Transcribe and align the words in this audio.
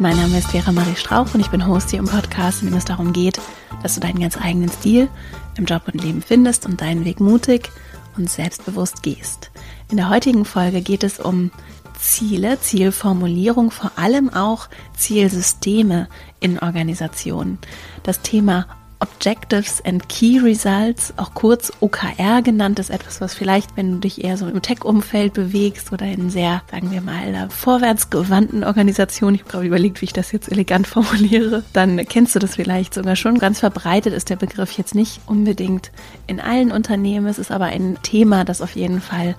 Mein 0.00 0.16
Name 0.16 0.38
ist 0.38 0.48
Vera 0.48 0.72
Marie 0.72 0.96
Strauch 0.96 1.34
und 1.34 1.40
ich 1.40 1.50
bin 1.50 1.66
Host 1.66 1.90
hier 1.90 1.98
im 1.98 2.06
Podcast, 2.06 2.62
in 2.62 2.70
dem 2.70 2.76
es 2.78 2.86
darum 2.86 3.12
geht, 3.12 3.38
dass 3.82 3.96
du 3.96 4.00
deinen 4.00 4.18
ganz 4.18 4.40
eigenen 4.40 4.70
Stil 4.70 5.10
im 5.58 5.66
Job 5.66 5.82
und 5.92 6.02
Leben 6.02 6.22
findest 6.22 6.64
und 6.64 6.80
deinen 6.80 7.04
Weg 7.04 7.20
mutig 7.20 7.70
und 8.16 8.30
selbstbewusst 8.30 9.02
gehst. 9.02 9.50
In 9.90 9.98
der 9.98 10.08
heutigen 10.08 10.46
Folge 10.46 10.80
geht 10.80 11.04
es 11.04 11.20
um 11.20 11.50
Ziele, 11.98 12.58
Zielformulierung, 12.58 13.70
vor 13.70 13.92
allem 13.96 14.32
auch 14.32 14.70
Zielsysteme 14.96 16.08
in 16.40 16.58
Organisationen. 16.58 17.58
Das 18.02 18.22
Thema 18.22 18.68
Objectives 19.00 19.82
and 19.84 20.08
Key 20.08 20.38
Results, 20.38 21.14
auch 21.16 21.32
kurz 21.32 21.72
OKR 21.80 22.42
genannt, 22.42 22.78
ist 22.78 22.90
etwas, 22.90 23.20
was 23.20 23.34
vielleicht, 23.34 23.76
wenn 23.76 23.92
du 23.92 23.98
dich 23.98 24.22
eher 24.22 24.36
so 24.36 24.46
im 24.46 24.60
Tech-Umfeld 24.60 25.32
bewegst 25.32 25.90
oder 25.92 26.06
in 26.06 26.28
sehr, 26.28 26.62
sagen 26.70 26.90
wir 26.90 27.00
mal, 27.00 27.48
vorwärtsgewandten 27.48 28.62
Organisationen, 28.62 29.36
ich 29.36 29.42
habe 29.42 29.50
gerade 29.50 29.66
überlegt, 29.66 30.00
wie 30.00 30.06
ich 30.06 30.12
das 30.12 30.32
jetzt 30.32 30.52
elegant 30.52 30.86
formuliere, 30.86 31.64
dann 31.72 31.96
kennst 32.06 32.34
du 32.34 32.38
das 32.38 32.56
vielleicht 32.56 32.92
sogar 32.92 33.16
schon. 33.16 33.38
Ganz 33.38 33.60
verbreitet 33.60 34.12
ist 34.12 34.28
der 34.28 34.36
Begriff 34.36 34.72
jetzt 34.72 34.94
nicht 34.94 35.20
unbedingt 35.26 35.90
in 36.26 36.38
allen 36.38 36.70
Unternehmen. 36.70 37.26
Es 37.26 37.38
ist 37.38 37.50
aber 37.50 37.66
ein 37.66 37.98
Thema, 38.02 38.44
das 38.44 38.60
auf 38.60 38.76
jeden 38.76 39.00
Fall 39.00 39.34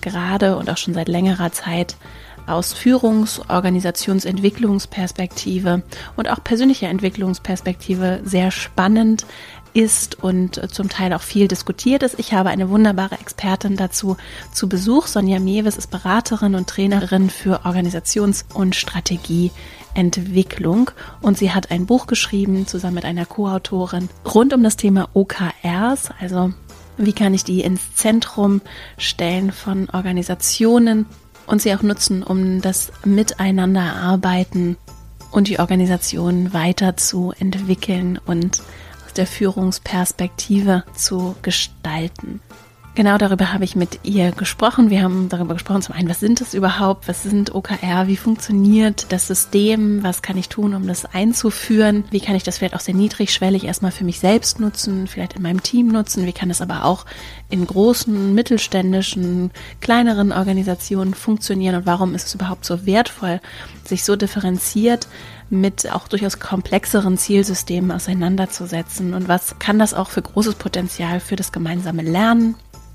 gerade 0.00 0.56
und 0.56 0.70
auch 0.70 0.78
schon 0.78 0.94
seit 0.94 1.08
längerer 1.08 1.52
Zeit 1.52 1.96
aus 2.46 2.74
Führungs-, 2.74 3.40
Organisationsentwicklungsperspektive 3.48 5.82
und 6.16 6.30
auch 6.30 6.42
persönlicher 6.42 6.88
Entwicklungsperspektive 6.88 8.22
sehr 8.24 8.50
spannend 8.50 9.26
ist 9.74 10.22
und 10.22 10.72
zum 10.72 10.88
Teil 10.88 11.12
auch 11.12 11.22
viel 11.22 11.48
diskutiert 11.48 12.02
ist. 12.02 12.18
Ich 12.18 12.32
habe 12.34 12.50
eine 12.50 12.68
wunderbare 12.68 13.18
Expertin 13.18 13.76
dazu 13.76 14.18
zu 14.52 14.68
Besuch. 14.68 15.06
Sonja 15.06 15.40
Mewes 15.40 15.78
ist 15.78 15.90
Beraterin 15.90 16.54
und 16.54 16.68
Trainerin 16.68 17.30
für 17.30 17.64
Organisations- 17.64 18.44
und 18.52 18.76
Strategieentwicklung 18.76 20.90
und 21.20 21.38
sie 21.38 21.52
hat 21.52 21.70
ein 21.70 21.86
Buch 21.86 22.06
geschrieben 22.06 22.66
zusammen 22.66 22.96
mit 22.96 23.06
einer 23.06 23.24
Co-Autorin 23.26 24.08
rund 24.26 24.52
um 24.52 24.62
das 24.62 24.76
Thema 24.76 25.08
OKRs, 25.14 26.10
also 26.20 26.52
wie 26.98 27.14
kann 27.14 27.32
ich 27.34 27.44
die 27.44 27.62
ins 27.62 27.94
Zentrum 27.94 28.60
stellen 28.98 29.50
von 29.50 29.88
Organisationen 29.90 31.06
und 31.46 31.62
sie 31.62 31.74
auch 31.74 31.82
nutzen, 31.82 32.22
um 32.22 32.60
das 32.60 32.92
Miteinanderarbeiten 33.04 34.76
und 35.30 35.48
die 35.48 35.58
Organisation 35.58 36.52
weiterzuentwickeln 36.52 38.18
und 38.24 38.62
aus 39.04 39.12
der 39.14 39.26
Führungsperspektive 39.26 40.84
zu 40.94 41.34
gestalten. 41.42 42.40
Genau 42.94 43.16
darüber 43.16 43.54
habe 43.54 43.64
ich 43.64 43.74
mit 43.74 44.00
ihr 44.02 44.32
gesprochen. 44.32 44.90
Wir 44.90 45.02
haben 45.02 45.30
darüber 45.30 45.54
gesprochen, 45.54 45.80
zum 45.80 45.94
einen, 45.94 46.10
was 46.10 46.20
sind 46.20 46.42
das 46.42 46.52
überhaupt? 46.52 47.08
Was 47.08 47.22
sind 47.22 47.54
OKR? 47.54 48.06
Wie 48.06 48.18
funktioniert 48.18 49.06
das 49.08 49.26
System? 49.28 50.02
Was 50.02 50.20
kann 50.20 50.36
ich 50.36 50.50
tun, 50.50 50.74
um 50.74 50.86
das 50.86 51.06
einzuführen? 51.06 52.04
Wie 52.10 52.20
kann 52.20 52.36
ich 52.36 52.42
das 52.42 52.58
vielleicht 52.58 52.74
auch 52.74 52.80
sehr 52.80 52.94
niedrigschwellig 52.94 53.64
erstmal 53.64 53.92
für 53.92 54.04
mich 54.04 54.20
selbst 54.20 54.60
nutzen, 54.60 55.06
vielleicht 55.06 55.32
in 55.32 55.42
meinem 55.42 55.62
Team 55.62 55.88
nutzen? 55.88 56.26
Wie 56.26 56.34
kann 56.34 56.50
das 56.50 56.60
aber 56.60 56.84
auch 56.84 57.06
in 57.48 57.66
großen, 57.66 58.34
mittelständischen, 58.34 59.52
kleineren 59.80 60.30
Organisationen 60.30 61.14
funktionieren? 61.14 61.76
Und 61.76 61.86
warum 61.86 62.14
ist 62.14 62.26
es 62.26 62.34
überhaupt 62.34 62.66
so 62.66 62.84
wertvoll, 62.84 63.40
sich 63.86 64.04
so 64.04 64.16
differenziert 64.16 65.08
mit 65.48 65.90
auch 65.90 66.08
durchaus 66.08 66.40
komplexeren 66.40 67.16
Zielsystemen 67.16 67.90
auseinanderzusetzen? 67.90 69.14
Und 69.14 69.28
was 69.28 69.58
kann 69.58 69.78
das 69.78 69.94
auch 69.94 70.10
für 70.10 70.20
großes 70.20 70.56
Potenzial 70.56 71.20
für 71.20 71.36
das 71.36 71.52
gemeinsame 71.52 72.02
Lernen 72.02 72.54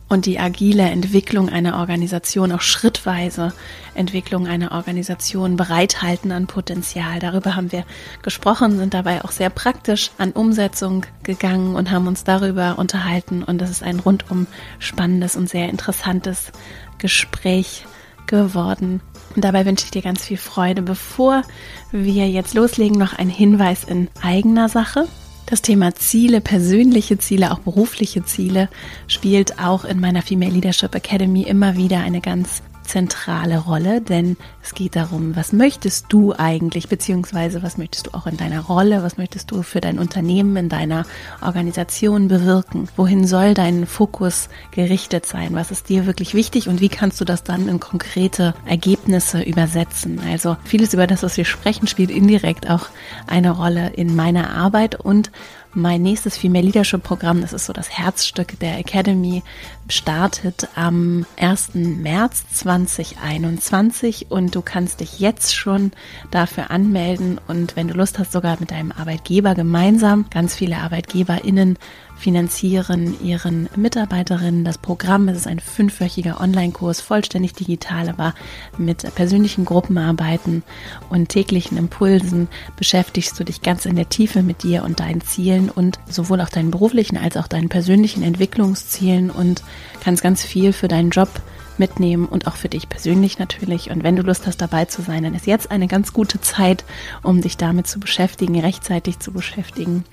und 0.09 0.25
die 0.25 0.40
agile 0.40 0.84
Entwicklung 0.84 1.50
einer 1.50 1.78
Organisation, 1.78 2.51
auch 2.51 2.62
schrittweise 2.62 3.53
Entwicklung 3.94 4.47
einer 4.47 4.72
Organisation 4.72 5.57
bereithalten 5.57 6.31
an 6.31 6.47
Potenzial. 6.47 7.19
Darüber 7.19 7.56
haben 7.56 7.72
wir 7.72 7.84
gesprochen, 8.22 8.78
sind 8.78 8.94
dabei 8.94 9.23
auch 9.23 9.31
sehr 9.31 9.50
praktisch 9.50 10.12
an 10.17 10.31
Umsetzung 10.31 11.06
gegangen 11.23 11.75
und 11.75 11.91
haben 11.91 12.07
uns 12.07 12.23
darüber 12.23 12.78
unterhalten. 12.78 13.44
Und 13.44 13.59
das 13.59 13.69
ist 13.69 13.84
ein 13.84 14.00
rundum 14.00 14.47
spannendes 14.79 15.35
und 15.35 15.50
sehr 15.50 15.69
interessantes 15.69 16.51
Gespräch 16.97 17.85
geworden. 18.28 19.01
Und 19.35 19.44
dabei 19.44 19.66
wünsche 19.66 19.85
ich 19.85 19.91
dir 19.91 20.01
ganz 20.01 20.25
viel 20.25 20.38
Freude. 20.38 20.81
Bevor 20.81 21.44
wir 21.91 22.29
jetzt 22.29 22.53
loslegen, 22.53 22.97
noch 22.97 23.13
ein 23.13 23.29
Hinweis 23.29 23.84
in 23.84 24.09
eigener 24.22 24.69
Sache. 24.69 25.07
Das 25.50 25.62
Thema 25.62 25.96
Ziele, 25.96 26.41
persönliche 26.41 27.19
Ziele, 27.19 27.53
auch 27.53 27.59
berufliche 27.59 28.25
Ziele 28.25 28.68
spielt 29.08 29.59
auch 29.59 29.85
in 29.85 29.97
meiner 29.97 30.22
Female 30.22 30.52
Leadership 30.52 30.94
Academy 30.94 31.44
immer 31.44 31.78
wieder 31.78 32.02
eine 32.02 32.19
ganz 32.19 32.62
zentrale 32.87 33.59
Rolle, 33.59 34.01
denn 34.01 34.37
es 34.63 34.73
geht 34.73 34.95
darum, 34.95 35.35
was 35.35 35.53
möchtest 35.53 36.07
du 36.09 36.33
eigentlich, 36.33 36.89
beziehungsweise 36.89 37.61
was 37.61 37.77
möchtest 37.77 38.07
du 38.07 38.13
auch 38.13 38.27
in 38.27 38.37
deiner 38.37 38.61
Rolle, 38.61 39.03
was 39.03 39.17
möchtest 39.17 39.51
du 39.51 39.61
für 39.61 39.81
dein 39.81 39.99
Unternehmen, 39.99 40.55
in 40.55 40.69
deiner 40.69 41.05
Organisation 41.41 42.27
bewirken, 42.27 42.89
wohin 42.95 43.27
soll 43.27 43.53
dein 43.53 43.85
Fokus 43.85 44.49
gerichtet 44.71 45.25
sein, 45.25 45.49
was 45.53 45.71
ist 45.71 45.89
dir 45.89 46.05
wirklich 46.05 46.33
wichtig 46.33 46.67
und 46.67 46.81
wie 46.81 46.89
kannst 46.89 47.21
du 47.21 47.25
das 47.25 47.43
dann 47.43 47.67
in 47.67 47.79
konkrete 47.79 48.53
Ergebnisse 48.65 49.41
übersetzen. 49.41 50.19
Also 50.27 50.57
vieles 50.63 50.93
über 50.93 51.07
das, 51.07 51.23
was 51.23 51.37
wir 51.37 51.45
sprechen, 51.45 51.87
spielt 51.87 52.09
indirekt 52.09 52.69
auch 52.69 52.87
eine 53.27 53.51
Rolle 53.51 53.91
in 53.95 54.15
meiner 54.15 54.51
Arbeit 54.51 54.99
und 54.99 55.31
mein 55.73 56.01
nächstes 56.01 56.38
Female 56.38 56.66
Leadership 56.66 57.03
Programm, 57.03 57.41
das 57.41 57.53
ist 57.53 57.66
so 57.66 57.73
das 57.73 57.89
Herzstück 57.89 58.59
der 58.59 58.78
Academy, 58.78 59.44
startet 59.89 60.67
am 60.75 61.25
1. 61.39 61.75
März 61.75 62.45
2021 62.53 64.28
und 64.29 64.55
du 64.55 64.61
kannst 64.61 65.00
dich 65.00 65.19
jetzt 65.19 65.55
schon 65.55 65.91
dafür 66.31 66.72
anmelden 66.72 67.39
und 67.47 67.75
wenn 67.75 67.88
du 67.88 67.94
Lust 67.94 68.19
hast, 68.19 68.31
sogar 68.31 68.57
mit 68.59 68.72
deinem 68.72 68.91
Arbeitgeber 68.91 69.55
gemeinsam, 69.55 70.25
ganz 70.29 70.55
viele 70.55 70.78
ArbeitgeberInnen 70.78 71.78
finanzieren 72.17 73.16
ihren 73.23 73.69
Mitarbeiterinnen 73.75 74.63
das 74.63 74.78
Programm. 74.78 75.28
Es 75.29 75.38
ist 75.38 75.47
ein 75.47 75.59
fünfwöchiger 75.59 76.41
Online-Kurs, 76.41 77.01
vollständig 77.01 77.53
digital, 77.53 78.09
aber 78.09 78.33
mit 78.78 79.13
persönlichen 79.16 79.66
Gruppenarbeiten 79.66 80.63
und 81.09 81.29
täglichen 81.29 81.78
Impulsen 81.78 82.47
beschäftigst 82.75 83.39
du 83.39 83.44
dich 83.44 83.61
ganz 83.61 83.85
in 83.85 83.95
der 83.95 84.09
Tiefe 84.09 84.44
mit 84.44 84.63
dir 84.63 84.83
und 84.83 85.00
deinen 85.00 85.22
Zielen 85.22 85.69
und 85.69 86.00
sowohl 86.09 86.41
auch 86.41 86.50
deinen 86.50 86.72
beruflichen 86.72 87.17
als 87.17 87.38
auch 87.38 87.47
deinen 87.47 87.69
persönlichen 87.69 88.23
Entwicklungszielen 88.23 89.29
und 89.29 89.63
kannst 90.01 90.23
ganz 90.23 90.44
viel 90.44 90.73
für 90.73 90.88
deinen 90.88 91.11
Job 91.11 91.29
mitnehmen 91.78 92.25
und 92.25 92.47
auch 92.47 92.55
für 92.55 92.69
dich 92.69 92.89
persönlich 92.89 93.39
natürlich. 93.39 93.91
Und 93.91 94.03
wenn 94.03 94.16
du 94.16 94.23
Lust 94.23 94.47
hast, 94.47 94.57
dabei 94.57 94.85
zu 94.85 95.01
sein, 95.01 95.23
dann 95.23 95.35
ist 95.35 95.45
jetzt 95.45 95.72
eine 95.72 95.88
ganz 95.88 96.13
gute 96.13 96.41
Zeit, 96.41 96.84
um 97.23 97.41
dich 97.41 97.57
damit 97.57 97.88
zu 97.88 97.99
beschäftigen, 97.99 98.59
rechtzeitig 98.59 99.19
zu 99.19 99.31
beschäftigen. 99.31 100.03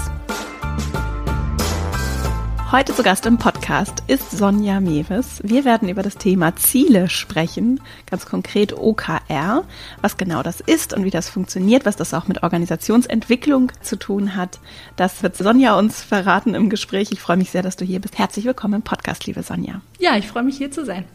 Heute 2.70 2.94
zu 2.94 3.02
Gast 3.02 3.24
im 3.24 3.38
Podcast 3.38 4.02
ist 4.08 4.30
Sonja 4.30 4.78
Mewes. 4.80 5.40
Wir 5.42 5.64
werden 5.64 5.88
über 5.88 6.02
das 6.02 6.18
Thema 6.18 6.54
Ziele 6.54 7.08
sprechen, 7.08 7.80
ganz 8.04 8.26
konkret 8.26 8.76
OKR, 8.76 9.64
was 10.02 10.18
genau 10.18 10.42
das 10.42 10.60
ist 10.60 10.92
und 10.92 11.02
wie 11.04 11.10
das 11.10 11.30
funktioniert, 11.30 11.86
was 11.86 11.96
das 11.96 12.12
auch 12.12 12.28
mit 12.28 12.42
Organisationsentwicklung 12.42 13.72
zu 13.80 13.98
tun 13.98 14.36
hat. 14.36 14.60
Das 14.96 15.22
wird 15.22 15.34
Sonja 15.34 15.78
uns 15.78 16.02
verraten 16.02 16.54
im 16.54 16.68
Gespräch. 16.68 17.10
Ich 17.10 17.22
freue 17.22 17.38
mich 17.38 17.50
sehr, 17.50 17.62
dass 17.62 17.76
du 17.76 17.86
hier 17.86 18.00
bist. 18.00 18.18
Herzlich 18.18 18.44
willkommen 18.44 18.74
im 18.74 18.82
Podcast, 18.82 19.26
liebe 19.26 19.42
Sonja. 19.42 19.80
Ja, 19.98 20.18
ich 20.18 20.28
freue 20.28 20.42
mich 20.42 20.58
hier 20.58 20.70
zu 20.70 20.84
sein. 20.84 21.06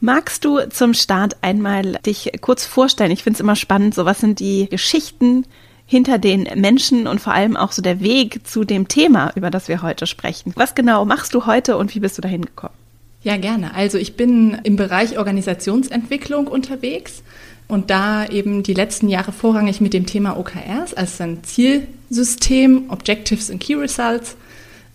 Magst 0.00 0.44
du 0.44 0.58
zum 0.68 0.92
Start 0.92 1.38
einmal 1.40 1.92
dich 2.04 2.32
kurz 2.42 2.66
vorstellen? 2.66 3.12
Ich 3.12 3.22
finde 3.22 3.38
es 3.38 3.40
immer 3.40 3.56
spannend, 3.56 3.94
so 3.94 4.04
was 4.04 4.20
sind 4.20 4.40
die 4.40 4.68
Geschichten, 4.68 5.46
hinter 5.86 6.18
den 6.18 6.48
Menschen 6.56 7.06
und 7.06 7.20
vor 7.20 7.32
allem 7.32 7.56
auch 7.56 7.72
so 7.72 7.80
der 7.80 8.00
Weg 8.00 8.46
zu 8.46 8.64
dem 8.64 8.88
Thema, 8.88 9.32
über 9.36 9.50
das 9.50 9.68
wir 9.68 9.82
heute 9.82 10.06
sprechen. 10.06 10.52
Was 10.56 10.74
genau 10.74 11.04
machst 11.04 11.32
du 11.32 11.46
heute 11.46 11.76
und 11.76 11.94
wie 11.94 12.00
bist 12.00 12.18
du 12.18 12.22
dahin 12.22 12.44
gekommen? 12.44 12.74
Ja, 13.22 13.36
gerne. 13.36 13.74
Also 13.74 13.98
ich 13.98 14.16
bin 14.16 14.58
im 14.64 14.76
Bereich 14.76 15.18
Organisationsentwicklung 15.18 16.46
unterwegs 16.48 17.22
und 17.68 17.90
da 17.90 18.26
eben 18.26 18.62
die 18.62 18.74
letzten 18.74 19.08
Jahre 19.08 19.32
vorrangig 19.32 19.80
mit 19.80 19.94
dem 19.94 20.06
Thema 20.06 20.38
OKRs, 20.38 20.94
also 20.94 21.24
ein 21.24 21.42
Zielsystem, 21.42 22.90
Objectives 22.90 23.50
and 23.50 23.60
Key 23.60 23.74
Results, 23.74 24.36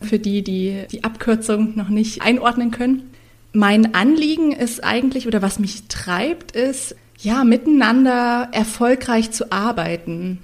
für 0.01 0.19
die, 0.19 0.41
die 0.43 0.85
die 0.91 1.03
Abkürzung 1.03 1.75
noch 1.75 1.89
nicht 1.89 2.21
einordnen 2.21 2.71
können. 2.71 3.11
Mein 3.53 3.93
Anliegen 3.93 4.51
ist 4.51 4.83
eigentlich, 4.83 5.27
oder 5.27 5.41
was 5.41 5.59
mich 5.59 5.83
treibt, 5.89 6.53
ist, 6.53 6.95
ja, 7.19 7.43
miteinander 7.43 8.47
erfolgreich 8.51 9.31
zu 9.31 9.51
arbeiten. 9.51 10.39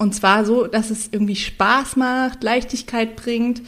Und 0.00 0.14
zwar 0.14 0.46
so, 0.46 0.66
dass 0.66 0.88
es 0.88 1.10
irgendwie 1.12 1.36
Spaß 1.36 1.96
macht, 1.96 2.42
Leichtigkeit 2.42 3.16
bringt 3.16 3.60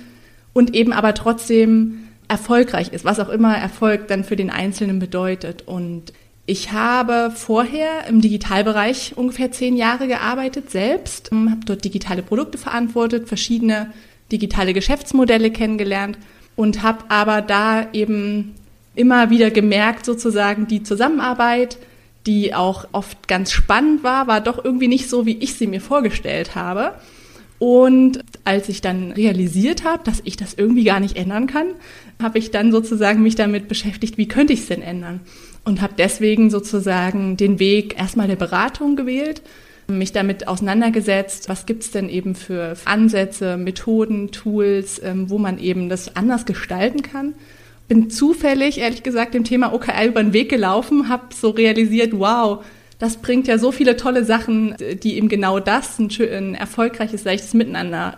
und 0.54 0.74
eben 0.74 0.94
aber 0.94 1.12
trotzdem 1.12 2.08
erfolgreich 2.26 2.88
ist, 2.88 3.04
was 3.04 3.20
auch 3.20 3.28
immer 3.28 3.54
Erfolg 3.54 4.08
dann 4.08 4.24
für 4.24 4.34
den 4.34 4.48
Einzelnen 4.48 4.98
bedeutet. 4.98 5.68
Und 5.68 6.14
ich 6.46 6.72
habe 6.72 7.30
vorher 7.36 8.06
im 8.08 8.22
Digitalbereich 8.22 9.12
ungefähr 9.14 9.52
zehn 9.52 9.76
Jahre 9.76 10.06
gearbeitet 10.06 10.70
selbst, 10.70 11.30
habe 11.32 11.66
dort 11.66 11.84
digitale 11.84 12.22
Produkte 12.22 12.56
verantwortet, 12.56 13.28
verschiedene 13.28 13.92
digitale 14.32 14.72
Geschäftsmodelle 14.72 15.50
kennengelernt 15.50 16.16
und 16.56 16.82
habe 16.82 17.04
aber 17.10 17.42
da 17.42 17.88
eben 17.92 18.54
immer 18.94 19.28
wieder 19.28 19.50
gemerkt, 19.50 20.06
sozusagen 20.06 20.66
die 20.66 20.82
Zusammenarbeit, 20.82 21.76
die 22.26 22.54
auch 22.54 22.86
oft 22.92 23.28
ganz 23.28 23.52
spannend 23.52 24.02
war, 24.04 24.26
war 24.26 24.40
doch 24.40 24.64
irgendwie 24.64 24.88
nicht 24.88 25.08
so, 25.08 25.26
wie 25.26 25.38
ich 25.38 25.54
sie 25.54 25.66
mir 25.66 25.80
vorgestellt 25.80 26.54
habe. 26.54 26.94
Und 27.58 28.24
als 28.44 28.68
ich 28.68 28.80
dann 28.80 29.12
realisiert 29.12 29.84
habe, 29.84 30.02
dass 30.04 30.20
ich 30.24 30.36
das 30.36 30.54
irgendwie 30.54 30.84
gar 30.84 31.00
nicht 31.00 31.16
ändern 31.16 31.46
kann, 31.46 31.68
habe 32.20 32.38
ich 32.38 32.50
dann 32.50 32.72
sozusagen 32.72 33.22
mich 33.22 33.36
damit 33.36 33.68
beschäftigt, 33.68 34.18
wie 34.18 34.26
könnte 34.26 34.52
ich 34.52 34.60
es 34.60 34.66
denn 34.66 34.82
ändern? 34.82 35.20
Und 35.64 35.80
habe 35.80 35.94
deswegen 35.96 36.50
sozusagen 36.50 37.36
den 37.36 37.60
Weg 37.60 37.96
erstmal 37.96 38.26
der 38.26 38.36
Beratung 38.36 38.96
gewählt, 38.96 39.42
mich 39.86 40.12
damit 40.12 40.48
auseinandergesetzt, 40.48 41.48
was 41.48 41.66
gibt's 41.66 41.90
denn 41.92 42.08
eben 42.08 42.34
für 42.34 42.76
Ansätze, 42.84 43.56
Methoden, 43.56 44.32
Tools, 44.32 45.00
ähm, 45.04 45.30
wo 45.30 45.38
man 45.38 45.58
eben 45.58 45.88
das 45.88 46.16
anders 46.16 46.46
gestalten 46.46 47.02
kann 47.02 47.34
bin 47.88 48.10
zufällig, 48.10 48.78
ehrlich 48.78 49.02
gesagt, 49.02 49.34
dem 49.34 49.44
Thema 49.44 49.72
OKR 49.74 50.06
über 50.06 50.22
den 50.22 50.32
Weg 50.32 50.48
gelaufen, 50.48 51.08
habe 51.08 51.34
so 51.34 51.50
realisiert, 51.50 52.18
wow, 52.18 52.64
das 52.98 53.16
bringt 53.16 53.48
ja 53.48 53.58
so 53.58 53.72
viele 53.72 53.96
tolle 53.96 54.24
Sachen, 54.24 54.76
die 55.02 55.16
eben 55.16 55.28
genau 55.28 55.58
das, 55.58 55.98
ein, 55.98 56.08
ein 56.20 56.54
erfolgreiches, 56.54 57.24
leichtes 57.24 57.52
Miteinander 57.52 58.16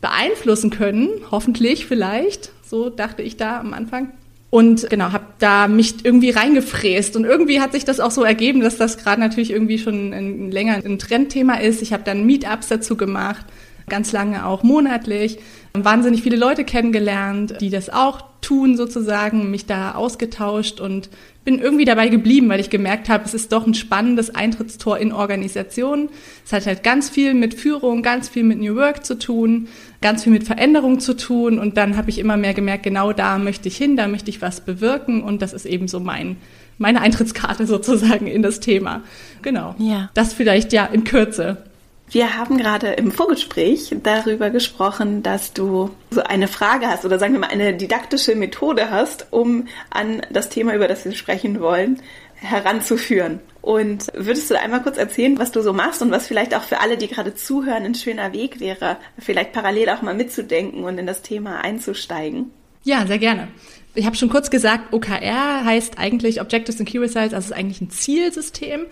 beeinflussen 0.00 0.70
können, 0.70 1.08
hoffentlich 1.30 1.86
vielleicht, 1.86 2.52
so 2.64 2.90
dachte 2.90 3.22
ich 3.22 3.36
da 3.36 3.60
am 3.60 3.74
Anfang. 3.74 4.10
Und 4.50 4.88
genau, 4.88 5.12
habe 5.12 5.26
da 5.38 5.68
mich 5.68 6.04
irgendwie 6.04 6.30
reingefräst 6.30 7.16
und 7.16 7.24
irgendwie 7.24 7.60
hat 7.60 7.72
sich 7.72 7.84
das 7.84 8.00
auch 8.00 8.10
so 8.10 8.24
ergeben, 8.24 8.60
dass 8.60 8.78
das 8.78 8.96
gerade 8.96 9.20
natürlich 9.20 9.50
irgendwie 9.50 9.78
schon 9.78 10.12
ein, 10.14 10.50
länger 10.50 10.82
ein 10.84 10.98
Trendthema 10.98 11.56
ist. 11.56 11.82
Ich 11.82 11.92
habe 11.92 12.02
dann 12.02 12.24
Meetups 12.24 12.68
dazu 12.68 12.96
gemacht, 12.96 13.44
ganz 13.88 14.12
lange 14.12 14.46
auch 14.46 14.62
monatlich, 14.62 15.38
wahnsinnig 15.74 16.22
viele 16.22 16.36
Leute 16.36 16.64
kennengelernt, 16.64 17.56
die 17.60 17.68
das 17.68 17.90
auch 17.90 18.22
tun 18.48 18.78
sozusagen, 18.78 19.50
mich 19.50 19.66
da 19.66 19.92
ausgetauscht 19.92 20.80
und 20.80 21.10
bin 21.44 21.58
irgendwie 21.58 21.84
dabei 21.84 22.08
geblieben, 22.08 22.48
weil 22.48 22.60
ich 22.60 22.70
gemerkt 22.70 23.10
habe, 23.10 23.24
es 23.26 23.34
ist 23.34 23.52
doch 23.52 23.66
ein 23.66 23.74
spannendes 23.74 24.34
Eintrittstor 24.34 24.96
in 24.98 25.12
Organisationen. 25.12 26.08
Es 26.46 26.52
hat 26.54 26.64
halt 26.64 26.82
ganz 26.82 27.10
viel 27.10 27.34
mit 27.34 27.52
Führung, 27.52 28.02
ganz 28.02 28.30
viel 28.30 28.44
mit 28.44 28.58
New 28.58 28.74
Work 28.74 29.04
zu 29.04 29.18
tun, 29.18 29.68
ganz 30.00 30.24
viel 30.24 30.32
mit 30.32 30.44
Veränderung 30.44 30.98
zu 30.98 31.14
tun 31.14 31.58
und 31.58 31.76
dann 31.76 31.98
habe 31.98 32.08
ich 32.08 32.18
immer 32.18 32.38
mehr 32.38 32.54
gemerkt, 32.54 32.84
genau 32.84 33.12
da 33.12 33.36
möchte 33.36 33.68
ich 33.68 33.76
hin, 33.76 33.98
da 33.98 34.08
möchte 34.08 34.30
ich 34.30 34.40
was 34.40 34.62
bewirken 34.62 35.22
und 35.22 35.42
das 35.42 35.52
ist 35.52 35.66
eben 35.66 35.86
so 35.86 36.00
mein 36.00 36.36
meine 36.78 37.02
Eintrittskarte 37.02 37.66
sozusagen 37.74 38.26
in 38.26 38.40
das 38.40 38.60
Thema. 38.60 39.02
Genau. 39.42 39.74
Ja. 39.78 40.10
Das 40.14 40.32
vielleicht 40.32 40.72
ja 40.72 40.86
in 40.86 41.04
Kürze. 41.04 41.67
Wir 42.10 42.38
haben 42.38 42.56
gerade 42.56 42.92
im 42.92 43.12
Vorgespräch 43.12 43.94
darüber 44.02 44.50
gesprochen, 44.50 45.22
dass 45.22 45.52
du 45.52 45.90
so 46.10 46.22
eine 46.22 46.48
Frage 46.48 46.88
hast 46.88 47.04
oder 47.04 47.18
sagen 47.18 47.34
wir 47.34 47.40
mal 47.40 47.50
eine 47.50 47.74
didaktische 47.74 48.34
Methode 48.34 48.90
hast, 48.90 49.26
um 49.30 49.68
an 49.90 50.22
das 50.30 50.48
Thema, 50.48 50.74
über 50.74 50.88
das 50.88 51.04
wir 51.04 51.12
sprechen 51.12 51.60
wollen, 51.60 52.00
heranzuführen. 52.34 53.40
Und 53.60 54.06
würdest 54.14 54.50
du 54.50 54.58
einmal 54.58 54.82
kurz 54.82 54.96
erzählen, 54.96 55.38
was 55.38 55.52
du 55.52 55.60
so 55.60 55.72
machst 55.72 56.00
und 56.00 56.10
was 56.10 56.26
vielleicht 56.26 56.54
auch 56.54 56.62
für 56.62 56.80
alle, 56.80 56.96
die 56.96 57.08
gerade 57.08 57.34
zuhören, 57.34 57.84
ein 57.84 57.94
schöner 57.94 58.32
Weg 58.32 58.60
wäre, 58.60 58.96
vielleicht 59.18 59.52
parallel 59.52 59.90
auch 59.90 60.00
mal 60.00 60.14
mitzudenken 60.14 60.84
und 60.84 60.96
in 60.98 61.06
das 61.06 61.20
Thema 61.20 61.60
einzusteigen? 61.60 62.50
Ja, 62.84 63.06
sehr 63.06 63.18
gerne. 63.18 63.48
Ich 63.94 64.06
habe 64.06 64.16
schon 64.16 64.30
kurz 64.30 64.48
gesagt, 64.48 64.92
OKR 64.94 65.64
heißt 65.64 65.98
eigentlich 65.98 66.40
Objectives 66.40 66.78
and 66.78 66.88
Key 66.88 66.98
Results, 66.98 67.34
also 67.34 67.52
ist 67.52 67.52
eigentlich 67.52 67.80
ein 67.80 67.90
Zielsystem. 67.90 68.86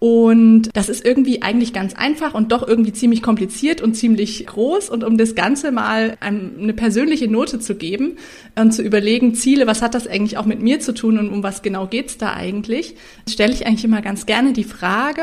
Und 0.00 0.70
das 0.74 0.88
ist 0.88 1.04
irgendwie 1.04 1.42
eigentlich 1.42 1.72
ganz 1.72 1.94
einfach 1.94 2.34
und 2.34 2.52
doch 2.52 2.66
irgendwie 2.66 2.92
ziemlich 2.92 3.20
kompliziert 3.20 3.80
und 3.80 3.94
ziemlich 3.94 4.46
groß. 4.46 4.90
Und 4.90 5.02
um 5.02 5.18
das 5.18 5.34
Ganze 5.34 5.72
mal 5.72 6.16
eine 6.20 6.72
persönliche 6.72 7.28
Note 7.28 7.58
zu 7.58 7.74
geben 7.74 8.16
und 8.54 8.72
zu 8.72 8.82
überlegen, 8.82 9.34
Ziele, 9.34 9.66
was 9.66 9.82
hat 9.82 9.94
das 9.94 10.06
eigentlich 10.06 10.38
auch 10.38 10.46
mit 10.46 10.62
mir 10.62 10.78
zu 10.78 10.94
tun 10.94 11.18
und 11.18 11.30
um 11.30 11.42
was 11.42 11.62
genau 11.62 11.86
geht's 11.88 12.16
da 12.16 12.32
eigentlich, 12.34 12.94
stelle 13.28 13.52
ich 13.52 13.66
eigentlich 13.66 13.84
immer 13.84 14.02
ganz 14.02 14.26
gerne 14.26 14.52
die 14.52 14.64
Frage, 14.64 15.22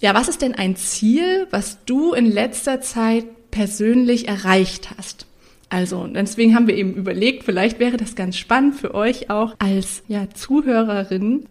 ja, 0.00 0.14
was 0.14 0.28
ist 0.28 0.42
denn 0.42 0.56
ein 0.56 0.74
Ziel, 0.74 1.46
was 1.50 1.84
du 1.86 2.12
in 2.12 2.26
letzter 2.26 2.80
Zeit 2.80 3.24
persönlich 3.52 4.26
erreicht 4.26 4.90
hast? 4.98 5.26
Also, 5.68 6.06
deswegen 6.06 6.54
haben 6.54 6.66
wir 6.66 6.76
eben 6.76 6.92
überlegt, 6.94 7.44
vielleicht 7.44 7.78
wäre 7.78 7.96
das 7.96 8.14
ganz 8.14 8.36
spannend 8.36 8.74
für 8.74 8.94
euch 8.94 9.30
auch 9.30 9.54
als 9.58 10.02
ja, 10.06 10.28
Zuhörerin, 10.28 11.46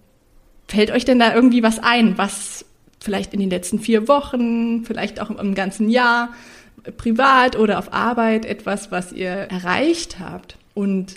Fällt 0.71 0.91
euch 0.91 1.03
denn 1.03 1.19
da 1.19 1.35
irgendwie 1.35 1.63
was 1.63 1.79
ein, 1.79 2.17
was 2.17 2.63
vielleicht 3.01 3.33
in 3.33 3.41
den 3.41 3.49
letzten 3.49 3.77
vier 3.77 4.07
Wochen, 4.07 4.85
vielleicht 4.85 5.19
auch 5.19 5.29
im 5.29 5.53
ganzen 5.53 5.89
Jahr, 5.89 6.29
privat 6.95 7.57
oder 7.59 7.77
auf 7.77 7.91
Arbeit 7.91 8.45
etwas, 8.45 8.89
was 8.89 9.11
ihr 9.11 9.31
erreicht 9.31 10.19
habt? 10.19 10.55
Und 10.73 11.15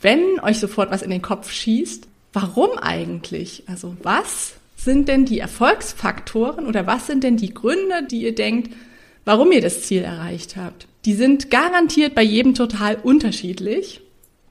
wenn 0.00 0.40
euch 0.42 0.58
sofort 0.58 0.90
was 0.90 1.02
in 1.02 1.10
den 1.10 1.22
Kopf 1.22 1.52
schießt, 1.52 2.08
warum 2.32 2.76
eigentlich? 2.76 3.62
Also 3.68 3.96
was 4.02 4.54
sind 4.74 5.06
denn 5.06 5.26
die 5.26 5.38
Erfolgsfaktoren 5.38 6.66
oder 6.66 6.84
was 6.84 7.06
sind 7.06 7.22
denn 7.22 7.36
die 7.36 7.54
Gründe, 7.54 8.02
die 8.10 8.24
ihr 8.24 8.34
denkt, 8.34 8.74
warum 9.24 9.52
ihr 9.52 9.60
das 9.60 9.82
Ziel 9.82 10.02
erreicht 10.02 10.56
habt? 10.56 10.88
Die 11.04 11.14
sind 11.14 11.52
garantiert 11.52 12.16
bei 12.16 12.22
jedem 12.22 12.54
total 12.54 12.96
unterschiedlich. 12.96 14.00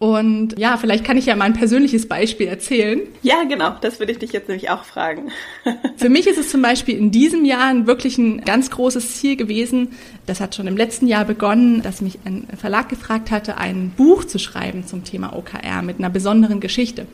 Und 0.02 0.58
ja, 0.58 0.78
vielleicht 0.78 1.04
kann 1.04 1.16
ich 1.18 1.28
ja 1.28 1.36
mal 1.36 1.46
ein 1.46 1.54
persönliches 1.54 2.08
Beispiel 2.08 2.48
erzählen. 2.48 3.02
Ja, 3.22 3.44
genau, 3.44 3.76
das 3.82 4.00
würde 4.00 4.12
ich 4.12 4.18
dich 4.18 4.32
jetzt 4.32 4.48
nämlich 4.48 4.72
auch 4.72 4.84
fragen. 4.84 5.30
Für 5.98 6.10
mich 6.10 6.26
ist 6.26 6.40
es 6.40 6.50
zum 6.50 6.64
Beispiel 6.64 6.98
in 6.98 7.12
diesem 7.12 7.46
Jahr 7.46 7.86
wirklich 7.86 8.18
ein 8.18 8.42
ganz 8.42 8.72
großes 8.72 9.18
Ziel 9.18 9.36
gewesen. 9.36 9.90
Das 10.26 10.42
hat 10.42 10.56
schon 10.56 10.66
im 10.66 10.76
letzten 10.76 11.06
Jahr 11.06 11.24
begonnen, 11.24 11.84
dass 11.84 12.02
mich 12.02 12.18
ein 12.26 12.48
Verlag 12.58 12.90
gefragt 12.90 13.30
hatte, 13.30 13.58
ein 13.58 13.92
Buch 13.96 14.24
zu 14.24 14.40
schreiben 14.40 14.88
zum 14.88 15.04
Thema 15.04 15.36
OKR 15.36 15.84
mit 15.84 16.00
einer 16.00 16.10
besonderen 16.10 16.62
Geschichte. 16.62 17.06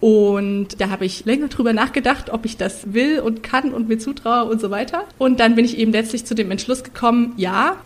Und 0.00 0.78
da 0.78 0.90
habe 0.90 1.06
ich 1.06 1.24
länger 1.24 1.48
drüber 1.48 1.72
nachgedacht, 1.72 2.28
ob 2.28 2.44
ich 2.44 2.58
das 2.58 2.92
will 2.92 3.20
und 3.20 3.42
kann 3.42 3.72
und 3.72 3.88
mir 3.88 3.96
zutraue 3.96 4.50
und 4.50 4.60
so 4.60 4.70
weiter. 4.70 5.04
Und 5.16 5.40
dann 5.40 5.54
bin 5.54 5.64
ich 5.64 5.78
eben 5.78 5.92
letztlich 5.92 6.26
zu 6.26 6.34
dem 6.34 6.50
Entschluss 6.50 6.84
gekommen, 6.84 7.32
ja, 7.38 7.78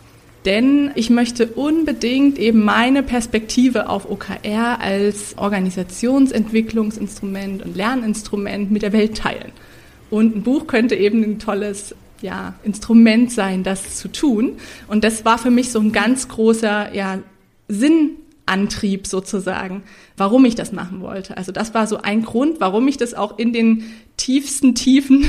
denn 0.45 0.91
ich 0.95 1.09
möchte 1.09 1.47
unbedingt 1.47 2.37
eben 2.37 2.63
meine 2.63 3.03
Perspektive 3.03 3.89
auf 3.89 4.09
OKR 4.09 4.79
als 4.79 5.37
Organisationsentwicklungsinstrument 5.37 7.63
und 7.63 7.75
Lerninstrument 7.75 8.71
mit 8.71 8.83
der 8.83 8.93
Welt 8.93 9.17
teilen. 9.17 9.51
Und 10.09 10.35
ein 10.35 10.43
Buch 10.43 10.67
könnte 10.67 10.95
eben 10.95 11.23
ein 11.23 11.39
tolles 11.39 11.95
ja, 12.21 12.53
Instrument 12.63 13.31
sein, 13.31 13.63
das 13.63 13.97
zu 13.97 14.07
tun. 14.07 14.57
Und 14.87 15.03
das 15.03 15.25
war 15.25 15.37
für 15.37 15.51
mich 15.51 15.71
so 15.71 15.79
ein 15.79 15.91
ganz 15.91 16.27
großer 16.27 16.93
ja, 16.93 17.19
Sinnantrieb 17.67 19.07
sozusagen, 19.07 19.83
warum 20.15 20.45
ich 20.45 20.55
das 20.55 20.71
machen 20.71 21.01
wollte. 21.01 21.37
Also 21.37 21.51
das 21.51 21.73
war 21.73 21.87
so 21.87 21.97
ein 21.97 22.23
Grund, 22.23 22.59
warum 22.59 22.87
ich 22.87 22.97
das 22.97 23.15
auch 23.15 23.39
in 23.39 23.51
den 23.51 23.83
tiefsten 24.17 24.75
Tiefen 24.75 25.25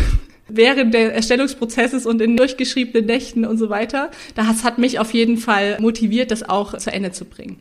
während 0.49 0.95
des 0.95 1.12
Erstellungsprozesses 1.12 2.07
und 2.07 2.21
in 2.21 2.37
durchgeschriebenen 2.37 3.07
Nächten 3.07 3.45
und 3.45 3.59
so 3.59 3.69
weiter. 3.69 4.11
Das 4.35 4.65
hat 4.65 4.79
mich 4.79 4.99
auf 4.99 5.12
jeden 5.12 5.38
Fall 5.38 5.79
motiviert, 5.81 6.31
das 6.31 6.49
auch 6.49 6.76
zu 6.76 6.93
Ende 6.93 7.12
zu 7.12 7.25
bringen. 7.25 7.59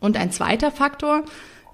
Und 0.00 0.16
ein 0.16 0.30
zweiter 0.30 0.70
Faktor, 0.70 1.24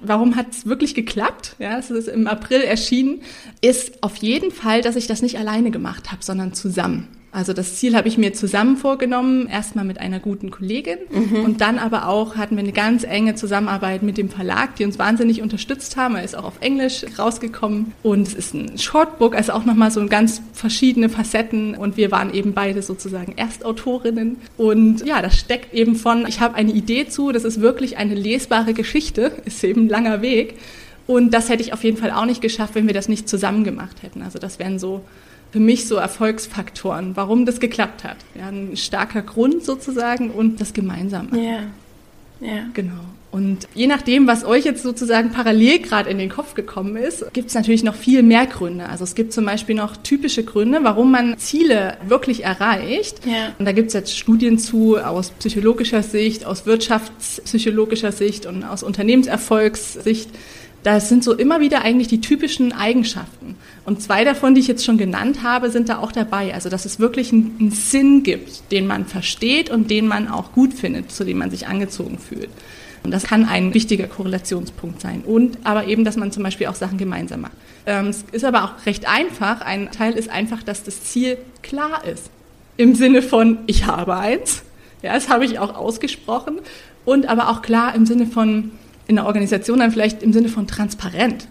warum 0.01 0.37
hat 0.37 0.53
es 0.53 0.67
wirklich 0.67 0.95
geklappt? 0.95 1.57
Ja, 1.59 1.79
es 1.79 1.91
ist 1.91 2.09
im 2.09 2.27
April 2.27 2.61
erschienen, 2.61 3.23
ist 3.61 4.03
auf 4.03 4.17
jeden 4.17 4.51
Fall, 4.51 4.83
dass 4.83 4.97
ich 4.97 5.07
das 5.07 5.23
nicht 5.23 5.39
alleine 5.39 5.71
gemacht 5.71 6.13
habe, 6.13 6.23
sondern 6.23 6.53
zusammen. 6.55 7.09
Also 7.35 7.55
das 7.55 7.77
Ziel 7.77 7.97
habe 7.97 8.09
ich 8.09 8.19
mir 8.19 8.35
zusammen 8.35 8.77
vorgenommen, 8.77 9.47
erstmal 9.47 9.87
mit 9.87 9.99
einer 9.99 10.21
guten 10.21 10.51
Kollegin 10.51 10.99
mhm. 11.11 11.45
und 11.47 11.61
dann 11.63 11.79
aber 11.79 12.07
auch 12.07 12.37
hatten 12.37 12.57
wir 12.57 12.63
eine 12.63 12.73
ganz 12.73 13.05
enge 13.05 13.35
Zusammenarbeit 13.35 14.03
mit 14.03 14.19
dem 14.19 14.29
Verlag, 14.29 14.77
die 14.77 14.85
uns 14.85 14.99
wahnsinnig 14.99 15.41
unterstützt 15.41 15.97
haben. 15.97 16.15
Er 16.15 16.25
ist 16.25 16.37
auch 16.37 16.45
auf 16.45 16.61
Englisch 16.61 17.07
rausgekommen 17.19 17.95
und 18.03 18.29
es 18.29 18.35
ist 18.35 18.53
ein 18.53 18.77
Shortbook, 18.77 19.35
also 19.35 19.55
auch 19.55 19.65
nochmal 19.65 19.91
so 19.91 20.05
ganz 20.09 20.43
verschiedene 20.53 21.09
Facetten 21.09 21.75
und 21.75 21.97
wir 21.97 22.11
waren 22.11 22.35
eben 22.35 22.53
beide 22.53 22.83
sozusagen 22.83 23.33
Erstautorinnen 23.39 24.37
und 24.59 25.07
ja, 25.07 25.23
das 25.23 25.39
steckt 25.39 25.73
eben 25.73 25.97
von, 25.97 26.27
ich 26.27 26.41
habe 26.41 26.55
eine 26.57 26.73
Idee 26.73 27.09
zu, 27.09 27.33
das 27.33 27.45
ist 27.45 27.63
wirklich 27.63 27.97
eine 27.97 28.15
lesbare 28.15 28.75
Geschichte, 28.75 29.33
ist 29.47 29.65
eben 29.65 29.87
ein 29.87 29.89
langer 29.89 30.21
Weg 30.21 30.59
und 31.07 31.33
das 31.33 31.49
hätte 31.49 31.63
ich 31.63 31.73
auf 31.73 31.83
jeden 31.83 31.97
Fall 31.97 32.11
auch 32.11 32.27
nicht 32.27 32.43
geschafft, 32.43 32.75
wenn 32.75 32.87
wir 32.87 32.95
das 32.95 33.09
nicht 33.09 33.27
zusammen 33.27 33.65
gemacht 33.65 34.03
hätten. 34.03 34.21
Also 34.21 34.39
das 34.39 34.59
wären 34.59 34.79
so 34.79 35.01
für 35.53 35.61
mich 35.61 35.87
so 35.87 35.97
Erfolgsfaktoren, 35.97 37.15
warum 37.15 37.47
das 37.47 37.61
geklappt 37.61 38.05
hat. 38.05 38.17
Ja, 38.35 38.49
ein 38.49 38.77
starker 38.77 39.23
Grund 39.23 39.65
sozusagen 39.65 40.31
und 40.31 40.61
das 40.61 40.73
Gemeinsame. 40.73 41.29
Ja, 41.39 41.61
ja. 42.41 42.65
Genau. 42.73 43.01
Und 43.31 43.67
je 43.75 43.87
nachdem, 43.87 44.27
was 44.27 44.45
euch 44.45 44.67
jetzt 44.67 44.83
sozusagen 44.83 45.31
parallel 45.31 45.79
gerade 45.79 46.11
in 46.11 46.19
den 46.19 46.29
Kopf 46.29 46.53
gekommen 46.53 46.97
ist, 46.97 47.33
gibt 47.33 47.49
es 47.49 47.55
natürlich 47.55 47.83
noch 47.83 47.95
viel 47.95 48.23
mehr 48.23 48.47
Gründe. 48.47 48.87
Also 48.91 49.05
es 49.05 49.15
gibt 49.15 49.33
zum 49.33 49.47
Beispiel 49.47 49.75
noch 49.75 49.97
typische 49.97 50.45
Gründe, 50.45 50.81
warum 50.83 51.11
man 51.11 51.39
Ziele 51.39 51.97
wirklich 52.07 52.45
erreicht. 52.45 53.25
Ja. 53.25 53.55
Und 53.59 53.65
da 53.65 53.73
gibt 53.73 53.89
es 53.89 53.95
jetzt 53.95 54.19
Studien 54.19 54.59
zu 54.59 54.99
aus 54.99 55.31
psychologischer 55.31 56.03
Sicht, 56.03 56.45
aus 56.45 56.67
wirtschaftspsychologischer 56.67 58.13
Sicht 58.13 58.45
und 58.45 58.65
aus 58.65 58.83
Unternehmenserfolgssicht. 58.83 60.29
Das 60.83 61.09
sind 61.09 61.25
so 61.25 61.33
immer 61.33 61.61
wieder 61.61 61.83
eigentlich 61.83 62.09
die 62.09 62.21
typischen 62.21 62.73
Eigenschaften. 62.73 63.57
Und 63.85 64.01
zwei 64.01 64.25
davon, 64.25 64.55
die 64.55 64.61
ich 64.61 64.69
jetzt 64.69 64.85
schon 64.85 64.97
genannt 64.97 65.43
habe, 65.43 65.71
sind 65.71 65.89
da 65.89 65.99
auch 65.99 66.13
dabei. 66.13 66.55
Also, 66.55 66.69
dass 66.69 66.85
es 66.85 67.01
wirklich 67.01 67.33
einen, 67.33 67.73
Sinn 67.73 68.23
gibt, 68.23 68.71
den 68.71 68.87
man 68.87 69.07
versteht 69.07 69.71
und 69.71 69.91
den 69.91 70.07
man 70.07 70.29
auch 70.29 70.53
gut 70.53 70.73
findet, 70.73 71.11
zu 71.11 71.25
dem 71.25 71.39
man 71.39 71.51
sich 71.51 71.67
angezogen 71.67 72.19
fühlt. 72.19 72.51
Und 73.03 73.11
das 73.11 73.25
kann 73.25 73.45
ein 73.45 73.75
wichtiger 73.75 74.07
Korrelationspunkt 74.07 75.01
sein. 75.01 75.23
Und 75.27 75.59
aber 75.65 75.87
eben, 75.87 76.05
dass 76.05 76.17
man 76.17 76.31
zum 76.31 76.45
Beispiel 76.45 76.69
auch 76.69 76.77
Sachen 76.77 76.99
gemeinsam 76.99 77.41
macht. 77.41 77.53
Ähm, 77.85 78.07
es 78.07 78.25
ist 78.31 78.45
aber 78.45 78.63
auch 78.63 78.87
recht 78.87 79.09
einfach. 79.09 79.61
Ein 79.61 79.91
Teil 79.91 80.13
ist 80.13 80.31
einfach, 80.31 80.63
dass 80.63 80.85
das 80.85 81.03
Ziel 81.03 81.39
klar 81.63 82.05
ist. 82.05 82.31
Im 82.77 82.95
Sinne 82.95 83.23
von, 83.23 83.59
ich 83.67 83.87
habe 83.87 84.17
eins. 84.17 84.63
Ja, 85.03 85.15
das 85.15 85.29
habe 85.29 85.45
ich 85.45 85.59
auch 85.59 85.75
ausgesprochen. 85.75 86.61
Und 87.05 87.27
aber 87.27 87.49
auch 87.49 87.63
klar 87.63 87.97
im 87.97 88.07
Sinne 88.07 88.27
von, 88.27 88.71
in 89.09 89.17
der 89.17 89.27
Organisation 89.27 89.81
dann 89.81 89.91
vielleicht 89.91 90.23
im 90.23 90.33
Sinne 90.33 90.49
von 90.49 90.69
transparent. 90.69 91.49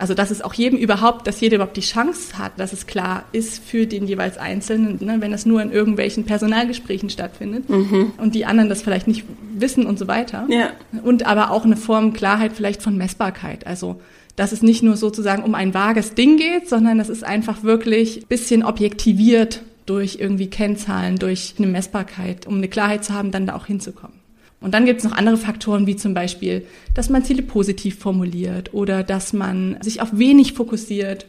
Also 0.00 0.14
dass 0.14 0.30
es 0.30 0.40
auch 0.40 0.54
jedem 0.54 0.78
überhaupt, 0.78 1.26
dass 1.26 1.40
jeder 1.40 1.56
überhaupt 1.56 1.76
die 1.76 1.82
Chance 1.82 2.38
hat, 2.38 2.52
dass 2.56 2.72
es 2.72 2.86
klar 2.86 3.24
ist 3.32 3.62
für 3.62 3.86
den 3.86 4.06
jeweils 4.06 4.38
Einzelnen, 4.38 4.98
ne, 5.04 5.16
wenn 5.20 5.30
das 5.30 5.44
nur 5.44 5.60
in 5.60 5.70
irgendwelchen 5.70 6.24
Personalgesprächen 6.24 7.10
stattfindet 7.10 7.68
mhm. 7.68 8.12
und 8.16 8.34
die 8.34 8.46
anderen 8.46 8.70
das 8.70 8.80
vielleicht 8.80 9.06
nicht 9.06 9.24
wissen 9.54 9.84
und 9.84 9.98
so 9.98 10.08
weiter. 10.08 10.46
Ja. 10.48 10.70
Und 11.02 11.26
aber 11.26 11.50
auch 11.50 11.66
eine 11.66 11.76
Form 11.76 12.14
Klarheit 12.14 12.52
vielleicht 12.54 12.82
von 12.82 12.96
Messbarkeit. 12.96 13.66
Also 13.66 14.00
dass 14.36 14.52
es 14.52 14.62
nicht 14.62 14.82
nur 14.82 14.96
sozusagen 14.96 15.42
um 15.42 15.54
ein 15.54 15.74
vages 15.74 16.14
Ding 16.14 16.38
geht, 16.38 16.66
sondern 16.66 16.96
dass 16.96 17.10
es 17.10 17.22
einfach 17.22 17.62
wirklich 17.62 18.26
bisschen 18.26 18.62
objektiviert 18.62 19.60
durch 19.84 20.16
irgendwie 20.18 20.48
Kennzahlen, 20.48 21.18
durch 21.18 21.56
eine 21.58 21.66
Messbarkeit, 21.66 22.46
um 22.46 22.56
eine 22.56 22.68
Klarheit 22.68 23.04
zu 23.04 23.12
haben, 23.12 23.32
dann 23.32 23.46
da 23.46 23.54
auch 23.54 23.66
hinzukommen. 23.66 24.19
Und 24.60 24.74
dann 24.74 24.84
gibt 24.84 24.98
es 24.98 25.04
noch 25.04 25.16
andere 25.16 25.38
Faktoren, 25.38 25.86
wie 25.86 25.96
zum 25.96 26.12
Beispiel, 26.12 26.66
dass 26.94 27.08
man 27.08 27.24
Ziele 27.24 27.42
positiv 27.42 27.98
formuliert 27.98 28.74
oder 28.74 29.02
dass 29.02 29.32
man 29.32 29.78
sich 29.80 30.02
auf 30.02 30.10
wenig 30.12 30.52
fokussiert 30.52 31.26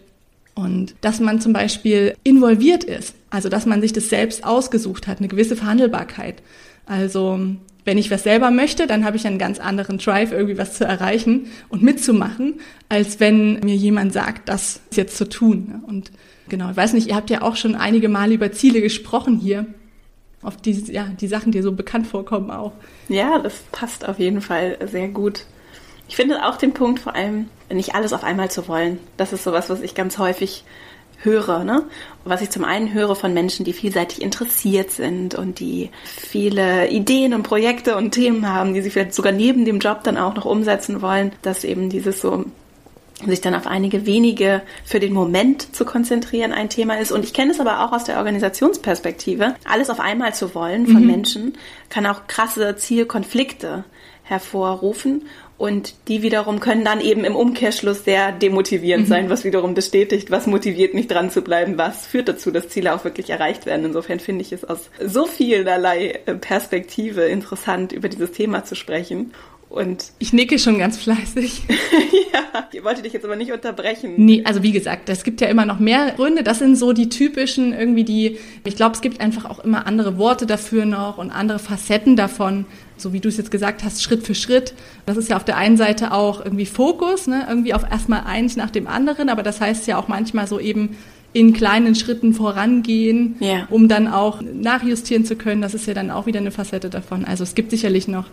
und 0.53 0.95
dass 1.01 1.21
man 1.21 1.39
zum 1.39 1.53
Beispiel 1.53 2.15
involviert 2.23 2.83
ist, 2.83 3.15
also 3.29 3.47
dass 3.47 3.65
man 3.65 3.81
sich 3.81 3.93
das 3.93 4.09
selbst 4.09 4.43
ausgesucht 4.43 5.07
hat, 5.07 5.19
eine 5.19 5.29
gewisse 5.29 5.55
Verhandelbarkeit. 5.55 6.41
Also 6.85 7.39
wenn 7.85 7.97
ich 7.97 8.11
was 8.11 8.23
selber 8.23 8.51
möchte, 8.51 8.85
dann 8.85 9.05
habe 9.05 9.15
ich 9.15 9.25
einen 9.25 9.39
ganz 9.39 9.59
anderen 9.59 9.97
Drive, 9.97 10.33
irgendwie 10.33 10.57
was 10.57 10.73
zu 10.73 10.83
erreichen 10.83 11.47
und 11.69 11.81
mitzumachen, 11.81 12.55
als 12.89 13.21
wenn 13.21 13.61
mir 13.61 13.75
jemand 13.75 14.11
sagt, 14.11 14.49
das 14.49 14.81
jetzt 14.93 15.17
zu 15.17 15.27
tun. 15.27 15.81
Und 15.87 16.11
genau, 16.49 16.69
ich 16.69 16.77
weiß 16.77 16.93
nicht, 16.93 17.07
ihr 17.07 17.15
habt 17.15 17.29
ja 17.29 17.41
auch 17.43 17.55
schon 17.55 17.75
einige 17.75 18.09
Male 18.09 18.33
über 18.33 18.51
Ziele 18.51 18.81
gesprochen 18.81 19.39
hier 19.39 19.65
auf 20.43 20.57
die, 20.57 20.71
ja, 20.91 21.05
die 21.19 21.27
Sachen, 21.27 21.51
die 21.51 21.61
so 21.61 21.71
bekannt 21.71 22.07
vorkommen 22.07 22.51
auch. 22.51 22.71
Ja, 23.09 23.39
das 23.39 23.55
passt 23.71 24.07
auf 24.07 24.19
jeden 24.19 24.41
Fall 24.41 24.77
sehr 24.85 25.07
gut. 25.07 25.45
Ich 26.07 26.15
finde 26.15 26.45
auch 26.45 26.57
den 26.57 26.73
Punkt 26.73 26.99
vor 26.99 27.15
allem, 27.15 27.49
nicht 27.71 27.95
alles 27.95 28.11
auf 28.11 28.23
einmal 28.23 28.51
zu 28.51 28.67
wollen. 28.67 28.99
Das 29.17 29.33
ist 29.33 29.43
sowas, 29.43 29.69
was 29.69 29.81
ich 29.81 29.95
ganz 29.95 30.17
häufig 30.17 30.65
höre, 31.23 31.63
ne? 31.63 31.83
Was 32.25 32.41
ich 32.41 32.49
zum 32.49 32.65
einen 32.65 32.93
höre 32.93 33.15
von 33.15 33.33
Menschen, 33.33 33.63
die 33.63 33.73
vielseitig 33.73 34.21
interessiert 34.21 34.91
sind 34.91 35.35
und 35.35 35.59
die 35.59 35.89
viele 36.03 36.89
Ideen 36.89 37.33
und 37.33 37.43
Projekte 37.43 37.95
und 37.95 38.11
Themen 38.11 38.47
haben, 38.47 38.73
die 38.73 38.81
sie 38.81 38.89
vielleicht 38.89 39.13
sogar 39.13 39.31
neben 39.31 39.65
dem 39.65 39.79
Job 39.79 40.03
dann 40.03 40.17
auch 40.17 40.35
noch 40.35 40.45
umsetzen 40.45 41.01
wollen, 41.01 41.31
dass 41.43 41.63
eben 41.63 41.89
dieses 41.89 42.21
so 42.21 42.45
sich 43.29 43.41
dann 43.41 43.55
auf 43.55 43.67
einige 43.67 44.05
wenige 44.05 44.61
für 44.83 44.99
den 44.99 45.13
Moment 45.13 45.75
zu 45.75 45.85
konzentrieren 45.85 46.51
ein 46.51 46.69
Thema 46.69 46.99
ist. 46.99 47.11
Und 47.11 47.23
ich 47.23 47.33
kenne 47.33 47.51
es 47.51 47.59
aber 47.59 47.85
auch 47.85 47.91
aus 47.91 48.03
der 48.03 48.17
Organisationsperspektive. 48.17 49.55
Alles 49.65 49.89
auf 49.89 49.99
einmal 49.99 50.33
zu 50.33 50.55
wollen 50.55 50.87
von 50.87 51.01
mhm. 51.01 51.07
Menschen 51.07 51.57
kann 51.89 52.05
auch 52.05 52.27
krasse 52.27 52.75
Zielkonflikte 52.75 53.83
hervorrufen. 54.23 55.23
Und 55.61 55.93
die 56.07 56.23
wiederum 56.23 56.59
können 56.59 56.83
dann 56.83 57.01
eben 57.01 57.23
im 57.23 57.35
Umkehrschluss 57.35 58.03
sehr 58.03 58.31
demotivierend 58.31 59.05
mhm. 59.05 59.09
sein, 59.09 59.29
was 59.29 59.43
wiederum 59.43 59.75
bestätigt, 59.75 60.31
was 60.31 60.47
motiviert 60.47 60.95
mich 60.95 61.05
dran 61.05 61.29
zu 61.29 61.43
bleiben, 61.43 61.77
was 61.77 62.07
führt 62.07 62.29
dazu, 62.29 62.49
dass 62.49 62.69
Ziele 62.69 62.95
auch 62.95 63.03
wirklich 63.03 63.29
erreicht 63.29 63.67
werden. 63.67 63.85
Insofern 63.85 64.19
finde 64.19 64.41
ich 64.41 64.51
es 64.53 64.63
aus 64.63 64.89
so 65.05 65.27
vielerlei 65.27 66.19
Perspektive 66.41 67.25
interessant, 67.25 67.91
über 67.91 68.09
dieses 68.09 68.31
Thema 68.31 68.63
zu 68.63 68.73
sprechen. 68.73 69.33
Und 69.71 70.11
ich 70.19 70.33
nicke 70.33 70.59
schon 70.59 70.77
ganz 70.79 70.97
fleißig. 70.97 71.63
ja, 72.33 72.67
ich 72.73 72.83
wollte 72.83 73.01
dich 73.03 73.13
jetzt 73.13 73.23
aber 73.23 73.37
nicht 73.37 73.53
unterbrechen. 73.53 74.15
Nee, 74.17 74.41
also 74.43 74.63
wie 74.63 74.73
gesagt, 74.73 75.07
es 75.07 75.23
gibt 75.23 75.39
ja 75.39 75.47
immer 75.47 75.65
noch 75.65 75.79
mehr 75.79 76.11
Gründe. 76.11 76.43
Das 76.43 76.59
sind 76.59 76.75
so 76.75 76.91
die 76.91 77.07
typischen 77.07 77.71
irgendwie 77.71 78.03
die, 78.03 78.37
ich 78.65 78.75
glaube, 78.75 78.95
es 78.95 79.01
gibt 79.01 79.21
einfach 79.21 79.45
auch 79.45 79.59
immer 79.63 79.87
andere 79.87 80.17
Worte 80.17 80.45
dafür 80.45 80.85
noch 80.85 81.17
und 81.17 81.31
andere 81.31 81.57
Facetten 81.57 82.17
davon. 82.17 82.65
So 82.97 83.13
wie 83.13 83.21
du 83.21 83.29
es 83.29 83.37
jetzt 83.37 83.49
gesagt 83.49 83.85
hast, 83.85 84.03
Schritt 84.03 84.23
für 84.23 84.35
Schritt. 84.35 84.73
Das 85.05 85.15
ist 85.15 85.29
ja 85.29 85.37
auf 85.37 85.45
der 85.45 85.55
einen 85.55 85.77
Seite 85.77 86.11
auch 86.11 86.43
irgendwie 86.43 86.65
Fokus, 86.65 87.27
ne? 87.27 87.45
irgendwie 87.47 87.73
auf 87.73 87.89
erstmal 87.89 88.25
eins 88.25 88.57
nach 88.57 88.71
dem 88.71 88.87
anderen. 88.87 89.29
Aber 89.29 89.41
das 89.41 89.61
heißt 89.61 89.87
ja 89.87 89.97
auch 89.97 90.09
manchmal 90.09 90.47
so 90.47 90.59
eben 90.59 90.97
in 91.31 91.53
kleinen 91.53 91.95
Schritten 91.95 92.33
vorangehen, 92.33 93.37
yeah. 93.39 93.67
um 93.69 93.87
dann 93.87 94.09
auch 94.09 94.41
nachjustieren 94.41 95.23
zu 95.23 95.37
können. 95.37 95.61
Das 95.61 95.73
ist 95.73 95.87
ja 95.87 95.93
dann 95.93 96.11
auch 96.11 96.25
wieder 96.25 96.41
eine 96.41 96.51
Facette 96.51 96.89
davon. 96.89 97.23
Also 97.23 97.43
es 97.43 97.55
gibt 97.55 97.71
sicherlich 97.71 98.09
noch 98.09 98.25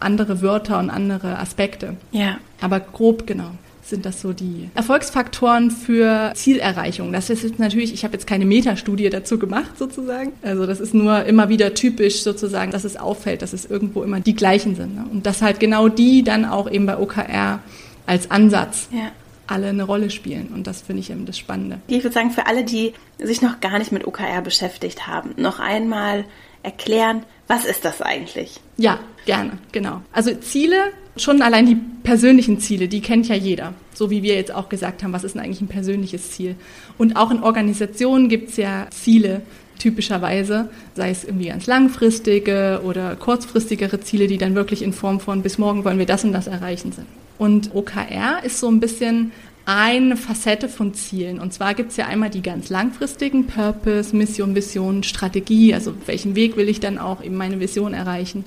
andere 0.00 0.42
Wörter 0.42 0.78
und 0.78 0.90
andere 0.90 1.38
Aspekte. 1.38 1.96
Ja. 2.12 2.38
Aber 2.60 2.80
grob 2.80 3.26
genau 3.26 3.50
sind 3.88 4.04
das 4.04 4.20
so 4.20 4.32
die 4.32 4.68
Erfolgsfaktoren 4.74 5.70
für 5.70 6.32
Zielerreichung. 6.34 7.12
Das 7.12 7.30
ist 7.30 7.42
jetzt 7.42 7.58
natürlich, 7.58 7.94
ich 7.94 8.04
habe 8.04 8.14
jetzt 8.14 8.26
keine 8.26 8.44
Metastudie 8.44 9.08
dazu 9.10 9.38
gemacht 9.38 9.78
sozusagen. 9.78 10.32
Also 10.42 10.66
das 10.66 10.80
ist 10.80 10.92
nur 10.92 11.24
immer 11.24 11.48
wieder 11.48 11.74
typisch 11.74 12.22
sozusagen, 12.22 12.72
dass 12.72 12.84
es 12.84 12.96
auffällt, 12.96 13.42
dass 13.42 13.52
es 13.52 13.64
irgendwo 13.64 14.02
immer 14.02 14.20
die 14.20 14.34
gleichen 14.34 14.74
sind. 14.74 14.96
Ne? 14.96 15.04
Und 15.10 15.26
dass 15.26 15.42
halt 15.42 15.60
genau 15.60 15.88
die 15.88 16.24
dann 16.24 16.44
auch 16.44 16.70
eben 16.70 16.86
bei 16.86 16.98
OKR 16.98 17.60
als 18.06 18.30
Ansatz 18.30 18.88
ja. 18.90 19.10
alle 19.46 19.68
eine 19.68 19.84
Rolle 19.84 20.10
spielen. 20.10 20.48
Und 20.54 20.66
das 20.66 20.82
finde 20.82 21.00
ich 21.00 21.10
eben 21.10 21.26
das 21.26 21.38
Spannende. 21.38 21.78
Ich 21.86 22.02
würde 22.02 22.14
sagen, 22.14 22.30
für 22.30 22.46
alle, 22.46 22.64
die 22.64 22.92
sich 23.18 23.42
noch 23.42 23.60
gar 23.60 23.78
nicht 23.78 23.92
mit 23.92 24.06
OKR 24.06 24.42
beschäftigt 24.42 25.06
haben, 25.06 25.34
noch 25.36 25.60
einmal 25.60 26.24
erklären, 26.62 27.22
was 27.46 27.64
ist 27.64 27.84
das 27.84 28.02
eigentlich? 28.02 28.60
Ja, 28.76 28.98
gerne, 29.24 29.58
genau. 29.72 30.02
Also 30.12 30.34
Ziele, 30.34 30.92
schon 31.16 31.42
allein 31.42 31.66
die 31.66 31.76
persönlichen 32.02 32.60
Ziele, 32.60 32.88
die 32.88 33.00
kennt 33.00 33.28
ja 33.28 33.34
jeder. 33.34 33.74
So 33.94 34.10
wie 34.10 34.22
wir 34.22 34.34
jetzt 34.34 34.52
auch 34.52 34.68
gesagt 34.68 35.02
haben, 35.02 35.12
was 35.12 35.24
ist 35.24 35.34
denn 35.34 35.42
eigentlich 35.42 35.60
ein 35.60 35.68
persönliches 35.68 36.32
Ziel? 36.32 36.56
Und 36.98 37.16
auch 37.16 37.30
in 37.30 37.42
Organisationen 37.42 38.28
gibt 38.28 38.50
es 38.50 38.56
ja 38.56 38.88
Ziele, 38.90 39.42
typischerweise, 39.78 40.70
sei 40.94 41.10
es 41.10 41.24
irgendwie 41.24 41.48
ganz 41.48 41.66
langfristige 41.66 42.80
oder 42.84 43.14
kurzfristigere 43.16 44.00
Ziele, 44.00 44.26
die 44.26 44.38
dann 44.38 44.54
wirklich 44.54 44.82
in 44.82 44.92
Form 44.92 45.20
von 45.20 45.42
bis 45.42 45.58
morgen 45.58 45.84
wollen 45.84 45.98
wir 45.98 46.06
das 46.06 46.24
und 46.24 46.32
das 46.32 46.46
erreichen 46.46 46.92
sind. 46.92 47.06
Und 47.38 47.74
OKR 47.74 48.42
ist 48.44 48.60
so 48.60 48.68
ein 48.68 48.80
bisschen 48.80 49.32
eine 49.66 50.16
Facette 50.16 50.68
von 50.68 50.94
Zielen. 50.94 51.40
Und 51.40 51.52
zwar 51.52 51.74
gibt 51.74 51.90
es 51.90 51.96
ja 51.96 52.06
einmal 52.06 52.30
die 52.30 52.42
ganz 52.42 52.70
langfristigen 52.70 53.46
Purpose, 53.48 54.14
Mission, 54.16 54.54
Vision, 54.54 55.02
Strategie, 55.02 55.74
also 55.74 55.92
welchen 56.06 56.36
Weg 56.36 56.56
will 56.56 56.68
ich 56.68 56.80
dann 56.80 56.98
auch 56.98 57.22
eben 57.22 57.36
meine 57.36 57.60
Vision 57.60 57.92
erreichen. 57.92 58.44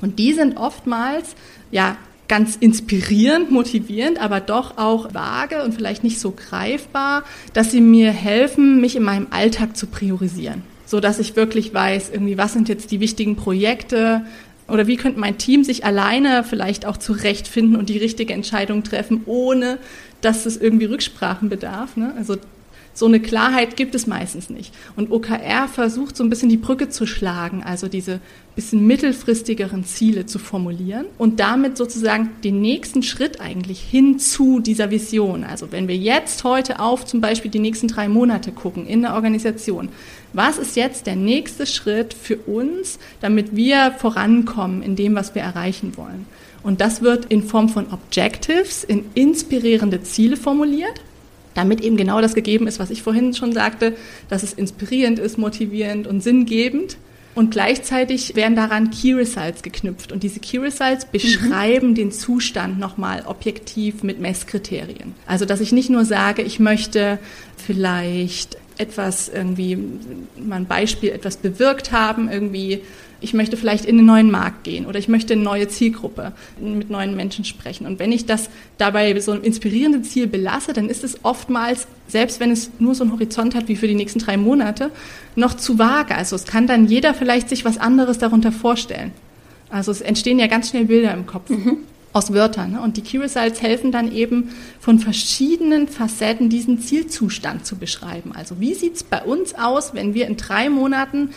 Und 0.00 0.18
die 0.18 0.32
sind 0.32 0.56
oftmals 0.56 1.34
ja 1.70 1.96
ganz 2.28 2.54
inspirierend, 2.54 3.50
motivierend, 3.50 4.22
aber 4.22 4.40
doch 4.40 4.78
auch 4.78 5.12
vage 5.12 5.64
und 5.64 5.74
vielleicht 5.74 6.04
nicht 6.04 6.20
so 6.20 6.30
greifbar, 6.30 7.24
dass 7.52 7.72
sie 7.72 7.80
mir 7.80 8.12
helfen, 8.12 8.80
mich 8.80 8.94
in 8.94 9.02
meinem 9.02 9.26
Alltag 9.30 9.76
zu 9.76 9.88
priorisieren, 9.88 10.62
so 10.86 11.00
dass 11.00 11.18
ich 11.18 11.34
wirklich 11.34 11.74
weiß, 11.74 12.10
irgendwie 12.10 12.38
was 12.38 12.52
sind 12.52 12.68
jetzt 12.68 12.92
die 12.92 13.00
wichtigen 13.00 13.34
Projekte, 13.34 14.24
oder 14.70 14.86
wie 14.86 14.96
könnte 14.96 15.20
mein 15.20 15.38
Team 15.38 15.64
sich 15.64 15.84
alleine 15.84 16.44
vielleicht 16.44 16.86
auch 16.86 16.96
zurechtfinden 16.96 17.76
und 17.76 17.88
die 17.88 17.98
richtige 17.98 18.32
Entscheidung 18.32 18.82
treffen, 18.82 19.22
ohne 19.26 19.78
dass 20.20 20.46
es 20.46 20.56
irgendwie 20.56 20.86
Rücksprachen 20.86 21.48
bedarf. 21.48 21.96
Ne? 21.96 22.14
Also 22.16 22.36
so 23.00 23.06
eine 23.06 23.18
Klarheit 23.18 23.76
gibt 23.76 23.94
es 23.94 24.06
meistens 24.06 24.50
nicht. 24.50 24.74
Und 24.94 25.10
OKR 25.10 25.68
versucht 25.68 26.18
so 26.18 26.22
ein 26.22 26.28
bisschen 26.28 26.50
die 26.50 26.58
Brücke 26.58 26.90
zu 26.90 27.06
schlagen, 27.06 27.62
also 27.64 27.88
diese 27.88 28.20
bisschen 28.54 28.86
mittelfristigeren 28.86 29.84
Ziele 29.84 30.26
zu 30.26 30.38
formulieren 30.38 31.06
und 31.16 31.40
damit 31.40 31.78
sozusagen 31.78 32.28
den 32.44 32.60
nächsten 32.60 33.02
Schritt 33.02 33.40
eigentlich 33.40 33.80
hin 33.80 34.18
zu 34.18 34.60
dieser 34.60 34.90
Vision. 34.90 35.44
Also 35.44 35.72
wenn 35.72 35.88
wir 35.88 35.96
jetzt 35.96 36.44
heute 36.44 36.78
auf 36.78 37.06
zum 37.06 37.22
Beispiel 37.22 37.50
die 37.50 37.58
nächsten 37.58 37.88
drei 37.88 38.06
Monate 38.06 38.52
gucken 38.52 38.86
in 38.86 39.00
der 39.00 39.14
Organisation, 39.14 39.88
was 40.34 40.58
ist 40.58 40.76
jetzt 40.76 41.06
der 41.06 41.16
nächste 41.16 41.64
Schritt 41.64 42.12
für 42.12 42.36
uns, 42.36 42.98
damit 43.22 43.56
wir 43.56 43.92
vorankommen 43.92 44.82
in 44.82 44.94
dem, 44.94 45.14
was 45.14 45.34
wir 45.34 45.40
erreichen 45.40 45.96
wollen? 45.96 46.26
Und 46.62 46.82
das 46.82 47.00
wird 47.00 47.24
in 47.26 47.42
Form 47.42 47.70
von 47.70 47.90
Objectives, 47.90 48.84
in 48.84 49.06
inspirierende 49.14 50.02
Ziele 50.02 50.36
formuliert, 50.36 51.00
damit 51.54 51.80
eben 51.80 51.96
genau 51.96 52.20
das 52.20 52.34
gegeben 52.34 52.66
ist, 52.66 52.78
was 52.78 52.90
ich 52.90 53.02
vorhin 53.02 53.34
schon 53.34 53.52
sagte, 53.52 53.96
dass 54.28 54.42
es 54.42 54.52
inspirierend 54.52 55.18
ist, 55.18 55.38
motivierend 55.38 56.06
und 56.06 56.22
sinngebend. 56.22 56.96
und 57.34 57.52
gleichzeitig 57.52 58.34
werden 58.34 58.56
daran 58.56 58.90
Key 58.90 59.12
Results 59.14 59.62
geknüpft. 59.62 60.10
Und 60.12 60.22
diese 60.22 60.40
Key 60.40 60.58
Results 60.58 61.04
beschreiben 61.04 61.90
mhm. 61.90 61.94
den 61.94 62.12
Zustand 62.12 62.78
nochmal 62.78 63.22
objektiv 63.26 64.02
mit 64.02 64.20
Messkriterien. 64.20 65.14
Also, 65.26 65.44
dass 65.44 65.60
ich 65.60 65.72
nicht 65.72 65.90
nur 65.90 66.04
sage, 66.04 66.42
ich 66.42 66.58
möchte 66.58 67.18
vielleicht 67.56 68.58
etwas 68.78 69.28
irgendwie, 69.28 69.76
mal 70.36 70.56
ein 70.56 70.66
Beispiel, 70.66 71.10
etwas 71.10 71.36
bewirkt 71.36 71.92
haben, 71.92 72.30
irgendwie 72.30 72.80
ich 73.20 73.34
möchte 73.34 73.56
vielleicht 73.56 73.84
in 73.84 73.98
einen 73.98 74.06
neuen 74.06 74.30
Markt 74.30 74.64
gehen 74.64 74.86
oder 74.86 74.98
ich 74.98 75.08
möchte 75.08 75.34
eine 75.34 75.42
neue 75.42 75.68
Zielgruppe 75.68 76.32
mit 76.60 76.90
neuen 76.90 77.14
Menschen 77.16 77.44
sprechen. 77.44 77.86
Und 77.86 77.98
wenn 77.98 78.12
ich 78.12 78.26
das 78.26 78.50
dabei 78.78 79.18
so 79.20 79.32
ein 79.32 79.42
inspirierendes 79.42 80.10
Ziel 80.10 80.26
belasse, 80.26 80.72
dann 80.72 80.88
ist 80.88 81.04
es 81.04 81.24
oftmals, 81.24 81.86
selbst 82.08 82.40
wenn 82.40 82.50
es 82.50 82.70
nur 82.78 82.94
so 82.94 83.04
einen 83.04 83.12
Horizont 83.12 83.54
hat 83.54 83.68
wie 83.68 83.76
für 83.76 83.88
die 83.88 83.94
nächsten 83.94 84.18
drei 84.18 84.36
Monate, 84.36 84.90
noch 85.36 85.54
zu 85.54 85.78
vage. 85.78 86.14
Also 86.14 86.36
es 86.36 86.44
kann 86.44 86.66
dann 86.66 86.86
jeder 86.86 87.14
vielleicht 87.14 87.48
sich 87.48 87.64
was 87.64 87.78
anderes 87.78 88.18
darunter 88.18 88.52
vorstellen. 88.52 89.12
Also 89.68 89.92
es 89.92 90.00
entstehen 90.00 90.38
ja 90.38 90.46
ganz 90.46 90.70
schnell 90.70 90.86
Bilder 90.86 91.12
im 91.14 91.26
Kopf. 91.26 91.50
Mhm. 91.50 91.78
Aus 92.12 92.32
Wörtern. 92.32 92.72
Ne? 92.72 92.80
Und 92.80 92.96
die 92.96 93.02
Key 93.02 93.18
Results 93.18 93.62
helfen 93.62 93.92
dann 93.92 94.10
eben 94.10 94.50
von 94.80 94.98
verschiedenen 94.98 95.86
Facetten 95.86 96.48
diesen 96.48 96.80
Zielzustand 96.80 97.64
zu 97.64 97.76
beschreiben. 97.76 98.32
Also 98.34 98.58
wie 98.58 98.74
sieht's 98.74 99.04
bei 99.04 99.22
uns 99.22 99.54
aus, 99.54 99.94
wenn 99.94 100.12
wir 100.12 100.26
in 100.26 100.36
drei 100.36 100.70
Monaten 100.70 101.30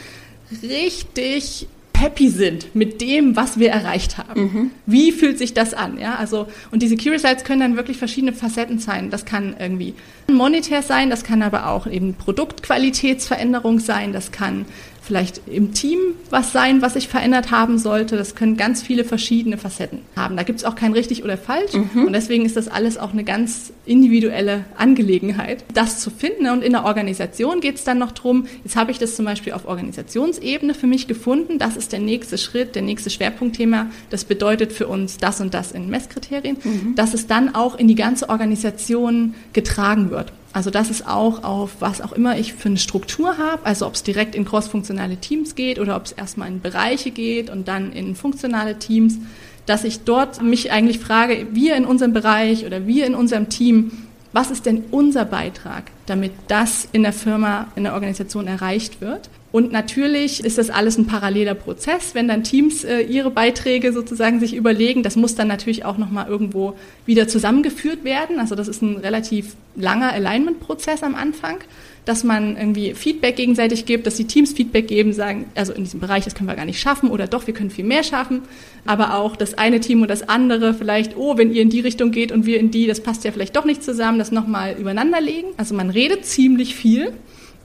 richtig 0.64 1.68
happy 1.98 2.30
sind 2.30 2.76
mit 2.76 3.02
dem, 3.02 3.36
was 3.36 3.60
wir 3.60 3.70
erreicht 3.70 4.18
haben. 4.18 4.42
Mhm. 4.42 4.72
Wie 4.86 5.12
fühlt 5.12 5.38
sich 5.38 5.54
das 5.54 5.74
an? 5.74 6.00
Ja, 6.00 6.16
also, 6.16 6.48
und 6.72 6.82
diese 6.82 6.96
Key 6.96 7.10
Results 7.10 7.44
können 7.44 7.62
dann 7.62 7.76
wirklich 7.76 7.98
verschiedene 7.98 8.34
Facetten 8.34 8.80
sein. 8.80 9.10
Das 9.10 9.26
kann 9.26 9.56
irgendwie 9.58 9.94
monetär 10.28 10.82
sein, 10.82 11.10
das 11.10 11.24
kann 11.24 11.42
aber 11.42 11.68
auch 11.68 11.88
eben 11.88 12.14
Produktqualitätsveränderung 12.16 13.80
sein, 13.80 14.14
das 14.14 14.32
kann 14.32 14.66
vielleicht 15.04 15.42
im 15.48 15.74
Team 15.74 16.00
was 16.30 16.52
sein, 16.52 16.82
was 16.82 16.94
sich 16.94 17.08
verändert 17.08 17.52
haben 17.52 17.78
sollte. 17.78 18.18
Das 18.18 18.36
können 18.36 18.58
ganz 18.58 18.82
viele 18.82 19.04
verschiedene 19.04 19.58
Facetten 19.58 20.00
haben. 20.16 20.38
Da 20.38 20.44
gibt 20.44 20.60
es 20.60 20.66
auch 20.66 20.76
kein 20.76 20.94
richtig 20.94 21.24
oder 21.24 21.38
falsch. 21.38 21.74
Mhm. 21.74 22.06
Und 22.06 22.14
deswegen 22.14 22.46
ist 22.46 22.56
das 22.56 22.70
alles 22.70 22.98
auch 22.98 23.12
eine 23.12 23.24
ganz 23.24 23.74
individuelle 23.86 24.66
Angelegenheit, 24.78 25.66
das 25.74 26.00
zu 26.00 26.10
finden. 26.10 26.48
Und 26.48 26.64
in 26.64 26.72
der 26.72 26.86
Organisation 26.86 27.60
geht 27.60 27.76
es 27.76 27.84
dann 27.84 28.00
noch 28.00 28.14
drum. 28.14 28.46
jetzt 28.64 28.76
habe 28.76 28.92
ich 28.92 28.98
das 28.98 29.16
zum 29.16 29.26
Beispiel 29.26 29.54
auf 29.54 29.68
Organisationsebene 29.68 30.74
für 30.74 30.88
mich 30.88 31.08
gefunden. 31.08 31.60
Das 31.60 31.76
ist 31.76 31.92
der 31.92 32.00
nächste 32.00 32.38
Schritt, 32.38 32.76
der 32.76 32.82
nächste 32.82 33.10
Schwerpunktthema. 33.10 33.88
Das 34.10 34.24
bedeutet 34.24 34.72
für 34.72 34.88
uns 34.88 35.18
das 35.18 35.42
und 35.42 35.54
das 35.54 35.74
in 35.74 35.90
Messkriterien, 35.90 36.58
mhm. 36.64 36.96
dass 36.96 37.14
es 37.14 37.28
dann 37.28 37.54
auch 37.54 37.78
in 37.78 37.88
die 37.88 37.96
ganze 37.96 38.30
Organisation 38.30 39.36
getragen 39.52 40.12
wird. 40.12 40.32
Also 40.54 40.70
das 40.70 40.92
ist 40.92 41.08
auch 41.08 41.44
auf 41.44 41.72
was 41.80 42.00
auch 42.00 42.12
immer 42.12 42.38
ich 42.38 42.54
für 42.54 42.70
eine 42.70 42.78
Struktur 42.78 43.40
habe, 43.40 43.66
also 43.66 43.88
ob 43.88 43.96
es 43.96 44.04
direkt 44.04 44.36
in 44.36 44.46
crossfunktionale 44.46 45.18
Teams 45.18 45.56
geht 45.56 45.80
oder 45.80 45.96
ob 45.96 46.06
es 46.06 46.12
erstmal 46.12 46.48
in 46.48 46.62
Bereiche 46.62 47.10
geht 47.10 47.50
und 47.50 47.68
dann 47.68 47.92
in 47.92 48.16
funktionale 48.16 48.78
Teams, 48.78 49.18
dass 49.66 49.84
ich 49.84 50.02
dort 50.02 50.44
mich 50.44 50.72
eigentlich 50.72 51.00
frage, 51.00 51.48
wir 51.52 51.76
in 51.76 51.86
unserem 51.86 52.14
Bereich 52.14 52.66
oder 52.66 52.86
wir 52.86 53.08
in 53.08 53.16
unserem 53.16 53.50
Team, 53.50 53.92
was 54.32 54.52
ist 54.52 54.68
denn 54.68 54.84
unser 54.92 55.26
Beitrag, 55.26 55.92
damit 56.06 56.34
das 56.48 56.88
in 56.92 57.02
der 57.02 57.14
Firma, 57.14 57.68
in 57.76 57.84
der 57.84 57.94
Organisation 57.94 58.46
erreicht 58.46 59.02
wird? 59.02 59.30
Und 59.54 59.72
natürlich 59.72 60.44
ist 60.44 60.58
das 60.58 60.72
alles 60.72 60.98
ein 60.98 61.06
paralleler 61.06 61.54
Prozess, 61.54 62.16
wenn 62.16 62.28
dann 62.28 62.44
Teams 62.44 62.84
äh, 62.84 63.02
ihre 63.02 63.30
Beiträge 63.30 63.94
sozusagen 63.94 64.40
sich 64.40 64.56
überlegen. 64.56 65.04
Das 65.04 65.16
muss 65.16 65.36
dann 65.36 65.48
natürlich 65.48 65.86
auch 65.86 66.00
nochmal 66.00 66.28
irgendwo 66.28 66.74
wieder 67.06 67.28
zusammengeführt 67.28 68.04
werden. 68.04 68.40
Also 68.40 68.56
das 68.56 68.68
ist 68.68 68.82
ein 68.82 68.98
relativ 68.98 69.56
langer 69.76 70.12
Alignment-Prozess 70.12 71.04
am 71.04 71.14
Anfang, 71.14 71.60
dass 72.04 72.24
man 72.24 72.58
irgendwie 72.58 72.96
Feedback 72.96 73.36
gegenseitig 73.36 73.86
gibt, 73.86 74.08
dass 74.08 74.16
die 74.16 74.26
Teams 74.26 74.54
Feedback 74.54 74.88
geben, 74.88 75.14
sagen, 75.14 75.46
also 75.54 75.72
in 75.72 75.84
diesem 75.84 76.00
Bereich, 76.00 76.24
das 76.24 76.34
können 76.34 76.50
wir 76.50 76.56
gar 76.56 76.66
nicht 76.66 76.80
schaffen 76.80 77.12
oder 77.12 77.28
doch, 77.28 77.46
wir 77.46 77.54
können 77.54 77.70
viel 77.70 77.86
mehr 77.86 78.02
schaffen. 78.02 78.42
Aber 78.88 79.20
auch 79.20 79.36
das 79.36 79.54
eine 79.54 79.80
Team 79.82 80.02
und 80.02 80.08
das 80.08 80.28
andere 80.28 80.74
vielleicht, 80.74 81.16
oh, 81.16 81.38
wenn 81.38 81.54
ihr 81.54 81.62
in 81.62 81.70
die 81.70 81.82
Richtung 81.82 82.10
geht 82.10 82.32
und 82.32 82.48
wir 82.48 82.60
in 82.60 82.72
die, 82.72 82.88
das 82.88 83.02
passt 83.02 83.24
ja 83.24 83.32
vielleicht 83.32 83.56
doch 83.56 83.66
nicht 83.66 83.84
zusammen, 83.84 84.18
das 84.18 84.32
nochmal 84.32 84.76
übereinander 84.80 85.22
legen. 85.22 85.50
Also 85.58 85.76
man 85.76 85.92
redet 85.92 86.26
ziemlich 86.26 86.74
viel 86.74 87.14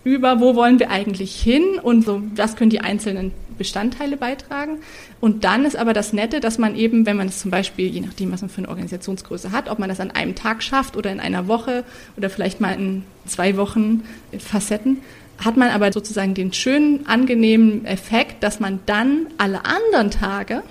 über, 0.05 0.41
wo 0.41 0.55
wollen 0.55 0.79
wir 0.79 0.91
eigentlich 0.91 1.35
hin 1.35 1.79
und 1.83 2.05
so, 2.05 2.23
was 2.35 2.57
können 2.57 2.71
die 2.71 2.81
einzelnen 2.81 3.33
Bestandteile 3.59 4.17
beitragen. 4.17 4.79
Und 5.21 5.45
dann 5.45 5.65
ist 5.65 5.77
aber 5.77 5.93
das 5.93 6.13
Nette, 6.13 6.41
dass 6.41 6.57
man 6.57 6.77
eben, 6.77 7.05
wenn 7.05 7.17
man 7.17 7.27
es 7.27 7.41
zum 7.41 7.51
Beispiel, 7.51 7.89
je 7.89 8.01
nachdem, 8.01 8.33
was 8.33 8.41
man 8.41 8.49
für 8.49 8.59
eine 8.59 8.69
Organisationsgröße 8.69 9.53
hat, 9.53 9.69
ob 9.69 9.79
man 9.79 9.89
das 9.89 10.01
an 10.01 10.13
einem 10.13 10.35
Tag 10.35 10.63
schafft 10.63 10.97
oder 10.97 11.11
in 11.11 11.21
einer 11.21 11.49
Woche 11.49 11.85
oder 12.17 12.31
vielleicht 12.31 12.61
mal 12.61 12.73
in 12.73 13.03
zwei 13.27 13.57
Wochen 13.57 14.05
Facetten, 14.39 14.99
hat 15.45 15.57
man 15.57 15.71
aber 15.71 15.93
sozusagen 15.93 16.35
den 16.35 16.53
schönen, 16.53 17.07
angenehmen 17.07 17.85
Effekt, 17.85 18.43
dass 18.43 18.61
man 18.61 18.81
dann 18.87 19.27
alle 19.37 19.65
anderen 19.65 20.11
Tage 20.11 20.63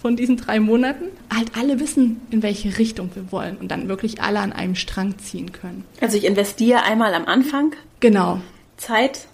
von 0.00 0.16
diesen 0.16 0.36
drei 0.36 0.58
Monaten 0.58 1.04
halt 1.32 1.52
alle 1.56 1.78
wissen, 1.78 2.20
in 2.30 2.42
welche 2.42 2.76
Richtung 2.78 3.10
wir 3.14 3.30
wollen 3.30 3.56
und 3.56 3.70
dann 3.70 3.88
wirklich 3.88 4.20
alle 4.20 4.40
an 4.40 4.52
einem 4.52 4.74
Strang 4.74 5.18
ziehen 5.18 5.52
können. 5.52 5.84
Also 6.00 6.16
ich 6.16 6.24
investiere 6.24 6.82
einmal 6.82 7.14
am 7.14 7.24
Anfang. 7.24 7.72
Genau. 8.00 8.40
Zeit 8.82 9.26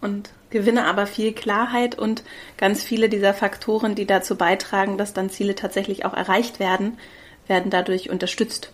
und 0.00 0.30
gewinne 0.50 0.84
aber 0.84 1.06
viel 1.06 1.32
Klarheit 1.32 1.98
und 1.98 2.22
ganz 2.56 2.82
viele 2.82 3.08
dieser 3.08 3.34
Faktoren, 3.34 3.94
die 3.94 4.06
dazu 4.06 4.36
beitragen, 4.36 4.98
dass 4.98 5.14
dann 5.14 5.30
Ziele 5.30 5.54
tatsächlich 5.54 6.04
auch 6.04 6.14
erreicht 6.14 6.60
werden, 6.60 6.98
werden 7.46 7.70
dadurch 7.70 8.10
unterstützt. 8.10 8.72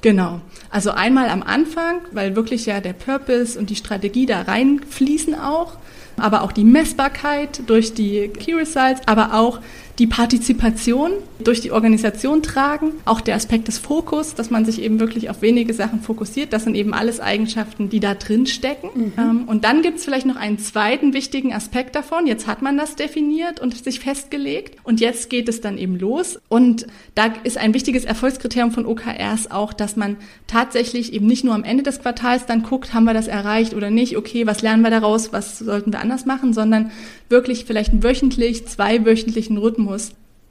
Genau. 0.00 0.40
Also 0.70 0.90
einmal 0.90 1.30
am 1.30 1.42
Anfang, 1.42 2.02
weil 2.12 2.36
wirklich 2.36 2.66
ja 2.66 2.80
der 2.80 2.92
Purpose 2.92 3.58
und 3.58 3.70
die 3.70 3.76
Strategie 3.76 4.26
da 4.26 4.42
reinfließen 4.42 5.34
auch, 5.34 5.78
aber 6.16 6.42
auch 6.42 6.52
die 6.52 6.64
Messbarkeit 6.64 7.62
durch 7.66 7.94
die 7.94 8.28
Key 8.28 8.54
Results, 8.54 9.00
aber 9.06 9.34
auch 9.34 9.60
die 9.98 10.06
Partizipation 10.08 11.12
durch 11.38 11.60
die 11.60 11.70
Organisation 11.70 12.42
tragen, 12.42 12.92
auch 13.04 13.20
der 13.20 13.36
Aspekt 13.36 13.68
des 13.68 13.78
Fokus, 13.78 14.34
dass 14.34 14.50
man 14.50 14.64
sich 14.64 14.82
eben 14.82 14.98
wirklich 14.98 15.30
auf 15.30 15.40
wenige 15.40 15.72
Sachen 15.72 16.00
fokussiert. 16.00 16.52
Das 16.52 16.64
sind 16.64 16.74
eben 16.74 16.94
alles 16.94 17.20
Eigenschaften, 17.20 17.90
die 17.90 18.00
da 18.00 18.14
drin 18.14 18.46
stecken. 18.46 18.88
Mhm. 18.94 19.12
Ähm, 19.16 19.44
und 19.46 19.64
dann 19.64 19.82
gibt 19.82 19.98
es 19.98 20.04
vielleicht 20.04 20.26
noch 20.26 20.36
einen 20.36 20.58
zweiten 20.58 21.12
wichtigen 21.12 21.52
Aspekt 21.52 21.94
davon. 21.94 22.26
Jetzt 22.26 22.46
hat 22.46 22.60
man 22.60 22.76
das 22.76 22.96
definiert 22.96 23.60
und 23.60 23.76
sich 23.76 24.00
festgelegt 24.00 24.78
und 24.82 25.00
jetzt 25.00 25.30
geht 25.30 25.48
es 25.48 25.60
dann 25.60 25.78
eben 25.78 25.98
los. 25.98 26.40
Und 26.48 26.86
da 27.14 27.26
ist 27.44 27.58
ein 27.58 27.72
wichtiges 27.74 28.04
Erfolgskriterium 28.04 28.72
von 28.72 28.86
OKRs 28.86 29.50
auch, 29.50 29.72
dass 29.72 29.96
man 29.96 30.16
tatsächlich 30.48 31.12
eben 31.12 31.26
nicht 31.26 31.44
nur 31.44 31.54
am 31.54 31.64
Ende 31.64 31.84
des 31.84 32.00
Quartals 32.00 32.46
dann 32.46 32.62
guckt, 32.64 32.94
haben 32.94 33.04
wir 33.04 33.14
das 33.14 33.28
erreicht 33.28 33.74
oder 33.74 33.90
nicht, 33.90 34.16
okay, 34.16 34.46
was 34.46 34.62
lernen 34.62 34.82
wir 34.82 34.90
daraus, 34.90 35.32
was 35.32 35.58
sollten 35.58 35.92
wir 35.92 36.00
anders 36.00 36.26
machen, 36.26 36.52
sondern 36.52 36.90
wirklich 37.28 37.64
vielleicht 37.64 38.02
wöchentlich, 38.02 38.66
zweiwöchentlichen 38.66 39.56
Rhythmus 39.56 39.83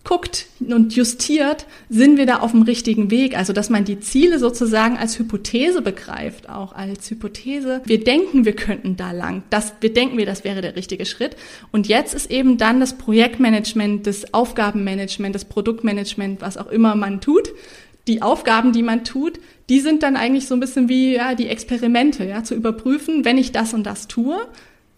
guckt 0.03 0.47
und 0.59 0.95
justiert, 0.95 1.65
sind 1.89 2.17
wir 2.17 2.25
da 2.25 2.39
auf 2.39 2.51
dem 2.51 2.63
richtigen 2.63 3.09
Weg. 3.09 3.37
Also, 3.37 3.53
dass 3.53 3.69
man 3.69 3.85
die 3.85 3.99
Ziele 3.99 4.37
sozusagen 4.37 4.97
als 4.97 5.17
Hypothese 5.17 5.81
begreift, 5.81 6.49
auch 6.49 6.73
als 6.73 7.09
Hypothese. 7.09 7.81
Wir 7.85 8.03
denken, 8.03 8.45
wir 8.45 8.55
könnten 8.55 8.97
da 8.97 9.11
lang. 9.11 9.43
Das, 9.49 9.73
wir 9.79 9.93
denken 9.93 10.17
wir, 10.17 10.25
das 10.25 10.43
wäre 10.43 10.61
der 10.61 10.75
richtige 10.75 11.05
Schritt. 11.05 11.37
Und 11.71 11.87
jetzt 11.87 12.13
ist 12.13 12.29
eben 12.29 12.57
dann 12.57 12.79
das 12.79 12.97
Projektmanagement, 12.97 14.05
das 14.05 14.33
Aufgabenmanagement, 14.33 15.33
das 15.33 15.45
Produktmanagement, 15.45 16.41
was 16.41 16.57
auch 16.57 16.67
immer 16.67 16.95
man 16.95 17.21
tut. 17.21 17.53
Die 18.07 18.21
Aufgaben, 18.21 18.73
die 18.73 18.83
man 18.83 19.05
tut, 19.05 19.39
die 19.69 19.79
sind 19.79 20.03
dann 20.03 20.17
eigentlich 20.17 20.47
so 20.47 20.55
ein 20.55 20.59
bisschen 20.59 20.89
wie 20.89 21.13
ja, 21.13 21.35
die 21.35 21.47
Experimente, 21.47 22.25
ja, 22.25 22.43
zu 22.43 22.53
überprüfen, 22.53 23.23
wenn 23.23 23.37
ich 23.37 23.53
das 23.53 23.73
und 23.73 23.83
das 23.83 24.09
tue, 24.09 24.45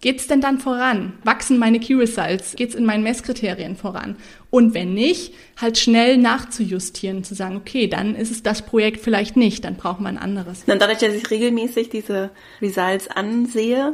Geht's 0.05 0.27
denn 0.27 0.39
dann 0.39 0.59
voran? 0.59 1.13
Wachsen 1.23 1.57
meine 1.57 1.79
Key 1.79 1.95
Results? 1.95 2.55
Geht's 2.55 2.75
in 2.75 2.85
meinen 2.85 3.01
Messkriterien 3.01 3.75
voran? 3.75 4.17
Und 4.51 4.75
wenn 4.75 4.93
nicht, 4.93 5.33
halt 5.59 5.79
schnell 5.79 6.19
nachzujustieren, 6.19 7.23
zu 7.23 7.33
sagen, 7.33 7.57
okay, 7.57 7.87
dann 7.87 8.13
ist 8.13 8.29
es 8.29 8.43
das 8.43 8.61
Projekt 8.61 9.01
vielleicht 9.01 9.35
nicht, 9.35 9.65
dann 9.65 9.77
braucht 9.77 9.99
man 9.99 10.19
ein 10.19 10.23
anderes. 10.23 10.63
Dann 10.65 10.77
dadurch, 10.77 10.99
dass 10.99 11.15
ich 11.15 11.31
regelmäßig 11.31 11.89
diese 11.89 12.29
Results 12.61 13.07
ansehe 13.07 13.93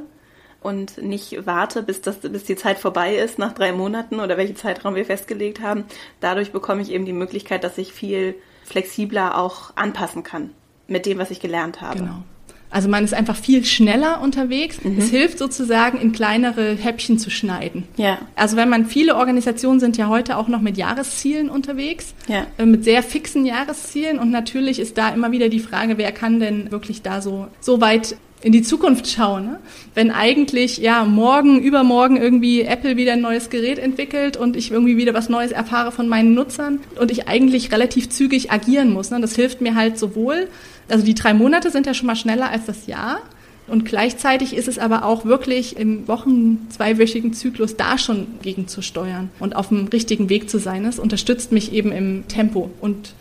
und 0.60 1.02
nicht 1.02 1.46
warte, 1.46 1.82
bis, 1.82 2.02
das, 2.02 2.18
bis 2.18 2.44
die 2.44 2.58
Zeit 2.58 2.78
vorbei 2.78 3.16
ist, 3.16 3.40
nach 3.40 3.54
drei 3.54 3.72
Monaten 3.72 4.20
oder 4.20 4.36
welchen 4.36 4.58
Zeitraum 4.58 4.96
wir 4.96 5.06
festgelegt 5.06 5.62
haben, 5.62 5.86
dadurch 6.20 6.52
bekomme 6.52 6.82
ich 6.82 6.92
eben 6.92 7.06
die 7.06 7.14
Möglichkeit, 7.14 7.64
dass 7.64 7.78
ich 7.78 7.94
viel 7.94 8.36
flexibler 8.66 9.38
auch 9.38 9.78
anpassen 9.78 10.24
kann 10.24 10.50
mit 10.88 11.06
dem, 11.06 11.20
was 11.20 11.32
ich 11.32 11.40
gelernt 11.40 11.80
habe. 11.80 12.00
Genau. 12.00 12.24
Also 12.72 12.88
man 12.88 13.04
ist 13.04 13.14
einfach 13.14 13.36
viel 13.36 13.66
schneller 13.66 14.22
unterwegs. 14.22 14.84
Mhm. 14.84 14.98
Es 14.98 15.10
hilft 15.10 15.38
sozusagen, 15.38 16.00
in 16.00 16.14
kleinere 16.14 16.76
Häppchen 16.76 17.20
zu 17.20 17.30
schneiden. 17.30 17.84
Ja. 17.98 18.20
Also 18.36 18.56
wenn 18.56 18.70
man, 18.70 18.86
viele 18.86 19.18
Organisationen 19.18 19.80
sind 19.80 19.98
ja 19.98 20.08
heute 20.08 20.38
auch 20.38 20.48
noch 20.48 20.62
mit 20.62 20.78
Jahreszielen 20.78 21.50
unterwegs, 21.50 22.14
ja. 22.28 22.48
Äh, 22.58 22.66
mit 22.66 22.86
sehr 22.86 23.04
fixen 23.04 23.46
Jahreszielen. 23.46 24.20
Und 24.20 24.32
natürlich 24.32 24.80
ist 24.80 24.98
da 24.98 25.10
immer 25.10 25.32
wieder 25.32 25.50
die 25.50 25.60
Frage, 25.60 25.98
wer 25.98 26.12
kann 26.14 26.40
denn 26.40 26.72
wirklich 26.72 27.02
da 27.02 27.22
so, 27.22 27.48
so 27.60 27.82
weit 27.82 28.16
in 28.44 28.52
die 28.52 28.62
Zukunft 28.64 29.08
schauen. 29.08 29.46
Ne? 29.46 29.60
Wenn 29.94 30.12
eigentlich 30.12 30.78
ja 30.78 31.06
morgen, 31.06 31.62
übermorgen 31.62 32.18
irgendwie 32.18 32.62
Apple 32.62 32.98
wieder 32.98 33.14
ein 33.14 33.22
neues 33.22 33.50
Gerät 33.50 33.78
entwickelt 33.78 34.38
und 34.38 34.56
ich 34.56 34.72
irgendwie 34.72 34.98
wieder 34.98 35.14
was 35.14 35.30
Neues 35.30 35.52
erfahre 35.52 35.92
von 35.92 36.08
meinen 36.08 36.34
Nutzern 36.34 36.80
und 37.00 37.12
ich 37.12 37.28
eigentlich 37.28 37.72
relativ 37.72 38.10
zügig 38.10 38.52
agieren 38.52 38.92
muss. 38.92 39.12
Ne? 39.12 39.22
Das 39.22 39.36
hilft 39.36 39.62
mir 39.62 39.76
halt 39.76 40.00
sowohl 40.00 40.48
also 40.90 41.06
die 41.06 41.16
drei 41.16 41.34
Monate 41.34 41.72
sind 41.72 41.86
ja 41.86 41.94
schon 41.94 42.08
mal 42.08 42.16
schneller 42.16 42.50
als 42.50 42.66
das 42.66 42.88
Jahr. 42.88 43.20
Und 43.68 43.86
gleichzeitig 43.86 44.54
ist 44.56 44.68
es 44.68 44.80
aber 44.80 45.06
auch 45.06 45.24
wirklich 45.24 45.78
im 45.78 46.08
Wochen-, 46.08 46.68
zweiwöchigen 46.70 47.34
Zyklus 47.34 47.78
da 47.78 47.98
schon 47.98 48.28
gegen 48.42 48.68
zu 48.68 48.82
steuern 48.82 49.30
und 49.40 49.56
auf 49.56 49.70
dem 49.70 49.88
richtigen 49.88 50.30
Weg 50.30 50.50
zu 50.50 50.60
sein. 50.60 50.84
Es 50.86 51.00
unterstützt 51.00 51.52
mich 51.52 51.72
eben 51.72 51.92
im 51.92 52.28
Tempo 52.28 52.70
und 52.82 53.14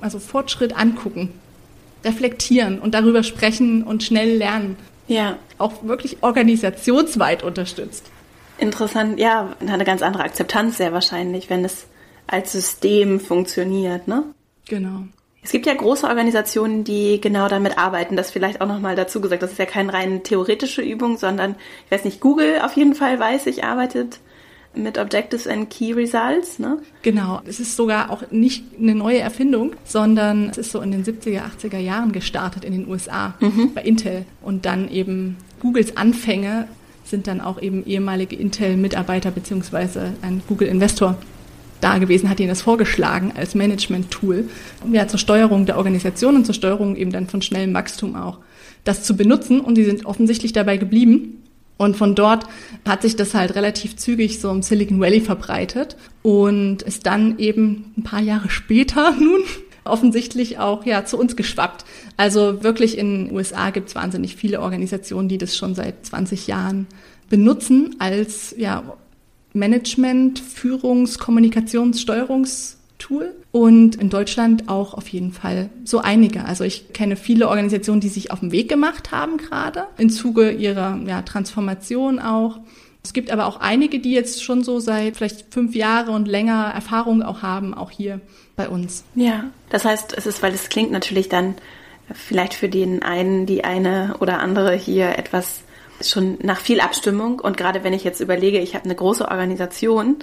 also 0.00 0.18
Fortschritt 0.18 0.76
angucken, 0.76 1.30
reflektieren 2.04 2.80
und 2.80 2.94
darüber 2.94 3.22
sprechen 3.22 3.84
und 3.84 4.02
schnell 4.02 4.36
lernen. 4.36 4.76
Ja. 5.06 5.36
Auch 5.58 5.84
wirklich 5.84 6.22
organisationsweit 6.22 7.42
unterstützt. 7.44 8.10
Interessant, 8.58 9.20
ja, 9.20 9.54
hat 9.60 9.70
eine 9.70 9.84
ganz 9.84 10.02
andere 10.02 10.24
Akzeptanz 10.24 10.78
sehr 10.78 10.92
wahrscheinlich, 10.92 11.50
wenn 11.50 11.64
es 11.64 11.86
als 12.26 12.52
System 12.52 13.20
funktioniert, 13.20 14.08
ne? 14.08 14.24
Genau. 14.66 15.04
Es 15.44 15.50
gibt 15.50 15.66
ja 15.66 15.74
große 15.74 16.06
Organisationen, 16.06 16.84
die 16.84 17.20
genau 17.20 17.48
damit 17.48 17.76
arbeiten. 17.76 18.16
Das 18.16 18.30
vielleicht 18.30 18.60
auch 18.60 18.68
nochmal 18.68 18.94
dazu 18.94 19.20
gesagt. 19.20 19.42
Das 19.42 19.52
ist 19.52 19.58
ja 19.58 19.66
keine 19.66 19.92
rein 19.92 20.22
theoretische 20.22 20.82
Übung, 20.82 21.16
sondern, 21.16 21.56
ich 21.86 21.90
weiß 21.90 22.04
nicht, 22.04 22.20
Google 22.20 22.60
auf 22.62 22.74
jeden 22.74 22.94
Fall 22.94 23.18
weiß 23.18 23.46
ich, 23.46 23.64
arbeitet 23.64 24.20
mit 24.74 24.98
Objectives 24.98 25.46
and 25.46 25.68
Key 25.68 25.92
Results, 25.92 26.58
ne? 26.58 26.78
Genau. 27.02 27.40
Es 27.44 27.60
ist 27.60 27.76
sogar 27.76 28.10
auch 28.10 28.22
nicht 28.30 28.64
eine 28.80 28.94
neue 28.94 29.18
Erfindung, 29.18 29.72
sondern 29.84 30.48
es 30.48 30.58
ist 30.58 30.70
so 30.70 30.80
in 30.80 30.92
den 30.92 31.04
70er, 31.04 31.42
80er 31.58 31.78
Jahren 31.78 32.12
gestartet 32.12 32.64
in 32.64 32.72
den 32.72 32.88
USA 32.88 33.34
mhm. 33.40 33.74
bei 33.74 33.82
Intel 33.82 34.24
und 34.40 34.64
dann 34.64 34.88
eben 34.88 35.36
Googles 35.60 35.96
Anfänge 35.96 36.68
sind 37.04 37.26
dann 37.26 37.40
auch 37.40 37.60
eben 37.60 37.84
ehemalige 37.84 38.36
Intel-Mitarbeiter 38.36 39.30
beziehungsweise 39.30 40.14
ein 40.22 40.40
Google-Investor 40.48 41.16
da 41.82 41.98
gewesen, 41.98 42.30
hat 42.30 42.40
ihnen 42.40 42.48
das 42.48 42.62
vorgeschlagen 42.62 43.32
als 43.36 43.54
Management-Tool, 43.54 44.48
ja, 44.92 45.08
zur 45.08 45.18
Steuerung 45.18 45.66
der 45.66 45.76
Organisation 45.76 46.36
und 46.36 46.46
zur 46.46 46.54
Steuerung 46.54 46.96
eben 46.96 47.12
dann 47.12 47.26
von 47.26 47.42
schnellem 47.42 47.74
Wachstum 47.74 48.14
auch, 48.14 48.38
das 48.84 49.02
zu 49.02 49.16
benutzen. 49.16 49.60
Und 49.60 49.76
sie 49.76 49.84
sind 49.84 50.06
offensichtlich 50.06 50.52
dabei 50.52 50.76
geblieben. 50.76 51.42
Und 51.76 51.96
von 51.96 52.14
dort 52.14 52.46
hat 52.86 53.02
sich 53.02 53.16
das 53.16 53.34
halt 53.34 53.56
relativ 53.56 53.96
zügig 53.96 54.40
so 54.40 54.50
im 54.50 54.62
Silicon 54.62 55.00
Valley 55.00 55.20
verbreitet 55.20 55.96
und 56.22 56.82
ist 56.82 57.06
dann 57.06 57.38
eben 57.38 57.92
ein 57.96 58.04
paar 58.04 58.20
Jahre 58.20 58.50
später 58.50 59.12
nun 59.20 59.40
offensichtlich 59.84 60.58
auch 60.58 60.86
ja 60.86 61.04
zu 61.04 61.18
uns 61.18 61.34
geschwappt. 61.34 61.84
Also 62.16 62.62
wirklich 62.62 62.96
in 62.96 63.26
den 63.26 63.34
USA 63.34 63.70
gibt 63.70 63.88
es 63.88 63.96
wahnsinnig 63.96 64.36
viele 64.36 64.60
Organisationen, 64.60 65.28
die 65.28 65.38
das 65.38 65.56
schon 65.56 65.74
seit 65.74 66.06
20 66.06 66.46
Jahren 66.46 66.86
benutzen 67.28 67.96
als 67.98 68.54
ja 68.56 68.94
Management, 69.54 70.40
Führungs-, 70.40 71.18
Kommunikations-, 71.18 72.00
Steuerungstool 72.00 73.34
und 73.50 73.96
in 73.96 74.10
Deutschland 74.10 74.68
auch 74.68 74.94
auf 74.94 75.08
jeden 75.08 75.32
Fall 75.32 75.70
so 75.84 75.98
einige. 75.98 76.44
Also 76.44 76.64
ich 76.64 76.92
kenne 76.92 77.16
viele 77.16 77.48
Organisationen, 77.48 78.00
die 78.00 78.08
sich 78.08 78.30
auf 78.30 78.40
den 78.40 78.52
Weg 78.52 78.68
gemacht 78.68 79.12
haben 79.12 79.36
gerade 79.36 79.86
im 79.98 80.10
Zuge 80.10 80.50
ihrer 80.50 80.98
ja, 81.06 81.22
Transformation 81.22 82.18
auch. 82.18 82.58
Es 83.04 83.12
gibt 83.12 83.30
aber 83.30 83.46
auch 83.46 83.60
einige, 83.60 83.98
die 83.98 84.12
jetzt 84.12 84.44
schon 84.44 84.62
so 84.62 84.78
seit 84.78 85.16
vielleicht 85.16 85.52
fünf 85.52 85.74
Jahre 85.74 86.12
und 86.12 86.28
länger 86.28 86.70
Erfahrung 86.72 87.22
auch 87.22 87.42
haben, 87.42 87.74
auch 87.74 87.90
hier 87.90 88.20
bei 88.54 88.68
uns. 88.68 89.04
Ja, 89.16 89.44
das 89.70 89.84
heißt, 89.84 90.14
es 90.16 90.26
ist, 90.26 90.42
weil 90.42 90.54
es 90.54 90.68
klingt 90.68 90.92
natürlich 90.92 91.28
dann 91.28 91.54
vielleicht 92.14 92.54
für 92.54 92.68
den 92.68 93.02
einen, 93.02 93.46
die 93.46 93.64
eine 93.64 94.16
oder 94.20 94.38
andere 94.38 94.74
hier 94.74 95.18
etwas 95.18 95.62
schon 96.04 96.38
nach 96.42 96.58
viel 96.58 96.80
Abstimmung 96.80 97.40
und 97.40 97.56
gerade 97.56 97.84
wenn 97.84 97.92
ich 97.92 98.04
jetzt 98.04 98.20
überlege, 98.20 98.58
ich 98.58 98.74
habe 98.74 98.84
eine 98.84 98.94
große 98.94 99.28
Organisation, 99.28 100.16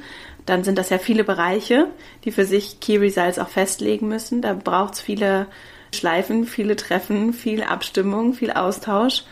dann 0.46 0.64
sind 0.64 0.78
das 0.78 0.90
ja 0.90 0.98
viele 0.98 1.24
Bereiche, 1.24 1.88
die 2.26 2.32
für 2.32 2.46
sich 2.46 2.80
Key 2.80 2.98
Results 2.98 3.40
auch 3.40 3.50
festlegen 3.50 4.08
müssen. 4.08 4.42
Da 4.42 4.54
braucht 4.54 4.96
es 4.96 5.02
viele 5.02 5.48
Schleifen, 5.94 6.46
viele 6.46 6.76
Treffen, 6.76 7.34
viel 7.34 7.64
Abstimmung, 7.64 8.34
viel 8.34 8.52
Austausch. 8.52 9.24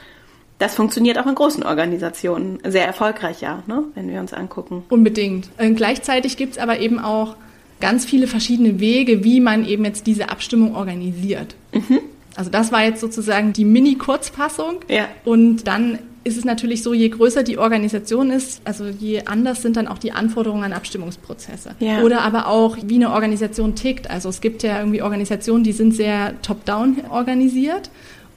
Das 0.60 0.76
funktioniert 0.76 1.20
auch 1.20 1.28
in 1.28 1.36
großen 1.36 1.64
Organisationen 1.64 2.60
sehr 2.66 2.86
erfolgreich, 2.86 3.42
ja, 3.42 3.64
ne? 3.68 3.84
wenn 3.94 4.10
wir 4.10 4.20
uns 4.20 4.34
angucken. 4.34 4.84
Unbedingt. 4.90 5.50
Und 5.60 5.76
gleichzeitig 5.76 6.36
gibt 6.36 6.54
es 6.54 6.58
aber 6.58 6.80
eben 6.80 7.00
auch 7.00 7.36
ganz 7.80 8.06
viele 8.06 8.28
verschiedene 8.28 8.80
Wege, 8.80 9.24
wie 9.24 9.40
man 9.40 9.66
eben 9.66 9.86
jetzt 9.86 10.08
diese 10.08 10.30
Abstimmung 10.30 10.76
organisiert. 10.76 11.56
Mhm. 11.74 12.00
Also 12.36 12.50
das 12.52 12.72
war 12.72 12.84
jetzt 12.84 13.02
sozusagen 13.02 13.54
die 13.54 13.66
Mini-Kurzfassung. 13.66 14.82
Ja. 14.88 15.08
Und 15.26 15.68
dann 15.68 16.00
ist 16.28 16.38
es 16.38 16.46
natürlich 16.46 16.84
so, 16.84 16.94
je 16.94 17.10
größer 17.10 17.44
die 17.44 17.58
Organisation 17.58 18.30
ist, 18.30 18.62
also 18.66 18.86
je 18.86 19.24
anders 19.26 19.62
sind 19.62 19.78
dann 19.78 19.88
auch 19.88 19.98
die 19.98 20.12
Anforderungen 20.12 20.64
an 20.64 20.74
Abstimmungsprozesse. 20.74 21.72
Ja. 21.80 22.04
Oder 22.04 22.22
aber 22.22 22.48
auch, 22.48 22.78
wie 22.84 22.96
eine 22.96 23.12
Organisation 23.12 23.76
tickt. 23.76 24.10
Also 24.10 24.30
es 24.30 24.42
gibt 24.42 24.62
ja 24.64 24.80
irgendwie 24.80 25.02
Organisationen, 25.02 25.64
die 25.64 25.72
sind 25.72 25.96
sehr 25.96 26.40
top-down 26.42 26.98
organisiert. 27.10 27.90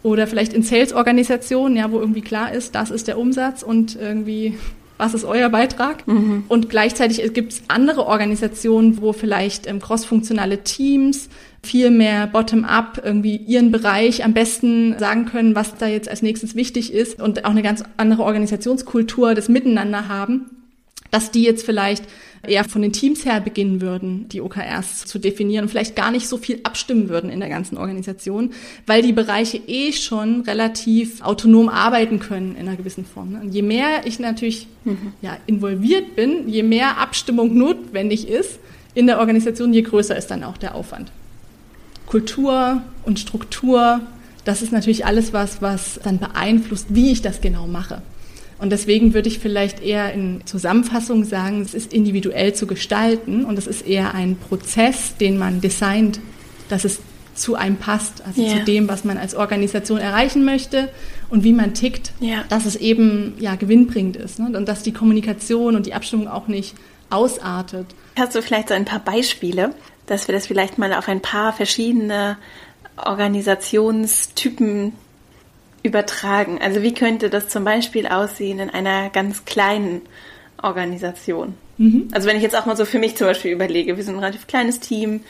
Oder 0.03 0.27
vielleicht 0.27 0.55
in 0.55 0.63
Sales-Organisationen, 0.63 1.77
ja, 1.77 1.91
wo 1.93 1.99
irgendwie 1.99 2.23
klar 2.23 2.53
ist, 2.53 2.75
das 2.75 2.91
ist 2.91 3.07
der 3.07 3.19
Umsatz 3.19 3.63
und 3.63 3.97
irgendwie 3.97 4.55
was 5.01 5.15
ist 5.15 5.25
euer 5.25 5.49
Beitrag? 5.49 6.07
Mhm. 6.07 6.45
Und 6.47 6.69
gleichzeitig 6.69 7.33
gibt 7.33 7.53
es 7.53 7.63
andere 7.69 8.07
Organisationen, 8.07 9.01
wo 9.01 9.15
vielleicht 9.15 9.67
ähm, 9.67 9.81
crossfunktionale 9.81 10.59
Teams 10.59 11.31
viel 11.63 11.91
mehr 11.91 12.27
bottom-up 12.27 13.03
irgendwie 13.05 13.37
ihren 13.37 13.71
Bereich 13.71 14.25
am 14.25 14.33
besten 14.33 14.99
sagen 14.99 15.27
können, 15.27 15.55
was 15.55 15.77
da 15.77 15.87
jetzt 15.87 16.09
als 16.09 16.23
nächstes 16.23 16.55
wichtig 16.55 16.93
ist 16.93 17.21
und 17.21 17.45
auch 17.45 17.51
eine 17.51 17.63
ganz 17.63 17.85
andere 17.97 18.23
Organisationskultur 18.23 19.35
des 19.35 19.49
Miteinander 19.49 20.09
haben, 20.09 20.47
dass 21.11 21.31
die 21.31 21.43
jetzt 21.43 21.67
vielleicht 21.67 22.05
eher 22.47 22.65
von 22.65 22.81
den 22.81 22.93
Teams 22.93 23.25
her 23.25 23.41
beginnen 23.41 23.81
würden, 23.81 24.29
die 24.29 24.41
OKRs 24.41 25.05
zu 25.05 25.19
definieren 25.19 25.65
und 25.65 25.69
vielleicht 25.69 25.97
gar 25.97 26.11
nicht 26.11 26.27
so 26.27 26.39
viel 26.39 26.61
abstimmen 26.63 27.09
würden 27.09 27.31
in 27.31 27.41
der 27.41 27.51
ganzen 27.51 27.77
Organisation, 27.77 28.53
weil 28.87 29.03
die 29.03 29.13
Bereiche 29.13 29.59
eh 29.59 29.93
schon 29.93 30.43
relativ 30.43 31.21
autonom 31.21 31.69
arbeiten 31.69 32.19
können 32.19 32.57
in 32.57 32.67
einer 32.67 32.77
gewissen 32.77 33.05
Form. 33.05 33.39
Und 33.41 33.53
je 33.53 33.63
mehr 33.63 34.07
ich 34.07 34.19
natürlich 34.19 34.69
mhm. 34.85 35.13
ja, 35.21 35.37
involviert 35.47 36.17
bin, 36.17 36.49
je 36.49 36.63
mehr 36.63 36.99
Abstimmung 36.99 37.57
notwendig 37.57 38.27
ist 38.27 38.59
in 38.95 39.07
der 39.07 39.19
Organisation, 39.19 39.73
je 39.75 39.83
größer 39.83 40.17
ist 40.17 40.29
dann 40.29 40.43
auch 40.43 40.57
der 40.57 40.75
Aufwand. 40.75 41.13
Kultur 42.11 42.83
und 43.05 43.21
Struktur, 43.21 44.01
das 44.45 44.63
ist 44.63 44.73
natürlich 44.73 45.07
alles 45.07 45.33
was, 45.33 45.63
was 45.63 46.01
dann 46.03 46.19
beeinflusst, 46.19 46.89
wie 46.91 47.13
ich 47.13 47.23
das 47.23 47.41
genau 47.41 47.69
mache. 47.69 48.03
Und 48.59 48.71
deswegen 48.71 49.15
würde 49.15 49.29
ich 49.29 49.39
vielleicht 49.39 49.81
eher 49.81 50.13
in 50.13 50.41
Zusammenfassung 50.45 51.25
sagen, 51.25 51.63
es 51.63 51.73
ist 51.73 51.93
individuell 51.93 52.53
zu 52.53 52.67
gestalten 52.67 53.45
und 53.45 53.57
es 53.59 53.69
ist 53.69 53.87
eher 53.87 54.13
ein 54.13 54.37
Prozess, 54.37 55.17
den 55.19 55.39
man 55.39 55.61
designt, 55.61 56.19
dass 56.69 56.85
es 56.85 56.99
zu 57.37 57.55
einem 57.55 57.77
passt, 57.77 58.27
also 58.27 58.43
yeah. 58.43 58.59
zu 58.59 58.65
dem, 58.65 58.89
was 58.89 59.05
man 59.05 59.17
als 59.17 59.37
Organisation 59.37 59.99
erreichen 59.99 60.45
möchte 60.45 60.89
und 61.29 61.45
wie 61.45 61.53
man 61.53 61.75
tickt, 61.75 62.13
yeah. 62.21 62.45
dass 62.49 62.67
es 62.67 62.75
eben 62.75 63.35
ja 63.39 63.55
gewinnbringend 63.55 64.17
ist 64.17 64.41
ne? 64.41 64.59
und 64.59 64.69
dass 64.69 64.83
die 64.83 64.93
Kommunikation 64.93 65.77
und 65.77 65.87
die 65.87 65.95
Abstimmung 65.95 66.27
auch 66.27 66.49
nicht 66.49 66.75
ausartet. 67.09 67.87
Hast 68.19 68.35
du 68.35 68.43
vielleicht 68.43 68.69
so 68.69 68.75
ein 68.75 68.85
paar 68.85 69.01
Beispiele, 69.01 69.75
dass 70.11 70.27
wir 70.27 70.35
das 70.35 70.47
vielleicht 70.49 70.77
mal 70.77 70.93
auf 70.93 71.09
ein 71.09 71.21
paar 71.21 71.53
verschiedene 71.53 72.37
Organisationstypen 72.97 74.93
übertragen. 75.83 76.61
Also 76.61 76.83
wie 76.83 76.93
könnte 76.93 77.31
das 77.31 77.49
zum 77.49 77.65
Beispiel 77.65 78.07
aussehen 78.07 78.59
in 78.59 78.71
einer 78.71 79.11
ganz 79.11 79.45
kleinen 79.45 80.03
Organisation? 80.63 81.55
Mhm. 81.79 82.09
Also 82.13 82.29
wenn 82.29 82.37
ich 82.37 82.43
jetzt 82.43 82.57
auch 82.57 82.67
mal 82.67 82.77
so 82.77 82.85
für 82.85 82.99
mich 82.99 83.17
zum 83.17 83.29
Beispiel 83.29 83.53
überlege, 83.53 83.97
wir 83.97 84.05
sind 84.05 84.17
ein 84.17 84.21
relativ 84.21 84.47
kleines 84.47 84.81
Team, 84.81 85.23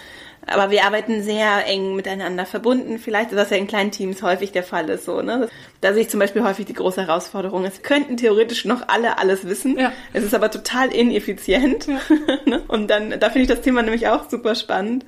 aber 0.51 0.71
wir 0.71 0.85
arbeiten 0.85 1.23
sehr 1.23 1.67
eng 1.67 1.95
miteinander 1.95 2.45
verbunden. 2.45 2.99
Vielleicht 2.99 3.31
ist 3.31 3.39
das 3.39 3.51
ja 3.51 3.57
in 3.57 3.67
kleinen 3.67 3.93
Teams 3.93 4.23
häufig 4.23 4.53
der 4.53 4.65
Fall 4.65 4.89
ist 4.91 5.05
so. 5.05 5.23
Ne? 5.23 5.49
Da 5.81 5.93
sehe 5.93 6.03
ich 6.03 6.11
zum 6.11 6.21
Beispiel 6.21 6.43
häufig 6.43 6.67
die 6.67 6.75
große 6.75 7.07
Herausforderung. 7.07 7.65
Es 7.65 7.83
könnten 7.83 8.17
theoretisch 8.17 8.65
noch 8.65 8.89
alle 8.89 9.19
alles 9.19 9.47
wissen. 9.47 9.79
Ja. 9.79 9.93
Es 10.13 10.25
ist 10.25 10.35
aber 10.35 10.51
total 10.51 10.93
ineffizient. 10.93 11.87
Ja. 11.87 12.01
Ne? 12.47 12.63
Und 12.69 12.89
dann, 12.89 13.11
da 13.21 13.29
finde 13.29 13.43
ich 13.43 13.49
das 13.49 13.61
Thema 13.61 13.83
nämlich 13.83 14.09
auch 14.09 14.29
super 14.29 14.55
spannend 14.55 15.05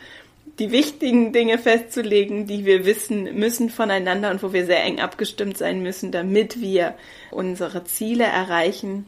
die 0.59 0.70
wichtigen 0.70 1.33
Dinge 1.33 1.59
festzulegen, 1.59 2.46
die 2.46 2.66
wir 2.66 2.85
wissen 2.85 3.38
müssen 3.38 3.70
voneinander 3.70 4.31
und 4.31 4.42
wo 4.42 4.52
wir 4.52 4.66
sehr 4.66 4.83
eng 4.85 5.00
abgestimmt 5.00 5.57
sein 5.57 5.83
müssen, 5.83 6.12
damit 6.12 6.61
wir 6.61 6.94
unsere 7.31 7.85
Ziele 7.85 8.24
erreichen 8.24 9.07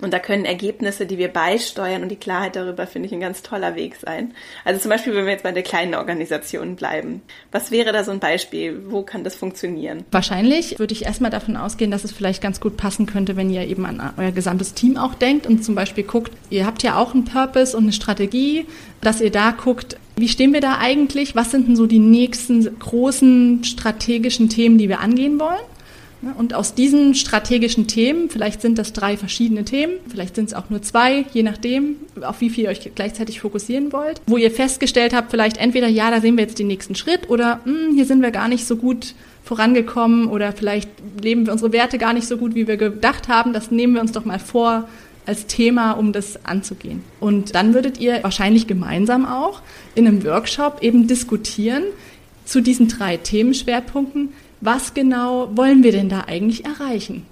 und 0.00 0.12
da 0.12 0.18
können 0.18 0.44
Ergebnisse, 0.44 1.06
die 1.06 1.18
wir 1.18 1.28
beisteuern 1.28 2.02
und 2.02 2.08
die 2.08 2.16
Klarheit 2.16 2.56
darüber, 2.56 2.86
finde 2.86 3.06
ich, 3.06 3.12
ein 3.12 3.20
ganz 3.20 3.42
toller 3.42 3.74
Weg 3.74 3.96
sein. 3.96 4.32
Also 4.64 4.80
zum 4.80 4.90
Beispiel, 4.90 5.14
wenn 5.14 5.24
wir 5.24 5.32
jetzt 5.32 5.42
bei 5.42 5.52
der 5.52 5.62
kleinen 5.62 5.94
Organisation 5.94 6.76
bleiben. 6.76 7.22
Was 7.52 7.70
wäre 7.70 7.92
da 7.92 8.04
so 8.04 8.10
ein 8.10 8.20
Beispiel? 8.20 8.82
Wo 8.88 9.02
kann 9.02 9.24
das 9.24 9.34
funktionieren? 9.34 10.04
Wahrscheinlich 10.10 10.78
würde 10.78 10.92
ich 10.92 11.04
erstmal 11.04 11.30
davon 11.30 11.56
ausgehen, 11.56 11.90
dass 11.90 12.04
es 12.04 12.12
vielleicht 12.12 12.42
ganz 12.42 12.60
gut 12.60 12.76
passen 12.76 13.06
könnte, 13.06 13.36
wenn 13.36 13.50
ihr 13.50 13.66
eben 13.66 13.86
an 13.86 14.14
euer 14.16 14.32
gesamtes 14.32 14.74
Team 14.74 14.96
auch 14.96 15.14
denkt 15.14 15.46
und 15.46 15.64
zum 15.64 15.74
Beispiel 15.74 16.04
guckt, 16.04 16.32
ihr 16.50 16.66
habt 16.66 16.82
ja 16.82 16.96
auch 16.96 17.14
einen 17.14 17.24
Purpose 17.24 17.76
und 17.76 17.84
eine 17.84 17.92
Strategie, 17.92 18.66
dass 19.00 19.20
ihr 19.20 19.30
da 19.30 19.50
guckt, 19.50 19.96
wie 20.16 20.28
stehen 20.28 20.52
wir 20.52 20.60
da 20.60 20.78
eigentlich? 20.78 21.36
Was 21.36 21.52
sind 21.52 21.68
denn 21.68 21.76
so 21.76 21.86
die 21.86 22.00
nächsten 22.00 22.78
großen 22.78 23.62
strategischen 23.62 24.48
Themen, 24.48 24.78
die 24.78 24.88
wir 24.88 25.00
angehen 25.00 25.38
wollen? 25.38 25.60
Und 26.36 26.52
aus 26.52 26.74
diesen 26.74 27.14
strategischen 27.14 27.86
Themen, 27.86 28.28
vielleicht 28.28 28.60
sind 28.60 28.76
das 28.76 28.92
drei 28.92 29.16
verschiedene 29.16 29.64
Themen, 29.64 29.94
vielleicht 30.08 30.34
sind 30.34 30.46
es 30.46 30.54
auch 30.54 30.68
nur 30.68 30.82
zwei, 30.82 31.24
je 31.32 31.44
nachdem, 31.44 31.96
auf 32.20 32.40
wie 32.40 32.50
viel 32.50 32.64
ihr 32.64 32.70
euch 32.70 32.90
gleichzeitig 32.94 33.40
fokussieren 33.40 33.92
wollt, 33.92 34.20
wo 34.26 34.36
ihr 34.36 34.50
festgestellt 34.50 35.14
habt, 35.14 35.30
vielleicht 35.30 35.58
entweder, 35.58 35.86
ja, 35.86 36.10
da 36.10 36.20
sehen 36.20 36.36
wir 36.36 36.42
jetzt 36.42 36.58
den 36.58 36.66
nächsten 36.66 36.96
Schritt 36.96 37.30
oder 37.30 37.60
hm, 37.64 37.94
hier 37.94 38.04
sind 38.04 38.20
wir 38.20 38.32
gar 38.32 38.48
nicht 38.48 38.66
so 38.66 38.76
gut 38.76 39.14
vorangekommen 39.44 40.28
oder 40.28 40.52
vielleicht 40.52 40.90
leben 41.22 41.46
wir 41.46 41.52
unsere 41.52 41.72
Werte 41.72 41.98
gar 41.98 42.12
nicht 42.12 42.26
so 42.26 42.36
gut, 42.36 42.54
wie 42.54 42.66
wir 42.66 42.76
gedacht 42.76 43.28
haben. 43.28 43.52
Das 43.52 43.70
nehmen 43.70 43.94
wir 43.94 44.00
uns 44.00 44.12
doch 44.12 44.24
mal 44.24 44.38
vor 44.38 44.88
als 45.24 45.46
Thema, 45.46 45.92
um 45.92 46.12
das 46.12 46.44
anzugehen. 46.44 47.02
Und 47.20 47.54
dann 47.54 47.74
würdet 47.74 48.00
ihr 48.00 48.22
wahrscheinlich 48.22 48.66
gemeinsam 48.66 49.26
auch 49.26 49.62
in 49.94 50.06
einem 50.06 50.24
Workshop 50.24 50.82
eben 50.82 51.06
diskutieren 51.06 51.84
zu 52.44 52.60
diesen 52.60 52.88
drei 52.88 53.18
Themenschwerpunkten. 53.18 54.30
Was 54.60 54.94
genau 54.94 55.50
wollen 55.54 55.82
wir 55.82 55.92
denn 55.92 56.08
da 56.08 56.24
eigentlich 56.26 56.64
erreichen? 56.64 57.24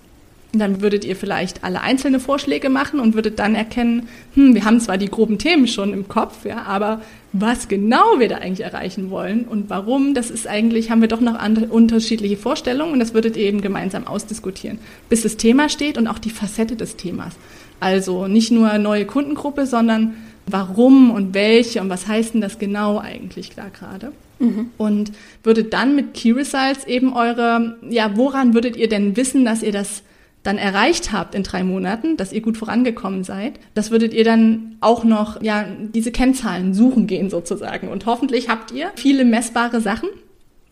Und 0.53 0.61
dann 0.61 0.81
würdet 0.81 1.05
ihr 1.05 1.17
vielleicht 1.17 1.65
alle 1.65 1.83
einzelne 1.83 2.19
Vorschläge 2.19 2.71
machen 2.71 2.99
und 2.99 3.15
würdet 3.15 3.39
dann 3.39 3.55
erkennen, 3.55 4.09
hm, 4.35 4.55
wir 4.55 4.65
haben 4.65 4.81
zwar 4.81 4.97
die 4.97 5.11
groben 5.11 5.39
Themen 5.39 5.69
schon 5.69 5.93
im 5.93 6.09
Kopf, 6.09 6.47
ja, 6.47 6.63
aber 6.63 7.03
was 7.35 7.69
genau 7.69 8.19
wir 8.19 8.29
da 8.29 8.37
eigentlich 8.37 8.65
erreichen 8.65 9.11
wollen 9.11 9.45
und 9.45 9.69
warum, 9.69 10.15
das 10.15 10.31
ist 10.31 10.47
eigentlich, 10.47 10.91
haben 10.91 11.03
wir 11.03 11.09
doch 11.09 11.21
noch 11.21 11.35
andere, 11.35 11.67
unterschiedliche 11.67 12.39
Vorstellungen 12.39 12.95
und 12.95 13.01
das 13.01 13.13
würdet 13.13 13.37
ihr 13.37 13.45
eben 13.45 13.61
gemeinsam 13.61 14.07
ausdiskutieren, 14.07 14.79
bis 15.11 15.25
das 15.25 15.37
Thema 15.37 15.69
steht 15.69 15.99
und 15.99 16.07
auch 16.07 16.19
die 16.19 16.31
Facette 16.31 16.77
des 16.77 16.97
Themas. 16.97 17.35
Also 17.79 18.27
nicht 18.27 18.51
nur 18.51 18.79
neue 18.79 19.05
Kundengruppe, 19.05 19.67
sondern 19.67 20.15
warum 20.47 21.11
und 21.11 21.35
welche 21.35 21.81
und 21.81 21.89
was 21.89 22.07
heißt 22.07 22.35
denn 22.35 22.41
das 22.41 22.59
genau 22.59 22.99
eigentlich 22.99 23.55
da 23.55 23.69
gerade. 23.69 24.13
Mhm. 24.39 24.71
Und 24.77 25.13
würdet 25.43 25.73
dann 25.73 25.97
mit 25.97 26.15
Key 26.15 26.33
Results 26.33 26.85
eben 26.85 27.15
eure, 27.15 27.77
ja, 27.89 28.17
woran 28.17 28.55
würdet 28.55 28.77
ihr 28.77 28.89
denn 28.89 29.17
wissen, 29.17 29.45
dass 29.45 29.63
ihr 29.63 29.73
das 29.73 30.03
dann 30.43 30.59
erreicht 30.59 31.13
habt 31.13 31.35
in 31.35 31.43
drei 31.43 31.65
Monaten, 31.65 32.17
dass 32.17 32.33
ihr 32.33 32.41
gut 32.41 32.57
vorangekommen 32.57 33.25
seid, 33.25 33.59
das 33.75 33.91
würdet 33.91 34.15
ihr 34.15 34.25
dann 34.25 34.77
auch 34.81 35.03
noch, 35.03 35.43
ja, 35.43 35.67
diese 35.93 36.13
Kennzahlen 36.13 36.73
suchen 36.73 37.07
gehen 37.07 37.31
sozusagen. 37.31 37.89
Und 37.89 38.07
hoffentlich 38.07 38.49
habt 38.49 38.71
ihr 38.71 38.93
viele 38.95 39.25
messbare 39.25 39.81
Sachen. 39.81 40.09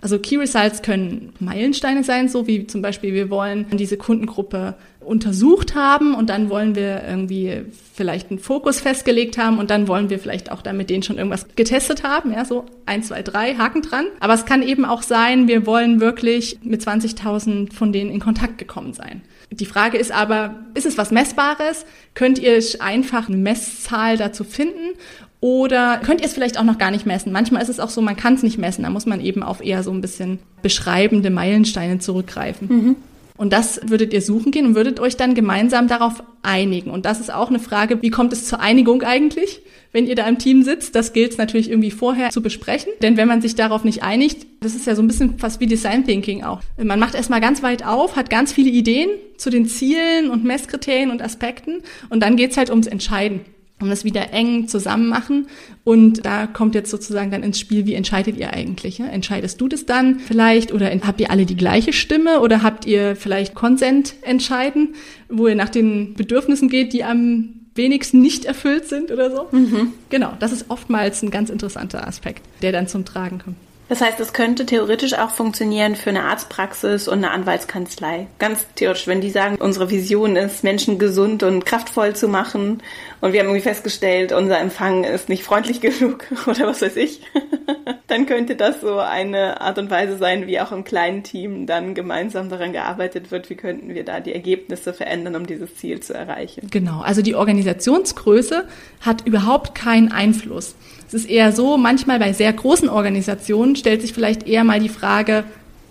Also 0.04 0.18
Key 0.18 0.36
Results 0.36 0.82
können 0.82 1.32
Meilensteine 1.40 2.04
sein, 2.04 2.28
so 2.28 2.46
wie 2.46 2.66
zum 2.66 2.82
Beispiel 2.82 3.14
wir 3.14 3.30
wollen 3.30 3.64
diese 3.72 3.96
Kundengruppe 3.96 4.74
untersucht 5.00 5.74
haben 5.74 6.14
und 6.14 6.28
dann 6.28 6.50
wollen 6.50 6.74
wir 6.74 7.02
irgendwie 7.08 7.62
vielleicht 7.94 8.28
einen 8.28 8.38
Fokus 8.38 8.80
festgelegt 8.80 9.38
haben 9.38 9.58
und 9.58 9.70
dann 9.70 9.88
wollen 9.88 10.10
wir 10.10 10.18
vielleicht 10.18 10.52
auch 10.52 10.60
dann 10.60 10.76
mit 10.76 10.90
denen 10.90 11.02
schon 11.02 11.16
irgendwas 11.16 11.46
getestet 11.56 12.02
haben, 12.02 12.32
ja, 12.32 12.44
so 12.44 12.66
eins, 12.84 13.08
zwei, 13.08 13.22
drei, 13.22 13.54
Haken 13.54 13.80
dran. 13.80 14.04
Aber 14.20 14.34
es 14.34 14.44
kann 14.44 14.62
eben 14.62 14.84
auch 14.84 15.00
sein, 15.00 15.48
wir 15.48 15.64
wollen 15.64 16.00
wirklich 16.00 16.58
mit 16.62 16.82
20.000 16.82 17.72
von 17.72 17.90
denen 17.90 18.10
in 18.10 18.20
Kontakt 18.20 18.58
gekommen 18.58 18.92
sein. 18.92 19.22
Die 19.50 19.66
Frage 19.66 19.96
ist 19.96 20.12
aber, 20.12 20.66
ist 20.74 20.84
es 20.84 20.98
was 20.98 21.12
Messbares? 21.12 21.86
Könnt 22.12 22.38
ihr 22.38 22.62
einfach 22.80 23.28
eine 23.28 23.38
Messzahl 23.38 24.18
dazu 24.18 24.44
finden? 24.44 24.98
Oder 25.44 25.98
könnt 25.98 26.22
ihr 26.22 26.26
es 26.26 26.32
vielleicht 26.32 26.58
auch 26.58 26.64
noch 26.64 26.78
gar 26.78 26.90
nicht 26.90 27.04
messen? 27.04 27.30
Manchmal 27.30 27.60
ist 27.60 27.68
es 27.68 27.78
auch 27.78 27.90
so, 27.90 28.00
man 28.00 28.16
kann 28.16 28.32
es 28.32 28.42
nicht 28.42 28.56
messen. 28.56 28.82
Da 28.82 28.88
muss 28.88 29.04
man 29.04 29.20
eben 29.20 29.42
auf 29.42 29.62
eher 29.62 29.82
so 29.82 29.90
ein 29.90 30.00
bisschen 30.00 30.38
beschreibende 30.62 31.28
Meilensteine 31.28 31.98
zurückgreifen. 31.98 32.68
Mhm. 32.70 32.96
Und 33.36 33.52
das 33.52 33.78
würdet 33.84 34.14
ihr 34.14 34.22
suchen 34.22 34.52
gehen 34.52 34.64
und 34.64 34.74
würdet 34.74 35.00
euch 35.00 35.18
dann 35.18 35.34
gemeinsam 35.34 35.86
darauf 35.86 36.22
einigen. 36.42 36.90
Und 36.90 37.04
das 37.04 37.20
ist 37.20 37.30
auch 37.30 37.50
eine 37.50 37.58
Frage, 37.58 38.00
wie 38.00 38.08
kommt 38.08 38.32
es 38.32 38.46
zur 38.46 38.60
Einigung 38.60 39.02
eigentlich, 39.02 39.60
wenn 39.92 40.06
ihr 40.06 40.14
da 40.14 40.26
im 40.26 40.38
Team 40.38 40.62
sitzt? 40.62 40.94
Das 40.94 41.12
gilt 41.12 41.32
es 41.32 41.36
natürlich 41.36 41.68
irgendwie 41.68 41.90
vorher 41.90 42.30
zu 42.30 42.40
besprechen. 42.40 42.92
Denn 43.02 43.18
wenn 43.18 43.28
man 43.28 43.42
sich 43.42 43.54
darauf 43.54 43.84
nicht 43.84 44.02
einigt, 44.02 44.46
das 44.62 44.74
ist 44.74 44.86
ja 44.86 44.94
so 44.94 45.02
ein 45.02 45.08
bisschen 45.08 45.36
fast 45.38 45.60
wie 45.60 45.66
Design 45.66 46.06
Thinking 46.06 46.42
auch. 46.42 46.62
Man 46.82 46.98
macht 46.98 47.14
erstmal 47.14 47.42
ganz 47.42 47.62
weit 47.62 47.84
auf, 47.84 48.16
hat 48.16 48.30
ganz 48.30 48.50
viele 48.54 48.70
Ideen 48.70 49.10
zu 49.36 49.50
den 49.50 49.66
Zielen 49.66 50.30
und 50.30 50.42
Messkriterien 50.42 51.10
und 51.10 51.20
Aspekten. 51.20 51.82
Und 52.08 52.22
dann 52.22 52.36
geht's 52.36 52.56
halt 52.56 52.70
ums 52.70 52.86
Entscheiden 52.86 53.42
um 53.80 53.90
das 53.90 54.04
wieder 54.04 54.32
eng 54.32 54.68
zusammen 54.68 55.08
machen. 55.08 55.48
Und 55.82 56.24
da 56.24 56.46
kommt 56.46 56.74
jetzt 56.74 56.90
sozusagen 56.90 57.30
dann 57.30 57.42
ins 57.42 57.58
Spiel, 57.58 57.86
wie 57.86 57.94
entscheidet 57.94 58.36
ihr 58.36 58.52
eigentlich? 58.52 59.00
Entscheidest 59.00 59.60
du 59.60 59.68
das 59.68 59.84
dann 59.84 60.20
vielleicht 60.20 60.72
oder 60.72 60.90
habt 60.90 61.20
ihr 61.20 61.30
alle 61.30 61.44
die 61.44 61.56
gleiche 61.56 61.92
Stimme 61.92 62.40
oder 62.40 62.62
habt 62.62 62.86
ihr 62.86 63.16
vielleicht 63.16 63.54
Konsent 63.54 64.14
entscheiden, 64.22 64.94
wo 65.28 65.48
ihr 65.48 65.56
nach 65.56 65.68
den 65.68 66.14
Bedürfnissen 66.14 66.68
geht, 66.68 66.92
die 66.92 67.04
am 67.04 67.60
wenigsten 67.74 68.20
nicht 68.20 68.44
erfüllt 68.44 68.86
sind 68.86 69.10
oder 69.10 69.30
so? 69.30 69.48
Mhm. 69.50 69.92
Genau, 70.08 70.32
das 70.38 70.52
ist 70.52 70.66
oftmals 70.68 71.22
ein 71.22 71.30
ganz 71.30 71.50
interessanter 71.50 72.06
Aspekt, 72.06 72.42
der 72.62 72.72
dann 72.72 72.86
zum 72.86 73.04
Tragen 73.04 73.38
kommt. 73.38 73.56
Das 73.88 74.00
heißt, 74.00 74.18
es 74.20 74.32
könnte 74.32 74.64
theoretisch 74.64 75.14
auch 75.14 75.30
funktionieren 75.30 75.94
für 75.94 76.10
eine 76.10 76.22
Arztpraxis 76.22 77.06
und 77.06 77.18
eine 77.18 77.30
Anwaltskanzlei. 77.30 78.28
Ganz 78.38 78.66
theoretisch, 78.74 79.06
wenn 79.06 79.20
die 79.20 79.30
sagen, 79.30 79.56
unsere 79.56 79.90
Vision 79.90 80.36
ist, 80.36 80.64
Menschen 80.64 80.98
gesund 80.98 81.42
und 81.42 81.66
kraftvoll 81.66 82.16
zu 82.16 82.28
machen 82.28 82.82
und 83.20 83.32
wir 83.32 83.40
haben 83.40 83.48
irgendwie 83.48 83.62
festgestellt, 83.62 84.32
unser 84.32 84.58
Empfang 84.58 85.04
ist 85.04 85.28
nicht 85.28 85.44
freundlich 85.44 85.80
genug 85.82 86.24
oder 86.46 86.66
was 86.66 86.80
weiß 86.80 86.96
ich, 86.96 87.20
dann 88.06 88.26
könnte 88.26 88.56
das 88.56 88.80
so 88.80 88.98
eine 88.98 89.60
Art 89.60 89.78
und 89.78 89.90
Weise 89.90 90.16
sein, 90.16 90.46
wie 90.46 90.60
auch 90.60 90.72
im 90.72 90.84
kleinen 90.84 91.22
Team 91.22 91.66
dann 91.66 91.94
gemeinsam 91.94 92.48
daran 92.48 92.72
gearbeitet 92.72 93.30
wird, 93.30 93.50
wie 93.50 93.54
könnten 93.54 93.94
wir 93.94 94.04
da 94.04 94.20
die 94.20 94.32
Ergebnisse 94.32 94.94
verändern, 94.94 95.36
um 95.36 95.46
dieses 95.46 95.76
Ziel 95.76 96.00
zu 96.00 96.14
erreichen. 96.14 96.68
Genau, 96.70 97.00
also 97.00 97.20
die 97.20 97.34
Organisationsgröße 97.34 98.66
hat 99.00 99.26
überhaupt 99.26 99.74
keinen 99.74 100.10
Einfluss. 100.10 100.74
Es 101.14 101.20
ist 101.20 101.30
eher 101.30 101.52
so, 101.52 101.76
manchmal 101.76 102.18
bei 102.18 102.32
sehr 102.32 102.52
großen 102.52 102.88
Organisationen 102.88 103.76
stellt 103.76 104.02
sich 104.02 104.12
vielleicht 104.12 104.48
eher 104.48 104.64
mal 104.64 104.80
die 104.80 104.88
Frage, 104.88 105.44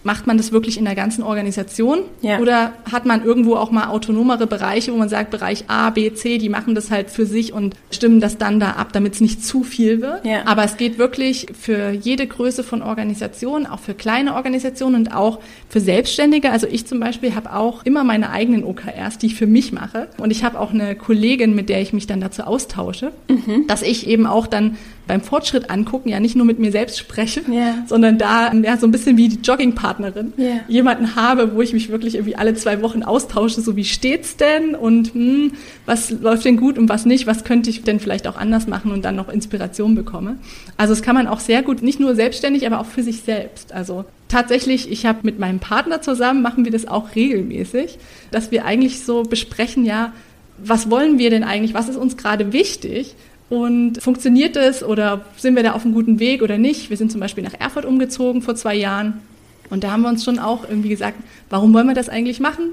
macht 0.03 0.27
man 0.27 0.35
das 0.35 0.51
wirklich 0.51 0.77
in 0.77 0.83
der 0.83 0.95
ganzen 0.95 1.23
Organisation? 1.23 1.99
Ja. 2.21 2.39
Oder 2.39 2.73
hat 2.91 3.05
man 3.05 3.23
irgendwo 3.23 3.55
auch 3.55 3.71
mal 3.71 3.87
autonomere 3.87 4.47
Bereiche, 4.47 4.91
wo 4.91 4.97
man 4.97 5.07
sagt, 5.07 5.31
Bereich 5.31 5.65
A, 5.69 5.91
B, 5.91 6.13
C, 6.13 6.37
die 6.39 6.49
machen 6.49 6.75
das 6.75 6.91
halt 6.91 7.09
für 7.09 7.25
sich 7.25 7.53
und 7.53 7.75
stimmen 7.89 8.19
das 8.19 8.37
dann 8.37 8.59
da 8.59 8.71
ab, 8.71 8.89
damit 8.91 9.13
es 9.13 9.21
nicht 9.21 9.45
zu 9.45 9.63
viel 9.63 10.01
wird. 10.01 10.25
Ja. 10.25 10.45
Aber 10.45 10.65
es 10.65 10.75
geht 10.75 10.97
wirklich 10.97 11.47
für 11.57 11.91
jede 11.91 12.27
Größe 12.27 12.63
von 12.63 12.81
Organisationen, 12.81 13.65
auch 13.65 13.79
für 13.79 13.93
kleine 13.93 14.35
Organisationen 14.35 14.95
und 14.95 15.15
auch 15.15 15.39
für 15.69 15.79
Selbstständige. 15.79 16.51
Also 16.51 16.67
ich 16.67 16.85
zum 16.85 16.99
Beispiel 16.99 17.33
habe 17.33 17.53
auch 17.53 17.85
immer 17.85 18.03
meine 18.03 18.29
eigenen 18.29 18.65
OKRs, 18.65 19.19
die 19.19 19.27
ich 19.27 19.35
für 19.35 19.47
mich 19.47 19.71
mache. 19.71 20.09
Und 20.17 20.31
ich 20.31 20.43
habe 20.43 20.59
auch 20.59 20.73
eine 20.73 20.95
Kollegin, 20.95 21.55
mit 21.55 21.69
der 21.69 21.81
ich 21.81 21.93
mich 21.93 22.07
dann 22.07 22.19
dazu 22.19 22.43
austausche, 22.43 23.13
mhm. 23.29 23.67
dass 23.67 23.81
ich 23.81 24.07
eben 24.07 24.27
auch 24.27 24.47
dann 24.47 24.77
beim 25.07 25.21
Fortschritt 25.21 25.69
angucken 25.69 26.09
ja 26.09 26.19
nicht 26.19 26.35
nur 26.35 26.45
mit 26.45 26.59
mir 26.59 26.71
selbst 26.71 26.97
spreche, 26.97 27.41
yeah. 27.49 27.83
sondern 27.87 28.17
da 28.17 28.53
ja, 28.53 28.77
so 28.77 28.87
ein 28.87 28.91
bisschen 28.91 29.17
wie 29.17 29.27
die 29.27 29.39
Joggingpartnerin 29.41 30.33
yeah. 30.37 30.61
jemanden 30.67 31.15
habe, 31.15 31.55
wo 31.55 31.61
ich 31.61 31.73
mich 31.73 31.89
wirklich 31.89 32.15
irgendwie 32.15 32.35
alle 32.35 32.53
zwei 32.53 32.81
Wochen 32.81 33.03
austausche, 33.03 33.61
so 33.61 33.75
wie 33.75 33.83
steht's 33.83 34.37
denn 34.37 34.75
und 34.75 35.13
hm, 35.13 35.53
was 35.85 36.09
läuft 36.09 36.45
denn 36.45 36.57
gut 36.57 36.77
und 36.77 36.87
was 36.87 37.05
nicht, 37.05 37.27
was 37.27 37.43
könnte 37.43 37.69
ich 37.69 37.83
denn 37.83 37.99
vielleicht 37.99 38.27
auch 38.27 38.37
anders 38.37 38.67
machen 38.67 38.91
und 38.91 39.03
dann 39.03 39.15
noch 39.15 39.29
Inspiration 39.29 39.95
bekomme. 39.95 40.37
Also 40.77 40.93
es 40.93 41.01
kann 41.01 41.15
man 41.15 41.27
auch 41.27 41.41
sehr 41.41 41.63
gut, 41.63 41.81
nicht 41.81 41.99
nur 41.99 42.15
selbstständig, 42.15 42.65
aber 42.65 42.79
auch 42.79 42.85
für 42.85 43.03
sich 43.03 43.21
selbst. 43.21 43.73
Also 43.73 44.05
tatsächlich, 44.29 44.89
ich 44.89 45.05
habe 45.05 45.19
mit 45.23 45.37
meinem 45.37 45.59
Partner 45.59 46.01
zusammen, 46.01 46.41
machen 46.41 46.63
wir 46.63 46.71
das 46.71 46.87
auch 46.87 47.15
regelmäßig, 47.15 47.99
dass 48.31 48.51
wir 48.51 48.65
eigentlich 48.65 49.03
so 49.03 49.23
besprechen, 49.23 49.85
ja, 49.85 50.13
was 50.57 50.89
wollen 50.89 51.17
wir 51.17 51.29
denn 51.29 51.43
eigentlich, 51.43 51.73
was 51.73 51.89
ist 51.89 51.97
uns 51.97 52.15
gerade 52.15 52.53
wichtig 52.53 53.15
und 53.49 54.01
funktioniert 54.01 54.55
es 54.55 54.83
oder 54.83 55.25
sind 55.37 55.55
wir 55.55 55.63
da 55.63 55.73
auf 55.73 55.85
einem 55.85 55.93
guten 55.93 56.19
Weg 56.19 56.41
oder 56.41 56.57
nicht? 56.57 56.89
Wir 56.89 56.97
sind 56.97 57.11
zum 57.11 57.21
Beispiel 57.21 57.43
nach 57.43 57.59
Erfurt 57.59 57.85
umgezogen 57.85 58.41
vor 58.41 58.55
zwei 58.55 58.75
Jahren. 58.75 59.21
Und 59.69 59.83
da 59.83 59.91
haben 59.91 60.01
wir 60.01 60.09
uns 60.09 60.23
schon 60.23 60.39
auch 60.39 60.67
irgendwie 60.67 60.89
gesagt, 60.89 61.17
warum 61.49 61.73
wollen 61.73 61.87
wir 61.87 61.95
das 61.95 62.09
eigentlich 62.09 62.39
machen? 62.39 62.71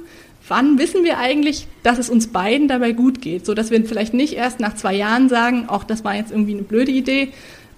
Wann 0.49 0.79
wissen 0.79 1.05
wir 1.05 1.19
eigentlich, 1.19 1.67
dass 1.83 1.99
es 1.99 2.11
uns 2.11 2.29
beiden 2.29 2.67
dabei 2.67 2.93
gut 2.93 3.21
geht? 3.21 3.47
So 3.47 3.55
dass 3.55 3.71
wir 3.71 3.85
vielleicht 3.85 4.15
nicht 4.15 4.35
erst 4.35 4.61
nach 4.61 4.75
zwei 4.75 4.95
Jahren 4.95 5.29
sagen, 5.29 5.67
ach, 5.69 5.85
das 5.85 6.05
war 6.05 6.15
jetzt 6.15 6.31
irgendwie 6.31 6.53
eine 6.53 6.63
blöde 6.63 6.91
Idee, 6.91 7.29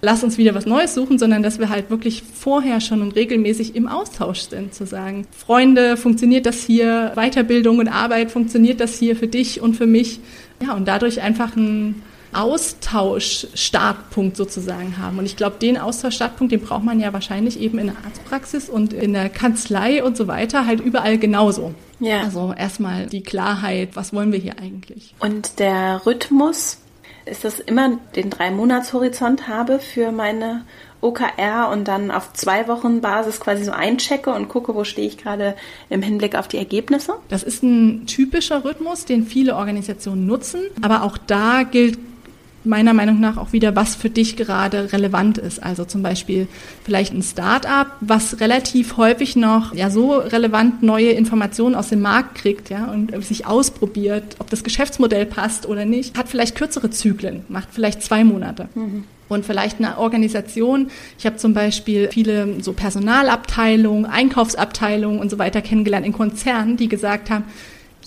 lass 0.01 0.23
uns 0.23 0.37
wieder 0.37 0.53
was 0.53 0.65
Neues 0.65 0.93
suchen, 0.93 1.17
sondern 1.17 1.43
dass 1.43 1.59
wir 1.59 1.69
halt 1.69 1.89
wirklich 1.89 2.23
vorher 2.23 2.81
schon 2.81 3.01
und 3.01 3.15
regelmäßig 3.15 3.75
im 3.75 3.87
Austausch 3.87 4.41
sind, 4.41 4.73
zu 4.73 4.85
sagen, 4.85 5.25
Freunde, 5.31 5.95
funktioniert 5.95 6.45
das 6.45 6.61
hier? 6.63 7.13
Weiterbildung 7.15 7.79
und 7.79 7.87
Arbeit, 7.87 8.29
funktioniert 8.29 8.81
das 8.81 8.97
hier 8.97 9.15
für 9.15 9.27
dich 9.27 9.61
und 9.61 9.77
für 9.77 9.87
mich? 9.87 10.19
Ja, 10.61 10.73
und 10.73 10.87
dadurch 10.87 11.21
einfach 11.21 11.55
ein 11.55 12.01
Austauschstartpunkt 12.33 14.37
sozusagen 14.37 14.97
haben. 14.97 15.19
Und 15.19 15.25
ich 15.25 15.35
glaube, 15.35 15.57
den 15.61 15.77
Austauschstartpunkt, 15.77 16.51
den 16.51 16.61
braucht 16.61 16.83
man 16.83 16.99
ja 16.99 17.13
wahrscheinlich 17.13 17.59
eben 17.59 17.79
in 17.79 17.87
der 17.87 17.95
Arztpraxis 18.05 18.69
und 18.69 18.93
in 18.93 19.13
der 19.13 19.29
Kanzlei 19.29 20.03
und 20.03 20.17
so 20.17 20.27
weiter 20.27 20.65
halt 20.65 20.79
überall 20.79 21.17
genauso. 21.17 21.73
Ja. 21.99 22.21
Also 22.21 22.53
erstmal 22.57 23.07
die 23.07 23.23
Klarheit, 23.23 23.95
was 23.95 24.13
wollen 24.13 24.31
wir 24.31 24.39
hier 24.39 24.59
eigentlich? 24.59 25.13
Und 25.19 25.59
der 25.59 26.01
Rhythmus, 26.05 26.77
ist 27.25 27.45
das 27.45 27.59
immer 27.59 27.97
den 28.15 28.29
drei 28.29 28.51
Monatshorizont 28.51 29.47
habe 29.47 29.79
für 29.79 30.11
meine 30.11 30.65
OKR 31.01 31.69
und 31.71 31.87
dann 31.87 32.11
auf 32.11 32.33
zwei 32.33 32.67
Wochen 32.67 33.01
Basis 33.01 33.39
quasi 33.39 33.63
so 33.63 33.71
einchecke 33.71 34.33
und 34.33 34.47
gucke, 34.47 34.73
wo 34.73 34.83
stehe 34.83 35.07
ich 35.07 35.17
gerade 35.17 35.55
im 35.89 36.01
Hinblick 36.01 36.35
auf 36.35 36.47
die 36.47 36.57
Ergebnisse? 36.57 37.15
Das 37.27 37.43
ist 37.43 37.63
ein 37.63 38.05
typischer 38.07 38.63
Rhythmus, 38.63 39.05
den 39.05 39.25
viele 39.25 39.55
Organisationen 39.55 40.25
nutzen. 40.25 40.61
Aber 40.81 41.03
auch 41.03 41.17
da 41.17 41.63
gilt 41.63 41.99
meiner 42.65 42.93
Meinung 42.93 43.19
nach 43.19 43.37
auch 43.37 43.53
wieder, 43.53 43.75
was 43.75 43.95
für 43.95 44.09
dich 44.09 44.35
gerade 44.35 44.93
relevant 44.93 45.37
ist. 45.37 45.61
Also 45.61 45.85
zum 45.85 46.03
Beispiel 46.03 46.47
vielleicht 46.83 47.13
ein 47.13 47.21
Start-up, 47.21 47.95
was 48.01 48.39
relativ 48.39 48.97
häufig 48.97 49.35
noch 49.35 49.73
ja 49.73 49.89
so 49.89 50.13
relevant 50.13 50.83
neue 50.83 51.11
Informationen 51.11 51.75
aus 51.75 51.89
dem 51.89 52.01
Markt 52.01 52.35
kriegt, 52.35 52.69
ja, 52.69 52.85
und 52.85 53.11
sich 53.23 53.45
ausprobiert, 53.45 54.35
ob 54.39 54.49
das 54.49 54.63
Geschäftsmodell 54.63 55.25
passt 55.25 55.65
oder 55.67 55.85
nicht, 55.85 56.17
hat 56.17 56.29
vielleicht 56.29 56.55
kürzere 56.55 56.89
Zyklen, 56.89 57.43
macht 57.49 57.69
vielleicht 57.71 58.01
zwei 58.01 58.23
Monate. 58.23 58.69
Mhm. 58.75 59.05
Und 59.29 59.45
vielleicht 59.45 59.79
eine 59.79 59.97
Organisation, 59.97 60.91
ich 61.17 61.25
habe 61.25 61.37
zum 61.37 61.53
Beispiel 61.53 62.09
viele 62.11 62.61
so 62.61 62.73
Personalabteilungen, 62.73 64.05
Einkaufsabteilungen 64.05 65.19
und 65.19 65.31
so 65.31 65.39
weiter 65.39 65.61
kennengelernt 65.61 66.05
in 66.05 66.13
Konzernen, 66.13 66.77
die 66.77 66.87
gesagt 66.87 67.29
haben, 67.29 67.45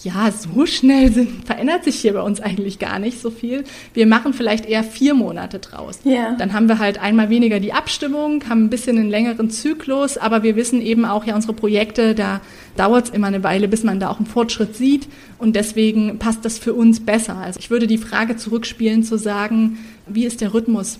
ja, 0.02 0.30
so 0.30 0.66
schnell 0.66 1.12
sind, 1.12 1.46
verändert 1.46 1.84
sich 1.84 1.96
hier 1.96 2.12
bei 2.12 2.20
uns 2.20 2.40
eigentlich 2.40 2.78
gar 2.78 2.98
nicht 2.98 3.20
so 3.20 3.30
viel. 3.30 3.64
Wir 3.94 4.06
machen 4.06 4.34
vielleicht 4.34 4.66
eher 4.66 4.84
vier 4.84 5.14
Monate 5.14 5.58
draus. 5.58 6.00
Ja. 6.04 6.36
Dann 6.38 6.52
haben 6.52 6.68
wir 6.68 6.78
halt 6.78 7.00
einmal 7.00 7.30
weniger 7.30 7.60
die 7.60 7.72
Abstimmung, 7.72 8.42
haben 8.48 8.64
ein 8.64 8.70
bisschen 8.70 8.98
einen 8.98 9.10
längeren 9.10 9.50
Zyklus, 9.50 10.18
aber 10.18 10.42
wir 10.42 10.56
wissen 10.56 10.82
eben 10.82 11.04
auch 11.04 11.24
ja 11.24 11.34
unsere 11.34 11.54
Projekte, 11.54 12.14
da 12.14 12.40
dauert 12.76 13.06
es 13.06 13.10
immer 13.10 13.28
eine 13.28 13.42
Weile, 13.42 13.68
bis 13.68 13.84
man 13.84 14.00
da 14.00 14.10
auch 14.10 14.18
einen 14.18 14.26
Fortschritt 14.26 14.76
sieht 14.76 15.08
und 15.38 15.56
deswegen 15.56 16.18
passt 16.18 16.44
das 16.44 16.58
für 16.58 16.74
uns 16.74 17.00
besser. 17.00 17.36
Also 17.36 17.58
ich 17.58 17.70
würde 17.70 17.86
die 17.86 17.98
Frage 17.98 18.36
zurückspielen 18.36 19.02
zu 19.02 19.18
sagen, 19.18 19.78
wie 20.06 20.24
ist 20.24 20.40
der 20.40 20.52
Rhythmus, 20.52 20.98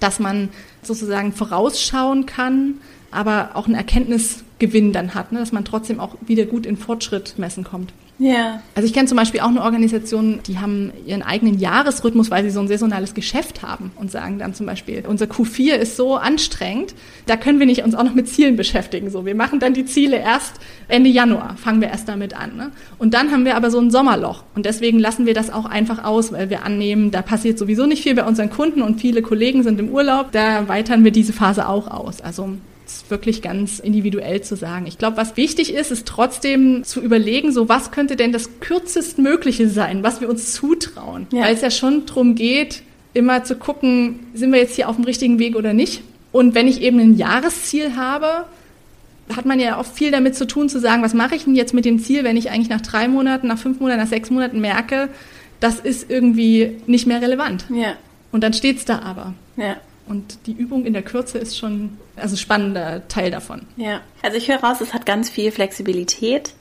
dass 0.00 0.18
man 0.18 0.48
sozusagen 0.82 1.32
vorausschauen 1.32 2.26
kann, 2.26 2.74
aber 3.10 3.50
auch 3.54 3.66
einen 3.66 3.76
Erkenntnisgewinn 3.76 4.92
dann 4.92 5.14
hat, 5.14 5.30
ne? 5.30 5.38
dass 5.38 5.52
man 5.52 5.64
trotzdem 5.64 6.00
auch 6.00 6.16
wieder 6.26 6.46
gut 6.46 6.66
in 6.66 6.76
Fortschritt 6.76 7.38
messen 7.38 7.62
kommt. 7.64 7.92
Ja. 8.18 8.62
Also 8.74 8.86
ich 8.86 8.92
kenne 8.92 9.08
zum 9.08 9.16
Beispiel 9.16 9.40
auch 9.40 9.48
eine 9.48 9.62
Organisation, 9.62 10.38
die 10.46 10.58
haben 10.58 10.92
ihren 11.04 11.22
eigenen 11.22 11.58
Jahresrhythmus, 11.58 12.30
weil 12.30 12.44
sie 12.44 12.50
so 12.50 12.60
ein 12.60 12.68
saisonales 12.68 13.14
Geschäft 13.14 13.62
haben 13.62 13.90
und 13.96 14.10
sagen 14.10 14.38
dann 14.38 14.54
zum 14.54 14.66
Beispiel, 14.66 15.04
unser 15.06 15.26
Q4 15.26 15.74
ist 15.74 15.96
so 15.96 16.14
anstrengend, 16.14 16.94
da 17.26 17.36
können 17.36 17.58
wir 17.58 17.66
nicht 17.66 17.82
uns 17.82 17.94
auch 17.94 18.04
noch 18.04 18.14
mit 18.14 18.28
Zielen 18.28 18.56
beschäftigen. 18.56 19.10
So, 19.10 19.26
wir 19.26 19.34
machen 19.34 19.58
dann 19.58 19.74
die 19.74 19.84
Ziele 19.84 20.16
erst 20.16 20.54
Ende 20.86 21.10
Januar, 21.10 21.56
fangen 21.56 21.80
wir 21.80 21.88
erst 21.88 22.08
damit 22.08 22.34
an. 22.34 22.56
Ne? 22.56 22.70
Und 22.98 23.14
dann 23.14 23.32
haben 23.32 23.44
wir 23.44 23.56
aber 23.56 23.70
so 23.70 23.80
ein 23.80 23.90
Sommerloch 23.90 24.44
und 24.54 24.64
deswegen 24.64 25.00
lassen 25.00 25.26
wir 25.26 25.34
das 25.34 25.52
auch 25.52 25.64
einfach 25.64 26.04
aus, 26.04 26.32
weil 26.32 26.50
wir 26.50 26.64
annehmen, 26.64 27.10
da 27.10 27.20
passiert 27.20 27.58
sowieso 27.58 27.86
nicht 27.86 28.04
viel 28.04 28.14
bei 28.14 28.24
unseren 28.24 28.50
Kunden 28.50 28.82
und 28.82 29.00
viele 29.00 29.22
Kollegen 29.22 29.64
sind 29.64 29.80
im 29.80 29.88
Urlaub, 29.88 30.30
da 30.30 30.40
erweitern 30.40 31.02
wir 31.02 31.10
diese 31.10 31.32
Phase 31.32 31.68
auch 31.68 31.88
aus. 31.88 32.20
Also 32.20 32.50
ist 32.96 33.10
wirklich 33.10 33.42
ganz 33.42 33.78
individuell 33.78 34.42
zu 34.42 34.56
sagen. 34.56 34.86
Ich 34.86 34.98
glaube, 34.98 35.16
was 35.16 35.36
wichtig 35.36 35.74
ist, 35.74 35.90
ist 35.90 36.06
trotzdem 36.06 36.84
zu 36.84 37.00
überlegen, 37.00 37.52
so 37.52 37.68
was 37.68 37.90
könnte 37.90 38.16
denn 38.16 38.32
das 38.32 38.60
kürzestmögliche 38.60 39.68
sein, 39.68 40.02
was 40.02 40.20
wir 40.20 40.28
uns 40.28 40.52
zutrauen. 40.52 41.26
Ja. 41.32 41.42
Weil 41.42 41.54
es 41.54 41.60
ja 41.60 41.70
schon 41.70 42.06
darum 42.06 42.34
geht, 42.34 42.82
immer 43.12 43.44
zu 43.44 43.56
gucken, 43.56 44.20
sind 44.34 44.52
wir 44.52 44.60
jetzt 44.60 44.76
hier 44.76 44.88
auf 44.88 44.96
dem 44.96 45.04
richtigen 45.04 45.38
Weg 45.38 45.56
oder 45.56 45.72
nicht. 45.72 46.02
Und 46.32 46.54
wenn 46.54 46.66
ich 46.66 46.82
eben 46.82 46.98
ein 46.98 47.16
Jahresziel 47.16 47.96
habe, 47.96 48.46
hat 49.34 49.46
man 49.46 49.60
ja 49.60 49.78
oft 49.78 49.94
viel 49.94 50.10
damit 50.10 50.34
zu 50.34 50.46
tun, 50.46 50.68
zu 50.68 50.80
sagen, 50.80 51.02
was 51.02 51.14
mache 51.14 51.34
ich 51.34 51.44
denn 51.44 51.54
jetzt 51.54 51.74
mit 51.74 51.84
dem 51.84 51.98
Ziel, 51.98 52.24
wenn 52.24 52.36
ich 52.36 52.50
eigentlich 52.50 52.68
nach 52.68 52.80
drei 52.80 53.08
Monaten, 53.08 53.46
nach 53.46 53.58
fünf 53.58 53.80
Monaten, 53.80 54.00
nach 54.00 54.08
sechs 54.08 54.30
Monaten 54.30 54.60
merke, 54.60 55.08
das 55.60 55.80
ist 55.80 56.10
irgendwie 56.10 56.76
nicht 56.86 57.06
mehr 57.06 57.22
relevant. 57.22 57.66
Ja. 57.70 57.94
Und 58.32 58.42
dann 58.42 58.52
steht 58.52 58.78
es 58.78 58.84
da 58.84 58.98
aber. 58.98 59.34
Ja. 59.56 59.76
Und 60.06 60.46
die 60.46 60.52
Übung 60.52 60.84
in 60.84 60.92
der 60.92 61.02
Kürze 61.02 61.38
ist 61.38 61.56
schon 61.56 61.98
also 62.16 62.36
spannender 62.36 63.08
Teil 63.08 63.30
davon. 63.30 63.62
Ja, 63.76 64.00
also 64.22 64.36
ich 64.36 64.48
höre 64.48 64.62
raus, 64.62 64.80
es 64.80 64.92
hat 64.92 65.06
ganz 65.06 65.30
viel 65.30 65.50
Flexibilität, 65.50 66.52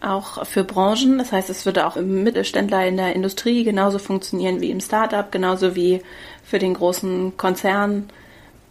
auch 0.00 0.46
für 0.46 0.64
Branchen. 0.64 1.18
Das 1.18 1.32
heißt, 1.32 1.50
es 1.50 1.66
würde 1.66 1.86
auch 1.86 1.96
im 1.96 2.22
Mittelständler 2.22 2.86
in 2.86 2.96
der 2.96 3.14
Industrie 3.14 3.64
genauso 3.64 3.98
funktionieren 3.98 4.60
wie 4.60 4.70
im 4.70 4.80
Startup, 4.80 5.30
genauso 5.30 5.76
wie 5.76 6.00
für 6.44 6.58
den 6.58 6.74
großen 6.74 7.36
Konzern, 7.36 8.08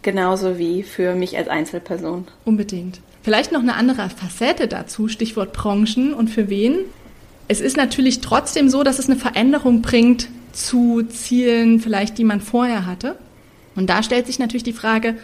genauso 0.02 0.58
wie 0.58 0.84
für 0.84 1.14
mich 1.16 1.38
als 1.38 1.48
Einzelperson. 1.48 2.28
Unbedingt. 2.44 3.00
Vielleicht 3.24 3.52
noch 3.52 3.62
eine 3.62 3.76
andere 3.76 4.10
Facette 4.10 4.68
dazu, 4.68 5.08
Stichwort 5.08 5.54
Branchen 5.54 6.14
und 6.14 6.30
für 6.30 6.50
wen. 6.50 6.80
Es 7.48 7.62
ist 7.62 7.78
natürlich 7.78 8.22
trotzdem 8.22 8.70
so, 8.70 8.84
dass 8.84 8.98
es 8.98 9.10
eine 9.10 9.20
Veränderung 9.20 9.82
bringt 9.82 10.28
zu 10.54 11.04
Zielen, 11.04 11.80
vielleicht 11.80 12.18
die 12.18 12.24
man 12.24 12.42
vorher 12.42 12.86
hatte. 12.86 13.16
Und 13.76 13.90
da 13.90 14.04
stellt 14.04 14.28
sich 14.28 14.40
natürlich 14.40 14.64
die 14.64 14.74
Frage, 14.74 15.16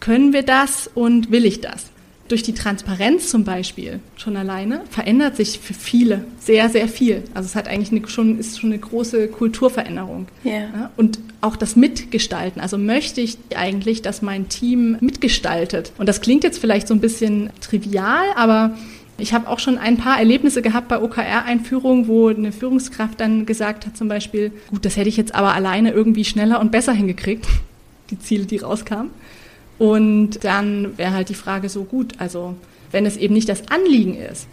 können 0.00 0.32
wir 0.32 0.42
das 0.42 0.90
und 0.94 1.30
will 1.30 1.44
ich 1.44 1.60
das? 1.60 1.86
Durch 2.28 2.42
die 2.44 2.54
Transparenz 2.54 3.28
zum 3.28 3.42
Beispiel 3.42 3.98
schon 4.16 4.36
alleine 4.36 4.82
verändert 4.88 5.36
sich 5.36 5.58
für 5.58 5.74
viele 5.74 6.24
sehr, 6.38 6.68
sehr 6.68 6.86
viel. 6.86 7.24
Also 7.34 7.48
es 7.48 7.56
hat 7.56 7.66
eigentlich 7.66 7.90
eine, 7.90 8.08
schon, 8.08 8.38
ist 8.38 8.60
schon 8.60 8.70
eine 8.70 8.78
große 8.78 9.26
Kulturveränderung. 9.28 10.28
Yeah. 10.44 10.92
Und 10.96 11.18
auch 11.40 11.56
das 11.56 11.74
Mitgestalten. 11.74 12.60
Also 12.60 12.78
möchte 12.78 13.20
ich 13.20 13.36
eigentlich, 13.56 14.00
dass 14.02 14.22
mein 14.22 14.48
Team 14.48 14.96
mitgestaltet. 15.00 15.92
Und 15.98 16.08
das 16.08 16.20
klingt 16.20 16.44
jetzt 16.44 16.58
vielleicht 16.58 16.86
so 16.86 16.94
ein 16.94 17.00
bisschen 17.00 17.50
trivial, 17.60 18.24
aber 18.36 18.76
ich 19.18 19.34
habe 19.34 19.48
auch 19.48 19.58
schon 19.58 19.76
ein 19.76 19.96
paar 19.96 20.18
Erlebnisse 20.18 20.62
gehabt 20.62 20.86
bei 20.86 21.02
OKR-Einführungen, 21.02 22.06
wo 22.06 22.28
eine 22.28 22.52
Führungskraft 22.52 23.20
dann 23.20 23.44
gesagt 23.44 23.86
hat, 23.86 23.96
zum 23.96 24.06
Beispiel, 24.08 24.52
gut, 24.70 24.84
das 24.84 24.96
hätte 24.96 25.08
ich 25.08 25.16
jetzt 25.16 25.34
aber 25.34 25.52
alleine 25.52 25.90
irgendwie 25.90 26.24
schneller 26.24 26.60
und 26.60 26.70
besser 26.70 26.92
hingekriegt 26.92 27.46
die 28.10 28.18
Ziele, 28.18 28.46
die 28.46 28.58
rauskamen. 28.58 29.10
Und 29.78 30.44
dann 30.44 30.98
wäre 30.98 31.12
halt 31.12 31.28
die 31.30 31.34
Frage 31.34 31.68
so 31.68 31.84
gut, 31.84 32.14
also 32.18 32.54
wenn 32.90 33.06
es 33.06 33.16
eben 33.16 33.34
nicht 33.34 33.48
das 33.48 33.68
Anliegen 33.70 34.14
ist, 34.14 34.46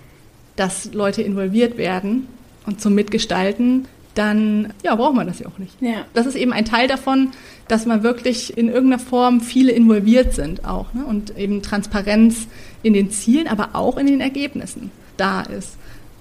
dass 0.56 0.94
Leute 0.94 1.22
involviert 1.22 1.78
werden 1.78 2.28
und 2.66 2.80
zum 2.82 2.96
Mitgestalten, 2.96 3.88
dann 4.18 4.74
ja, 4.84 4.96
braucht 4.96 5.16
man 5.16 5.28
das 5.28 5.40
ja 5.40 5.48
auch 5.48 5.58
nicht. 5.60 5.80
Ja. 5.82 6.06
Das 6.14 6.26
ist 6.26 6.36
eben 6.36 6.52
ein 6.52 6.66
Teil 6.66 6.88
davon, 6.88 7.30
dass 7.68 7.86
man 7.86 8.04
wirklich 8.04 8.58
in 8.58 8.68
irgendeiner 8.68 9.02
Form 9.02 9.42
viele 9.42 9.72
involviert 9.72 10.34
sind 10.34 10.66
auch 10.66 10.94
ne? 10.94 11.06
und 11.06 11.38
eben 11.38 11.62
Transparenz 11.62 12.48
in 12.82 12.94
den 12.94 13.12
Zielen, 13.12 13.48
aber 13.48 13.70
auch 13.74 13.98
in 13.98 14.08
den 14.08 14.22
Ergebnissen 14.22 14.92
da 15.18 15.42
ist. 15.42 15.78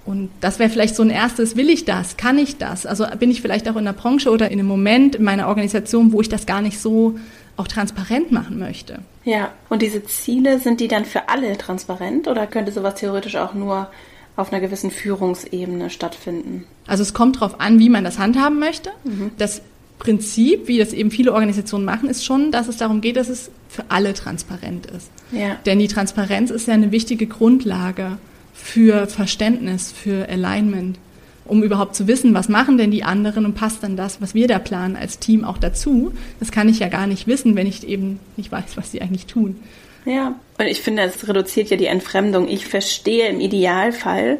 Und 0.07 0.29
das 0.39 0.57
wäre 0.57 0.69
vielleicht 0.69 0.95
so 0.95 1.03
ein 1.03 1.09
erstes, 1.09 1.57
will 1.57 1.69
ich 1.69 1.83
das, 1.83 2.15
kann 2.15 2.37
ich 2.37 2.57
das? 2.57 2.85
Also 2.85 3.05
bin 3.19 3.29
ich 3.29 3.41
vielleicht 3.41 3.67
auch 3.67 3.75
in 3.75 3.83
der 3.83 3.91
Branche 3.91 4.31
oder 4.31 4.49
in 4.49 4.57
einem 4.57 4.67
Moment 4.67 5.15
in 5.15 5.23
meiner 5.25 5.49
Organisation, 5.49 6.13
wo 6.13 6.21
ich 6.21 6.29
das 6.29 6.45
gar 6.45 6.61
nicht 6.61 6.79
so 6.79 7.19
auch 7.57 7.67
transparent 7.67 8.31
machen 8.31 8.57
möchte. 8.57 8.99
Ja, 9.25 9.51
und 9.67 9.81
diese 9.81 10.05
Ziele, 10.05 10.59
sind 10.59 10.79
die 10.79 10.87
dann 10.87 11.03
für 11.03 11.27
alle 11.27 11.57
transparent 11.57 12.29
oder 12.29 12.47
könnte 12.47 12.71
sowas 12.71 12.95
theoretisch 12.95 13.35
auch 13.35 13.53
nur 13.53 13.89
auf 14.37 14.53
einer 14.53 14.61
gewissen 14.61 14.91
Führungsebene 14.91 15.89
stattfinden? 15.89 16.65
Also 16.85 17.03
es 17.03 17.13
kommt 17.13 17.37
darauf 17.37 17.59
an, 17.59 17.79
wie 17.79 17.89
man 17.89 18.05
das 18.05 18.17
handhaben 18.17 18.59
möchte. 18.59 18.91
Mhm. 19.03 19.31
Das 19.37 19.61
Prinzip, 19.99 20.69
wie 20.69 20.77
das 20.77 20.93
eben 20.93 21.11
viele 21.11 21.33
Organisationen 21.33 21.83
machen, 21.83 22.07
ist 22.07 22.23
schon, 22.23 22.51
dass 22.51 22.69
es 22.69 22.77
darum 22.77 23.01
geht, 23.01 23.17
dass 23.17 23.27
es 23.27 23.51
für 23.67 23.83
alle 23.89 24.13
transparent 24.13 24.85
ist. 24.85 25.09
Ja. 25.31 25.57
Denn 25.65 25.79
die 25.79 25.89
Transparenz 25.89 26.49
ist 26.49 26.67
ja 26.67 26.75
eine 26.75 26.91
wichtige 26.93 27.27
Grundlage 27.27 28.19
für 28.67 29.07
Verständnis, 29.07 29.93
für 29.93 30.27
Alignment, 30.27 30.99
um 31.45 31.63
überhaupt 31.63 31.95
zu 31.95 32.05
wissen, 32.05 32.33
was 32.33 32.49
machen 32.49 32.77
denn 32.77 32.91
die 32.91 33.05
anderen 33.05 33.45
und 33.45 33.53
passt 33.53 33.81
dann 33.81 33.95
das, 33.95 34.21
was 34.21 34.35
wir 34.35 34.49
da 34.49 34.59
planen 34.59 34.97
als 34.97 35.19
Team 35.19 35.45
auch 35.45 35.57
dazu. 35.57 36.13
Das 36.41 36.51
kann 36.51 36.67
ich 36.67 36.79
ja 36.79 36.89
gar 36.89 37.07
nicht 37.07 37.27
wissen, 37.27 37.55
wenn 37.55 37.65
ich 37.65 37.87
eben 37.87 38.19
nicht 38.35 38.51
weiß, 38.51 38.75
was 38.75 38.91
sie 38.91 39.01
eigentlich 39.01 39.25
tun. 39.25 39.55
Ja, 40.03 40.35
und 40.57 40.65
ich 40.65 40.81
finde, 40.81 41.03
es 41.03 41.27
reduziert 41.29 41.69
ja 41.69 41.77
die 41.77 41.85
Entfremdung. 41.85 42.49
Ich 42.49 42.65
verstehe 42.65 43.29
im 43.29 43.39
Idealfall, 43.39 44.37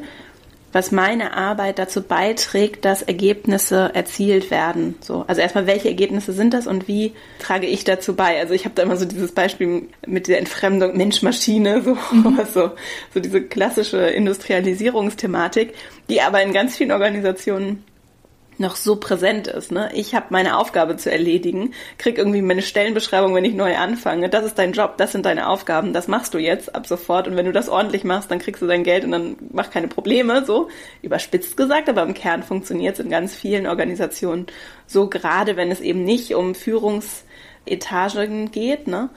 was 0.73 0.91
meine 0.91 1.34
Arbeit 1.34 1.80
dazu 1.80 2.01
beiträgt, 2.01 2.86
dass 2.86 3.01
Ergebnisse 3.01 3.91
erzielt 3.93 4.51
werden. 4.51 4.95
So, 5.01 5.23
also 5.27 5.41
erstmal, 5.41 5.67
welche 5.67 5.88
Ergebnisse 5.88 6.34
sind 6.34 6.53
das 6.53 6.67
und 6.67 6.88
wie 6.88 7.13
trage 7.39 7.67
ich 7.67 7.84
dazu 7.84 8.15
bei? 8.15 8.39
Also 8.39 8.53
ich 8.53 8.65
habe 8.65 8.75
da 8.75 8.84
immer 8.84 8.97
so 8.97 9.06
dieses 9.06 9.32
Beispiel 9.32 9.88
mit 10.06 10.27
der 10.27 10.39
Entfremdung 10.39 10.95
Mensch-Maschine, 10.97 11.82
so, 11.82 11.97
mhm. 12.12 12.39
so, 12.53 12.71
so 13.13 13.19
diese 13.19 13.41
klassische 13.41 13.97
Industrialisierungsthematik, 13.97 15.73
die 16.10 16.21
aber 16.21 16.41
in 16.43 16.53
ganz 16.53 16.75
vielen 16.75 16.91
Organisationen 16.91 17.84
noch 18.60 18.76
so 18.76 18.96
präsent 18.96 19.48
ist. 19.48 19.72
Ne? 19.72 19.89
Ich 19.93 20.15
habe 20.15 20.28
meine 20.30 20.58
Aufgabe 20.58 20.98
zu 20.98 21.12
erledigen, 21.12 21.74
krieg 21.98 22.17
irgendwie 22.17 22.41
meine 22.41 22.62
Stellenbeschreibung, 22.62 23.34
wenn 23.36 23.46
ich 23.46 23.54
neu 23.54 23.76
anfange. 23.78 24.30
Das 24.30 24.46
ist 24.46 24.58
dein 24.58 24.74
Job, 24.74 24.98
das 24.98 25.12
sind 25.12 25.26
deine 25.26 25.50
Aufgaben, 25.50 25.93
das 25.93 26.08
machst 26.08 26.34
du 26.34 26.38
jetzt 26.38 26.74
ab 26.76 26.88
sofort. 26.88 27.28
Und 27.28 27.36
wenn 27.36 27.46
du 27.46 27.52
das 27.52 27.70
ordentlich 27.70 28.04
machst, 28.04 28.32
dann 28.32 28.39
kriegst 28.39 28.62
du 28.62 28.67
dein 28.67 28.84
Geld 28.84 29.04
und 29.04 29.12
dann 29.12 29.36
mach 29.52 29.70
keine 29.70 29.88
Probleme. 29.88 30.46
So 30.46 30.70
überspitzt 31.02 31.58
gesagt, 31.58 31.89
aber 31.89 32.04
im 32.04 32.13
Kern 32.13 32.43
funktioniert 32.43 32.98
es 32.98 33.06
in 33.06 33.12
ganz 33.12 33.36
vielen 33.36 33.67
Organisationen 33.67 34.48
so, 34.86 35.08
gerade 35.08 35.58
wenn 35.58 35.72
es 35.72 35.82
eben 35.82 36.04
nicht 36.04 36.34
um 36.34 36.56
Führungsetagen 36.56 38.52
geht. 38.52 38.88
Ne? 38.88 39.10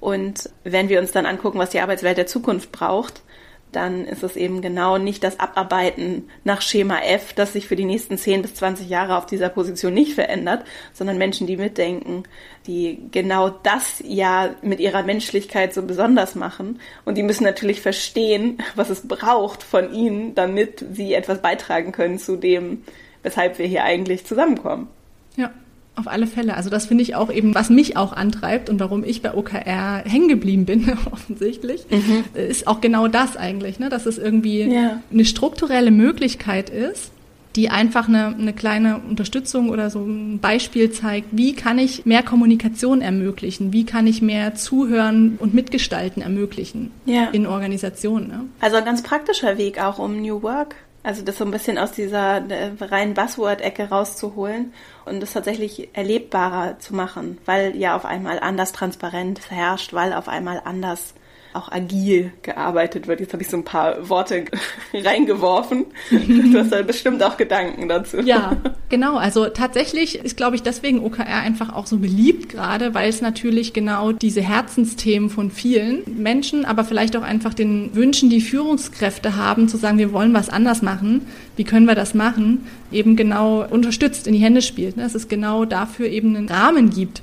Und 0.00 0.50
wenn 0.64 0.88
wir 0.88 1.00
uns 1.00 1.12
dann 1.12 1.26
angucken, 1.26 1.58
was 1.58 1.70
die 1.70 1.80
Arbeitswelt 1.80 2.18
der 2.18 2.26
Zukunft 2.26 2.72
braucht, 2.72 3.22
dann 3.72 4.04
ist 4.04 4.22
es 4.22 4.36
eben 4.36 4.62
genau 4.62 4.98
nicht 4.98 5.22
das 5.22 5.38
Abarbeiten 5.40 6.28
nach 6.44 6.62
Schema 6.62 7.00
F, 7.00 7.32
das 7.32 7.52
sich 7.52 7.68
für 7.68 7.76
die 7.76 7.84
nächsten 7.84 8.16
10 8.16 8.42
bis 8.42 8.54
20 8.54 8.88
Jahre 8.88 9.16
auf 9.16 9.26
dieser 9.26 9.48
Position 9.48 9.94
nicht 9.94 10.14
verändert, 10.14 10.64
sondern 10.92 11.18
Menschen, 11.18 11.46
die 11.46 11.56
mitdenken, 11.56 12.24
die 12.66 13.00
genau 13.10 13.48
das 13.50 14.02
ja 14.04 14.54
mit 14.62 14.80
ihrer 14.80 15.02
Menschlichkeit 15.02 15.74
so 15.74 15.82
besonders 15.82 16.34
machen. 16.34 16.80
Und 17.04 17.16
die 17.16 17.22
müssen 17.22 17.44
natürlich 17.44 17.80
verstehen, 17.80 18.58
was 18.74 18.90
es 18.90 19.06
braucht 19.06 19.62
von 19.62 19.92
ihnen, 19.92 20.34
damit 20.34 20.84
sie 20.92 21.14
etwas 21.14 21.42
beitragen 21.42 21.92
können 21.92 22.18
zu 22.18 22.36
dem, 22.36 22.84
weshalb 23.22 23.58
wir 23.58 23.66
hier 23.66 23.84
eigentlich 23.84 24.24
zusammenkommen. 24.24 24.88
Ja. 25.36 25.52
Auf 25.98 26.06
alle 26.06 26.26
Fälle. 26.26 26.56
Also 26.56 26.70
das 26.70 26.86
finde 26.86 27.02
ich 27.02 27.16
auch 27.16 27.32
eben, 27.32 27.54
was 27.54 27.70
mich 27.70 27.96
auch 27.96 28.12
antreibt 28.12 28.70
und 28.70 28.78
warum 28.78 29.02
ich 29.02 29.20
bei 29.20 29.34
OKR 29.34 30.04
hängen 30.04 30.28
geblieben 30.28 30.64
bin, 30.64 30.92
offensichtlich, 31.10 31.86
mhm. 31.90 32.24
ist 32.34 32.66
auch 32.68 32.80
genau 32.80 33.08
das 33.08 33.36
eigentlich, 33.36 33.80
ne? 33.80 33.88
dass 33.88 34.06
es 34.06 34.16
irgendwie 34.16 34.62
ja. 34.62 35.02
eine 35.12 35.24
strukturelle 35.24 35.90
Möglichkeit 35.90 36.70
ist, 36.70 37.10
die 37.56 37.70
einfach 37.70 38.06
eine, 38.06 38.26
eine 38.26 38.52
kleine 38.52 38.98
Unterstützung 38.98 39.70
oder 39.70 39.90
so 39.90 40.00
ein 40.00 40.38
Beispiel 40.38 40.92
zeigt, 40.92 41.28
wie 41.32 41.54
kann 41.54 41.78
ich 41.78 42.06
mehr 42.06 42.22
Kommunikation 42.22 43.00
ermöglichen, 43.00 43.72
wie 43.72 43.84
kann 43.84 44.06
ich 44.06 44.22
mehr 44.22 44.54
Zuhören 44.54 45.36
und 45.40 45.54
Mitgestalten 45.54 46.22
ermöglichen 46.22 46.92
ja. 47.06 47.24
in 47.32 47.46
Organisationen. 47.46 48.28
Ne? 48.28 48.44
Also 48.60 48.76
ein 48.76 48.84
ganz 48.84 49.02
praktischer 49.02 49.58
Weg 49.58 49.82
auch, 49.82 49.98
um 49.98 50.22
New 50.22 50.42
Work 50.42 50.76
also 51.08 51.22
das 51.22 51.38
so 51.38 51.44
ein 51.46 51.50
bisschen 51.50 51.78
aus 51.78 51.92
dieser 51.92 52.46
äh, 52.50 52.70
reinen 52.78 53.14
Buzzword-Ecke 53.14 53.88
rauszuholen 53.88 54.74
und 55.06 55.20
das 55.20 55.32
tatsächlich 55.32 55.88
erlebbarer 55.96 56.80
zu 56.80 56.94
machen, 56.94 57.38
weil 57.46 57.74
ja 57.76 57.96
auf 57.96 58.04
einmal 58.04 58.38
anders 58.40 58.72
transparent 58.72 59.50
herrscht, 59.50 59.94
weil 59.94 60.12
auf 60.12 60.28
einmal 60.28 60.60
anders 60.66 61.14
auch 61.58 61.70
agil 61.72 62.32
gearbeitet 62.42 63.06
wird. 63.06 63.20
Jetzt 63.20 63.32
habe 63.32 63.42
ich 63.42 63.48
so 63.48 63.56
ein 63.56 63.64
paar 63.64 64.08
Worte 64.08 64.44
reingeworfen. 64.94 65.86
Du 66.10 66.58
hast 66.58 66.72
da 66.72 66.82
bestimmt 66.82 67.22
auch 67.22 67.36
Gedanken 67.36 67.88
dazu. 67.88 68.20
Ja, 68.20 68.56
genau. 68.88 69.16
Also 69.16 69.46
tatsächlich 69.46 70.16
ist, 70.16 70.36
glaube 70.36 70.56
ich, 70.56 70.62
deswegen 70.62 71.04
OKR 71.04 71.26
einfach 71.26 71.74
auch 71.74 71.86
so 71.86 71.98
beliebt 71.98 72.48
gerade, 72.48 72.94
weil 72.94 73.08
es 73.08 73.20
natürlich 73.20 73.72
genau 73.72 74.12
diese 74.12 74.40
Herzensthemen 74.40 75.30
von 75.30 75.50
vielen 75.50 76.02
Menschen, 76.16 76.64
aber 76.64 76.84
vielleicht 76.84 77.16
auch 77.16 77.22
einfach 77.22 77.54
den 77.54 77.94
Wünschen, 77.94 78.30
die 78.30 78.40
Führungskräfte 78.40 79.36
haben, 79.36 79.68
zu 79.68 79.76
sagen, 79.76 79.98
wir 79.98 80.12
wollen 80.12 80.32
was 80.32 80.48
anders 80.48 80.82
machen. 80.82 81.26
Wie 81.56 81.64
können 81.64 81.86
wir 81.86 81.96
das 81.96 82.14
machen? 82.14 82.66
Eben 82.92 83.16
genau 83.16 83.66
unterstützt, 83.68 84.26
in 84.26 84.32
die 84.32 84.38
Hände 84.38 84.62
spielt. 84.62 84.96
Ne? 84.96 85.02
Dass 85.02 85.14
es 85.14 85.28
genau 85.28 85.64
dafür 85.64 86.06
eben 86.06 86.36
einen 86.36 86.48
Rahmen 86.48 86.90
gibt. 86.90 87.22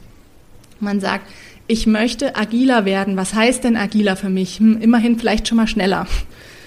Man 0.79 0.99
sagt, 0.99 1.25
ich 1.67 1.87
möchte 1.87 2.35
agiler 2.35 2.85
werden. 2.85 3.17
Was 3.17 3.33
heißt 3.33 3.63
denn 3.63 3.75
agiler 3.75 4.15
für 4.15 4.29
mich? 4.29 4.59
Hm, 4.59 4.81
immerhin 4.81 5.17
vielleicht 5.17 5.47
schon 5.47 5.57
mal 5.57 5.67
schneller 5.67 6.07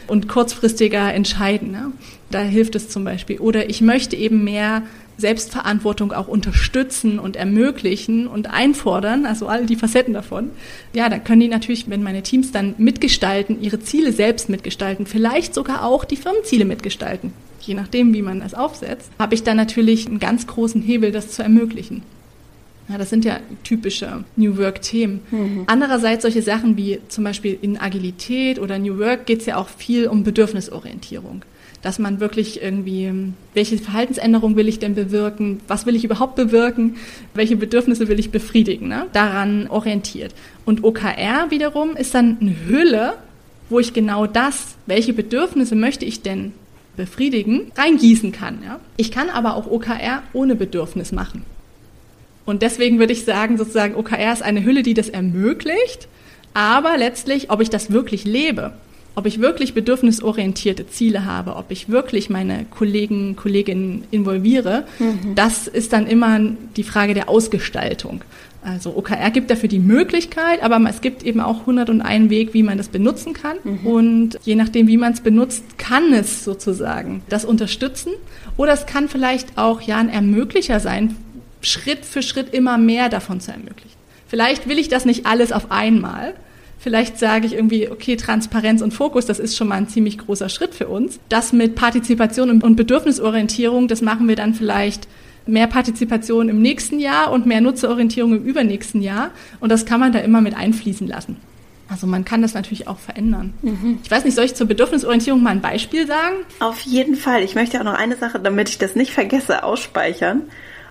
und 0.07 0.29
kurzfristiger 0.29 1.13
entscheiden. 1.15 1.71
Ne? 1.71 1.93
Da 2.31 2.41
hilft 2.41 2.75
es 2.75 2.89
zum 2.89 3.05
Beispiel. 3.05 3.39
Oder 3.39 3.71
ich 3.71 3.81
möchte 3.81 4.17
eben 4.17 4.43
mehr 4.43 4.83
Selbstverantwortung 5.19 6.13
auch 6.13 6.29
unterstützen 6.29 7.19
und 7.19 7.37
ermöglichen 7.37 8.29
und 8.29 8.51
einfordern, 8.51 9.27
also 9.27 9.49
all 9.49 9.67
die 9.67 9.77
Facetten 9.77 10.15
davon. 10.15 10.51
Ja, 10.95 11.09
dann 11.09 11.25
können 11.25 11.41
die 11.41 11.49
natürlich, 11.49 11.91
wenn 11.91 12.03
meine 12.03 12.23
Teams 12.23 12.53
dann 12.53 12.75
mitgestalten, 12.79 13.61
ihre 13.61 13.81
Ziele 13.81 14.13
selbst 14.13 14.49
mitgestalten, 14.49 15.07
vielleicht 15.07 15.55
sogar 15.55 15.85
auch 15.85 16.05
die 16.05 16.17
Firmenziele 16.17 16.65
mitgestalten. 16.65 17.33
Je 17.61 17.75
nachdem, 17.75 18.15
wie 18.15 18.23
man 18.23 18.41
das 18.41 18.55
aufsetzt, 18.55 19.11
habe 19.19 19.35
ich 19.35 19.43
dann 19.43 19.57
natürlich 19.57 20.07
einen 20.07 20.21
ganz 20.21 20.47
großen 20.47 20.81
Hebel, 20.81 21.11
das 21.11 21.33
zu 21.33 21.43
ermöglichen. 21.43 22.03
Ja, 22.89 22.97
das 22.97 23.11
sind 23.11 23.25
ja 23.25 23.41
typische 23.65 24.25
New 24.37 24.57
Work-Themen. 24.57 25.21
Mhm. 25.31 25.65
Andererseits 25.67 26.23
solche 26.23 26.41
Sachen 26.41 26.77
wie 26.77 27.01
zum 27.09 27.25
Beispiel 27.25 27.59
in 27.61 27.79
Agilität 27.79 28.59
oder 28.59 28.79
New 28.79 28.99
Work 28.99 29.27
geht 29.27 29.41
es 29.41 29.47
ja 29.47 29.57
auch 29.57 29.69
viel 29.69 30.07
um 30.07 30.25
Bedürfnisorientierung. 30.25 31.43
Dass 31.83 31.99
man 31.99 32.19
wirklich 32.19 32.61
irgendwie, 32.63 33.13
welche 33.55 33.79
Verhaltensänderung 33.79 34.57
will 34.57 34.69
ich 34.69 34.79
denn 34.79 34.95
bewirken? 34.95 35.61
Was 35.69 35.87
will 35.87 35.95
ich 35.95 36.05
überhaupt 36.05 36.35
bewirken? 36.35 36.97
Welche 37.35 37.57
Bedürfnisse 37.57 38.09
will 38.09 38.19
ich 38.19 38.31
befriedigen? 38.31 38.89
Ne? 38.89 39.07
Daran 39.13 39.69
orientiert. 39.69 40.35
Und 40.65 40.83
OKR 40.83 41.51
wiederum 41.51 41.95
ist 41.95 42.15
dann 42.15 42.39
eine 42.41 42.55
Hülle, 42.67 43.15
wo 43.69 43.79
ich 43.79 43.93
genau 43.93 44.27
das, 44.27 44.77
welche 44.87 45.13
Bedürfnisse 45.13 45.77
möchte 45.77 46.05
ich 46.05 46.23
denn 46.23 46.53
befriedigen, 46.97 47.71
reingießen 47.77 48.33
kann. 48.33 48.59
Ja? 48.65 48.81
Ich 48.97 49.13
kann 49.13 49.29
aber 49.31 49.55
auch 49.55 49.71
OKR 49.71 50.23
ohne 50.33 50.57
Bedürfnis 50.57 51.13
machen. 51.13 51.45
Und 52.49 52.63
deswegen 52.63 52.99
würde 52.99 53.13
ich 53.13 53.27
sagen, 53.27 53.59
sozusagen 53.59 53.95
OKR 53.95 54.33
ist 54.33 54.43
eine 54.43 54.65
Hülle, 54.65 54.83
die 54.83 54.95
das 54.95 55.11
ermöglicht. 55.11 56.09
Aber 56.55 56.97
letztlich, 56.97 57.51
ob 57.51 57.61
ich 57.61 57.69
das 57.69 57.91
wirklich 57.91 58.25
lebe, 58.25 58.73
ob 59.15 59.27
ich 59.27 59.43
wirklich 59.43 59.75
bedürfnisorientierte 59.75 60.87
Ziele 60.89 61.27
habe, 61.27 61.57
ob 61.57 61.71
ich 61.71 61.91
wirklich 61.91 62.31
meine 62.31 62.65
Kollegen, 62.71 63.37
Kolleginnen 63.37 64.05
involviere, 64.11 64.85
mhm. 64.99 65.35
das 65.35 65.69
ist 65.69 65.93
dann 65.93 66.07
immer 66.07 66.41
die 66.75 66.85
Frage 66.85 67.13
der 67.13 67.29
Ausgestaltung. 67.29 68.23
Also 68.63 68.97
OKR 68.97 69.31
gibt 69.31 69.51
dafür 69.51 69.69
die 69.69 69.79
Möglichkeit, 69.79 70.63
aber 70.63 70.83
es 70.89 71.03
gibt 71.03 71.25
eben 71.25 71.41
auch 71.41 71.61
101 71.61 72.31
Weg, 72.31 72.55
wie 72.55 72.63
man 72.63 72.79
das 72.79 72.89
benutzen 72.89 73.35
kann. 73.35 73.59
Mhm. 73.63 73.87
Und 73.87 74.39
je 74.43 74.55
nachdem, 74.55 74.89
wie 74.89 74.97
man 74.97 75.13
es 75.13 75.21
benutzt, 75.21 75.77
kann 75.77 76.15
es 76.15 76.45
sozusagen 76.45 77.23
das 77.29 77.45
unterstützen. 77.45 78.13
Oder 78.57 78.73
es 78.73 78.87
kann 78.87 79.11
vielleicht 79.11 79.59
auch 79.59 79.83
ja 79.83 79.99
ein 79.99 80.09
Ermöglicher 80.09 80.81
sein 80.81 81.15
Schritt 81.61 82.05
für 82.05 82.23
Schritt 82.23 82.55
immer 82.55 82.79
mehr 82.79 83.09
davon 83.09 83.41
zu 83.41 83.51
ermöglichen. 83.51 83.97
Vielleicht 84.27 84.69
will 84.69 84.79
ich 84.79 84.89
das 84.89 85.05
nicht 85.05 85.27
alles 85.27 85.53
auf 85.53 85.71
einmal. 85.71 86.35
Vielleicht 86.79 87.19
sage 87.19 87.47
ich 87.47 87.55
irgendwie, 87.55 87.91
okay, 87.91 88.17
Transparenz 88.17 88.83
und 88.83 88.93
Fokus, 88.93 89.27
das 89.27 89.41
ist 89.41 89.57
schon 89.57 89.69
mal 89.69 89.77
ein 89.77 89.89
ziemlich 89.89 90.19
großer 90.19 90.49
Schritt 90.49 90.75
für 90.75 90.87
uns. 90.87 91.19
Das 91.29 91.53
mit 91.53 91.75
Partizipation 91.75 92.63
und 92.63 92.77
Bedürfnisorientierung, 92.77 93.89
das 93.89 94.01
machen 94.01 94.29
wir 94.29 94.37
dann 94.37 94.55
vielleicht 94.55 95.09
mehr 95.47 95.67
Partizipation 95.67 96.49
im 96.49 96.63
nächsten 96.63 97.01
Jahr 97.01 97.33
und 97.33 97.47
mehr 97.47 97.61
Nutzerorientierung 97.61 98.37
im 98.37 98.45
übernächsten 98.45 99.03
Jahr. 99.03 99.31
Und 99.61 99.73
das 99.73 99.87
kann 99.87 99.99
man 99.99 100.13
da 100.13 100.21
immer 100.21 100.41
mit 100.41 100.57
einfließen 100.57 101.09
lassen. 101.09 101.37
Also 101.89 102.07
man 102.07 102.27
kann 102.27 102.43
das 102.43 102.53
natürlich 102.53 102.87
auch 102.87 102.99
verändern. 102.99 103.55
Mhm. 103.63 103.99
Ich 104.05 104.11
weiß 104.11 104.25
nicht, 104.25 104.35
soll 104.35 104.45
ich 104.45 104.55
zur 104.55 104.69
Bedürfnisorientierung 104.69 105.43
mal 105.43 105.51
ein 105.51 105.63
Beispiel 105.63 106.07
sagen? 106.07 106.37
Auf 106.61 106.81
jeden 106.83 107.17
Fall. 107.17 107.43
Ich 107.43 107.55
möchte 107.55 107.81
auch 107.81 107.85
noch 107.85 107.95
eine 107.95 108.17
Sache, 108.17 108.39
damit 108.39 108.69
ich 108.69 108.77
das 108.77 108.95
nicht 108.95 109.13
vergesse, 109.13 109.65
ausspeichern 109.65 110.43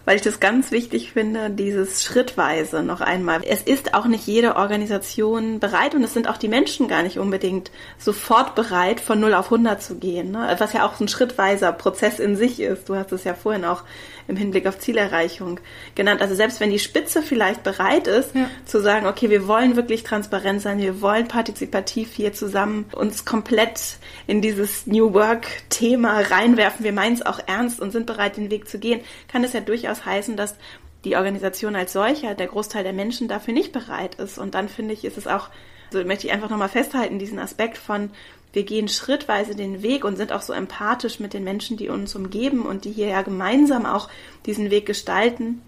weil 0.08 0.16
ich 0.16 0.22
das 0.22 0.40
ganz 0.40 0.72
wichtig 0.72 1.12
finde, 1.12 1.50
dieses 1.50 2.02
schrittweise 2.02 2.82
noch 2.82 3.02
einmal. 3.02 3.42
Es 3.44 3.62
ist 3.62 3.94
auch 3.94 4.06
nicht 4.06 4.26
jede 4.26 4.56
Organisation 4.56 5.60
bereit 5.60 5.96
und 5.96 6.04
es 6.04 6.14
sind 6.14 6.30
auch 6.30 6.38
die 6.38 6.48
Menschen 6.48 6.88
gar 6.88 7.04
nicht 7.04 7.20
unbedingt 7.20 7.72
sofort 7.98 8.56
bereit, 8.56 9.02
von 9.02 9.20
0 9.20 9.34
auf 9.34 9.48
100 9.48 9.84
zu 9.84 9.96
gehen, 9.96 10.32
ne? 10.32 10.56
was 10.60 10.72
ja 10.72 10.88
auch 10.88 10.98
ein 11.02 11.10
schrittweiser 11.10 11.74
Prozess 11.74 12.20
in 12.20 12.38
sich 12.38 12.62
ist. 12.62 12.88
Du 12.88 12.96
hast 12.96 13.12
es 13.12 13.26
ja 13.26 13.34
vorhin 13.34 13.66
auch 13.66 13.84
im 14.28 14.36
Hinblick 14.36 14.68
auf 14.68 14.80
Zielerreichung 14.80 15.60
genannt. 15.96 16.22
Also 16.22 16.36
selbst 16.36 16.60
wenn 16.60 16.70
die 16.70 16.80
Spitze 16.80 17.22
vielleicht 17.22 17.64
bereit 17.64 18.08
ist, 18.08 18.36
ja. 18.36 18.50
zu 18.66 18.82
sagen, 18.82 19.08
okay, 19.08 19.30
wir 19.30 19.48
wollen 19.48 19.76
wirklich 19.76 20.04
transparent 20.04 20.62
sein, 20.62 20.80
wir 20.80 21.02
wollen 21.02 21.28
partizipativ 21.28 22.14
hier 22.14 22.34
zusammen 22.34 22.86
uns 22.94 23.26
komplett 23.26 23.98
in 24.28 24.42
dieses 24.42 24.88
New 24.88 25.14
Work-Thema 25.14 26.20
reinwerfen, 26.22 26.84
wir 26.84 26.94
meinen 26.94 27.16
es 27.16 27.26
auch 27.26 27.40
ernst 27.48 27.80
und 27.80 27.92
sind 27.92 28.06
bereit, 28.06 28.38
den 28.38 28.52
Weg 28.52 28.68
zu 28.68 28.80
gehen, 28.80 29.02
kann 29.28 29.44
es 29.44 29.54
ja 29.54 29.62
durchaus 29.62 30.06
heißen, 30.06 30.36
dass 30.36 30.56
die 31.04 31.16
Organisation 31.16 31.76
als 31.76 31.94
solcher, 31.94 32.36
der 32.36 32.48
Großteil 32.48 32.84
der 32.84 32.94
Menschen 32.94 33.28
dafür 33.28 33.54
nicht 33.54 33.72
bereit 33.72 34.16
ist. 34.16 34.38
Und 34.38 34.56
dann 34.56 34.68
finde 34.68 34.94
ich, 34.94 35.06
ist 35.06 35.18
es 35.18 35.28
auch, 35.28 35.50
so 35.92 36.04
möchte 36.04 36.28
ich 36.28 36.34
einfach 36.34 36.50
nochmal 36.50 36.70
festhalten, 36.70 37.20
diesen 37.20 37.40
Aspekt 37.40 37.78
von, 37.78 38.10
wir 38.54 38.64
gehen 38.64 38.88
schrittweise 38.88 39.56
den 39.56 39.82
Weg 39.84 40.04
und 40.04 40.16
sind 40.16 40.32
auch 40.32 40.42
so 40.42 40.54
empathisch 40.54 41.20
mit 41.20 41.34
den 41.34 41.44
Menschen, 41.44 41.78
die 41.78 41.90
uns 41.90 42.16
umgeben 42.16 42.66
und 42.66 42.86
die 42.86 42.92
hier 42.92 43.08
ja 43.08 43.22
gemeinsam 43.22 43.86
auch 43.86 44.10
diesen 44.46 44.72
Weg 44.72 44.86
gestalten, 44.86 45.62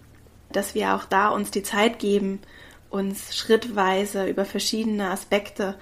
dass 0.52 0.76
wir 0.76 0.96
auch 0.96 1.06
da 1.06 1.30
uns 1.30 1.52
die 1.52 1.64
Zeit 1.64 2.00
geben, 2.00 2.40
uns 2.90 3.36
schrittweise 3.36 4.28
über 4.28 4.46
verschiedene 4.46 5.12
Aspekte 5.12 5.76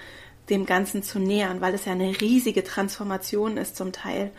dem 0.49 0.65
Ganzen 0.65 1.03
zu 1.03 1.19
nähern, 1.19 1.61
weil 1.61 1.73
es 1.73 1.85
ja 1.85 1.91
eine 1.91 2.19
riesige 2.19 2.63
Transformation 2.63 3.57
ist 3.57 3.75
zum 3.75 3.91
Teil. 3.91 4.31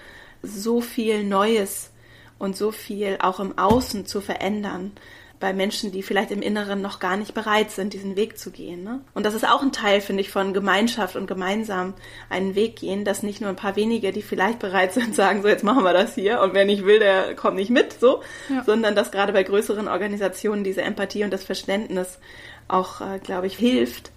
So 0.43 0.81
viel 0.81 1.25
Neues 1.25 1.91
und 2.39 2.57
so 2.57 2.71
viel 2.71 3.19
auch 3.21 3.41
im 3.41 3.59
Außen 3.59 4.07
zu 4.07 4.21
verändern 4.21 4.93
bei 5.41 5.53
Menschen, 5.53 5.93
die 5.93 6.03
vielleicht 6.03 6.31
im 6.31 6.43
Inneren 6.43 6.81
noch 6.83 6.99
gar 6.99 7.17
nicht 7.17 7.35
bereit 7.35 7.71
sind, 7.71 7.93
diesen 7.93 8.17
Weg 8.17 8.39
zu 8.39 8.51
gehen. 8.51 8.83
Ne? 8.83 9.01
Und 9.15 9.25
das 9.25 9.35
ist 9.35 9.47
auch 9.49 9.63
ein 9.63 9.73
Teil, 9.73 10.01
finde 10.01 10.21
ich, 10.21 10.31
von 10.31 10.53
Gemeinschaft 10.53 11.17
und 11.17 11.27
gemeinsam 11.27 11.95
einen 12.29 12.55
Weg 12.55 12.77
gehen, 12.77 13.05
dass 13.05 13.23
nicht 13.23 13.41
nur 13.41 13.51
ein 13.51 13.57
paar 13.57 13.77
wenige, 13.77 14.13
die 14.13 14.23
vielleicht 14.23 14.59
bereit 14.59 14.93
sind, 14.93 15.15
sagen, 15.15 15.43
so 15.43 15.49
jetzt 15.49 15.65
machen 15.65 15.85
wir 15.85 15.93
das 15.93 16.15
hier 16.15 16.41
und 16.41 16.55
wer 16.55 16.65
nicht 16.65 16.85
will, 16.85 16.99
der 16.99 17.35
kommt 17.35 17.57
nicht 17.57 17.71
mit, 17.71 17.93
so, 18.01 18.23
ja. 18.49 18.65
sondern 18.65 18.97
dass 18.97 19.13
gerade 19.13 19.33
bei 19.33 19.43
größeren 19.43 19.89
Organisationen 19.89 20.65
diese 20.65 20.83
Empathie 20.83 21.25
und 21.25 21.33
das 21.33 21.45
Verständnis 21.45 22.19
auch, 22.67 23.01
äh, 23.01 23.19
glaube 23.19 23.47
ich, 23.47 23.57
hilft, 23.57 24.11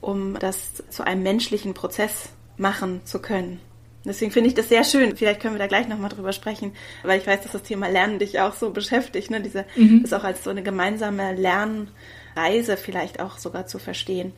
um 0.00 0.38
das 0.38 0.82
zu 0.90 1.04
einem 1.06 1.22
menschlichen 1.22 1.74
Prozess 1.74 2.30
machen 2.56 3.02
zu 3.04 3.20
können. 3.20 3.60
Deswegen 4.04 4.32
finde 4.32 4.48
ich 4.48 4.54
das 4.54 4.68
sehr 4.68 4.84
schön. 4.84 5.16
Vielleicht 5.16 5.40
können 5.40 5.54
wir 5.54 5.58
da 5.58 5.66
gleich 5.66 5.88
nochmal 5.88 6.10
drüber 6.10 6.32
sprechen, 6.32 6.72
weil 7.02 7.20
ich 7.20 7.26
weiß, 7.26 7.42
dass 7.42 7.52
das 7.52 7.62
Thema 7.62 7.88
Lernen 7.88 8.18
dich 8.18 8.40
auch 8.40 8.54
so 8.54 8.70
beschäftigt, 8.70 9.30
ne? 9.30 9.40
Diese, 9.40 9.64
mhm. 9.76 10.02
das 10.02 10.12
auch 10.12 10.24
als 10.24 10.44
so 10.44 10.50
eine 10.50 10.62
gemeinsame 10.62 11.34
Lernreise 11.34 12.76
vielleicht 12.76 13.20
auch 13.20 13.38
sogar 13.38 13.66
zu 13.66 13.78
verstehen. 13.78 14.32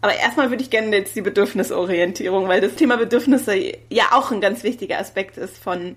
Aber 0.00 0.14
erstmal 0.14 0.50
würde 0.50 0.62
ich 0.62 0.70
gerne 0.70 0.94
jetzt 0.94 1.16
die 1.16 1.22
Bedürfnisorientierung, 1.22 2.46
weil 2.48 2.60
das 2.60 2.74
Thema 2.74 2.96
Bedürfnisse 2.96 3.56
ja 3.90 4.04
auch 4.12 4.30
ein 4.30 4.40
ganz 4.40 4.62
wichtiger 4.62 4.98
Aspekt 4.98 5.38
ist 5.38 5.58
von 5.58 5.96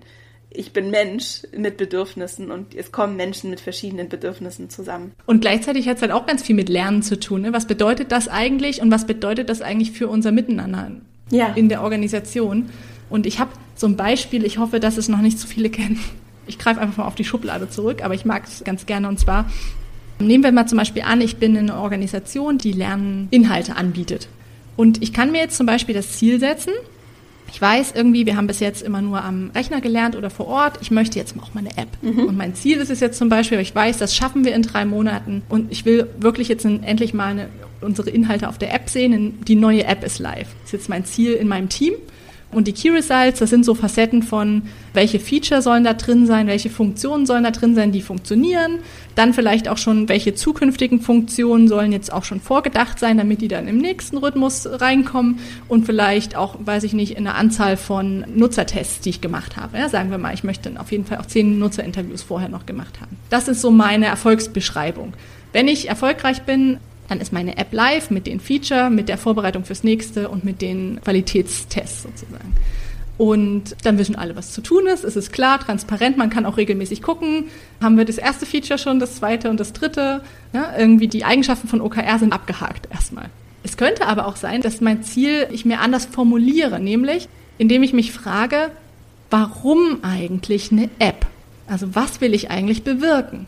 ich 0.54 0.72
bin 0.72 0.90
Mensch 0.90 1.42
mit 1.56 1.76
Bedürfnissen 1.76 2.50
und 2.50 2.74
es 2.74 2.92
kommen 2.92 3.16
Menschen 3.16 3.50
mit 3.50 3.60
verschiedenen 3.60 4.08
Bedürfnissen 4.08 4.68
zusammen. 4.68 5.12
Und 5.26 5.40
gleichzeitig 5.40 5.88
hat 5.88 5.96
es 5.96 6.02
halt 6.02 6.12
auch 6.12 6.26
ganz 6.26 6.42
viel 6.42 6.54
mit 6.54 6.68
Lernen 6.68 7.02
zu 7.02 7.18
tun. 7.18 7.42
Ne? 7.42 7.52
Was 7.52 7.66
bedeutet 7.66 8.12
das 8.12 8.28
eigentlich 8.28 8.82
und 8.82 8.90
was 8.90 9.06
bedeutet 9.06 9.48
das 9.48 9.62
eigentlich 9.62 9.92
für 9.92 10.08
unser 10.08 10.32
Miteinander 10.32 10.90
ja. 11.30 11.54
in 11.54 11.68
der 11.68 11.82
Organisation? 11.82 12.70
Und 13.12 13.26
ich 13.26 13.38
habe 13.38 13.50
so 13.76 13.86
ein 13.86 13.96
Beispiel, 13.96 14.44
ich 14.44 14.56
hoffe, 14.56 14.80
dass 14.80 14.96
es 14.96 15.08
noch 15.08 15.20
nicht 15.20 15.38
so 15.38 15.46
viele 15.46 15.70
kennen. 15.70 16.00
Ich 16.44 16.58
greife 16.58 16.80
einfach 16.80 16.96
mal 16.96 17.04
auf 17.04 17.14
die 17.14 17.24
Schublade 17.24 17.70
zurück, 17.70 18.02
aber 18.02 18.14
ich 18.14 18.24
mag 18.24 18.42
es 18.44 18.64
ganz 18.64 18.84
gerne. 18.84 19.06
Und 19.06 19.20
zwar 19.20 19.48
nehmen 20.18 20.42
wir 20.42 20.50
mal 20.50 20.66
zum 20.66 20.76
Beispiel 20.76 21.02
an, 21.02 21.20
ich 21.20 21.36
bin 21.36 21.56
eine 21.56 21.76
Organisation, 21.76 22.58
die 22.58 22.72
Lerninhalte 22.72 23.76
anbietet. 23.76 24.26
Und 24.76 25.00
ich 25.04 25.12
kann 25.12 25.30
mir 25.30 25.38
jetzt 25.38 25.56
zum 25.56 25.66
Beispiel 25.66 25.94
das 25.94 26.18
Ziel 26.18 26.40
setzen, 26.40 26.72
Ich 27.52 27.62
weiß 27.62 27.92
irgendwie, 27.94 28.26
wir 28.26 28.36
haben 28.36 28.48
bis 28.48 28.58
jetzt 28.58 28.82
immer 28.82 29.00
nur 29.02 29.22
am 29.22 29.52
Rechner 29.54 29.80
gelernt 29.80 30.16
oder 30.16 30.30
vor 30.30 30.48
Ort. 30.48 30.78
Ich 30.80 30.90
möchte 30.90 31.16
jetzt 31.16 31.36
auch 31.38 31.54
mal 31.54 31.60
eine 31.60 31.76
App. 31.76 31.90
Mhm. 32.02 32.24
Und 32.24 32.36
mein 32.36 32.56
Ziel 32.56 32.78
ist 32.78 32.90
es 32.90 32.98
jetzt 32.98 33.18
zum 33.18 33.28
Beispiel, 33.28 33.60
ich 33.60 33.72
weiß, 33.72 33.98
das 33.98 34.16
schaffen 34.16 34.44
wir 34.44 34.54
in 34.54 34.62
drei 34.62 34.84
Monaten. 34.84 35.42
Und 35.48 35.70
ich 35.70 35.84
will 35.84 36.08
wirklich 36.18 36.48
jetzt 36.48 36.64
endlich 36.64 37.14
mal 37.14 37.28
eine, 37.28 37.48
unsere 37.82 38.10
Inhalte 38.10 38.48
auf 38.48 38.58
der 38.58 38.74
App 38.74 38.88
sehen. 38.88 39.38
Die 39.46 39.54
neue 39.54 39.84
App 39.84 40.02
ist 40.02 40.18
live. 40.18 40.48
Das 40.62 40.64
ist 40.64 40.72
jetzt 40.72 40.88
mein 40.88 41.04
Ziel 41.04 41.34
in 41.34 41.46
meinem 41.46 41.68
Team. 41.68 41.92
Und 42.52 42.68
die 42.68 42.72
Key 42.72 42.90
Results, 42.90 43.38
das 43.38 43.50
sind 43.50 43.64
so 43.64 43.74
Facetten 43.74 44.22
von, 44.22 44.62
welche 44.92 45.18
Feature 45.18 45.62
sollen 45.62 45.84
da 45.84 45.94
drin 45.94 46.26
sein, 46.26 46.46
welche 46.46 46.68
Funktionen 46.68 47.24
sollen 47.24 47.44
da 47.44 47.50
drin 47.50 47.74
sein, 47.74 47.92
die 47.92 48.02
funktionieren. 48.02 48.78
Dann 49.14 49.32
vielleicht 49.32 49.68
auch 49.68 49.78
schon, 49.78 50.08
welche 50.08 50.34
zukünftigen 50.34 51.00
Funktionen 51.00 51.66
sollen 51.66 51.92
jetzt 51.92 52.12
auch 52.12 52.24
schon 52.24 52.40
vorgedacht 52.40 52.98
sein, 52.98 53.16
damit 53.16 53.40
die 53.40 53.48
dann 53.48 53.68
im 53.68 53.78
nächsten 53.78 54.18
Rhythmus 54.18 54.68
reinkommen. 54.70 55.38
Und 55.68 55.86
vielleicht 55.86 56.36
auch, 56.36 56.56
weiß 56.60 56.84
ich 56.84 56.92
nicht, 56.92 57.16
in 57.16 57.24
der 57.24 57.36
Anzahl 57.36 57.76
von 57.76 58.24
Nutzertests, 58.34 59.00
die 59.00 59.10
ich 59.10 59.20
gemacht 59.22 59.56
habe. 59.56 59.78
Ja, 59.78 59.88
sagen 59.88 60.10
wir 60.10 60.18
mal, 60.18 60.34
ich 60.34 60.44
möchte 60.44 60.70
auf 60.78 60.92
jeden 60.92 61.06
Fall 61.06 61.18
auch 61.18 61.26
zehn 61.26 61.58
Nutzerinterviews 61.58 62.22
vorher 62.22 62.50
noch 62.50 62.66
gemacht 62.66 63.00
haben. 63.00 63.16
Das 63.30 63.48
ist 63.48 63.62
so 63.62 63.70
meine 63.70 64.06
Erfolgsbeschreibung. 64.06 65.14
Wenn 65.52 65.68
ich 65.68 65.88
erfolgreich 65.88 66.42
bin, 66.42 66.78
dann 67.12 67.20
ist 67.20 67.32
meine 67.32 67.58
App 67.58 67.72
live 67.72 68.10
mit 68.10 68.26
den 68.26 68.40
Feature, 68.40 68.88
mit 68.88 69.08
der 69.08 69.18
Vorbereitung 69.18 69.64
fürs 69.64 69.84
nächste 69.84 70.28
und 70.30 70.44
mit 70.44 70.62
den 70.62 70.98
Qualitätstests 71.04 72.04
sozusagen. 72.04 72.54
Und 73.18 73.76
dann 73.84 73.98
wissen 73.98 74.16
alle, 74.16 74.34
was 74.34 74.52
zu 74.52 74.62
tun 74.62 74.86
ist. 74.86 75.04
Es 75.04 75.14
ist 75.14 75.30
klar, 75.30 75.60
transparent. 75.60 76.16
Man 76.16 76.30
kann 76.30 76.46
auch 76.46 76.56
regelmäßig 76.56 77.02
gucken. 77.02 77.44
Haben 77.82 77.98
wir 77.98 78.06
das 78.06 78.16
erste 78.16 78.46
Feature 78.46 78.78
schon, 78.78 78.98
das 78.98 79.16
zweite 79.16 79.50
und 79.50 79.60
das 79.60 79.74
dritte? 79.74 80.22
Ja, 80.54 80.72
irgendwie 80.76 81.06
die 81.06 81.24
Eigenschaften 81.24 81.68
von 81.68 81.82
OKR 81.82 82.18
sind 82.18 82.32
abgehakt 82.32 82.88
erstmal. 82.90 83.26
Es 83.62 83.76
könnte 83.76 84.06
aber 84.06 84.26
auch 84.26 84.36
sein, 84.36 84.62
dass 84.62 84.80
mein 84.80 85.02
Ziel 85.02 85.46
ich 85.52 85.66
mir 85.66 85.80
anders 85.80 86.06
formuliere, 86.06 86.80
nämlich 86.80 87.28
indem 87.58 87.82
ich 87.82 87.92
mich 87.92 88.10
frage, 88.10 88.70
warum 89.28 89.98
eigentlich 90.02 90.72
eine 90.72 90.88
App? 90.98 91.26
Also 91.68 91.94
was 91.94 92.22
will 92.22 92.32
ich 92.32 92.50
eigentlich 92.50 92.82
bewirken? 92.82 93.46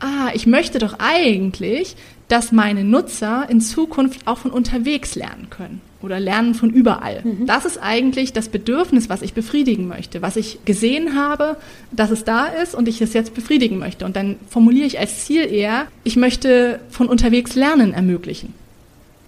Ah, 0.00 0.30
ich 0.34 0.46
möchte 0.46 0.78
doch 0.78 0.96
eigentlich, 0.98 1.96
dass 2.28 2.52
meine 2.52 2.84
Nutzer 2.84 3.46
in 3.48 3.60
Zukunft 3.60 4.26
auch 4.26 4.38
von 4.38 4.50
unterwegs 4.50 5.14
lernen 5.14 5.48
können 5.48 5.80
oder 6.02 6.18
lernen 6.20 6.54
von 6.54 6.70
überall. 6.70 7.22
Mhm. 7.22 7.46
Das 7.46 7.64
ist 7.64 7.78
eigentlich 7.78 8.32
das 8.32 8.48
Bedürfnis, 8.48 9.08
was 9.08 9.22
ich 9.22 9.32
befriedigen 9.32 9.88
möchte, 9.88 10.22
was 10.22 10.36
ich 10.36 10.58
gesehen 10.64 11.14
habe, 11.16 11.56
dass 11.92 12.10
es 12.10 12.24
da 12.24 12.46
ist 12.46 12.74
und 12.74 12.88
ich 12.88 13.00
es 13.00 13.12
jetzt 13.12 13.34
befriedigen 13.34 13.78
möchte. 13.78 14.04
Und 14.04 14.16
dann 14.16 14.36
formuliere 14.48 14.86
ich 14.86 14.98
als 14.98 15.24
Ziel 15.24 15.50
eher, 15.50 15.86
ich 16.04 16.16
möchte 16.16 16.80
von 16.90 17.08
unterwegs 17.08 17.54
Lernen 17.54 17.92
ermöglichen 17.92 18.54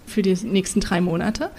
für 0.05 0.21
die 0.21 0.35
nächsten 0.43 0.79
drei 0.79 1.01
Monate. 1.01 1.49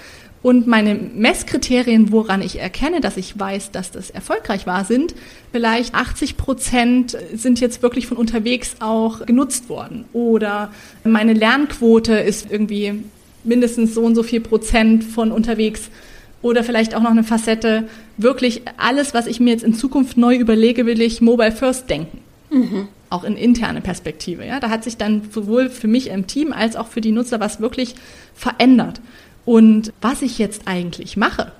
Und 0.42 0.66
meine 0.66 0.94
Messkriterien, 0.94 2.12
woran 2.12 2.40
ich 2.40 2.58
erkenne, 2.58 3.00
dass 3.02 3.18
ich 3.18 3.38
weiß, 3.38 3.72
dass 3.72 3.90
das 3.90 4.08
erfolgreich 4.08 4.66
war, 4.66 4.84
sind 4.84 5.14
vielleicht 5.52 5.94
80 5.94 6.38
Prozent 6.38 7.16
sind 7.34 7.60
jetzt 7.60 7.82
wirklich 7.82 8.06
von 8.06 8.16
unterwegs 8.16 8.76
auch 8.80 9.26
genutzt 9.26 9.68
worden. 9.68 10.06
Oder 10.14 10.72
meine 11.04 11.34
Lernquote 11.34 12.14
ist 12.14 12.50
irgendwie 12.50 13.02
mindestens 13.44 13.94
so 13.94 14.02
und 14.02 14.14
so 14.14 14.22
viel 14.22 14.40
Prozent 14.40 15.04
von 15.04 15.30
unterwegs. 15.30 15.90
Oder 16.40 16.64
vielleicht 16.64 16.94
auch 16.94 17.02
noch 17.02 17.10
eine 17.10 17.24
Facette, 17.24 17.88
wirklich 18.16 18.62
alles, 18.78 19.12
was 19.12 19.26
ich 19.26 19.40
mir 19.40 19.50
jetzt 19.50 19.64
in 19.64 19.74
Zukunft 19.74 20.16
neu 20.16 20.36
überlege, 20.36 20.86
will 20.86 21.02
ich 21.02 21.20
Mobile 21.20 21.52
First 21.52 21.90
denken. 21.90 22.18
Mhm. 22.50 22.88
Auch 23.10 23.24
in 23.24 23.36
interne 23.36 23.82
Perspektive. 23.82 24.46
Ja? 24.46 24.58
Da 24.58 24.70
hat 24.70 24.84
sich 24.84 24.96
dann 24.96 25.22
sowohl 25.30 25.68
für 25.68 25.88
mich 25.88 26.08
im 26.08 26.26
Team 26.26 26.54
als 26.54 26.76
auch 26.76 26.86
für 26.86 27.02
die 27.02 27.12
Nutzer 27.12 27.40
was 27.40 27.60
wirklich 27.60 27.94
verändert. 28.34 29.02
Und 29.44 29.92
was 30.00 30.22
ich 30.22 30.38
jetzt 30.38 30.62
eigentlich 30.66 31.16
mache, 31.16 31.52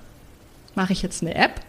mache 0.75 0.93
ich 0.93 1.03
jetzt 1.03 1.23
eine 1.23 1.35
App? 1.35 1.61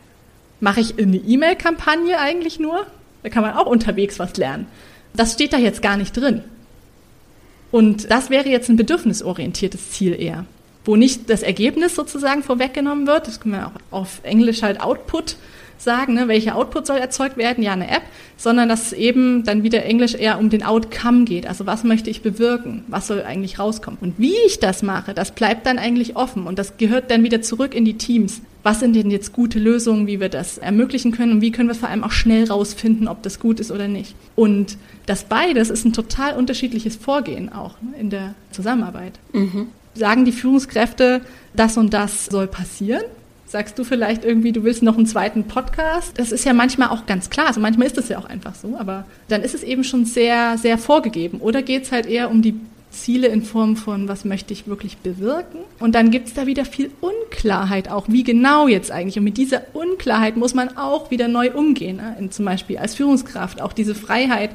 Mache 0.60 0.82
ich 0.82 1.00
eine 1.00 1.18
E-Mail-Kampagne 1.18 2.20
eigentlich 2.20 2.60
nur? 2.60 2.86
Da 3.24 3.30
kann 3.30 3.44
man 3.44 3.54
auch 3.54 3.66
unterwegs 3.66 4.20
was 4.20 4.36
lernen. 4.38 4.68
Das 5.14 5.34
steht 5.34 5.54
da 5.54 5.58
jetzt 5.58 5.82
gar 5.82 5.98
nicht 5.98 6.16
drin. 6.16 6.44
Und 7.72 8.12
das 8.12 8.30
wäre 8.30 8.50
jetzt 8.50 8.70
ein 8.70 8.76
bedürfnisorientiertes 8.76 9.92
Ziel 9.92 10.20
eher, 10.20 10.46
wo 10.84 10.96
nicht 10.96 11.30
das 11.30 11.42
Ergebnis 11.42 11.96
sozusagen 11.96 12.44
vorweggenommen 12.44 13.08
wird. 13.08 13.28
Das 13.28 13.40
können 13.40 13.56
wir 13.56 13.68
auch 13.68 14.00
auf 14.00 14.20
Englisch 14.24 14.62
halt 14.62 14.82
Output 14.82 15.38
sagen, 15.84 16.14
ne, 16.14 16.28
welcher 16.28 16.56
Output 16.56 16.88
soll 16.88 16.98
erzeugt 16.98 17.38
werden, 17.38 17.64
ja 17.64 17.74
eine 17.74 17.90
App, 17.90 18.04
sondern 18.38 18.70
dass 18.70 18.88
es 18.88 18.94
eben 18.94 19.44
dann 19.44 19.64
wieder 19.64 19.84
Englisch 19.86 20.16
eher 20.16 20.40
um 20.40 20.50
den 20.50 20.64
Outcome 20.64 21.26
geht. 21.26 21.48
Also 21.48 21.66
was 21.66 21.84
möchte 21.84 22.10
ich 22.10 22.22
bewirken? 22.22 22.84
Was 22.88 23.08
soll 23.08 23.24
eigentlich 23.24 23.60
rauskommen? 23.60 24.00
Und 24.02 24.16
wie 24.18 24.36
ich 24.46 24.60
das 24.60 24.84
mache, 24.84 25.14
das 25.14 25.32
bleibt 25.32 25.66
dann 25.66 25.80
eigentlich 25.80 26.16
offen 26.16 26.48
und 26.48 26.60
das 26.60 26.78
gehört 26.78 27.12
dann 27.12 27.24
wieder 27.24 27.42
zurück 27.42 27.74
in 27.76 27.86
die 27.86 27.98
Teams. 27.98 28.42
Was 28.64 28.80
sind 28.80 28.96
denn 28.96 29.10
jetzt 29.10 29.34
gute 29.34 29.58
Lösungen, 29.58 30.06
wie 30.06 30.20
wir 30.20 30.30
das 30.30 30.60
ermöglichen 30.60 31.12
können 31.12 31.34
und 31.34 31.42
wie 31.42 31.52
können 31.52 31.70
wir 31.70 31.76
vor 31.76 31.90
allem 31.90 32.04
auch 32.04 32.12
schnell 32.12 32.46
rausfinden, 32.46 33.08
ob 33.08 33.24
das 33.24 33.40
gut 33.40 33.60
ist 33.60 33.72
oder 33.72 33.88
nicht? 33.88 34.16
Und 34.36 34.78
das 35.08 35.24
beides 35.24 35.72
ist 35.72 35.84
ein 35.86 35.94
total 35.94 36.36
unterschiedliches 36.36 36.96
Vorgehen 36.96 37.52
auch 37.52 37.82
ne, 37.82 37.94
in 38.00 38.10
der 38.12 38.36
Zusammenarbeit. 38.52 39.14
Mhm. 39.34 39.70
Sagen 39.96 40.26
die 40.26 40.32
Führungskräfte, 40.32 41.22
das 41.56 41.78
und 41.78 41.94
das 41.94 42.28
soll 42.28 42.48
passieren? 42.48 43.04
Sagst 43.52 43.78
du 43.78 43.84
vielleicht 43.84 44.24
irgendwie, 44.24 44.54
du 44.54 44.64
willst 44.64 44.82
noch 44.82 44.96
einen 44.96 45.06
zweiten 45.06 45.44
Podcast? 45.44 46.18
Das 46.18 46.32
ist 46.32 46.46
ja 46.46 46.54
manchmal 46.54 46.88
auch 46.88 47.06
ganz 47.06 47.30
klar. 47.30 47.48
Also 47.48 47.60
manchmal 47.60 47.86
ist 47.86 47.98
das 47.98 48.08
ja 48.08 48.18
auch 48.18 48.24
einfach 48.24 48.56
so. 48.56 48.78
Aber 48.80 49.04
dann 49.28 49.42
ist 49.42 49.54
es 49.54 49.64
eben 49.64 49.84
schon 49.84 50.06
sehr, 50.06 50.58
sehr 50.58 50.78
vorgegeben. 50.78 51.42
Oder 51.42 51.62
geht 51.62 51.84
es 51.84 51.92
halt 51.92 52.06
eher 52.06 52.32
um 52.32 52.42
die 52.42 52.56
Ziele 52.92 53.28
in 53.28 53.44
Form 53.44 53.76
von, 53.76 54.08
was 54.08 54.24
möchte 54.24 54.54
ich 54.54 54.68
wirklich 54.68 55.00
bewirken? 55.00 55.60
Und 55.80 55.96
dann 55.96 56.12
gibt 56.12 56.30
es 56.30 56.34
da 56.34 56.48
wieder 56.48 56.64
viel 56.64 56.92
Unklarheit 57.02 57.92
auch, 57.92 58.06
wie 58.08 58.24
genau 58.24 58.70
jetzt 58.70 58.90
eigentlich. 58.90 59.18
Und 59.18 59.26
mit 59.26 59.36
dieser 59.36 59.64
Unklarheit 59.74 60.38
muss 60.38 60.54
man 60.54 60.78
auch 60.78 61.12
wieder 61.12 61.28
neu 61.28 61.52
umgehen. 61.52 61.98
Ne? 61.98 62.16
In, 62.20 62.32
zum 62.32 62.46
Beispiel 62.46 62.78
als 62.78 62.96
Führungskraft 62.96 63.62
auch 63.62 63.74
diese 63.74 63.96
Freiheit, 63.96 64.52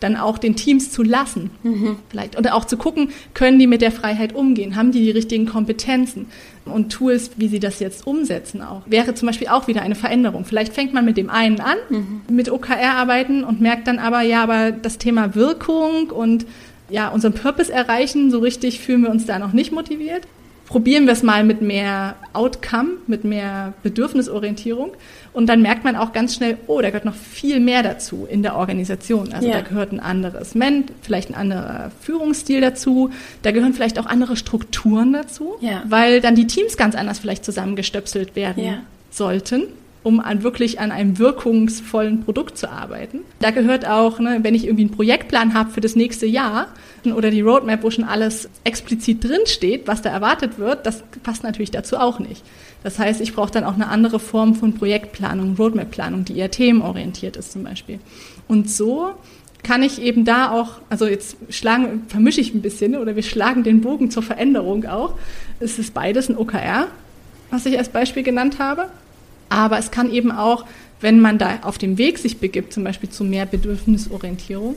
dann 0.00 0.16
auch 0.16 0.38
den 0.38 0.56
Teams 0.56 0.90
zu 0.90 1.02
lassen. 1.02 1.50
Mhm. 1.62 1.96
Vielleicht. 2.08 2.38
Oder 2.38 2.54
auch 2.54 2.64
zu 2.64 2.76
gucken, 2.76 3.10
können 3.34 3.58
die 3.58 3.66
mit 3.66 3.82
der 3.82 3.92
Freiheit 3.92 4.34
umgehen? 4.34 4.76
Haben 4.76 4.92
die 4.92 5.00
die 5.00 5.10
richtigen 5.10 5.46
Kompetenzen 5.46 6.26
und 6.64 6.90
Tools, 6.90 7.32
wie 7.36 7.48
sie 7.48 7.60
das 7.60 7.78
jetzt 7.80 8.06
umsetzen 8.06 8.62
auch? 8.62 8.82
Wäre 8.86 9.14
zum 9.14 9.26
Beispiel 9.26 9.48
auch 9.48 9.68
wieder 9.68 9.82
eine 9.82 9.94
Veränderung. 9.94 10.44
Vielleicht 10.44 10.72
fängt 10.72 10.92
man 10.92 11.04
mit 11.04 11.16
dem 11.16 11.30
einen 11.30 11.60
an, 11.60 11.76
mhm. 11.88 12.22
mit 12.28 12.50
OKR 12.50 12.94
arbeiten 12.96 13.44
und 13.44 13.60
merkt 13.60 13.86
dann 13.86 13.98
aber, 13.98 14.22
ja, 14.22 14.42
aber 14.42 14.72
das 14.72 14.98
Thema 14.98 15.34
Wirkung 15.34 16.10
und 16.10 16.46
ja, 16.88 17.08
unseren 17.08 17.34
Purpose 17.34 17.72
erreichen, 17.72 18.30
so 18.30 18.40
richtig 18.40 18.80
fühlen 18.80 19.02
wir 19.02 19.10
uns 19.10 19.24
da 19.24 19.38
noch 19.38 19.52
nicht 19.52 19.70
motiviert 19.70 20.26
probieren 20.70 21.06
wir 21.06 21.12
es 21.12 21.24
mal 21.24 21.42
mit 21.42 21.62
mehr 21.62 22.14
Outcome, 22.32 22.90
mit 23.08 23.24
mehr 23.24 23.74
Bedürfnisorientierung. 23.82 24.92
Und 25.32 25.48
dann 25.48 25.62
merkt 25.62 25.82
man 25.82 25.96
auch 25.96 26.12
ganz 26.12 26.36
schnell, 26.36 26.58
oh, 26.68 26.80
da 26.80 26.88
gehört 26.88 27.04
noch 27.04 27.14
viel 27.14 27.58
mehr 27.58 27.82
dazu 27.82 28.26
in 28.30 28.42
der 28.42 28.54
Organisation. 28.54 29.32
Also 29.32 29.48
ja. 29.48 29.54
da 29.54 29.60
gehört 29.62 29.90
ein 29.90 29.98
anderes 29.98 30.54
Ment, 30.54 30.92
vielleicht 31.02 31.30
ein 31.30 31.34
anderer 31.34 31.90
Führungsstil 32.00 32.60
dazu. 32.60 33.10
Da 33.42 33.50
gehören 33.50 33.74
vielleicht 33.74 33.98
auch 33.98 34.06
andere 34.06 34.36
Strukturen 34.36 35.12
dazu, 35.12 35.56
ja. 35.60 35.82
weil 35.88 36.20
dann 36.20 36.36
die 36.36 36.46
Teams 36.46 36.76
ganz 36.76 36.94
anders 36.94 37.18
vielleicht 37.18 37.44
zusammengestöpselt 37.44 38.36
werden 38.36 38.64
ja. 38.64 38.78
sollten 39.10 39.64
um 40.02 40.18
an 40.18 40.42
wirklich 40.42 40.80
an 40.80 40.92
einem 40.92 41.18
wirkungsvollen 41.18 42.22
Produkt 42.24 42.56
zu 42.56 42.70
arbeiten. 42.70 43.20
Da 43.38 43.50
gehört 43.50 43.86
auch, 43.86 44.18
ne, 44.18 44.38
wenn 44.42 44.54
ich 44.54 44.64
irgendwie 44.64 44.84
einen 44.84 44.92
Projektplan 44.92 45.52
habe 45.52 45.70
für 45.70 45.82
das 45.82 45.94
nächste 45.94 46.24
Jahr 46.24 46.68
oder 47.06 47.30
die 47.30 47.40
Roadmap, 47.40 47.82
wo 47.82 47.90
schon 47.90 48.04
alles 48.04 48.48
explizit 48.64 49.24
drinsteht, 49.24 49.86
was 49.86 50.02
da 50.02 50.10
erwartet 50.10 50.58
wird, 50.58 50.86
das 50.86 51.02
passt 51.22 51.42
natürlich 51.42 51.70
dazu 51.70 51.96
auch 51.96 52.18
nicht. 52.18 52.42
Das 52.82 52.98
heißt, 52.98 53.20
ich 53.20 53.34
brauche 53.34 53.50
dann 53.50 53.64
auch 53.64 53.74
eine 53.74 53.88
andere 53.88 54.18
Form 54.18 54.54
von 54.54 54.74
Projektplanung, 54.74 55.56
Roadmap-Planung, 55.56 56.24
die 56.24 56.36
eher 56.38 56.50
themenorientiert 56.50 57.36
ist 57.36 57.52
zum 57.52 57.64
Beispiel. 57.64 57.98
Und 58.48 58.70
so 58.70 59.14
kann 59.62 59.82
ich 59.82 60.00
eben 60.00 60.24
da 60.24 60.50
auch, 60.50 60.80
also 60.88 61.06
jetzt 61.06 61.36
schlagen, 61.50 62.04
vermische 62.08 62.40
ich 62.40 62.54
ein 62.54 62.62
bisschen 62.62 62.96
oder 62.96 63.16
wir 63.16 63.22
schlagen 63.22 63.62
den 63.62 63.82
Bogen 63.82 64.10
zur 64.10 64.22
Veränderung 64.22 64.86
auch. 64.86 65.14
Es 65.58 65.78
ist 65.78 65.92
beides 65.92 66.28
ein 66.28 66.36
OKR, 66.36 66.88
was 67.50 67.66
ich 67.66 67.76
als 67.76 67.90
Beispiel 67.90 68.22
genannt 68.22 68.58
habe. 68.58 68.86
Aber 69.50 69.78
es 69.78 69.90
kann 69.90 70.10
eben 70.10 70.30
auch, 70.30 70.64
wenn 71.00 71.20
man 71.20 71.38
da 71.38 71.58
auf 71.62 71.76
dem 71.76 71.98
Weg 71.98 72.18
sich 72.18 72.38
begibt, 72.38 72.72
zum 72.72 72.84
Beispiel 72.84 73.10
zu 73.10 73.24
mehr 73.24 73.46
Bedürfnisorientierung, 73.46 74.76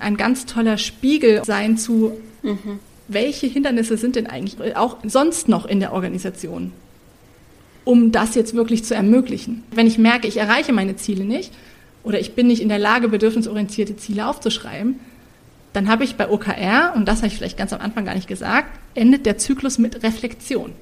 ein 0.00 0.16
ganz 0.16 0.46
toller 0.46 0.78
Spiegel 0.78 1.44
sein 1.44 1.76
zu, 1.78 2.12
mhm. 2.42 2.80
welche 3.08 3.46
Hindernisse 3.46 3.96
sind 3.96 4.16
denn 4.16 4.26
eigentlich 4.26 4.76
auch 4.76 4.98
sonst 5.04 5.48
noch 5.48 5.66
in 5.66 5.80
der 5.80 5.92
Organisation, 5.92 6.72
um 7.84 8.12
das 8.12 8.34
jetzt 8.34 8.54
wirklich 8.54 8.84
zu 8.84 8.94
ermöglichen. 8.94 9.62
Wenn 9.70 9.86
ich 9.86 9.98
merke, 9.98 10.26
ich 10.26 10.36
erreiche 10.36 10.72
meine 10.72 10.96
Ziele 10.96 11.24
nicht 11.24 11.52
oder 12.02 12.18
ich 12.20 12.34
bin 12.34 12.46
nicht 12.46 12.62
in 12.62 12.68
der 12.68 12.78
Lage, 12.78 13.08
bedürfnisorientierte 13.08 13.96
Ziele 13.96 14.26
aufzuschreiben, 14.26 15.00
dann 15.72 15.88
habe 15.88 16.02
ich 16.02 16.16
bei 16.16 16.28
OKR, 16.28 16.94
und 16.96 17.06
das 17.06 17.18
habe 17.18 17.28
ich 17.28 17.36
vielleicht 17.36 17.56
ganz 17.56 17.72
am 17.72 17.80
Anfang 17.80 18.04
gar 18.04 18.14
nicht 18.14 18.26
gesagt, 18.26 18.68
endet 18.94 19.24
der 19.24 19.38
Zyklus 19.38 19.78
mit 19.78 20.02
Reflexion 20.02 20.72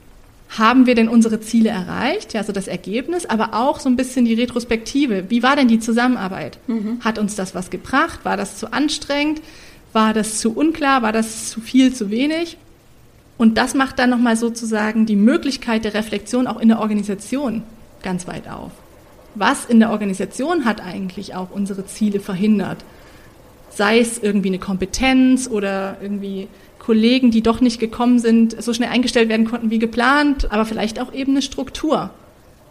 haben 0.49 0.87
wir 0.87 0.95
denn 0.95 1.09
unsere 1.09 1.41
Ziele 1.41 1.69
erreicht, 1.69 2.33
ja, 2.33 2.41
also 2.41 2.53
das 2.53 2.69
Ergebnis, 2.69 3.27
aber 3.27 3.55
auch 3.55 3.81
so 3.81 3.89
ein 3.89 3.97
bisschen 3.97 4.25
die 4.25 4.35
Retrospektive. 4.35 5.25
Wie 5.29 5.43
war 5.43 5.57
denn 5.57 5.69
die 5.69 5.79
Zusammenarbeit? 5.79 6.59
Mhm. 6.67 7.01
Hat 7.01 7.19
uns 7.19 7.37
das 7.37 7.55
was 7.55 7.71
gebracht? 7.71 8.21
War 8.25 8.37
das 8.37 8.57
zu 8.57 8.73
anstrengend? 8.73 9.43
War 9.93 10.15
das 10.15 10.41
zu 10.41 10.57
unklar? 10.57 11.03
War 11.03 11.13
das 11.13 11.51
zu 11.51 11.61
viel, 11.61 11.93
zu 11.93 12.11
wenig? 12.11 12.57
Und 13.37 13.59
das 13.59 13.75
macht 13.75 13.99
dann 13.99 14.11
nochmal 14.11 14.37
sozusagen 14.37 15.07
die 15.07 15.17
Möglichkeit 15.17 15.85
der 15.85 15.95
Reflexion 15.95 16.47
auch 16.47 16.59
in 16.59 16.69
der 16.69 16.81
Organisation 16.81 17.63
ganz 18.03 18.27
weit 18.27 18.49
auf. 18.49 18.73
Was 19.35 19.65
in 19.67 19.79
der 19.79 19.91
Organisation 19.91 20.65
hat 20.65 20.81
eigentlich 20.81 21.35
auch 21.35 21.51
unsere 21.51 21.87
Ziele 21.87 22.21
verhindert? 22.21 22.85
Sei 23.71 24.01
es 24.01 24.19
irgendwie 24.19 24.49
eine 24.49 24.59
Kompetenz 24.59 25.49
oder 25.49 25.99
irgendwie 26.01 26.49
Kollegen, 26.79 27.31
die 27.31 27.43
doch 27.43 27.61
nicht 27.61 27.81
gekommen 27.81 28.19
sind, 28.19 28.63
so 28.63 28.73
schnell 28.73 28.89
eingestellt 28.89 29.29
werden 29.29 29.47
konnten 29.47 29.71
wie 29.71 29.79
geplant, 29.79 30.51
aber 30.51 30.65
vielleicht 30.65 31.01
auch 31.01 31.13
eben 31.13 31.33
eine 31.33 31.43
Struktur 31.43 32.11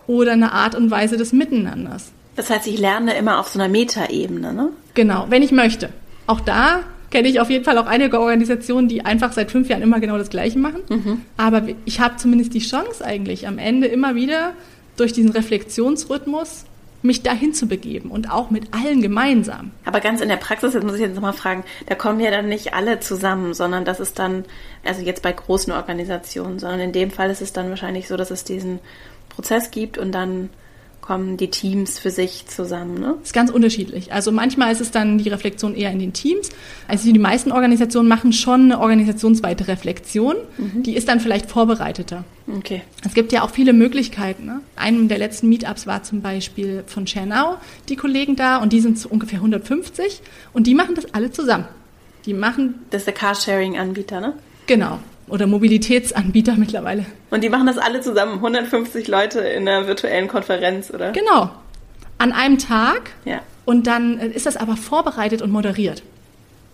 oder 0.08 0.32
eine 0.32 0.54
Art 0.54 0.74
und 0.74 0.90
Weise 0.90 1.18
des 1.18 1.34
Miteinanders. 1.34 2.12
Das 2.36 2.50
heißt, 2.50 2.68
ich 2.68 2.80
lerne 2.80 3.16
immer 3.16 3.40
auf 3.40 3.50
so 3.50 3.60
einer 3.60 3.70
Metaebene, 3.70 4.54
ne? 4.54 4.70
Genau, 4.94 5.28
wenn 5.30 5.44
ich 5.44 5.52
möchte. 5.52 5.90
Auch 6.26 6.40
da 6.40 6.84
kenne 7.10 7.28
ich 7.28 7.40
auf 7.40 7.50
jeden 7.50 7.64
Fall 7.64 7.78
auch 7.78 7.86
einige 7.86 8.20
Organisationen, 8.20 8.88
die 8.88 9.06
einfach 9.06 9.32
seit 9.32 9.52
fünf 9.52 9.70
Jahren 9.70 9.82
immer 9.82 10.00
genau 10.00 10.18
das 10.18 10.30
Gleiche 10.30 10.60
machen. 10.60 10.82
Mhm. 10.90 11.22
Aber 11.38 11.64
ich 11.86 12.00
habe 12.00 12.18
zumindest 12.18 12.54
die 12.54 12.60
Chance 12.60 13.04
eigentlich 13.04 13.48
am 13.48 13.60
Ende 13.60 13.88
immer 13.88 14.16
wieder 14.16 14.54
durch 14.98 15.14
diesen 15.14 15.32
Reflexionsrhythmus 15.32 16.66
mich 17.02 17.24
dahin 17.24 17.54
zu 17.54 17.68
begeben 17.68 18.10
und 18.12 18.32
auch 18.32 18.50
mit 18.50 18.74
allen 18.74 19.02
gemeinsam. 19.02 19.72
Aber 19.86 20.00
ganz 20.00 20.22
in 20.22 20.30
der 20.30 20.38
Praxis, 20.38 20.74
jetzt 20.74 20.84
muss 20.84 20.96
ich 20.96 21.02
jetzt 21.02 21.16
nochmal 21.16 21.34
fragen, 21.34 21.64
da 21.86 21.96
kommen 21.96 22.20
ja 22.20 22.32
dann 22.32 22.50
nicht 22.50 22.74
alle 22.74 23.00
zusammen, 23.00 23.54
sondern 23.54 23.86
das 23.86 24.00
ist 24.00 24.20
dann, 24.20 24.46
also 24.84 25.02
jetzt 25.02 25.22
bei 25.22 25.32
großen 25.32 25.72
Organisationen, 25.74 26.60
sondern 26.60 26.80
in 26.80 26.92
dem 26.92 27.12
Fall 27.12 27.30
ist 27.30 27.42
es 27.42 27.54
dann 27.54 27.70
wahrscheinlich 27.70 28.08
so, 28.08 28.18
dass 28.18 28.32
es 28.32 28.44
diesen 28.44 28.80
Prozess 29.30 29.72
gibt 29.72 29.98
und 29.98 30.12
dann 30.12 30.50
kommen 31.08 31.38
die 31.38 31.48
Teams 31.48 32.00
für 32.00 32.12
sich 32.12 32.48
zusammen, 32.48 33.00
ne? 33.00 33.16
Ist 33.24 33.32
ganz 33.32 33.50
unterschiedlich. 33.50 34.12
Also 34.12 34.34
manchmal 34.34 34.74
ist 34.74 34.82
es 34.82 34.92
dann 34.92 35.18
die 35.18 35.30
Reflexion 35.30 35.74
eher 35.74 35.90
in 35.90 36.00
den 36.00 36.12
Teams. 36.12 36.50
Also 36.86 37.10
die 37.10 37.18
meisten 37.18 37.54
Organisationen 37.54 38.10
machen 38.10 38.34
schon 38.34 38.64
eine 38.64 38.82
organisationsweite 38.82 39.70
Reflexion. 39.70 40.36
Mhm. 40.58 40.84
Die 40.84 40.98
ist 40.98 41.08
dann 41.08 41.22
vielleicht 41.22 41.50
vorbereiteter. 41.50 42.26
Okay. 42.54 42.82
Es 43.06 43.14
gibt 43.14 43.32
ja 43.32 43.44
auch 43.44 43.52
viele 43.52 43.72
Möglichkeiten. 43.72 44.48
Ne? 44.48 44.60
Einem 44.76 45.08
der 45.08 45.18
letzten 45.18 45.48
Meetups 45.48 45.88
war 45.88 46.04
zum 46.04 46.22
Beispiel 46.22 46.84
von 46.88 47.06
Chernau 47.06 47.56
die 47.88 47.96
Kollegen 47.96 48.36
da 48.36 48.58
und 48.58 48.74
die 48.74 48.82
sind 48.82 49.00
zu 49.00 49.08
ungefähr 49.08 49.40
150 49.40 50.22
und 50.52 50.68
die 50.68 50.76
machen 50.76 50.96
das 50.96 51.14
alle 51.14 51.32
zusammen. 51.32 51.70
Die 52.26 52.34
machen. 52.34 52.76
Das 52.90 53.04
ist 53.04 53.06
der 53.06 53.14
Carsharing-Anbieter, 53.14 54.20
ne? 54.20 54.34
Genau 54.66 55.00
oder 55.28 55.48
Mobilitätsanbieter 55.48 56.56
mittlerweile. 56.56 57.06
Und 57.30 57.44
die 57.44 57.50
machen 57.50 57.68
das 57.68 57.78
alle 57.78 58.02
zusammen, 58.02 58.36
150 58.36 59.08
Leute 59.08 59.40
in 59.40 59.68
einer 59.68 59.88
virtuellen 59.88 60.28
Konferenz, 60.28 60.92
oder? 60.92 61.12
Genau. 61.12 61.52
An 62.18 62.32
einem 62.32 62.58
Tag. 62.58 63.12
Ja. 63.26 63.42
Und 63.66 63.88
dann 63.88 64.20
ist 64.20 64.46
das 64.46 64.58
aber 64.58 64.78
vorbereitet 64.78 65.42
und 65.42 65.52
moderiert. 65.52 66.04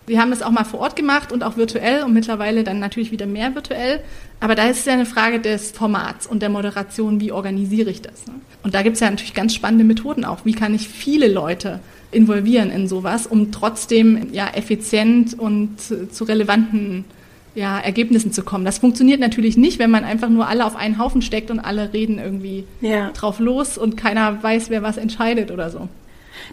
Wir 0.06 0.20
haben 0.20 0.30
das 0.30 0.42
auch 0.42 0.50
mal 0.50 0.64
vor 0.64 0.80
Ort 0.80 0.96
gemacht 0.96 1.32
und 1.32 1.42
auch 1.42 1.56
virtuell 1.56 2.02
und 2.02 2.12
mittlerweile 2.12 2.62
dann 2.62 2.78
natürlich 2.78 3.10
wieder 3.10 3.26
mehr 3.26 3.54
virtuell. 3.54 4.00
Aber 4.38 4.54
da 4.54 4.68
ist 4.68 4.80
es 4.80 4.84
ja 4.84 4.92
eine 4.92 5.06
Frage 5.06 5.40
des 5.40 5.70
Formats 5.72 6.26
und 6.26 6.42
der 6.42 6.50
Moderation, 6.50 7.20
wie 7.20 7.32
organisiere 7.32 7.90
ich 7.90 8.02
das. 8.02 8.26
Ne? 8.26 8.34
Und 8.62 8.74
da 8.74 8.82
gibt 8.82 8.94
es 8.94 9.00
ja 9.00 9.10
natürlich 9.10 9.32
ganz 9.32 9.54
spannende 9.54 9.84
Methoden 9.84 10.26
auch. 10.26 10.44
Wie 10.44 10.52
kann 10.52 10.74
ich 10.74 10.88
viele 10.88 11.28
Leute 11.28 11.80
involvieren 12.12 12.70
in 12.70 12.86
sowas, 12.86 13.26
um 13.26 13.50
trotzdem 13.50 14.28
ja 14.32 14.48
effizient 14.48 15.38
und 15.38 15.80
zu 15.80 16.24
relevanten 16.24 17.06
ja, 17.54 17.78
Ergebnissen 17.78 18.32
zu 18.32 18.42
kommen. 18.42 18.64
Das 18.64 18.78
funktioniert 18.78 19.20
natürlich 19.20 19.56
nicht, 19.56 19.78
wenn 19.78 19.90
man 19.90 20.04
einfach 20.04 20.28
nur 20.28 20.48
alle 20.48 20.64
auf 20.64 20.76
einen 20.76 20.98
Haufen 20.98 21.22
steckt 21.22 21.50
und 21.50 21.60
alle 21.60 21.92
reden 21.92 22.18
irgendwie 22.18 22.64
ja. 22.80 23.10
drauf 23.10 23.38
los 23.38 23.78
und 23.78 23.96
keiner 23.96 24.42
weiß, 24.42 24.70
wer 24.70 24.82
was 24.82 24.96
entscheidet 24.96 25.50
oder 25.50 25.70
so. 25.70 25.88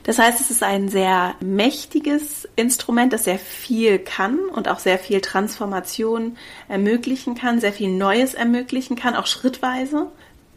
Das 0.03 0.19
heißt, 0.19 0.39
es 0.39 0.51
ist 0.51 0.63
ein 0.63 0.89
sehr 0.89 1.35
mächtiges 1.39 2.47
Instrument, 2.55 3.13
das 3.13 3.25
sehr 3.25 3.39
viel 3.39 3.99
kann 3.99 4.39
und 4.39 4.67
auch 4.67 4.79
sehr 4.79 4.99
viel 4.99 5.21
Transformation 5.21 6.37
ermöglichen 6.69 7.35
kann, 7.35 7.59
sehr 7.59 7.73
viel 7.73 7.89
Neues 7.89 8.33
ermöglichen 8.33 8.95
kann, 8.95 9.15
auch 9.15 9.27
schrittweise. 9.27 10.07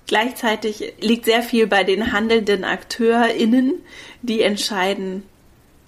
Gleichzeitig 0.07 0.95
liegt 1.01 1.25
sehr 1.25 1.43
viel 1.43 1.67
bei 1.67 1.85
den 1.85 2.13
handelnden 2.13 2.65
AkteurInnen, 2.65 3.75
die 4.21 4.43
entscheiden, 4.43 5.23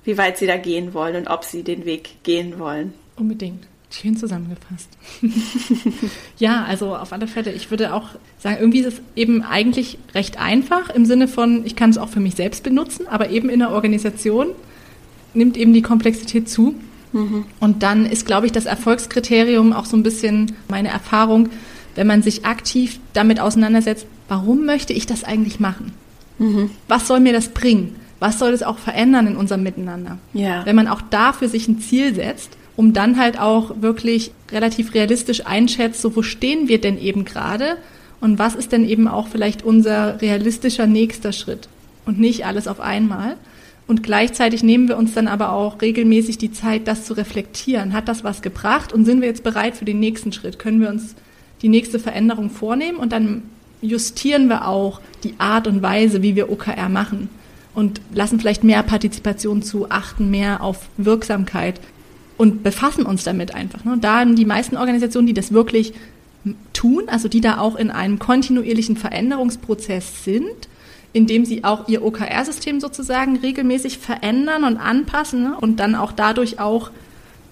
wie 0.04 0.16
weit 0.16 0.38
sie 0.38 0.46
da 0.46 0.57
gehen 0.57 0.94
wollen 0.94 1.16
und 1.16 1.28
ob 1.28 1.44
sie 1.44 1.62
den 1.62 1.84
Weg 1.84 2.22
gehen 2.22 2.59
wollen. 2.59 2.94
Unbedingt. 3.16 3.66
Schön 3.91 4.16
zusammengefasst. 4.16 4.89
ja, 6.39 6.64
also 6.64 6.97
auf 6.97 7.12
alle 7.12 7.28
Fälle. 7.28 7.53
Ich 7.53 7.70
würde 7.70 7.95
auch 7.95 8.09
sagen, 8.39 8.57
irgendwie 8.59 8.80
ist 8.80 8.95
es 8.95 9.01
eben 9.14 9.43
eigentlich 9.43 9.99
recht 10.14 10.39
einfach 10.41 10.91
im 10.91 11.07
Sinne 11.07 11.28
von, 11.28 11.64
ich 11.64 11.76
kann 11.76 11.91
es 11.91 11.99
auch 11.99 12.09
für 12.09 12.20
mich 12.20 12.34
selbst 12.34 12.64
benutzen, 12.64 13.07
aber 13.07 13.30
eben 13.30 13.49
in 13.49 13.61
der 13.61 13.70
Organisation 13.70 14.49
nimmt 15.34 15.57
eben 15.57 15.72
die 15.72 15.82
Komplexität 15.82 16.49
zu. 16.49 16.74
Mhm. 17.12 17.47
Und 17.61 17.84
dann 17.84 18.07
ist, 18.07 18.26
glaube 18.26 18.47
ich, 18.47 18.53
das 18.53 18.66
Erfolgskriterium 18.66 19.72
auch 19.72 19.87
so 19.87 19.97
ein 19.97 20.03
bisschen 20.03 20.57
meine 20.68 20.89
Erfahrung, 20.89 21.49
wenn 21.95 22.09
man 22.09 22.22
sich 22.22 22.45
aktiv 22.45 22.99
damit 23.12 23.39
auseinandersetzt, 23.39 24.07
warum 24.28 24.66
möchte 24.66 24.93
ich 24.93 25.07
das 25.07 25.22
eigentlich 25.22 25.61
machen? 25.61 25.93
Mhm. 26.39 26.70
Was 26.89 27.07
soll 27.07 27.20
mir 27.20 27.32
das 27.32 27.49
bringen? 27.49 27.95
Was 28.18 28.39
soll 28.39 28.51
es 28.51 28.62
auch 28.62 28.78
verändern 28.78 29.28
in 29.28 29.37
unserem 29.37 29.62
Miteinander? 29.62 30.18
Ja. 30.32 30.66
Wenn 30.66 30.76
man 30.76 30.89
auch 30.89 31.03
da 31.03 31.32
für 31.32 31.49
sich 31.49 31.68
ein 31.68 31.80
Ziel 31.80 32.14
setzt 32.14 32.57
um 32.76 32.92
dann 32.92 33.18
halt 33.18 33.38
auch 33.38 33.80
wirklich 33.80 34.32
relativ 34.52 34.94
realistisch 34.94 35.46
einschätzt, 35.46 36.02
so 36.02 36.14
wo 36.14 36.22
stehen 36.22 36.68
wir 36.68 36.80
denn 36.80 37.00
eben 37.00 37.24
gerade 37.24 37.78
und 38.20 38.38
was 38.38 38.54
ist 38.54 38.72
denn 38.72 38.86
eben 38.86 39.08
auch 39.08 39.28
vielleicht 39.28 39.62
unser 39.62 40.20
realistischer 40.20 40.86
nächster 40.86 41.32
Schritt 41.32 41.68
und 42.04 42.20
nicht 42.20 42.46
alles 42.46 42.68
auf 42.68 42.80
einmal. 42.80 43.36
Und 43.86 44.02
gleichzeitig 44.02 44.62
nehmen 44.64 44.88
wir 44.88 44.96
uns 44.96 45.14
dann 45.14 45.28
aber 45.28 45.52
auch 45.52 45.80
regelmäßig 45.80 46.38
die 46.38 46.50
Zeit, 46.50 46.88
das 46.88 47.04
zu 47.04 47.12
reflektieren. 47.12 47.92
Hat 47.92 48.08
das 48.08 48.24
was 48.24 48.42
gebracht 48.42 48.92
und 48.92 49.04
sind 49.04 49.20
wir 49.20 49.28
jetzt 49.28 49.44
bereit 49.44 49.76
für 49.76 49.84
den 49.84 50.00
nächsten 50.00 50.32
Schritt? 50.32 50.58
Können 50.58 50.80
wir 50.80 50.88
uns 50.88 51.14
die 51.62 51.68
nächste 51.68 51.98
Veränderung 51.98 52.50
vornehmen 52.50 52.98
und 52.98 53.12
dann 53.12 53.42
justieren 53.80 54.48
wir 54.48 54.66
auch 54.66 55.00
die 55.22 55.34
Art 55.38 55.66
und 55.66 55.82
Weise, 55.82 56.22
wie 56.22 56.34
wir 56.34 56.50
OKR 56.50 56.88
machen 56.88 57.28
und 57.74 58.00
lassen 58.12 58.40
vielleicht 58.40 58.64
mehr 58.64 58.82
Partizipation 58.82 59.62
zu, 59.62 59.90
achten 59.90 60.30
mehr 60.30 60.62
auf 60.62 60.88
Wirksamkeit, 60.96 61.80
und 62.37 62.62
befassen 62.62 63.07
uns 63.07 63.24
damit 63.24 63.55
einfach. 63.55 63.84
Ne? 63.84 63.99
Da 64.01 64.24
die 64.24 64.45
meisten 64.45 64.76
Organisationen, 64.76 65.26
die 65.26 65.34
das 65.34 65.53
wirklich 65.53 65.95
tun, 66.72 67.05
also 67.09 67.28
die 67.28 67.41
da 67.41 67.59
auch 67.59 67.76
in 67.76 67.91
einem 67.91 68.18
kontinuierlichen 68.18 68.97
Veränderungsprozess 68.97 70.24
sind, 70.24 70.68
indem 71.12 71.45
sie 71.45 71.64
auch 71.64 71.89
ihr 71.89 72.05
OKR-System 72.05 72.80
sozusagen 72.80 73.37
regelmäßig 73.37 73.99
verändern 73.99 74.64
und 74.64 74.76
anpassen 74.76 75.43
ne? 75.45 75.57
und 75.59 75.80
dann 75.80 75.95
auch 75.95 76.12
dadurch 76.12 76.61
auch 76.61 76.91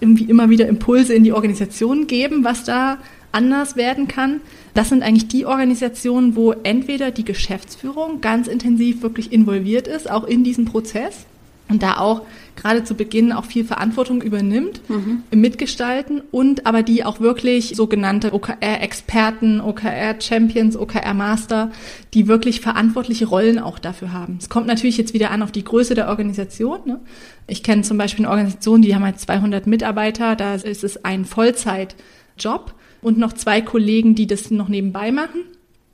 irgendwie 0.01 0.25
immer 0.25 0.51
wieder 0.51 0.69
Impulse 0.69 1.15
in 1.15 1.25
die 1.25 1.33
Organisation 1.33 2.07
geben, 2.07 2.45
was 2.45 2.65
da 2.65 2.99
anders 3.33 3.75
werden 3.75 4.07
kann. 4.07 4.41
Das 4.75 4.91
sind 4.91 5.03
eigentlich 5.03 5.29
die 5.29 5.47
Organisationen, 5.47 6.37
wo 6.37 6.53
entweder 6.53 7.11
die 7.11 7.25
Geschäftsführung 7.25 8.21
ganz 8.21 8.47
intensiv 8.47 9.03
wirklich 9.03 9.33
involviert 9.33 9.89
ist, 9.89 10.11
auch 10.11 10.25
in 10.25 10.45
diesen 10.45 10.67
Prozess, 10.67 11.27
und 11.69 11.83
da 11.83 11.99
auch 11.99 12.23
gerade 12.57 12.85
zu 12.85 12.95
Beginn 12.95 13.33
auch 13.33 13.45
viel 13.45 13.65
Verantwortung 13.65 14.23
übernimmt 14.23 14.81
mhm. 14.89 15.23
im 15.31 15.41
Mitgestalten 15.41 16.23
und 16.31 16.67
aber 16.67 16.83
die 16.83 17.05
auch 17.05 17.21
wirklich 17.21 17.75
sogenannte 17.75 18.33
OKR-Experten, 18.33 19.61
OKR-Champions, 19.61 20.77
OKR-Master, 20.77 21.73
die 22.13 22.29
wirklich 22.29 22.61
verantwortliche 22.61 23.27
Rollen 23.27 23.59
auch 23.59 23.79
dafür 23.79 24.13
haben. 24.13 24.39
Es 24.41 24.49
kommt 24.49 24.67
natürlich 24.67 24.99
jetzt 24.99 25.15
wieder 25.15 25.31
an 25.31 25.43
auf 25.43 25.53
die 25.53 25.65
Größe 25.65 25.95
der 25.95 26.09
Organisation. 26.09 26.81
Ne? 26.85 27.01
Ich 27.47 27.63
kenne 27.63 27.83
zum 27.83 27.99
Beispiel 27.99 28.25
eine 28.25 28.31
Organisation, 28.31 28.83
die 28.83 28.95
haben 28.95 29.05
halt 29.05 29.19
200 29.19 29.67
Mitarbeiter, 29.67 30.37
da 30.37 30.55
ist 30.55 30.85
es 30.85 31.05
ein 31.05 31.25
Vollzeitjob 31.25 32.75
und 33.01 33.19
noch 33.19 33.33
zwei 33.33 33.61
Kollegen, 33.61 34.15
die 34.15 34.27
das 34.27 34.51
noch 34.51 34.69
nebenbei 34.69 35.13
machen 35.13 35.41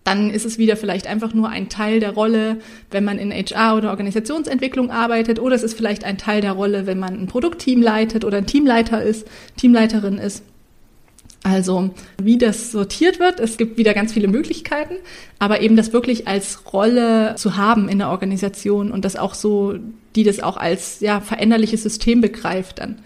dann 0.05 0.31
ist 0.31 0.47
es 0.47 0.59
wieder 0.59 0.77
vielleicht 0.77 1.07
einfach 1.07 1.35
nur 1.35 1.51
ein 1.51 1.69
Teil 1.69 2.01
der 2.01 2.13
Rolle, 2.13 2.57
wenn 2.91 3.05
man 3.05 3.19
in 3.19 3.33
HR 3.33 3.77
oder 3.77 3.91
Organisationsentwicklung 3.91 4.91
arbeitet, 4.91 5.39
oder 5.39 5.55
es 5.55 5.63
ist 5.63 5.77
vielleicht 5.77 6.05
ein 6.05 6.19
Teil 6.19 6.41
der 6.41 6.53
Rolle, 6.53 6.87
wenn 6.87 6.99
man 6.99 7.19
ein 7.19 7.27
Produktteam 7.27 7.83
leitet 7.83 8.25
oder 8.25 8.39
ein 8.39 8.47
Teamleiter 8.47 9.03
ist, 9.03 9.27
Teamleiterin 9.57 10.19
ist. 10.19 10.43
Also 11.43 11.91
wie 12.21 12.37
das 12.37 12.71
sortiert 12.71 13.19
wird, 13.19 13.41
es 13.41 13.57
gibt 13.57 13.79
wieder 13.79 13.95
ganz 13.95 14.13
viele 14.13 14.29
Möglichkeiten, 14.29 14.97
aber 15.39 15.63
eben 15.63 15.75
das 15.75 15.93
wirklich 15.93 16.29
als 16.29 16.73
Rolle 16.73 17.35
zu 17.37 17.57
haben 17.57 17.89
in 17.89 17.99
der 17.99 18.11
Organisation 18.11 18.91
und 18.91 19.07
das 19.07 19.17
auch 19.17 19.33
so, 19.33 19.75
die 20.17 20.25
das 20.25 20.41
auch 20.41 20.59
als 20.59 21.01
ja 21.01 21.21
veränderliches 21.21 21.83
System 21.83 22.21
begreift 22.21 22.79
dann. 22.79 22.99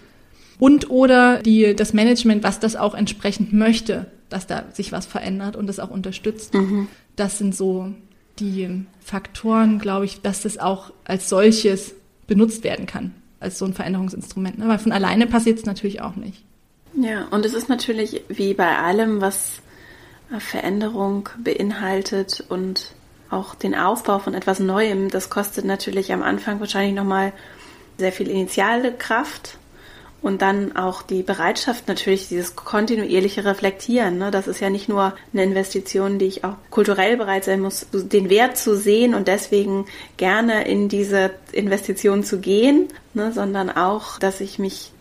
Und 0.59 0.89
oder 0.89 1.39
die, 1.39 1.75
das 1.75 1.93
Management, 1.93 2.43
was 2.43 2.59
das 2.59 2.75
auch 2.75 2.93
entsprechend 2.93 3.53
möchte 3.53 4.07
dass 4.29 4.47
da 4.47 4.65
sich 4.73 4.91
was 4.91 5.05
verändert 5.05 5.55
und 5.55 5.67
das 5.67 5.79
auch 5.79 5.89
unterstützt. 5.89 6.53
Mhm. 6.53 6.87
Das 7.15 7.37
sind 7.37 7.55
so 7.55 7.91
die 8.39 8.85
Faktoren, 8.99 9.79
glaube 9.79 10.05
ich, 10.05 10.21
dass 10.21 10.41
das 10.41 10.57
auch 10.57 10.91
als 11.05 11.29
solches 11.29 11.95
benutzt 12.27 12.63
werden 12.63 12.85
kann, 12.85 13.13
als 13.39 13.57
so 13.59 13.65
ein 13.65 13.73
Veränderungsinstrument. 13.73 14.57
Ne? 14.57 14.67
Weil 14.67 14.79
von 14.79 14.91
alleine 14.91 15.27
passiert 15.27 15.59
es 15.59 15.65
natürlich 15.65 16.01
auch 16.01 16.15
nicht. 16.15 16.43
Ja, 16.99 17.25
und 17.31 17.45
es 17.45 17.53
ist 17.53 17.69
natürlich 17.69 18.23
wie 18.29 18.53
bei 18.53 18.77
allem, 18.77 19.21
was 19.21 19.61
Veränderung 20.39 21.29
beinhaltet 21.43 22.43
und 22.49 22.93
auch 23.29 23.55
den 23.55 23.75
Aufbau 23.75 24.19
von 24.19 24.33
etwas 24.33 24.59
Neuem, 24.59 25.09
das 25.09 25.29
kostet 25.29 25.65
natürlich 25.65 26.13
am 26.13 26.23
Anfang 26.23 26.59
wahrscheinlich 26.59 26.95
nochmal 26.95 27.33
sehr 27.97 28.11
viel 28.11 28.27
initiale 28.27 28.91
Kraft 28.91 29.57
Und 30.25 30.41
dann 30.41 30.75
auch 30.75 31.03
die 31.03 31.21
Bereitschaft 31.21 31.87
natürlich, 31.87 32.29
dieses 32.29 32.55
kontinuierliche 32.55 33.45
Reflektieren. 33.45 34.17
Ne? 34.17 34.31
Das 34.31 34.47
ist 34.47 34.59
ja 34.59 34.71
nicht 34.71 34.89
nur 34.89 35.13
eine 35.31 35.43
Investition, 35.43 36.17
die 36.17 36.25
ich 36.25 36.43
auch 36.43 36.55
kulturell 36.71 37.15
bereit 37.15 37.43
sein 37.43 37.61
muss, 37.61 37.85
den 37.93 38.31
Wert 38.31 38.57
zu 38.57 38.75
sehen 38.75 39.13
und 39.13 39.27
deswegen 39.27 39.85
gerne 40.17 40.67
in 40.67 40.89
diese 40.89 41.29
Investition 41.51 42.23
zu 42.23 42.39
gehen, 42.39 42.87
ne? 43.13 43.33
sondern 43.33 43.69
auch, 43.69 44.17
dass 44.17 44.41
ich 44.41 44.57
mich 44.57 44.93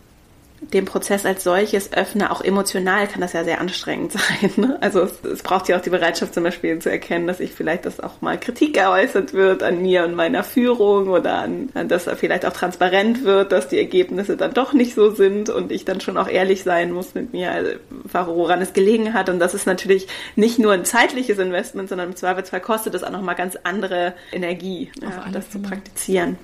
dem 0.73 0.85
Prozess 0.85 1.27
als 1.27 1.45
solches 1.45 1.93
öffne, 1.93 2.31
auch 2.31 2.41
emotional 2.41 3.07
kann 3.07 3.21
das 3.21 3.33
ja 3.33 3.45
sehr 3.45 3.61
anstrengend 3.61 4.13
sein. 4.41 4.51
Ne? 4.57 4.79
Also 4.81 5.03
es, 5.03 5.25
es, 5.25 5.43
braucht 5.43 5.69
ja 5.69 5.77
auch 5.77 5.81
die 5.81 5.91
Bereitschaft 5.91 6.35
zum 6.35 6.45
Beispiel 6.45 6.79
zu 6.79 6.91
erkennen, 6.91 7.27
dass 7.27 7.41
ich 7.41 7.53
vielleicht, 7.53 7.85
dass 7.87 8.01
auch 8.01 8.21
mal 8.21 8.39
Kritik 8.39 8.75
geäußert 8.75 9.33
wird 9.33 9.63
an 9.63 9.83
mir 9.83 10.05
und 10.05 10.15
meiner 10.15 10.45
Führung 10.45 11.09
oder 11.09 11.39
an, 11.39 11.71
an 11.75 11.89
dass 11.89 12.05
vielleicht 12.17 12.47
auch 12.47 12.53
transparent 12.53 13.25
wird, 13.25 13.53
dass 13.53 13.69
die 13.69 13.79
Ergebnisse 13.79 14.37
dann 14.37 14.55
doch 14.55 14.73
nicht 14.73 14.95
so 14.95 15.11
sind 15.11 15.51
und 15.51 15.73
ich 15.73 15.85
dann 15.85 16.01
schon 16.01 16.17
auch 16.17 16.29
ehrlich 16.29 16.63
sein 16.63 16.93
muss 16.93 17.15
mit 17.15 17.33
mir, 17.33 17.53
also, 17.53 17.71
woran 18.13 18.61
es 18.63 18.73
gelegen 18.73 19.15
hat. 19.15 19.29
Und 19.29 19.39
das 19.39 19.55
ist 19.55 19.67
natürlich 19.67 20.07
nicht 20.37 20.59
nur 20.59 20.73
ein 20.73 20.85
zeitliches 20.85 21.39
Investment, 21.39 21.89
sondern 21.89 22.11
im 22.11 22.17
Zweifelsfall 22.17 22.61
kostet 22.61 22.95
es 22.95 23.03
auch 23.03 23.11
nochmal 23.11 23.35
ganz 23.35 23.57
andere 23.65 24.15
Energie, 24.33 24.91
ja, 25.01 25.25
das 25.33 25.51
zu 25.51 25.59
praktizieren. 25.59 26.39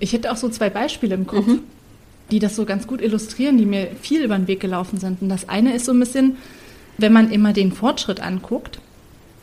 Ich 0.00 0.12
hätte 0.12 0.30
auch 0.30 0.36
so 0.36 0.48
zwei 0.48 0.70
Beispiele 0.70 1.14
im 1.14 1.26
Kopf. 1.26 1.46
Mhm 1.46 1.64
die 2.30 2.38
das 2.38 2.56
so 2.56 2.64
ganz 2.64 2.86
gut 2.86 3.00
illustrieren, 3.00 3.56
die 3.56 3.66
mir 3.66 3.88
viel 4.00 4.22
über 4.22 4.36
den 4.36 4.48
Weg 4.48 4.60
gelaufen 4.60 4.98
sind. 4.98 5.22
Und 5.22 5.28
das 5.28 5.48
eine 5.48 5.74
ist 5.74 5.86
so 5.86 5.92
ein 5.92 6.00
bisschen, 6.00 6.36
wenn 6.98 7.12
man 7.12 7.30
immer 7.30 7.52
den 7.52 7.72
Fortschritt 7.72 8.20
anguckt, 8.20 8.80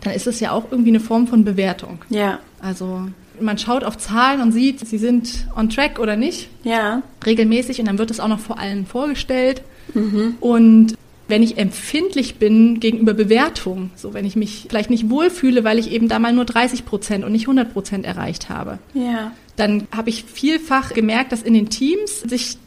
dann 0.02 0.14
ist 0.14 0.28
es 0.28 0.40
ja 0.40 0.52
auch 0.52 0.66
irgendwie 0.72 0.92
eine 0.92 1.00
Form 1.00 1.28
von 1.28 1.44
Bewertung. 1.44 2.00
Ja. 2.10 2.40
Also 2.62 3.08
man 3.40 3.58
schaut 3.58 3.84
auf 3.84 3.98
Zahlen 3.98 4.42
und 4.42 4.52
sieht, 4.52 4.88
sie 4.88 4.98
sind 4.98 5.48
on 5.56 5.70
track 5.70 6.00
oder 6.00 6.16
nicht. 6.16 6.50
Ja. 6.64 7.02
Regelmäßig 7.26 7.80
und 7.80 7.88
dann 7.88 7.98
wird 7.98 8.12
es 8.12 8.20
auch 8.20 8.28
noch 8.28 8.40
vor 8.40 8.60
allen 8.60 8.86
vorgestellt. 8.86 9.64
Mhm. 9.94 10.36
Und 10.40 10.96
wenn 11.28 11.42
ich 11.42 11.58
empfindlich 11.58 12.36
bin 12.36 12.80
gegenüber 12.80 13.14
Bewertung, 13.14 13.90
so 13.96 14.14
wenn 14.14 14.26
ich 14.26 14.36
mich 14.36 14.68
vielleicht 14.70 14.92
nicht 14.92 15.10
wohlfühle, 15.10 15.64
weil 15.64 15.80
ich 15.80 15.92
eben 15.92 16.08
da 16.08 16.20
mal 16.20 16.34
nur 16.34 16.46
30 16.46 16.86
Prozent 16.86 17.26
und 17.26 17.32
nicht 17.32 17.44
100 17.44 17.74
Prozent 17.74 18.06
erreicht 18.06 18.50
habe, 18.50 18.78
ja. 18.94 19.32
dann 19.56 19.88
habe 19.92 20.10
ich 20.10 20.24
vielfach 20.24 20.94
gemerkt, 20.94 21.32
dass 21.32 21.42
in 21.42 21.56
den 21.56 21.70
Teams 21.70 22.22
sich 22.22 22.58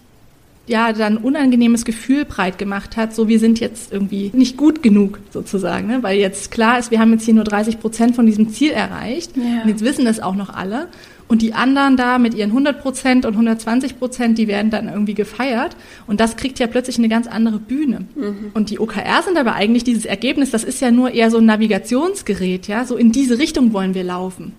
ja 0.68 0.92
dann 0.92 1.16
unangenehmes 1.16 1.84
Gefühl 1.84 2.24
breit 2.24 2.58
gemacht 2.58 2.96
hat, 2.96 3.14
so 3.14 3.28
wir 3.28 3.38
sind 3.38 3.60
jetzt 3.60 3.92
irgendwie 3.92 4.30
nicht 4.34 4.56
gut 4.56 4.82
genug 4.82 5.18
sozusagen, 5.30 5.86
ne? 5.88 6.02
weil 6.02 6.18
jetzt 6.18 6.50
klar 6.50 6.78
ist, 6.78 6.90
wir 6.90 7.00
haben 7.00 7.12
jetzt 7.12 7.24
hier 7.24 7.34
nur 7.34 7.44
30 7.44 7.80
Prozent 7.80 8.16
von 8.16 8.26
diesem 8.26 8.50
Ziel 8.50 8.70
erreicht 8.70 9.36
ja. 9.36 9.62
und 9.62 9.68
jetzt 9.68 9.84
wissen 9.84 10.04
das 10.04 10.20
auch 10.20 10.34
noch 10.34 10.50
alle 10.50 10.88
und 11.28 11.42
die 11.42 11.52
anderen 11.52 11.96
da 11.96 12.18
mit 12.18 12.34
ihren 12.34 12.50
100 12.50 12.80
Prozent 12.80 13.26
und 13.26 13.34
120 13.34 13.98
Prozent, 13.98 14.38
die 14.38 14.48
werden 14.48 14.70
dann 14.70 14.88
irgendwie 14.88 15.14
gefeiert 15.14 15.76
und 16.06 16.20
das 16.20 16.36
kriegt 16.36 16.58
ja 16.58 16.66
plötzlich 16.66 16.98
eine 16.98 17.08
ganz 17.08 17.26
andere 17.26 17.58
Bühne. 17.58 18.06
Mhm. 18.16 18.50
Und 18.54 18.70
die 18.70 18.80
OKR 18.80 19.22
sind 19.22 19.36
aber 19.36 19.54
eigentlich 19.54 19.84
dieses 19.84 20.06
Ergebnis, 20.06 20.50
das 20.50 20.64
ist 20.64 20.80
ja 20.80 20.90
nur 20.90 21.12
eher 21.12 21.30
so 21.30 21.38
ein 21.38 21.44
Navigationsgerät, 21.44 22.66
ja, 22.66 22.84
so 22.84 22.96
in 22.96 23.12
diese 23.12 23.38
Richtung 23.38 23.72
wollen 23.74 23.94
wir 23.94 24.04
laufen. 24.04 24.52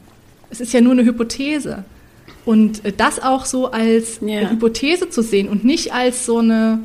Es 0.51 0.61
ist 0.61 0.73
ja 0.73 0.81
nur 0.81 0.93
eine 0.93 1.05
Hypothese. 1.05 1.83
Und 2.45 2.85
äh, 2.85 2.93
das 2.95 3.21
auch 3.21 3.45
so 3.45 3.71
als 3.71 4.19
ja. 4.21 4.49
Hypothese 4.49 5.09
zu 5.09 5.21
sehen 5.21 5.47
und 5.47 5.63
nicht 5.63 5.93
als 5.93 6.25
so 6.25 6.39
eine, 6.39 6.79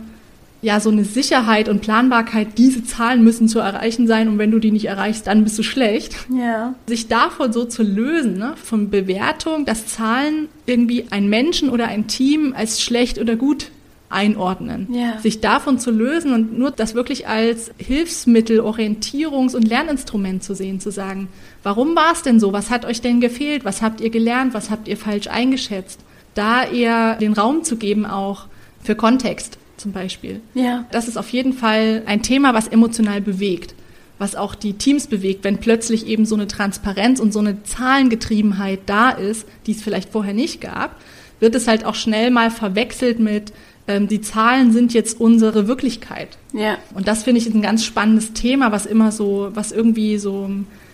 ja, 0.62 0.80
so 0.80 0.90
eine 0.90 1.04
Sicherheit 1.04 1.68
und 1.68 1.80
Planbarkeit, 1.80 2.58
diese 2.58 2.84
Zahlen 2.84 3.22
müssen 3.24 3.48
zu 3.48 3.58
erreichen 3.58 4.06
sein 4.06 4.28
und 4.28 4.38
wenn 4.38 4.50
du 4.50 4.58
die 4.58 4.70
nicht 4.70 4.86
erreichst, 4.86 5.26
dann 5.26 5.44
bist 5.44 5.58
du 5.58 5.62
schlecht. 5.62 6.16
Ja. 6.36 6.74
Sich 6.86 7.08
davon 7.08 7.52
so 7.52 7.64
zu 7.64 7.82
lösen, 7.82 8.38
ne, 8.38 8.54
von 8.62 8.90
Bewertung, 8.90 9.64
dass 9.64 9.86
Zahlen 9.86 10.48
irgendwie 10.66 11.06
ein 11.10 11.28
Menschen 11.28 11.68
oder 11.68 11.88
ein 11.88 12.06
Team 12.06 12.54
als 12.56 12.82
schlecht 12.82 13.18
oder 13.18 13.36
gut 13.36 13.70
einordnen. 14.14 14.88
Ja. 14.92 15.18
Sich 15.18 15.40
davon 15.40 15.78
zu 15.78 15.90
lösen 15.90 16.32
und 16.32 16.58
nur 16.58 16.70
das 16.70 16.94
wirklich 16.94 17.28
als 17.28 17.70
Hilfsmittel, 17.76 18.60
Orientierungs- 18.60 19.54
und 19.54 19.68
Lerninstrument 19.68 20.42
zu 20.42 20.54
sehen, 20.54 20.80
zu 20.80 20.90
sagen, 20.90 21.28
warum 21.62 21.94
war 21.96 22.12
es 22.12 22.22
denn 22.22 22.40
so? 22.40 22.52
Was 22.52 22.70
hat 22.70 22.84
euch 22.84 23.00
denn 23.00 23.20
gefehlt? 23.20 23.64
Was 23.64 23.82
habt 23.82 24.00
ihr 24.00 24.10
gelernt? 24.10 24.54
Was 24.54 24.70
habt 24.70 24.88
ihr 24.88 24.96
falsch 24.96 25.26
eingeschätzt? 25.26 26.00
Da 26.34 26.64
eher 26.64 27.16
den 27.16 27.32
Raum 27.32 27.64
zu 27.64 27.76
geben 27.76 28.06
auch 28.06 28.46
für 28.82 28.94
Kontext 28.94 29.58
zum 29.76 29.92
Beispiel. 29.92 30.40
Ja. 30.54 30.86
Das 30.90 31.08
ist 31.08 31.18
auf 31.18 31.28
jeden 31.30 31.52
Fall 31.52 32.02
ein 32.06 32.22
Thema, 32.22 32.54
was 32.54 32.68
emotional 32.68 33.20
bewegt 33.20 33.74
was 34.18 34.36
auch 34.36 34.54
die 34.54 34.74
Teams 34.74 35.06
bewegt, 35.06 35.44
wenn 35.44 35.58
plötzlich 35.58 36.06
eben 36.06 36.24
so 36.24 36.34
eine 36.34 36.46
Transparenz 36.46 37.20
und 37.20 37.32
so 37.32 37.40
eine 37.40 37.62
Zahlengetriebenheit 37.64 38.80
da 38.86 39.10
ist, 39.10 39.46
die 39.66 39.72
es 39.72 39.82
vielleicht 39.82 40.10
vorher 40.10 40.34
nicht 40.34 40.60
gab, 40.60 41.00
wird 41.40 41.54
es 41.54 41.66
halt 41.66 41.84
auch 41.84 41.94
schnell 41.94 42.30
mal 42.30 42.50
verwechselt 42.50 43.18
mit, 43.18 43.52
ähm, 43.86 44.08
die 44.08 44.20
Zahlen 44.20 44.72
sind 44.72 44.94
jetzt 44.94 45.20
unsere 45.20 45.68
Wirklichkeit. 45.68 46.38
Ja. 46.52 46.78
Und 46.94 47.08
das 47.08 47.24
finde 47.24 47.40
ich 47.40 47.52
ein 47.52 47.62
ganz 47.62 47.84
spannendes 47.84 48.32
Thema, 48.32 48.72
was 48.72 48.86
immer 48.86 49.12
so, 49.12 49.50
was 49.52 49.72
irgendwie 49.72 50.18
so 50.18 50.48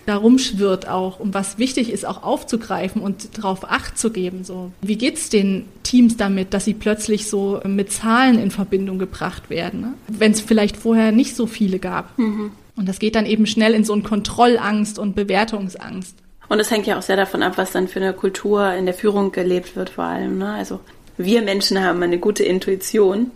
da 0.06 0.16
rumschwirrt 0.16 0.88
auch 0.88 1.20
und 1.20 1.34
was 1.34 1.58
wichtig 1.58 1.92
ist, 1.92 2.04
auch 2.04 2.22
aufzugreifen 2.22 3.00
und 3.00 3.38
darauf 3.38 3.70
Acht 3.70 3.98
zu 3.98 4.10
geben. 4.10 4.44
So, 4.44 4.72
wie 4.80 4.96
geht's 4.96 5.28
den 5.28 5.66
Teams 5.82 6.16
damit, 6.16 6.52
dass 6.52 6.64
sie 6.64 6.74
plötzlich 6.74 7.28
so 7.28 7.60
mit 7.64 7.92
Zahlen 7.92 8.38
in 8.38 8.50
Verbindung 8.50 8.98
gebracht 8.98 9.50
werden, 9.50 9.80
ne? 9.80 9.94
wenn 10.08 10.32
es 10.32 10.40
vielleicht 10.40 10.76
vorher 10.76 11.12
nicht 11.12 11.36
so 11.36 11.46
viele 11.46 11.78
gab? 11.78 12.18
Mhm. 12.18 12.50
Und 12.76 12.88
das 12.88 12.98
geht 12.98 13.14
dann 13.14 13.26
eben 13.26 13.46
schnell 13.46 13.74
in 13.74 13.84
so 13.84 13.92
eine 13.92 14.02
Kontrollangst 14.02 14.98
und 14.98 15.14
Bewertungsangst. 15.14 16.16
Und 16.48 16.58
es 16.58 16.70
hängt 16.70 16.86
ja 16.86 16.98
auch 16.98 17.02
sehr 17.02 17.16
davon 17.16 17.44
ab, 17.44 17.52
was 17.56 17.70
dann 17.70 17.86
für 17.86 18.00
eine 18.00 18.12
Kultur 18.12 18.72
in 18.72 18.86
der 18.86 18.94
Führung 18.94 19.30
gelebt 19.30 19.76
wird, 19.76 19.90
vor 19.90 20.04
allem. 20.04 20.38
Ne? 20.38 20.52
Also 20.52 20.80
wir 21.16 21.42
Menschen 21.42 21.82
haben 21.82 22.02
eine 22.02 22.18
gute 22.18 22.44
Intuition. 22.44 23.30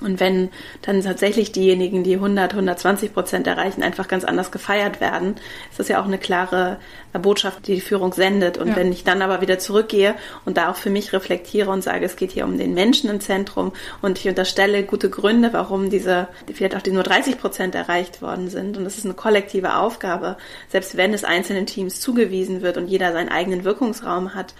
Und 0.00 0.18
wenn 0.18 0.50
dann 0.82 1.02
tatsächlich 1.02 1.52
diejenigen, 1.52 2.02
die 2.02 2.14
100, 2.14 2.52
120 2.52 3.14
Prozent 3.14 3.46
erreichen, 3.46 3.82
einfach 3.82 4.08
ganz 4.08 4.24
anders 4.24 4.50
gefeiert 4.50 5.00
werden, 5.00 5.36
ist 5.70 5.78
das 5.78 5.88
ja 5.88 6.00
auch 6.00 6.04
eine 6.04 6.18
klare 6.18 6.78
Botschaft, 7.12 7.66
die 7.68 7.76
die 7.76 7.80
Führung 7.80 8.12
sendet. 8.12 8.58
Und 8.58 8.68
ja. 8.68 8.76
wenn 8.76 8.90
ich 8.90 9.04
dann 9.04 9.22
aber 9.22 9.40
wieder 9.40 9.58
zurückgehe 9.58 10.14
und 10.44 10.56
da 10.56 10.70
auch 10.70 10.76
für 10.76 10.90
mich 10.90 11.12
reflektiere 11.12 11.70
und 11.70 11.82
sage, 11.82 12.04
es 12.04 12.16
geht 12.16 12.32
hier 12.32 12.44
um 12.44 12.58
den 12.58 12.74
Menschen 12.74 13.08
im 13.08 13.20
Zentrum 13.20 13.72
und 14.02 14.18
ich 14.18 14.28
unterstelle 14.28 14.82
gute 14.82 15.10
Gründe, 15.10 15.52
warum 15.52 15.90
diese, 15.90 16.28
vielleicht 16.52 16.74
auch 16.76 16.82
die 16.82 16.92
nur 16.92 17.04
30 17.04 17.38
Prozent 17.38 17.74
erreicht 17.74 18.20
worden 18.20 18.50
sind. 18.50 18.76
Und 18.76 18.84
das 18.84 18.98
ist 18.98 19.04
eine 19.04 19.14
kollektive 19.14 19.76
Aufgabe, 19.76 20.36
selbst 20.68 20.96
wenn 20.96 21.14
es 21.14 21.22
einzelnen 21.22 21.66
Teams 21.66 22.00
zugewiesen 22.00 22.62
wird 22.62 22.76
und 22.76 22.88
jeder 22.88 23.12
seinen 23.12 23.28
eigenen 23.28 23.64
Wirkungsraum 23.64 24.34
hat, 24.34 24.54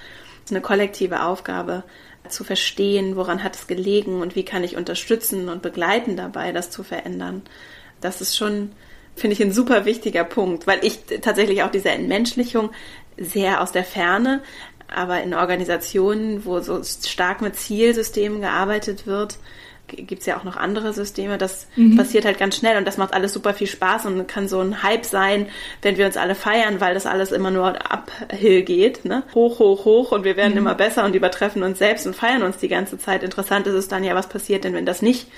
ist 0.45 0.53
eine 0.53 0.61
kollektive 0.61 1.24
Aufgabe, 1.24 1.82
zu 2.29 2.45
verstehen, 2.45 3.16
woran 3.16 3.43
hat 3.43 3.57
es 3.57 3.66
gelegen 3.66 4.20
und 4.20 4.35
wie 4.35 4.45
kann 4.45 4.64
ich 4.64 4.77
unterstützen 4.77 5.49
und 5.49 5.62
begleiten 5.62 6.16
dabei, 6.16 6.53
das 6.53 6.70
zu 6.70 6.83
verändern. 6.83 7.43
Das 8.01 8.20
ist 8.20 8.37
schon, 8.37 8.72
finde 9.14 9.35
ich, 9.35 9.43
ein 9.43 9.53
super 9.53 9.85
wichtiger 9.85 10.25
Punkt, 10.25 10.66
weil 10.66 10.85
ich 10.85 11.01
tatsächlich 11.20 11.62
auch 11.62 11.70
diese 11.70 11.91
Entmenschlichung 11.91 12.70
sehr 13.18 13.61
aus 13.61 13.72
der 13.72 13.85
Ferne, 13.85 14.43
aber 14.89 15.22
in 15.22 15.35
Organisationen, 15.35 16.45
wo 16.45 16.61
so 16.61 16.83
stark 16.83 17.41
mit 17.41 17.57
Zielsystemen 17.57 18.41
gearbeitet 18.41 19.07
wird, 19.07 19.39
gibt 19.89 20.20
es 20.20 20.26
ja 20.26 20.39
auch 20.39 20.45
noch 20.45 20.57
andere 20.57 20.93
Systeme. 20.93 21.39
Das 21.39 21.66
mhm. 21.76 21.97
passiert 21.97 22.24
halt 22.24 22.39
ganz 22.39 22.57
schnell 22.57 22.76
und 22.76 22.87
das 22.87 22.97
macht 22.97 23.14
alles 23.14 23.32
super 23.32 23.55
viel 23.55 23.66
Spaß 23.66 24.07
und 24.07 24.26
kann 24.26 24.49
so 24.49 24.61
ein 24.61 24.82
Hype 24.82 25.05
sein, 25.05 25.47
wenn 25.82 25.97
wir 25.97 26.07
uns 26.07 26.16
alle 26.16 26.35
feiern, 26.35 26.80
weil 26.80 26.95
das 26.95 27.07
alles 27.07 27.32
immer 27.32 27.51
nur 27.51 27.74
uphill 27.91 28.62
geht. 28.62 29.05
Ne? 29.05 29.22
Hoch, 29.35 29.59
hoch, 29.59 29.85
hoch 29.85 30.12
und 30.12 30.24
wir 30.24 30.37
werden 30.37 30.53
mhm. 30.53 30.59
immer 30.59 30.74
besser 30.74 31.05
und 31.05 31.14
übertreffen 31.14 31.62
uns 31.62 31.78
selbst 31.78 32.07
und 32.07 32.16
feiern 32.16 32.43
uns 32.43 32.59
die 32.59 32.68
ganze 32.68 32.99
Zeit. 32.99 33.22
Interessant 33.22 33.66
ist 33.66 33.74
es 33.74 33.89
dann 33.89 34.05
ja, 34.05 34.14
was 34.14 34.28
passiert 34.28 34.64
denn, 34.64 34.74
wenn 34.74 34.87
das 34.87 35.03
nicht 35.03 35.28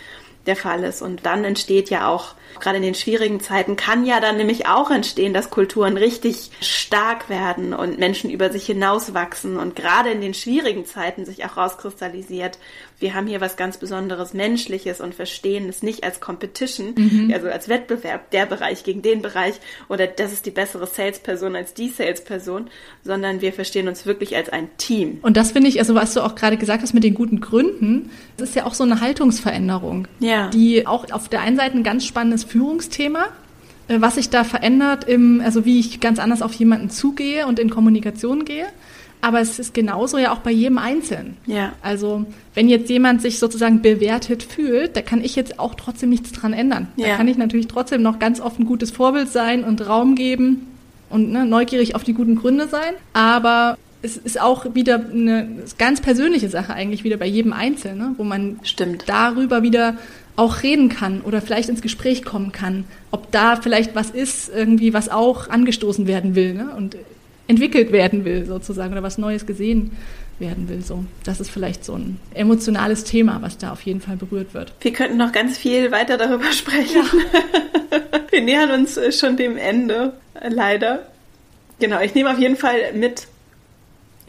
der 0.47 0.57
Fall 0.57 0.84
ist. 0.84 1.03
Und 1.03 1.26
dann 1.26 1.44
entsteht 1.44 1.90
ja 1.90 2.09
auch, 2.09 2.34
gerade 2.61 2.78
in 2.78 2.82
den 2.82 2.94
schwierigen 2.94 3.40
Zeiten, 3.40 3.76
kann 3.76 4.07
ja 4.07 4.20
dann 4.20 4.36
nämlich 4.36 4.66
auch 4.66 4.90
entstehen, 4.90 5.34
dass 5.34 5.51
Kulturen 5.51 5.97
richtig 5.97 6.51
stark 6.61 7.28
werden 7.28 7.74
und 7.74 7.99
Menschen 7.99 8.30
über 8.30 8.51
sich 8.51 8.66
hinauswachsen 8.66 9.59
und 9.59 9.76
gerade 9.76 10.11
in 10.11 10.20
den 10.20 10.34
schwierigen 10.34 10.86
Zeiten 10.86 11.24
sich 11.24 11.44
auch 11.44 11.57
rauskristallisiert. 11.57 12.59
Wir 12.99 13.14
haben 13.14 13.26
hier 13.26 13.40
was 13.40 13.57
ganz 13.57 13.76
Besonderes 13.76 14.34
Menschliches 14.34 15.01
und 15.01 15.14
verstehen 15.14 15.68
es 15.68 15.82
nicht 15.82 16.03
als 16.03 16.20
Competition, 16.20 16.94
mhm. 16.97 17.30
also 17.32 17.49
als 17.49 17.68
Wettbewerb, 17.68 18.30
der 18.30 18.47
Bereich 18.47 18.84
gegen 18.84 19.03
den 19.03 19.22
Bereich 19.22 19.55
oder 19.88 20.07
das 20.07 20.32
ist 20.32 20.47
die 20.47 20.51
bessere 20.51 20.86
Salesperson 20.86 21.55
als 21.55 21.74
die 21.74 21.90
Salesperson, 21.90 22.68
sondern 23.05 23.40
wir 23.40 23.53
verstehen 23.53 23.88
uns 23.88 24.07
wirklich 24.07 24.34
als 24.34 24.49
ein 24.49 24.68
Team. 24.78 25.18
Und 25.22 25.36
das 25.36 25.53
finde 25.53 25.68
ich, 25.68 25.78
also 25.78 25.94
was 25.94 26.14
du 26.14 26.22
auch 26.22 26.34
gerade 26.34 26.57
gesagt 26.57 26.82
hast 26.82 26.94
mit 26.94 27.05
den 27.05 27.14
guten 27.14 27.40
Gründen, 27.40 28.11
das 28.36 28.51
ist 28.51 28.55
ja 28.55 28.64
auch 28.64 28.74
so 28.74 28.84
eine 28.84 29.01
Haltungsveränderung. 29.01 30.09
Ja 30.18 30.51
die 30.57 30.86
auch 30.86 31.11
auf 31.12 31.28
der 31.28 31.40
einen 31.40 31.57
Seite 31.57 31.76
ein 31.76 31.82
ganz 31.82 32.05
spannendes 32.05 32.44
Führungsthema, 32.44 33.26
äh, 33.88 34.01
was 34.01 34.16
sich 34.16 34.30
da 34.30 34.44
verändert, 34.44 35.05
im, 35.05 35.40
also 35.40 35.64
wie 35.64 35.78
ich 35.78 36.01
ganz 36.01 36.18
anders 36.18 36.42
auf 36.42 36.53
jemanden 36.55 36.90
zugehe 36.90 37.47
und 37.47 37.59
in 37.59 37.70
Kommunikation 37.70 38.44
gehe. 38.44 38.66
Aber 39.26 39.40
es 39.40 39.58
ist 39.58 39.74
genauso 39.74 40.18
ja 40.18 40.32
auch 40.32 40.38
bei 40.38 40.52
jedem 40.52 40.78
Einzelnen. 40.78 41.36
Ja. 41.46 41.72
Also 41.82 42.24
wenn 42.54 42.68
jetzt 42.68 42.88
jemand 42.88 43.20
sich 43.22 43.40
sozusagen 43.40 43.82
bewertet 43.82 44.44
fühlt, 44.44 44.94
da 44.96 45.02
kann 45.02 45.20
ich 45.20 45.34
jetzt 45.34 45.58
auch 45.58 45.74
trotzdem 45.74 46.10
nichts 46.10 46.30
dran 46.30 46.52
ändern. 46.52 46.86
Ja. 46.94 47.08
Da 47.08 47.16
kann 47.16 47.26
ich 47.26 47.36
natürlich 47.36 47.66
trotzdem 47.66 48.02
noch 48.02 48.20
ganz 48.20 48.40
oft 48.40 48.60
ein 48.60 48.66
gutes 48.66 48.92
Vorbild 48.92 49.28
sein 49.28 49.64
und 49.64 49.84
Raum 49.88 50.14
geben 50.14 50.68
und 51.10 51.32
ne, 51.32 51.44
neugierig 51.44 51.96
auf 51.96 52.04
die 52.04 52.12
guten 52.12 52.36
Gründe 52.36 52.68
sein. 52.68 52.94
Aber 53.14 53.76
es 54.00 54.16
ist 54.16 54.40
auch 54.40 54.76
wieder 54.76 54.94
eine 54.94 55.48
ganz 55.76 56.00
persönliche 56.00 56.48
Sache 56.48 56.72
eigentlich 56.72 57.02
wieder 57.02 57.16
bei 57.16 57.26
jedem 57.26 57.52
Einzelnen, 57.52 57.98
ne? 57.98 58.14
wo 58.18 58.22
man 58.22 58.60
Stimmt. 58.62 59.08
darüber 59.08 59.64
wieder 59.64 59.96
auch 60.36 60.62
reden 60.62 60.88
kann 60.88 61.22
oder 61.22 61.42
vielleicht 61.42 61.68
ins 61.68 61.82
Gespräch 61.82 62.24
kommen 62.24 62.52
kann, 62.52 62.84
ob 63.10 63.32
da 63.32 63.56
vielleicht 63.56 63.96
was 63.96 64.10
ist, 64.10 64.52
irgendwie 64.54 64.94
was 64.94 65.08
auch 65.08 65.48
angestoßen 65.48 66.06
werden 66.06 66.36
will 66.36 66.54
ne? 66.54 66.68
und 66.76 66.96
entwickelt 67.49 67.92
werden 67.92 68.24
will 68.24 68.47
sozusagen 68.47 68.92
oder 68.92 69.03
was 69.03 69.18
Neues 69.18 69.47
gesehen 69.47 69.97
werden 70.38 70.68
will. 70.68 70.82
So, 70.82 71.05
das 71.24 71.40
ist 71.40 71.51
vielleicht 71.51 71.84
so 71.84 71.94
ein 71.94 72.18
emotionales 72.34 73.05
Thema, 73.05 73.40
was 73.40 73.59
da 73.59 73.72
auf 73.72 73.82
jeden 73.82 74.01
Fall 74.01 74.16
berührt 74.16 74.55
wird. 74.55 74.72
Wir 74.80 74.92
könnten 74.92 75.16
noch 75.16 75.32
ganz 75.32 75.57
viel 75.57 75.90
weiter 75.90 76.16
darüber 76.18 76.53
sprechen. 76.53 77.03
Ja. 77.03 77.40
Wir 78.30 78.42
nähern 78.42 78.70
uns 78.70 78.99
schon 79.18 79.36
dem 79.36 79.57
Ende, 79.57 80.12
leider. 80.47 81.07
Genau, 81.78 82.01
ich 82.01 82.14
nehme 82.14 82.30
auf 82.30 82.38
jeden 82.38 82.57
Fall 82.57 82.92
mit, 82.92 83.28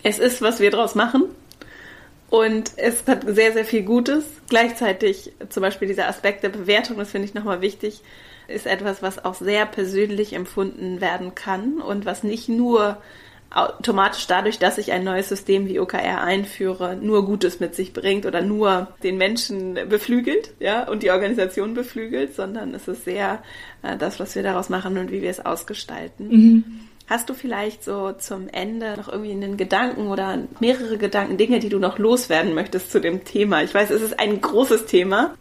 es 0.03 0.20
ist, 0.20 0.41
was 0.41 0.59
wir 0.59 0.72
daraus 0.72 0.95
machen. 0.95 1.24
Und 2.30 2.72
es 2.78 3.05
hat 3.07 3.24
sehr, 3.28 3.53
sehr 3.53 3.65
viel 3.65 3.84
Gutes. 3.84 4.26
Gleichzeitig 4.49 5.32
zum 5.49 5.61
Beispiel 5.61 5.88
dieser 5.88 6.07
Aspekt 6.07 6.43
der 6.43 6.49
Bewertung, 6.49 6.97
das 6.97 7.11
finde 7.11 7.28
ich 7.28 7.34
nochmal 7.34 7.61
wichtig, 7.61 8.01
ist 8.47 8.67
etwas, 8.67 9.01
was 9.01 9.23
auch 9.23 9.35
sehr 9.35 9.65
persönlich 9.65 10.33
empfunden 10.33 11.01
werden 11.01 11.35
kann 11.35 11.81
und 11.81 12.05
was 12.05 12.23
nicht 12.23 12.49
nur 12.49 12.97
automatisch 13.49 14.27
dadurch, 14.27 14.59
dass 14.59 14.77
ich 14.77 14.91
ein 14.91 15.03
neues 15.03 15.29
System 15.29 15.67
wie 15.67 15.79
OKR 15.79 16.21
einführe, 16.21 16.97
nur 16.97 17.25
Gutes 17.25 17.59
mit 17.59 17.75
sich 17.75 17.93
bringt 17.93 18.25
oder 18.25 18.41
nur 18.41 18.87
den 19.03 19.17
Menschen 19.17 19.75
beflügelt, 19.87 20.53
ja, 20.59 20.87
und 20.87 21.01
die 21.01 21.11
Organisation 21.11 21.73
beflügelt, 21.73 22.35
sondern 22.35 22.73
es 22.73 22.87
ist 22.87 23.05
sehr 23.05 23.41
äh, 23.83 23.95
das, 23.97 24.19
was 24.19 24.35
wir 24.35 24.43
daraus 24.43 24.69
machen 24.69 24.97
und 24.97 25.11
wie 25.11 25.21
wir 25.21 25.29
es 25.29 25.45
ausgestalten. 25.45 26.27
Mhm. 26.27 26.63
Hast 27.07 27.29
du 27.29 27.33
vielleicht 27.33 27.85
so 27.85 28.11
zum 28.11 28.49
Ende 28.49 28.95
noch 28.97 29.07
irgendwie 29.07 29.31
einen 29.31 29.55
Gedanken 29.55 30.07
oder 30.07 30.39
mehrere 30.59 30.97
Gedanken, 30.97 31.37
Dinge, 31.37 31.59
die 31.59 31.69
du 31.69 31.79
noch 31.79 31.99
loswerden 31.99 32.53
möchtest 32.53 32.91
zu 32.91 32.99
dem 32.99 33.23
Thema? 33.23 33.63
Ich 33.63 33.73
weiß, 33.73 33.91
es 33.91 34.01
ist 34.01 34.19
ein 34.19 34.41
großes 34.41 34.87
Thema. 34.87 35.33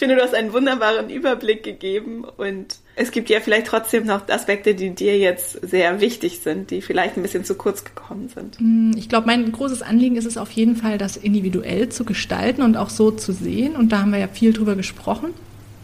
Ich 0.00 0.02
finde, 0.02 0.16
du 0.16 0.22
hast 0.22 0.34
einen 0.34 0.54
wunderbaren 0.54 1.10
Überblick 1.10 1.62
gegeben 1.62 2.24
und 2.24 2.78
es 2.96 3.10
gibt 3.10 3.28
ja 3.28 3.38
vielleicht 3.40 3.66
trotzdem 3.66 4.06
noch 4.06 4.26
Aspekte, 4.30 4.74
die 4.74 4.94
dir 4.94 5.18
jetzt 5.18 5.60
sehr 5.60 6.00
wichtig 6.00 6.40
sind, 6.40 6.70
die 6.70 6.80
vielleicht 6.80 7.18
ein 7.18 7.22
bisschen 7.22 7.44
zu 7.44 7.54
kurz 7.54 7.84
gekommen 7.84 8.30
sind. 8.34 8.56
Mm, 8.58 8.92
ich 8.96 9.10
glaube, 9.10 9.26
mein 9.26 9.52
großes 9.52 9.82
Anliegen 9.82 10.16
ist 10.16 10.24
es 10.24 10.38
auf 10.38 10.52
jeden 10.52 10.74
Fall, 10.74 10.96
das 10.96 11.18
individuell 11.18 11.90
zu 11.90 12.06
gestalten 12.06 12.62
und 12.62 12.78
auch 12.78 12.88
so 12.88 13.10
zu 13.10 13.32
sehen. 13.32 13.76
Und 13.76 13.92
da 13.92 13.98
haben 13.98 14.12
wir 14.12 14.18
ja 14.18 14.28
viel 14.28 14.54
drüber 14.54 14.74
gesprochen. 14.74 15.34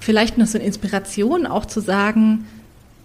Vielleicht 0.00 0.38
noch 0.38 0.46
so 0.46 0.56
eine 0.56 0.66
Inspiration 0.66 1.44
auch 1.46 1.66
zu 1.66 1.80
sagen, 1.80 2.46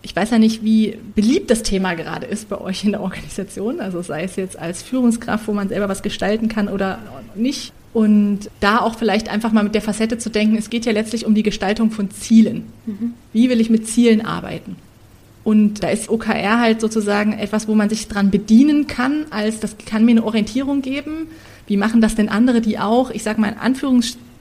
ich 0.03 0.15
weiß 0.15 0.29
ja 0.29 0.39
nicht, 0.39 0.63
wie 0.63 0.97
beliebt 1.13 1.51
das 1.51 1.61
Thema 1.61 1.93
gerade 1.95 2.25
ist 2.25 2.47
bei 2.47 2.57
euch 2.57 2.85
in 2.85 2.93
der 2.93 3.01
Organisation, 3.01 3.81
also 3.81 4.01
sei 4.01 4.23
es 4.23 4.37
jetzt 4.37 4.57
als 4.57 4.81
Führungskraft, 4.81 5.45
wo 5.49 5.51
man 5.51 5.67
selber 5.67 5.89
was 5.89 6.03
gestalten 6.03 6.47
kann 6.47 6.69
oder 6.69 6.99
nicht. 7.35 7.73
Und 7.93 8.49
da 8.61 8.79
auch 8.79 8.97
vielleicht 8.97 9.29
einfach 9.29 9.51
mal 9.51 9.63
mit 9.63 9.75
der 9.75 9.81
Facette 9.81 10.17
zu 10.17 10.29
denken, 10.29 10.55
es 10.55 10.69
geht 10.69 10.85
ja 10.85 10.93
letztlich 10.93 11.25
um 11.25 11.35
die 11.35 11.43
Gestaltung 11.43 11.91
von 11.91 12.09
Zielen. 12.09 12.63
Mhm. 12.85 13.13
Wie 13.33 13.49
will 13.49 13.59
ich 13.59 13.69
mit 13.69 13.87
Zielen 13.87 14.25
arbeiten? 14.25 14.77
Und 15.43 15.83
da 15.83 15.89
ist 15.89 16.09
OKR 16.09 16.59
halt 16.59 16.81
sozusagen 16.81 17.33
etwas, 17.33 17.67
wo 17.67 17.75
man 17.75 17.89
sich 17.89 18.07
dran 18.07 18.31
bedienen 18.31 18.87
kann, 18.87 19.25
als 19.31 19.59
das 19.59 19.75
kann 19.77 20.05
mir 20.05 20.11
eine 20.11 20.23
Orientierung 20.23 20.81
geben. 20.81 21.27
Wie 21.67 21.77
machen 21.77 21.99
das 21.99 22.15
denn 22.15 22.29
andere, 22.29 22.61
die 22.61 22.79
auch, 22.79 23.11
ich 23.11 23.23
sage 23.23 23.41
mal 23.41 23.49
in 23.49 23.57
Anführungsstrichen, 23.57 24.31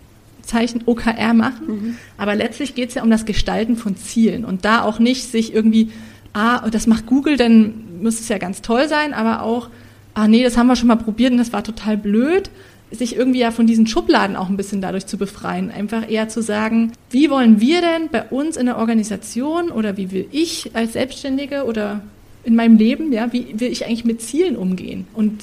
Zeichen 0.51 0.82
OKR 0.86 1.32
machen. 1.32 1.66
Mhm. 1.66 1.96
Aber 2.18 2.34
letztlich 2.34 2.74
geht 2.74 2.90
es 2.90 2.94
ja 2.96 3.03
um 3.03 3.11
das 3.11 3.24
Gestalten 3.24 3.76
von 3.76 3.96
Zielen 3.96 4.44
und 4.44 4.64
da 4.64 4.82
auch 4.82 4.98
nicht 4.98 5.30
sich 5.30 5.55
irgendwie, 5.55 5.90
ah, 6.32 6.68
das 6.70 6.86
macht 6.86 7.07
Google, 7.07 7.36
dann 7.36 7.74
muss 8.03 8.20
es 8.20 8.28
ja 8.28 8.38
ganz 8.38 8.62
toll 8.62 8.88
sein, 8.88 9.14
aber 9.14 9.42
auch, 9.42 9.68
ah 10.14 10.26
nee, 10.26 10.42
das 10.42 10.57
haben 10.57 10.66
wir 10.66 10.76
schon 10.76 10.88
mal 10.88 10.96
probiert 10.96 11.32
und 11.32 11.38
das 11.38 11.53
war 11.53 11.62
total 11.62 11.96
blöd, 11.96 12.51
sich 12.91 13.16
irgendwie 13.16 13.41
ja 13.41 13.51
von 13.51 13.66
diesen 13.66 13.86
Schubladen 13.86 14.36
auch 14.36 14.49
ein 14.49 14.57
bisschen 14.57 14.80
dadurch 14.80 15.07
zu 15.07 15.16
befreien. 15.16 15.70
Einfach 15.70 16.11
eher 16.11 16.28
zu 16.28 16.43
sagen, 16.43 16.93
wie 17.11 17.30
wollen 17.30 17.61
wir 17.61 17.80
denn 17.80 18.09
bei 18.11 18.24
uns 18.24 18.57
in 18.57 18.66
der 18.66 18.78
Organisation 18.78 19.70
oder 19.70 19.97
wie 19.97 20.11
will 20.11 20.26
ich 20.32 20.70
als 20.74 20.95
Selbstständige 20.95 21.64
oder 21.64 22.03
in 22.43 22.57
meinem 22.57 22.76
Leben, 22.76 23.12
ja, 23.12 23.32
wie 23.32 23.61
will 23.61 23.70
ich 23.70 23.86
eigentlich 23.86 24.05
mit 24.05 24.22
Zielen 24.22 24.57
umgehen? 24.57 25.07
Und 25.14 25.43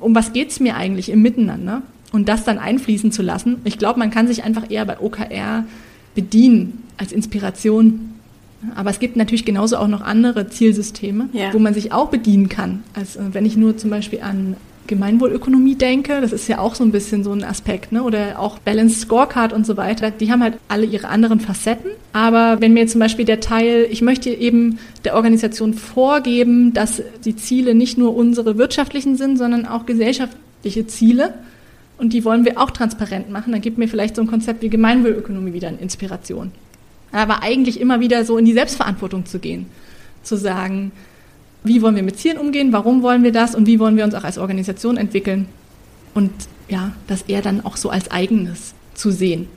um 0.00 0.14
was 0.14 0.32
geht 0.32 0.50
es 0.50 0.60
mir 0.60 0.76
eigentlich 0.76 1.10
im 1.10 1.22
Miteinander? 1.22 1.82
und 2.12 2.28
das 2.28 2.44
dann 2.44 2.58
einfließen 2.58 3.10
zu 3.10 3.22
lassen. 3.22 3.60
Ich 3.64 3.78
glaube, 3.78 3.98
man 3.98 4.10
kann 4.10 4.28
sich 4.28 4.44
einfach 4.44 4.70
eher 4.70 4.84
bei 4.84 5.00
OKR 5.00 5.64
bedienen 6.14 6.84
als 6.98 7.10
Inspiration. 7.10 8.10
Aber 8.76 8.90
es 8.90 9.00
gibt 9.00 9.16
natürlich 9.16 9.44
genauso 9.44 9.76
auch 9.76 9.88
noch 9.88 10.02
andere 10.02 10.48
Zielsysteme, 10.48 11.28
ja. 11.32 11.52
wo 11.52 11.58
man 11.58 11.74
sich 11.74 11.92
auch 11.92 12.10
bedienen 12.10 12.48
kann. 12.48 12.84
Also 12.94 13.18
wenn 13.32 13.44
ich 13.44 13.56
nur 13.56 13.76
zum 13.76 13.90
Beispiel 13.90 14.20
an 14.20 14.56
Gemeinwohlökonomie 14.86 15.76
denke, 15.76 16.20
das 16.20 16.32
ist 16.32 16.48
ja 16.48 16.58
auch 16.58 16.74
so 16.74 16.84
ein 16.84 16.92
bisschen 16.92 17.24
so 17.24 17.32
ein 17.32 17.44
Aspekt, 17.44 17.92
ne? 17.92 18.02
oder 18.02 18.38
auch 18.38 18.58
Balanced 18.58 19.00
Scorecard 19.00 19.52
und 19.52 19.64
so 19.64 19.76
weiter, 19.76 20.10
die 20.10 20.30
haben 20.30 20.42
halt 20.42 20.58
alle 20.68 20.84
ihre 20.84 21.08
anderen 21.08 21.40
Facetten. 21.40 21.90
Aber 22.12 22.60
wenn 22.60 22.72
mir 22.72 22.86
zum 22.86 22.98
Beispiel 22.98 23.24
der 23.24 23.40
Teil, 23.40 23.86
ich 23.90 24.02
möchte 24.02 24.30
eben 24.30 24.78
der 25.04 25.14
Organisation 25.14 25.74
vorgeben, 25.74 26.72
dass 26.72 27.02
die 27.24 27.36
Ziele 27.36 27.74
nicht 27.74 27.96
nur 27.96 28.16
unsere 28.16 28.58
wirtschaftlichen 28.58 29.16
sind, 29.16 29.36
sondern 29.38 29.66
auch 29.66 29.86
gesellschaftliche 29.86 30.86
Ziele, 30.86 31.34
und 32.02 32.12
die 32.12 32.24
wollen 32.24 32.44
wir 32.44 32.58
auch 32.58 32.72
transparent 32.72 33.30
machen, 33.30 33.52
dann 33.52 33.60
gibt 33.60 33.78
mir 33.78 33.86
vielleicht 33.86 34.16
so 34.16 34.22
ein 34.22 34.26
Konzept 34.26 34.62
wie 34.62 34.68
Gemeinwohlökonomie 34.68 35.52
wieder 35.52 35.68
eine 35.68 35.78
Inspiration. 35.78 36.50
Aber 37.12 37.44
eigentlich 37.44 37.80
immer 37.80 38.00
wieder 38.00 38.24
so 38.24 38.38
in 38.38 38.44
die 38.44 38.54
Selbstverantwortung 38.54 39.24
zu 39.24 39.38
gehen, 39.38 39.66
zu 40.24 40.36
sagen, 40.36 40.90
wie 41.64 41.82
wollen 41.82 41.96
wir 41.96 42.02
mit 42.02 42.18
Zielen 42.18 42.38
umgehen, 42.38 42.72
warum 42.72 43.02
wollen 43.02 43.22
wir 43.22 43.32
das 43.32 43.54
und 43.54 43.66
wie 43.66 43.78
wollen 43.78 43.96
wir 43.96 44.04
uns 44.04 44.14
auch 44.14 44.24
als 44.24 44.38
Organisation 44.38 44.96
entwickeln 44.96 45.46
und 46.14 46.32
ja, 46.68 46.92
das 47.06 47.22
eher 47.22 47.42
dann 47.42 47.64
auch 47.64 47.76
so 47.76 47.90
als 47.90 48.10
eigenes 48.10 48.74
zu 48.94 49.10
sehen 49.10 49.48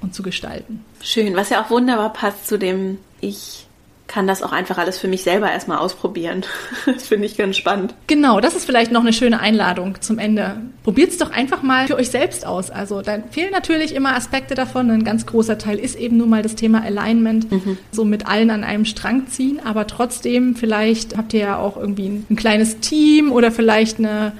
und 0.00 0.14
zu 0.14 0.22
gestalten. 0.22 0.84
Schön, 1.00 1.34
was 1.36 1.50
ja 1.50 1.62
auch 1.62 1.70
wunderbar 1.70 2.12
passt 2.12 2.46
zu 2.46 2.58
dem 2.58 2.98
Ich 3.20 3.66
kann 4.12 4.26
das 4.26 4.42
auch 4.42 4.52
einfach 4.52 4.76
alles 4.76 4.98
für 4.98 5.08
mich 5.08 5.22
selber 5.22 5.50
erstmal 5.50 5.78
ausprobieren. 5.78 6.44
das 6.86 7.08
finde 7.08 7.24
ich 7.24 7.38
ganz 7.38 7.56
spannend. 7.56 7.94
Genau, 8.08 8.40
das 8.40 8.54
ist 8.54 8.66
vielleicht 8.66 8.92
noch 8.92 9.00
eine 9.00 9.14
schöne 9.14 9.40
Einladung 9.40 10.02
zum 10.02 10.18
Ende. 10.18 10.56
Probiert 10.84 11.10
es 11.10 11.18
doch 11.18 11.30
einfach 11.30 11.62
mal 11.62 11.86
für 11.86 11.96
euch 11.96 12.10
selbst 12.10 12.44
aus. 12.44 12.70
Also 12.70 13.00
da 13.00 13.18
fehlen 13.30 13.50
natürlich 13.52 13.94
immer 13.94 14.14
Aspekte 14.14 14.54
davon. 14.54 14.90
Ein 14.90 15.04
ganz 15.04 15.24
großer 15.24 15.56
Teil 15.56 15.78
ist 15.78 15.96
eben 15.96 16.18
nun 16.18 16.28
mal 16.28 16.42
das 16.42 16.56
Thema 16.56 16.82
Alignment, 16.82 17.50
mhm. 17.50 17.78
so 17.90 18.04
mit 18.04 18.26
allen 18.26 18.50
an 18.50 18.64
einem 18.64 18.84
Strang 18.84 19.28
ziehen. 19.28 19.60
Aber 19.64 19.86
trotzdem, 19.86 20.56
vielleicht 20.56 21.16
habt 21.16 21.32
ihr 21.32 21.40
ja 21.40 21.58
auch 21.58 21.78
irgendwie 21.78 22.08
ein, 22.08 22.26
ein 22.28 22.36
kleines 22.36 22.80
Team 22.80 23.32
oder 23.32 23.50
vielleicht 23.50 23.98
eine 23.98 24.32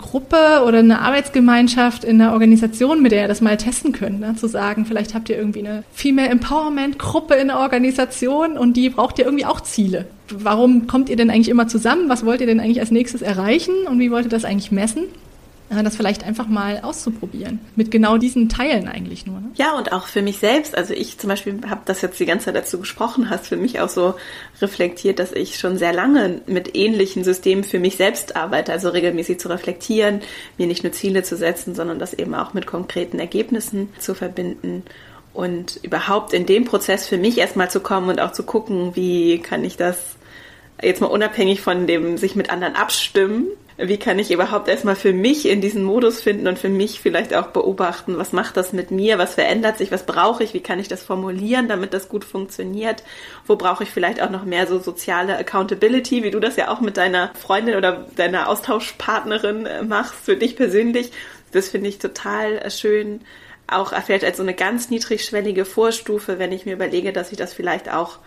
Gruppe 0.00 0.64
oder 0.66 0.78
eine 0.78 1.00
Arbeitsgemeinschaft 1.00 2.04
in 2.04 2.20
einer 2.20 2.32
Organisation, 2.32 3.02
mit 3.02 3.12
der 3.12 3.22
ihr 3.22 3.28
das 3.28 3.40
mal 3.40 3.56
testen 3.56 3.92
könnt. 3.92 4.20
Ne? 4.20 4.34
Zu 4.34 4.48
sagen, 4.48 4.86
vielleicht 4.86 5.14
habt 5.14 5.28
ihr 5.28 5.36
irgendwie 5.36 5.60
eine 5.60 5.84
Female 5.92 6.28
Empowerment 6.28 6.98
Gruppe 6.98 7.34
in 7.34 7.48
der 7.48 7.58
Organisation 7.58 8.56
und 8.56 8.76
die 8.76 8.88
braucht 8.88 9.18
ihr 9.18 9.26
irgendwie 9.26 9.44
auch 9.44 9.60
Ziele. 9.60 10.06
Warum 10.30 10.86
kommt 10.86 11.08
ihr 11.08 11.16
denn 11.16 11.30
eigentlich 11.30 11.48
immer 11.48 11.68
zusammen? 11.68 12.08
Was 12.08 12.24
wollt 12.24 12.40
ihr 12.40 12.46
denn 12.46 12.60
eigentlich 12.60 12.80
als 12.80 12.90
nächstes 12.90 13.20
erreichen 13.20 13.74
und 13.88 13.98
wie 13.98 14.10
wollt 14.10 14.24
ihr 14.24 14.30
das 14.30 14.44
eigentlich 14.44 14.72
messen? 14.72 15.04
Das 15.70 15.96
vielleicht 15.96 16.24
einfach 16.24 16.48
mal 16.48 16.80
auszuprobieren. 16.80 17.60
Mit 17.76 17.92
genau 17.92 18.18
diesen 18.18 18.48
Teilen 18.48 18.88
eigentlich 18.88 19.24
nur. 19.24 19.40
Ne? 19.40 19.50
Ja, 19.54 19.78
und 19.78 19.92
auch 19.92 20.06
für 20.06 20.20
mich 20.20 20.38
selbst. 20.38 20.76
Also 20.76 20.94
ich 20.94 21.18
zum 21.18 21.28
Beispiel 21.28 21.60
habe 21.68 21.82
das 21.84 22.02
jetzt 22.02 22.18
die 22.18 22.26
ganze 22.26 22.46
Zeit 22.46 22.56
dazu 22.56 22.80
gesprochen, 22.80 23.30
hast 23.30 23.46
für 23.46 23.56
mich 23.56 23.80
auch 23.80 23.88
so 23.88 24.14
reflektiert, 24.60 25.20
dass 25.20 25.30
ich 25.30 25.58
schon 25.58 25.78
sehr 25.78 25.92
lange 25.92 26.40
mit 26.46 26.76
ähnlichen 26.76 27.22
Systemen 27.22 27.62
für 27.62 27.78
mich 27.78 27.96
selbst 27.96 28.34
arbeite. 28.34 28.72
Also 28.72 28.88
regelmäßig 28.88 29.38
zu 29.38 29.48
reflektieren, 29.48 30.22
mir 30.58 30.66
nicht 30.66 30.82
nur 30.82 30.92
Ziele 30.92 31.22
zu 31.22 31.36
setzen, 31.36 31.76
sondern 31.76 32.00
das 32.00 32.14
eben 32.14 32.34
auch 32.34 32.52
mit 32.52 32.66
konkreten 32.66 33.20
Ergebnissen 33.20 33.90
zu 34.00 34.14
verbinden. 34.14 34.82
Und 35.32 35.78
überhaupt 35.82 36.32
in 36.32 36.46
dem 36.46 36.64
Prozess 36.64 37.06
für 37.06 37.16
mich 37.16 37.38
erstmal 37.38 37.70
zu 37.70 37.78
kommen 37.78 38.08
und 38.08 38.20
auch 38.20 38.32
zu 38.32 38.42
gucken, 38.42 38.96
wie 38.96 39.38
kann 39.38 39.64
ich 39.64 39.76
das 39.76 39.96
jetzt 40.82 41.00
mal 41.00 41.06
unabhängig 41.06 41.60
von 41.60 41.86
dem 41.86 42.16
sich 42.18 42.34
mit 42.34 42.50
anderen 42.50 42.74
abstimmen, 42.74 43.46
wie 43.82 43.98
kann 43.98 44.18
ich 44.18 44.30
überhaupt 44.30 44.68
erstmal 44.68 44.96
für 44.96 45.12
mich 45.12 45.48
in 45.48 45.60
diesen 45.60 45.82
Modus 45.84 46.20
finden 46.20 46.46
und 46.46 46.58
für 46.58 46.68
mich 46.68 47.00
vielleicht 47.00 47.34
auch 47.34 47.48
beobachten, 47.48 48.18
was 48.18 48.32
macht 48.32 48.56
das 48.56 48.72
mit 48.72 48.90
mir, 48.90 49.18
was 49.18 49.34
verändert 49.34 49.78
sich, 49.78 49.90
was 49.90 50.06
brauche 50.06 50.44
ich, 50.44 50.54
wie 50.54 50.60
kann 50.60 50.78
ich 50.78 50.88
das 50.88 51.02
formulieren, 51.02 51.68
damit 51.68 51.94
das 51.94 52.08
gut 52.08 52.24
funktioniert, 52.24 53.02
wo 53.46 53.56
brauche 53.56 53.84
ich 53.84 53.90
vielleicht 53.90 54.20
auch 54.22 54.30
noch 54.30 54.44
mehr 54.44 54.66
so 54.66 54.78
soziale 54.78 55.36
Accountability, 55.38 56.22
wie 56.22 56.30
du 56.30 56.40
das 56.40 56.56
ja 56.56 56.68
auch 56.68 56.80
mit 56.80 56.96
deiner 56.96 57.32
Freundin 57.34 57.76
oder 57.76 58.06
deiner 58.16 58.48
Austauschpartnerin 58.48 59.66
äh, 59.66 59.82
machst, 59.82 60.14
für 60.14 60.36
dich 60.36 60.56
persönlich. 60.56 61.12
Das 61.52 61.68
finde 61.68 61.88
ich 61.88 61.98
total 61.98 62.58
äh, 62.58 62.70
schön, 62.70 63.22
auch 63.66 63.92
vielleicht 64.02 64.24
als 64.24 64.36
so 64.36 64.42
eine 64.42 64.54
ganz 64.54 64.90
niedrigschwellige 64.90 65.64
Vorstufe, 65.64 66.38
wenn 66.38 66.52
ich 66.52 66.66
mir 66.66 66.74
überlege, 66.74 67.12
dass 67.12 67.30
ich 67.30 67.38
das 67.38 67.54
vielleicht 67.54 67.90
auch 67.90 68.18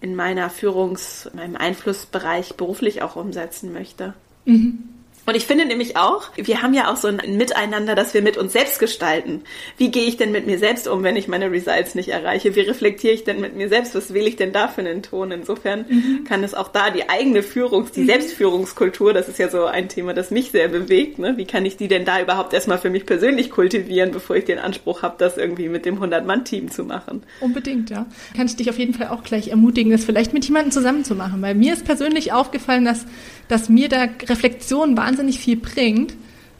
in 0.00 0.16
meiner 0.16 0.50
Führungs-, 0.50 1.28
in 1.30 1.36
meinem 1.36 1.56
Einflussbereich 1.56 2.54
beruflich 2.54 3.02
auch 3.02 3.16
umsetzen 3.16 3.72
möchte. 3.72 4.14
Mhm. 4.46 4.99
Und 5.30 5.36
ich 5.36 5.46
finde 5.46 5.64
nämlich 5.64 5.96
auch, 5.96 6.24
wir 6.34 6.60
haben 6.60 6.74
ja 6.74 6.90
auch 6.90 6.96
so 6.96 7.06
ein 7.06 7.36
Miteinander, 7.36 7.94
das 7.94 8.14
wir 8.14 8.20
mit 8.20 8.36
uns 8.36 8.52
selbst 8.52 8.80
gestalten. 8.80 9.42
Wie 9.76 9.92
gehe 9.92 10.02
ich 10.02 10.16
denn 10.16 10.32
mit 10.32 10.44
mir 10.44 10.58
selbst 10.58 10.88
um, 10.88 11.04
wenn 11.04 11.14
ich 11.14 11.28
meine 11.28 11.52
Results 11.52 11.94
nicht 11.94 12.08
erreiche? 12.08 12.56
Wie 12.56 12.62
reflektiere 12.62 13.14
ich 13.14 13.22
denn 13.22 13.40
mit 13.40 13.54
mir 13.54 13.68
selbst? 13.68 13.94
Was 13.94 14.12
wähle 14.12 14.28
ich 14.28 14.34
denn 14.34 14.52
da 14.52 14.66
für 14.66 14.80
einen 14.80 15.04
Ton? 15.04 15.30
Insofern 15.30 15.84
mhm. 15.88 16.24
kann 16.24 16.42
es 16.42 16.52
auch 16.52 16.66
da 16.66 16.90
die 16.90 17.08
eigene 17.08 17.42
Führungs-, 17.42 17.92
die 17.92 18.00
mhm. 18.00 18.06
Selbstführungskultur, 18.06 19.12
das 19.12 19.28
ist 19.28 19.38
ja 19.38 19.48
so 19.48 19.66
ein 19.66 19.88
Thema, 19.88 20.14
das 20.14 20.32
mich 20.32 20.50
sehr 20.50 20.66
bewegt. 20.66 21.20
Ne? 21.20 21.36
Wie 21.36 21.44
kann 21.44 21.64
ich 21.64 21.76
die 21.76 21.86
denn 21.86 22.04
da 22.04 22.20
überhaupt 22.20 22.52
erstmal 22.52 22.78
für 22.78 22.90
mich 22.90 23.06
persönlich 23.06 23.50
kultivieren, 23.50 24.10
bevor 24.10 24.34
ich 24.34 24.46
den 24.46 24.58
Anspruch 24.58 25.02
habe, 25.02 25.14
das 25.16 25.38
irgendwie 25.38 25.68
mit 25.68 25.86
dem 25.86 26.02
100-Mann-Team 26.02 26.72
zu 26.72 26.82
machen? 26.82 27.22
Unbedingt, 27.38 27.88
ja. 27.90 28.04
Kann 28.34 28.46
ich 28.46 28.56
dich 28.56 28.68
auf 28.68 28.80
jeden 28.80 28.94
Fall 28.94 29.10
auch 29.10 29.22
gleich 29.22 29.46
ermutigen, 29.46 29.92
das 29.92 30.04
vielleicht 30.04 30.34
mit 30.34 30.44
jemandem 30.44 30.72
zusammen 30.72 31.04
zu 31.04 31.14
machen. 31.14 31.40
Weil 31.40 31.54
mir 31.54 31.72
ist 31.72 31.84
persönlich 31.84 32.32
aufgefallen, 32.32 32.84
dass, 32.84 33.06
dass 33.46 33.68
mir 33.68 33.88
da 33.88 34.08
Reflexion 34.28 34.96
wahnsinnig 34.96 35.19
viel 35.28 35.56
bringt 35.56 36.14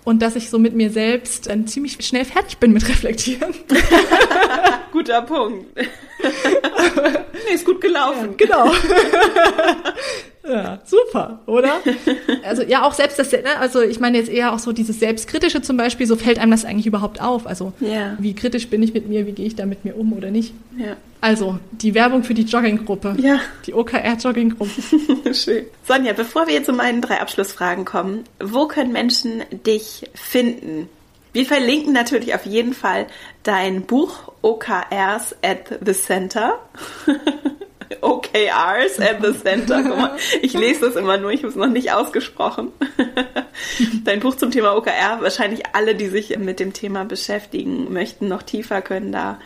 und 0.04 0.22
dass 0.22 0.36
ich 0.36 0.50
so 0.50 0.58
mit 0.58 0.74
mir 0.74 0.90
selbst 0.90 1.48
dann 1.48 1.66
ziemlich 1.66 1.96
schnell 2.04 2.24
fertig 2.24 2.58
bin 2.58 2.72
mit 2.72 2.88
Reflektieren. 2.88 3.54
Guter 4.92 5.22
Punkt. 5.22 5.76
nee, 5.76 7.54
ist 7.54 7.64
gut 7.64 7.80
gelaufen. 7.80 8.34
Ja, 8.38 8.46
genau. 8.46 8.72
Ja, 10.47 10.78
super, 10.84 11.41
oder? 11.47 11.80
Also 12.43 12.62
ja, 12.62 12.82
auch 12.82 12.95
selbst 12.95 13.18
das, 13.18 13.30
ne, 13.32 13.59
also 13.59 13.82
ich 13.82 14.01
meine 14.01 14.16
jetzt 14.18 14.30
eher 14.30 14.53
auch 14.53 14.59
so 14.59 14.72
dieses 14.72 14.99
Selbstkritische 14.99 15.61
zum 15.62 15.76
Beispiel, 15.76 16.07
so 16.07 16.16
fällt 16.16 16.38
einem 16.38 16.51
das 16.51 16.64
eigentlich 16.64 16.86
überhaupt 16.86 17.20
auf. 17.20 17.47
Also 17.47 17.72
ja. 17.80 18.16
wie 18.18 18.34
kritisch 18.34 18.68
bin 18.68 18.82
ich 18.82 18.95
mit 18.95 19.09
mir, 19.09 19.26
wie 19.26 19.32
gehe 19.32 19.47
ich 19.47 19.57
da 19.57 19.66
mit 19.66 19.84
mir 19.84 19.97
um 19.97 20.12
oder 20.12 20.30
nicht? 20.30 20.55
Ja. 20.76 20.97
Also 21.20 21.59
die 21.70 21.95
Werbung 21.95 22.24
für 22.24 22.34
die 22.34 22.43
Jogginggruppe. 22.43 23.16
Ja. 23.20 23.41
Die 23.66 23.74
OKR-Jogginggruppe. 23.74 25.34
Schön. 25.34 25.66
Sonja, 25.86 26.14
bevor 26.14 26.49
wir 26.49 26.64
zu 26.64 26.72
meinen 26.72 27.03
drei 27.03 27.20
Abschlussfragen 27.20 27.84
kommen, 27.84 28.24
wo 28.43 28.66
können 28.66 28.93
Menschen 28.93 29.43
dich 29.66 30.09
finden? 30.14 30.88
Wir 31.32 31.47
verlinken 31.47 31.93
natürlich 31.93 32.34
auf 32.34 32.47
jeden 32.47 32.74
Fall 32.74 33.07
dein 33.43 33.82
Buch 33.82 34.32
OKRs 34.43 35.36
at 35.43 35.78
the 35.84 35.93
Center. 35.93 36.59
OKRs 38.01 39.01
at 39.01 39.22
the 39.22 39.32
Center. 39.32 39.82
Guck 39.82 39.97
mal, 39.97 40.16
ich 40.43 40.53
lese 40.53 40.86
das 40.86 40.97
immer 40.97 41.16
nur, 41.18 41.30
ich 41.30 41.41
habe 41.41 41.49
es 41.49 41.57
noch 41.57 41.68
nicht 41.68 41.93
ausgesprochen. 41.93 42.68
Dein 44.05 44.20
Buch 44.20 44.36
zum 44.36 44.51
Thema 44.51 44.76
OKR, 44.76 45.20
wahrscheinlich 45.20 45.62
alle, 45.74 45.95
die 45.95 46.09
sich 46.09 46.36
mit 46.38 46.61
dem 46.61 46.72
Thema 46.72 47.05
beschäftigen 47.05 47.93
möchten, 47.93 48.28
noch 48.28 48.43
tiefer 48.43 48.82
können 48.82 49.12
da 49.12 49.38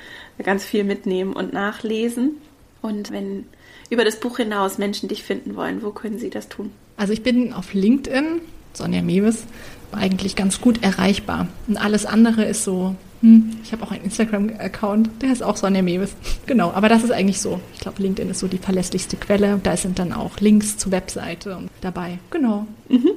ganz 0.43 0.65
viel 0.65 0.85
mitnehmen 0.85 1.33
und 1.33 1.53
nachlesen. 1.53 2.37
Und 2.83 3.11
wenn 3.11 3.47
über 3.91 4.05
das 4.05 4.21
Buch 4.21 4.37
hinaus 4.37 4.79
Menschen 4.79 5.09
dich 5.09 5.23
finden 5.23 5.57
wollen, 5.57 5.83
wo 5.83 5.91
können 5.91 6.19
sie 6.19 6.31
das 6.31 6.49
tun? 6.49 6.73
Also 6.97 7.13
ich 7.13 7.23
bin 7.23 7.53
auf 7.53 7.73
LinkedIn, 7.73 8.41
Sonja 8.73 9.03
Mewes, 9.03 9.45
eigentlich 9.93 10.37
ganz 10.37 10.61
gut 10.61 10.83
erreichbar. 10.83 11.49
Und 11.67 11.77
alles 11.77 12.05
andere 12.07 12.45
ist 12.45 12.65
so 12.65 12.95
hm, 13.25 13.57
ich 13.65 13.73
habe 13.73 13.83
auch 13.83 13.91
einen 13.91 14.05
Instagram-Account, 14.05 15.23
der 15.23 15.33
ist 15.33 15.43
auch 15.43 15.57
Sonja 15.57 15.81
Mewes. 15.81 16.15
Genau, 16.47 16.73
aber 16.73 16.91
das 16.91 17.03
ist 17.03 17.11
eigentlich 17.11 17.41
so. 17.41 17.59
Ich 17.73 17.81
glaube, 17.81 18.03
LinkedIn 18.03 18.31
ist 18.31 18.41
so 18.41 18.49
die 18.49 18.59
verlässlichste 18.59 19.17
Quelle. 19.17 19.59
Da 19.63 19.79
sind 19.79 19.99
dann 19.99 20.13
auch 20.13 20.41
Links 20.41 20.77
zur 20.77 20.93
Webseite 20.93 21.59
dabei. 21.81 22.19
Genau. 22.31 22.67
Mhm. 22.91 23.13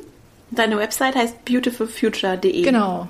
Deine 0.52 0.78
Website 0.78 1.18
heißt 1.18 1.44
beautifulfuture.de. 1.44 2.62
Genau. 2.62 3.10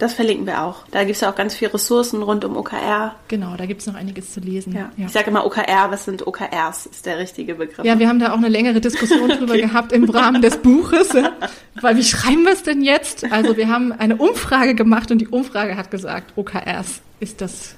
Das 0.00 0.14
verlinken 0.14 0.46
wir 0.46 0.62
auch. 0.62 0.86
Da 0.90 1.04
gibt 1.04 1.16
es 1.16 1.20
ja 1.20 1.30
auch 1.30 1.34
ganz 1.34 1.54
viele 1.54 1.74
Ressourcen 1.74 2.22
rund 2.22 2.42
um 2.46 2.56
OKR. 2.56 3.16
Genau, 3.28 3.54
da 3.58 3.66
gibt 3.66 3.82
es 3.82 3.86
noch 3.86 3.94
einiges 3.94 4.32
zu 4.32 4.40
lesen. 4.40 4.72
Ja. 4.72 4.90
Ja. 4.96 5.06
Ich 5.06 5.12
sage 5.12 5.28
immer 5.28 5.44
OKR, 5.44 5.90
was 5.90 6.06
sind 6.06 6.26
OKRs, 6.26 6.86
ist 6.86 7.04
der 7.04 7.18
richtige 7.18 7.54
Begriff. 7.54 7.84
Ja, 7.84 7.98
wir 7.98 8.08
haben 8.08 8.18
da 8.18 8.32
auch 8.32 8.38
eine 8.38 8.48
längere 8.48 8.80
Diskussion 8.80 9.28
drüber 9.28 9.52
okay. 9.52 9.60
gehabt 9.60 9.92
im 9.92 10.08
Rahmen 10.08 10.40
des 10.40 10.56
Buches. 10.56 11.10
Weil 11.82 11.98
wie 11.98 12.02
schreiben 12.02 12.44
wir 12.44 12.54
es 12.54 12.62
denn 12.62 12.80
jetzt? 12.80 13.30
Also 13.30 13.58
wir 13.58 13.68
haben 13.68 13.92
eine 13.92 14.16
Umfrage 14.16 14.74
gemacht 14.74 15.10
und 15.10 15.18
die 15.18 15.28
Umfrage 15.28 15.76
hat 15.76 15.90
gesagt, 15.90 16.32
OKRs 16.34 17.02
ist 17.20 17.42
das 17.42 17.74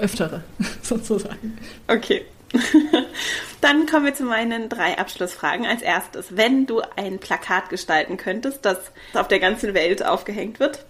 Öftere, 0.00 0.44
sozusagen. 0.82 1.58
Okay. 1.88 2.24
Dann 3.60 3.86
kommen 3.86 4.04
wir 4.04 4.14
zu 4.14 4.22
meinen 4.22 4.68
drei 4.68 4.96
Abschlussfragen. 4.96 5.66
Als 5.66 5.82
erstes, 5.82 6.36
wenn 6.36 6.66
du 6.66 6.82
ein 6.94 7.18
Plakat 7.18 7.68
gestalten 7.68 8.16
könntest, 8.16 8.64
das 8.64 8.78
auf 9.12 9.26
der 9.26 9.40
ganzen 9.40 9.74
Welt 9.74 10.06
aufgehängt 10.06 10.60
wird, 10.60 10.84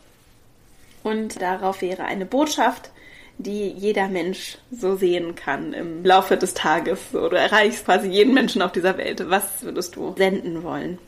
und 1.04 1.40
darauf 1.40 1.80
wäre 1.82 2.04
eine 2.04 2.26
Botschaft, 2.26 2.90
die 3.38 3.68
jeder 3.68 4.08
Mensch 4.08 4.58
so 4.72 4.96
sehen 4.96 5.36
kann 5.36 5.72
im 5.72 6.04
Laufe 6.04 6.36
des 6.36 6.54
Tages. 6.54 6.98
So, 7.12 7.28
du 7.28 7.36
erreichst 7.36 7.84
quasi 7.84 8.08
jeden 8.08 8.34
Menschen 8.34 8.62
auf 8.62 8.72
dieser 8.72 8.98
Welt. 8.98 9.24
Was 9.28 9.62
würdest 9.62 9.94
du 9.94 10.14
senden 10.16 10.64
wollen? 10.64 10.98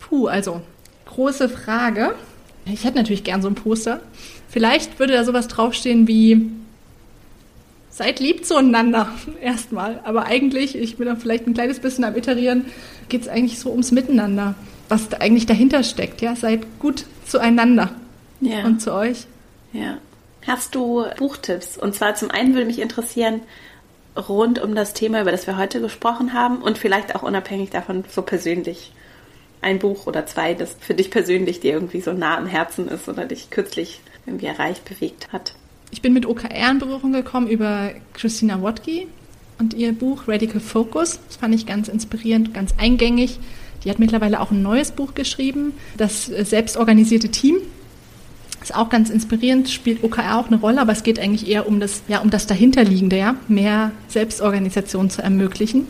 Puh, 0.00 0.26
also 0.26 0.60
große 1.06 1.48
Frage. 1.48 2.14
Ich 2.64 2.84
hätte 2.84 2.96
natürlich 2.96 3.24
gern 3.24 3.42
so 3.42 3.48
ein 3.48 3.54
Poster. 3.54 4.00
Vielleicht 4.48 4.98
würde 4.98 5.14
da 5.14 5.24
sowas 5.24 5.48
draufstehen 5.48 6.08
wie 6.08 6.50
Seid 7.92 8.20
lieb 8.20 8.46
zueinander 8.46 9.12
erstmal. 9.42 10.00
Aber 10.04 10.24
eigentlich, 10.24 10.74
ich 10.76 10.96
bin 10.96 11.06
da 11.06 11.14
vielleicht 11.14 11.46
ein 11.46 11.54
kleines 11.54 11.78
bisschen 11.78 12.04
am 12.04 12.16
Iterieren, 12.16 12.64
geht 13.08 13.22
es 13.22 13.28
eigentlich 13.28 13.58
so 13.58 13.70
ums 13.70 13.92
Miteinander. 13.92 14.54
Was 14.88 15.08
da 15.10 15.18
eigentlich 15.18 15.46
dahinter 15.46 15.82
steckt, 15.84 16.22
ja? 16.22 16.34
Seid 16.34 16.60
gut 16.78 17.04
zueinander. 17.26 17.90
Ja. 18.40 18.64
Und 18.64 18.80
zu 18.80 18.92
euch. 18.92 19.26
Ja. 19.72 19.98
Hast 20.46 20.74
du 20.74 21.04
Buchtipps? 21.18 21.78
Und 21.78 21.94
zwar 21.94 22.14
zum 22.14 22.30
einen 22.30 22.54
würde 22.54 22.66
mich 22.66 22.80
interessieren, 22.80 23.40
rund 24.16 24.60
um 24.60 24.74
das 24.74 24.92
Thema, 24.92 25.22
über 25.22 25.30
das 25.30 25.46
wir 25.46 25.56
heute 25.56 25.80
gesprochen 25.80 26.32
haben 26.32 26.58
und 26.58 26.78
vielleicht 26.78 27.14
auch 27.14 27.22
unabhängig 27.22 27.70
davon 27.70 28.04
so 28.08 28.22
persönlich 28.22 28.92
ein 29.62 29.78
Buch 29.78 30.06
oder 30.06 30.26
zwei, 30.26 30.54
das 30.54 30.76
für 30.80 30.94
dich 30.94 31.10
persönlich 31.10 31.60
dir 31.60 31.72
irgendwie 31.72 32.00
so 32.00 32.12
nah 32.12 32.36
am 32.36 32.46
Herzen 32.46 32.88
ist 32.88 33.08
oder 33.08 33.24
dich 33.24 33.50
kürzlich 33.50 34.00
irgendwie 34.26 34.46
erreicht, 34.46 34.84
bewegt 34.84 35.32
hat. 35.32 35.54
Ich 35.90 36.02
bin 36.02 36.12
mit 36.12 36.26
OKR 36.26 36.70
in 36.70 36.78
Berührung 36.78 37.12
gekommen 37.12 37.46
über 37.46 37.92
Christina 38.14 38.60
Wodke 38.60 39.06
und 39.58 39.74
ihr 39.74 39.92
Buch 39.92 40.26
Radical 40.26 40.60
Focus. 40.60 41.20
Das 41.28 41.36
fand 41.36 41.54
ich 41.54 41.66
ganz 41.66 41.88
inspirierend, 41.88 42.52
ganz 42.52 42.74
eingängig. 42.78 43.38
Die 43.84 43.90
hat 43.90 43.98
mittlerweile 43.98 44.40
auch 44.40 44.50
ein 44.50 44.62
neues 44.62 44.90
Buch 44.90 45.14
geschrieben, 45.14 45.74
das 45.96 46.26
selbstorganisierte 46.26 47.30
Team. 47.30 47.56
Ist 48.62 48.74
auch 48.74 48.88
ganz 48.88 49.10
inspirierend, 49.10 49.68
spielt 49.68 50.04
OKR 50.04 50.38
auch 50.38 50.46
eine 50.46 50.56
Rolle, 50.56 50.80
aber 50.80 50.92
es 50.92 51.02
geht 51.02 51.18
eigentlich 51.18 51.48
eher 51.48 51.66
um 51.66 51.80
das, 51.80 52.02
ja, 52.06 52.20
um 52.20 52.30
das 52.30 52.46
dahinterliegende, 52.46 53.18
ja, 53.18 53.34
mehr 53.48 53.90
Selbstorganisation 54.08 55.10
zu 55.10 55.20
ermöglichen. 55.22 55.86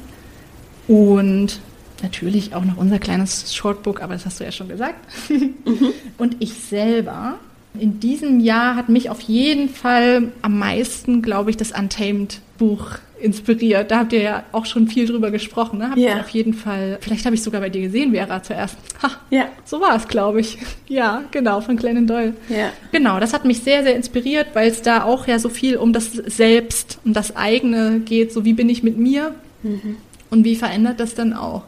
Und 0.88 1.60
natürlich 2.02 2.54
auch 2.54 2.64
noch 2.64 2.76
unser 2.76 2.98
kleines 2.98 3.54
Shortbook, 3.54 4.02
aber 4.02 4.14
das 4.14 4.26
hast 4.26 4.40
du 4.40 4.44
ja 4.44 4.52
schon 4.52 4.68
gesagt. 4.68 4.96
Mhm. 5.28 5.54
Und 6.18 6.36
ich 6.40 6.54
selber, 6.54 7.38
in 7.78 8.00
diesem 8.00 8.40
Jahr 8.40 8.76
hat 8.76 8.88
mich 8.88 9.10
auf 9.10 9.20
jeden 9.20 9.68
Fall 9.68 10.32
am 10.42 10.58
meisten, 10.58 11.22
glaube 11.22 11.50
ich, 11.50 11.56
das 11.56 11.72
Untamed 11.72 12.40
Buch 12.58 12.98
inspiriert. 13.22 13.90
Da 13.90 14.00
habt 14.00 14.12
ihr 14.12 14.20
ja 14.20 14.44
auch 14.52 14.66
schon 14.66 14.88
viel 14.88 15.06
drüber 15.06 15.30
gesprochen. 15.30 15.78
Ne? 15.78 15.90
Habt 15.90 15.98
ja. 15.98 16.16
ihr 16.16 16.20
auf 16.20 16.28
jeden 16.30 16.54
Fall, 16.54 16.98
vielleicht 17.00 17.24
habe 17.24 17.34
ich 17.34 17.42
sogar 17.42 17.60
bei 17.60 17.70
dir 17.70 17.82
gesehen, 17.82 18.12
Vera, 18.12 18.42
zuerst. 18.42 18.76
Ha, 19.02 19.10
ja. 19.30 19.48
So 19.64 19.80
war 19.80 19.96
es, 19.96 20.08
glaube 20.08 20.40
ich. 20.40 20.58
Ja, 20.88 21.24
genau, 21.30 21.62
von 21.62 21.76
Glennon 21.76 22.06
Doyle. 22.06 22.34
Ja. 22.50 22.70
Genau, 22.90 23.18
das 23.18 23.32
hat 23.32 23.46
mich 23.46 23.60
sehr, 23.60 23.82
sehr 23.82 23.96
inspiriert, 23.96 24.48
weil 24.52 24.70
es 24.70 24.82
da 24.82 25.04
auch 25.04 25.26
ja 25.26 25.38
so 25.38 25.48
viel 25.48 25.78
um 25.78 25.94
das 25.94 26.12
Selbst, 26.12 26.98
um 27.06 27.14
das 27.14 27.34
eigene 27.34 28.00
geht. 28.00 28.30
So 28.30 28.44
wie 28.44 28.52
bin 28.52 28.68
ich 28.68 28.82
mit 28.82 28.98
mir 28.98 29.34
mhm. 29.62 29.96
und 30.28 30.44
wie 30.44 30.54
verändert 30.54 31.00
das 31.00 31.14
dann 31.14 31.32
auch? 31.32 31.62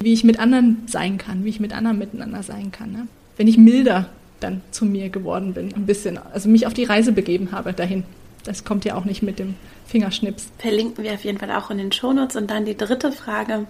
Wie 0.00 0.14
ich 0.14 0.24
mit 0.24 0.38
anderen 0.38 0.78
sein 0.86 1.18
kann, 1.18 1.44
wie 1.44 1.50
ich 1.50 1.60
mit 1.60 1.74
anderen 1.74 1.98
miteinander 1.98 2.42
sein 2.42 2.72
kann. 2.72 2.90
Ne? 2.92 3.06
Wenn 3.36 3.48
ich 3.48 3.58
milder 3.58 4.08
dann 4.40 4.62
zu 4.70 4.86
mir 4.86 5.10
geworden 5.10 5.52
bin, 5.52 5.74
ein 5.74 5.86
bisschen, 5.86 6.18
also 6.32 6.48
mich 6.48 6.66
auf 6.66 6.74
die 6.74 6.84
Reise 6.84 7.12
begeben 7.12 7.52
habe 7.52 7.74
dahin. 7.74 8.04
Das 8.44 8.64
kommt 8.64 8.86
ja 8.86 8.94
auch 8.94 9.04
nicht 9.04 9.22
mit 9.22 9.38
dem 9.38 9.54
Fingerschnips. 9.90 10.48
Verlinken 10.58 11.04
wir 11.04 11.14
auf 11.14 11.24
jeden 11.24 11.38
Fall 11.38 11.50
auch 11.50 11.70
in 11.70 11.78
den 11.78 11.92
Shownotes. 11.92 12.36
Und 12.36 12.50
dann 12.50 12.64
die 12.64 12.76
dritte 12.76 13.12
Frage. 13.12 13.66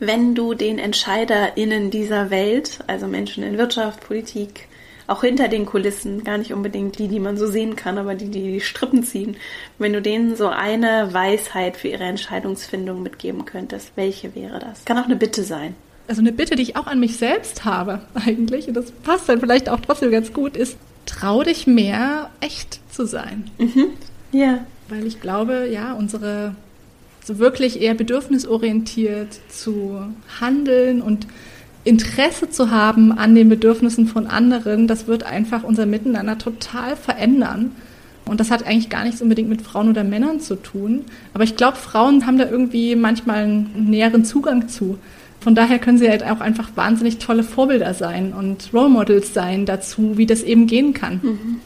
Wenn 0.00 0.34
du 0.34 0.54
den 0.54 0.78
EntscheiderInnen 0.78 1.90
dieser 1.90 2.30
Welt, 2.30 2.80
also 2.86 3.06
Menschen 3.06 3.44
in 3.44 3.58
Wirtschaft, 3.58 4.00
Politik, 4.00 4.66
auch 5.06 5.22
hinter 5.22 5.48
den 5.48 5.66
Kulissen, 5.66 6.24
gar 6.24 6.38
nicht 6.38 6.52
unbedingt 6.52 6.98
die, 6.98 7.08
die 7.08 7.20
man 7.20 7.36
so 7.36 7.46
sehen 7.46 7.76
kann, 7.76 7.98
aber 7.98 8.14
die, 8.14 8.28
die 8.30 8.52
die 8.52 8.60
Strippen 8.60 9.02
ziehen, 9.02 9.36
wenn 9.78 9.92
du 9.92 10.00
denen 10.00 10.36
so 10.36 10.48
eine 10.48 11.12
Weisheit 11.12 11.76
für 11.76 11.88
ihre 11.88 12.04
Entscheidungsfindung 12.04 13.02
mitgeben 13.02 13.44
könntest, 13.44 13.92
welche 13.96 14.34
wäre 14.34 14.60
das? 14.60 14.84
Kann 14.84 14.98
auch 14.98 15.04
eine 15.04 15.16
Bitte 15.16 15.42
sein. 15.42 15.74
Also 16.06 16.22
eine 16.22 16.32
Bitte, 16.32 16.56
die 16.56 16.62
ich 16.62 16.76
auch 16.76 16.86
an 16.86 17.00
mich 17.00 17.16
selbst 17.16 17.64
habe 17.64 18.00
eigentlich, 18.14 18.68
und 18.68 18.74
das 18.74 18.90
passt 18.90 19.28
dann 19.28 19.40
vielleicht 19.40 19.68
auch 19.68 19.80
trotzdem 19.80 20.12
ganz 20.12 20.32
gut, 20.32 20.56
ist, 20.56 20.78
trau 21.06 21.42
dich 21.42 21.66
mehr, 21.66 22.30
echt 22.40 22.80
zu 22.90 23.04
sein. 23.04 23.50
Mhm. 23.58 23.88
Ja. 24.32 24.60
Weil 24.90 25.06
ich 25.06 25.20
glaube, 25.20 25.68
ja, 25.70 25.92
unsere 25.92 26.54
so 27.24 27.38
wirklich 27.38 27.80
eher 27.80 27.94
bedürfnisorientiert 27.94 29.40
zu 29.48 30.00
handeln 30.40 31.00
und 31.00 31.26
Interesse 31.84 32.50
zu 32.50 32.70
haben 32.70 33.12
an 33.12 33.34
den 33.34 33.48
Bedürfnissen 33.48 34.06
von 34.06 34.26
anderen, 34.26 34.86
das 34.86 35.06
wird 35.06 35.22
einfach 35.22 35.62
unser 35.62 35.86
Miteinander 35.86 36.36
total 36.38 36.96
verändern. 36.96 37.72
Und 38.26 38.38
das 38.38 38.50
hat 38.50 38.66
eigentlich 38.66 38.90
gar 38.90 39.04
nichts 39.04 39.22
unbedingt 39.22 39.48
mit 39.48 39.62
Frauen 39.62 39.88
oder 39.88 40.04
Männern 40.04 40.40
zu 40.40 40.56
tun. 40.56 41.04
Aber 41.34 41.42
ich 41.42 41.56
glaube, 41.56 41.76
Frauen 41.76 42.26
haben 42.26 42.38
da 42.38 42.48
irgendwie 42.48 42.94
manchmal 42.94 43.44
einen 43.44 43.86
näheren 43.88 44.24
Zugang 44.24 44.68
zu. 44.68 44.98
Von 45.40 45.54
daher 45.54 45.78
können 45.78 45.98
sie 45.98 46.08
halt 46.08 46.22
auch 46.22 46.40
einfach 46.40 46.70
wahnsinnig 46.74 47.18
tolle 47.18 47.42
Vorbilder 47.42 47.94
sein 47.94 48.32
und 48.32 48.70
Role 48.74 48.90
Models 48.90 49.32
sein 49.32 49.64
dazu, 49.64 50.18
wie 50.18 50.26
das 50.26 50.42
eben 50.42 50.66
gehen 50.66 50.92
kann. 50.92 51.20
Mhm. 51.22 51.60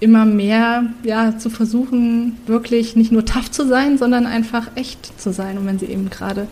Immer 0.00 0.24
mehr 0.24 0.86
ja, 1.02 1.38
zu 1.38 1.50
versuchen, 1.50 2.38
wirklich 2.46 2.96
nicht 2.96 3.12
nur 3.12 3.24
tough 3.24 3.50
zu 3.50 3.66
sein, 3.66 3.98
sondern 3.98 4.26
einfach 4.26 4.68
echt 4.74 5.20
zu 5.20 5.32
sein. 5.32 5.58
Und 5.58 5.66
wenn 5.66 5.78
sie 5.78 5.86
eben 5.86 6.10
gerade 6.10 6.48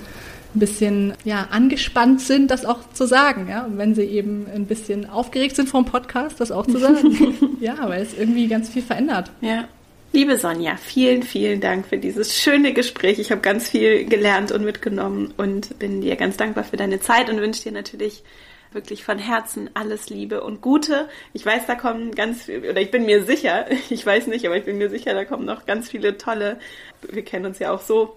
ein 0.55 0.61
bisschen 0.61 1.15
ja, 1.25 1.49
angespannt 1.51 2.21
sind, 2.21 2.51
das 2.51 2.65
auch 2.65 2.81
zu 2.93 3.07
sagen. 3.07 3.49
Ja? 3.49 3.65
Und 3.65 3.79
wenn 3.79 3.95
sie 3.95 4.05
eben 4.05 4.47
ein 4.55 4.67
bisschen 4.67 5.09
aufgeregt 5.09 5.57
sind 5.57 5.69
vom 5.69 5.85
Podcast, 5.85 6.41
das 6.41 6.51
auch 6.51 6.67
zu 6.67 6.79
sagen. 6.79 7.57
ja, 7.61 7.77
weil 7.89 8.03
es 8.03 8.17
irgendwie 8.17 8.49
ganz 8.49 8.69
viel 8.69 8.83
verändert. 8.83 9.31
Ja. 9.41 9.69
Liebe 10.13 10.39
Sonja, 10.39 10.77
vielen, 10.77 11.23
vielen 11.23 11.61
Dank 11.61 11.87
für 11.87 11.99
dieses 11.99 12.35
schöne 12.35 12.73
Gespräch. 12.73 13.19
Ich 13.19 13.31
habe 13.31 13.43
ganz 13.43 13.69
viel 13.69 14.07
gelernt 14.07 14.53
und 14.53 14.65
mitgenommen 14.65 15.35
und 15.37 15.79
bin 15.79 16.01
dir 16.01 16.17
ganz 16.17 16.39
dankbar 16.39 16.65
für 16.65 16.79
deine 16.79 16.99
Zeit 17.01 17.29
und 17.29 17.41
wünsche 17.41 17.65
dir 17.65 17.73
natürlich 17.73 18.23
wirklich 18.73 19.05
von 19.05 19.19
Herzen 19.19 19.71
alles 19.75 20.11
Liebe 20.11 20.43
und 20.43 20.61
Gute. 20.61 21.09
Ich 21.33 21.45
weiß, 21.45 21.67
da 21.67 21.75
kommen 21.75 22.15
ganz, 22.15 22.49
oder 22.49 22.81
ich 22.81 22.91
bin 22.91 23.07
mir 23.07 23.25
sicher, 23.25 23.67
ich 23.91 24.05
weiß 24.05 24.27
nicht, 24.27 24.47
aber 24.47 24.57
ich 24.57 24.65
bin 24.65 24.79
mir 24.79 24.91
sicher, 24.91 25.15
da 25.15 25.25
kommen 25.25 25.45
noch 25.45 25.67
ganz 25.67 25.89
viele 25.89 26.19
tolle, 26.19 26.59
wir 27.09 27.25
kennen 27.25 27.47
uns 27.47 27.59
ja 27.59 27.73
auch 27.73 27.83
so 27.83 28.17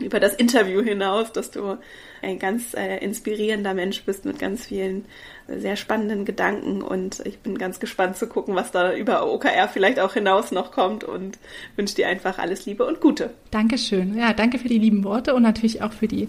über 0.00 0.20
das 0.20 0.34
Interview 0.34 0.82
hinaus, 0.82 1.32
dass 1.32 1.50
du 1.50 1.76
ein 2.22 2.38
ganz 2.38 2.74
äh, 2.74 2.98
inspirierender 2.98 3.74
Mensch 3.74 4.02
bist 4.04 4.24
mit 4.24 4.38
ganz 4.38 4.66
vielen 4.66 5.04
äh, 5.46 5.58
sehr 5.58 5.76
spannenden 5.76 6.24
Gedanken 6.24 6.82
und 6.82 7.20
ich 7.24 7.38
bin 7.38 7.58
ganz 7.58 7.80
gespannt 7.80 8.16
zu 8.16 8.28
gucken, 8.28 8.54
was 8.54 8.70
da 8.70 8.94
über 8.94 9.32
OKR 9.32 9.68
vielleicht 9.68 10.00
auch 10.00 10.14
hinaus 10.14 10.52
noch 10.52 10.72
kommt 10.72 11.04
und 11.04 11.38
wünsche 11.76 11.96
dir 11.96 12.08
einfach 12.08 12.38
alles 12.38 12.66
Liebe 12.66 12.84
und 12.84 13.00
Gute. 13.00 13.30
Dankeschön. 13.50 14.16
Ja, 14.16 14.32
danke 14.32 14.58
für 14.58 14.68
die 14.68 14.78
lieben 14.78 15.04
Worte 15.04 15.34
und 15.34 15.42
natürlich 15.42 15.82
auch 15.82 15.92
für 15.92 16.08
die 16.08 16.28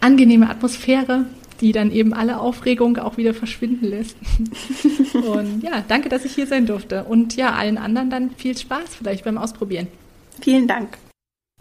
angenehme 0.00 0.50
Atmosphäre, 0.50 1.26
die 1.60 1.72
dann 1.72 1.90
eben 1.90 2.12
alle 2.12 2.40
Aufregung 2.40 2.98
auch 2.98 3.16
wieder 3.16 3.34
verschwinden 3.34 3.86
lässt. 3.86 4.16
und 5.14 5.62
ja, 5.62 5.84
danke, 5.86 6.08
dass 6.08 6.24
ich 6.24 6.34
hier 6.34 6.46
sein 6.46 6.66
durfte 6.66 7.04
und 7.04 7.36
ja, 7.36 7.52
allen 7.52 7.78
anderen 7.78 8.10
dann 8.10 8.30
viel 8.36 8.56
Spaß 8.56 8.96
vielleicht 8.96 9.24
beim 9.24 9.38
Ausprobieren. 9.38 9.88
Vielen 10.40 10.66
Dank. 10.66 10.98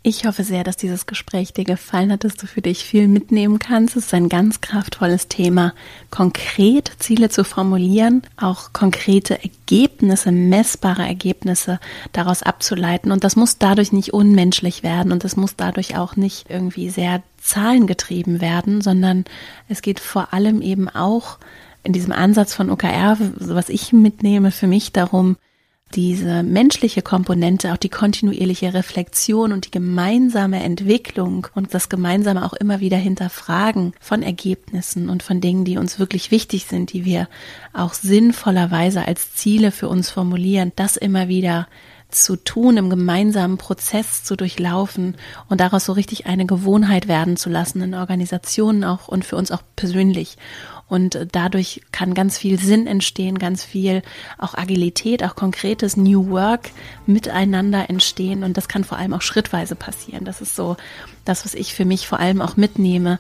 Ich 0.08 0.28
hoffe 0.28 0.44
sehr, 0.44 0.64
dass 0.64 0.78
dieses 0.78 1.08
Gespräch 1.08 1.52
dir 1.52 1.64
gefallen 1.64 2.12
hat, 2.12 2.26
dass 2.26 2.36
du 2.36 2.46
für 2.46 2.62
dich 2.62 2.86
viel 2.86 3.08
mitnehmen 3.08 3.58
kannst. 3.58 3.96
Es 3.96 4.06
ist 4.06 4.14
ein 4.14 4.30
ganz 4.30 4.62
kraftvolles 4.62 5.30
Thema, 5.30 5.74
konkret 6.12 6.92
Ziele 7.00 7.30
zu 7.30 7.44
formulieren, 7.44 8.22
auch 8.38 8.72
konkrete 8.72 9.42
Ergebnisse, 9.42 10.32
messbare 10.32 11.02
Ergebnisse 11.02 11.80
daraus 12.12 12.44
abzuleiten. 12.44 13.12
Und 13.12 13.24
das 13.24 13.36
muss 13.36 13.58
dadurch 13.58 13.94
nicht 13.94 14.14
unmenschlich 14.14 14.84
werden 14.84 15.12
und 15.12 15.24
das 15.24 15.38
muss 15.38 15.56
dadurch 15.56 15.98
auch 15.98 16.16
nicht 16.16 16.52
irgendwie 16.52 16.92
sehr 16.92 17.24
zahlengetrieben 17.40 18.42
werden, 18.42 18.82
sondern 18.82 19.26
es 19.70 19.82
geht 19.82 20.00
vor 20.00 20.34
allem 20.36 20.62
eben 20.62 20.88
auch 20.88 21.40
in 21.82 21.94
diesem 21.94 22.12
Ansatz 22.12 22.54
von 22.54 22.70
OKR, 22.70 23.18
was 23.40 23.70
ich 23.70 23.92
mitnehme, 23.92 24.52
für 24.52 24.68
mich 24.68 24.92
darum, 24.92 25.36
diese 25.96 26.44
menschliche 26.44 27.02
Komponente, 27.02 27.72
auch 27.72 27.78
die 27.78 27.90
kontinuierliche 27.90 28.74
Reflexion 28.74 29.54
und 29.54 29.68
die 29.68 29.72
gemeinsame 29.72 30.62
Entwicklung 30.62 31.48
und 31.56 31.74
das 31.74 31.90
gemeinsame 31.90 32.46
auch 32.46 32.54
immer 32.54 32.82
wieder 32.82 32.98
hinterfragen 32.98 33.94
von 34.00 34.22
Ergebnissen 34.22 35.10
und 35.10 35.24
von 35.24 35.40
Dingen, 35.40 35.64
die 35.64 35.78
uns 35.78 35.98
wirklich 35.98 36.32
wichtig 36.32 36.66
sind, 36.66 36.92
die 36.92 37.06
wir 37.06 37.30
auch 37.74 37.94
sinnvollerweise 37.94 39.08
als 39.08 39.34
Ziele 39.34 39.72
für 39.72 39.88
uns 39.88 40.10
formulieren, 40.10 40.74
das 40.76 40.98
immer 40.98 41.28
wieder 41.28 41.68
zu 42.10 42.36
tun, 42.36 42.78
im 42.78 42.90
gemeinsamen 42.90 43.58
Prozess 43.58 44.24
zu 44.24 44.36
durchlaufen 44.36 45.16
und 45.50 45.60
daraus 45.60 45.86
so 45.86 45.94
richtig 45.94 46.28
eine 46.28 46.46
Gewohnheit 46.46 47.08
werden 47.08 47.38
zu 47.38 47.50
lassen 47.50 47.82
in 47.82 47.94
Organisationen 47.94 48.84
auch 48.84 49.08
und 49.08 49.26
für 49.26 49.36
uns 49.36 49.52
auch 49.52 49.62
persönlich. 49.76 50.38
Und 50.88 51.18
dadurch 51.32 51.82
kann 51.92 52.14
ganz 52.14 52.38
viel 52.38 52.60
Sinn 52.60 52.86
entstehen, 52.86 53.40
ganz 53.40 53.64
viel 53.64 54.04
auch 54.38 54.54
Agilität, 54.54 55.24
auch 55.24 55.36
konkretes 55.36 55.98
New 55.98 56.30
Work 56.30 56.70
miteinander 57.08 57.90
entstehen. 57.90 58.44
Und 58.44 58.56
das 58.56 58.68
kann 58.68 58.84
vor 58.84 59.00
allem 59.00 59.14
auch 59.14 59.24
schrittweise 59.24 59.76
passieren. 59.76 60.26
Das 60.26 60.42
ist 60.42 60.56
so 60.56 60.78
das, 61.26 61.44
was 61.44 61.56
ich 61.56 61.74
für 61.74 61.86
mich 61.86 62.08
vor 62.08 62.20
allem 62.20 62.40
auch 62.40 62.56
mitnehme, 62.56 63.20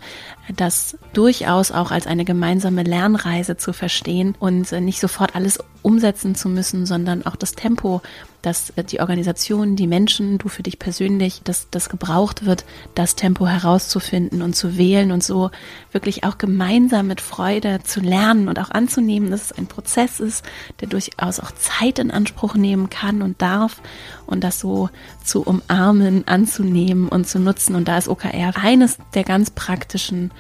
das 0.55 0.95
durchaus 1.13 1.71
auch 1.71 1.89
als 1.89 2.05
eine 2.05 2.23
gemeinsame 2.23 2.83
Lernreise 2.83 3.57
zu 3.57 3.73
verstehen 3.73 4.35
und 4.39 4.71
nicht 4.71 4.99
sofort 4.99 5.35
alles 5.35 5.59
umsetzen 5.81 6.35
zu 6.35 6.49
müssen, 6.49 6.85
sondern 6.85 7.25
auch 7.25 7.35
das 7.35 7.53
Tempo, 7.53 8.01
dass 8.43 8.73
die 8.91 8.99
Organisation, 8.99 9.75
die 9.75 9.87
Menschen, 9.87 10.37
du 10.37 10.49
für 10.49 10.61
dich 10.61 10.77
persönlich, 10.77 11.41
dass 11.43 11.69
das 11.71 11.89
gebraucht 11.89 12.45
wird, 12.45 12.63
das 12.93 13.15
Tempo 13.15 13.47
herauszufinden 13.47 14.43
und 14.43 14.55
zu 14.55 14.77
wählen 14.77 15.11
und 15.11 15.23
so 15.23 15.49
wirklich 15.91 16.23
auch 16.23 16.37
gemeinsam 16.37 17.07
mit 17.07 17.21
Freude 17.55 17.81
zu 17.83 18.01
lernen 18.01 18.49
und 18.49 18.59
auch 18.59 18.69
anzunehmen, 18.71 19.31
dass 19.31 19.45
es 19.45 19.51
ein 19.53 19.67
Prozess 19.67 20.19
ist, 20.19 20.43
der 20.81 20.89
durchaus 20.89 21.39
auch 21.39 21.51
Zeit 21.51 21.99
in 21.99 22.11
Anspruch 22.11 22.55
nehmen 22.55 22.89
kann 22.89 23.21
und 23.21 23.41
darf 23.41 23.81
und 24.25 24.43
das 24.43 24.59
so 24.59 24.89
zu 25.23 25.41
umarmen, 25.41 26.27
anzunehmen 26.27 27.07
und 27.07 27.27
zu 27.27 27.39
nutzen. 27.39 27.75
Und 27.75 27.87
da 27.87 27.97
ist 27.97 28.09
OKR 28.09 28.53
eines 28.61 28.97
der 29.13 29.23
ganz 29.23 29.51
praktischen 29.51 30.31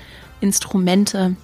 Instrumente, 0.41 1.37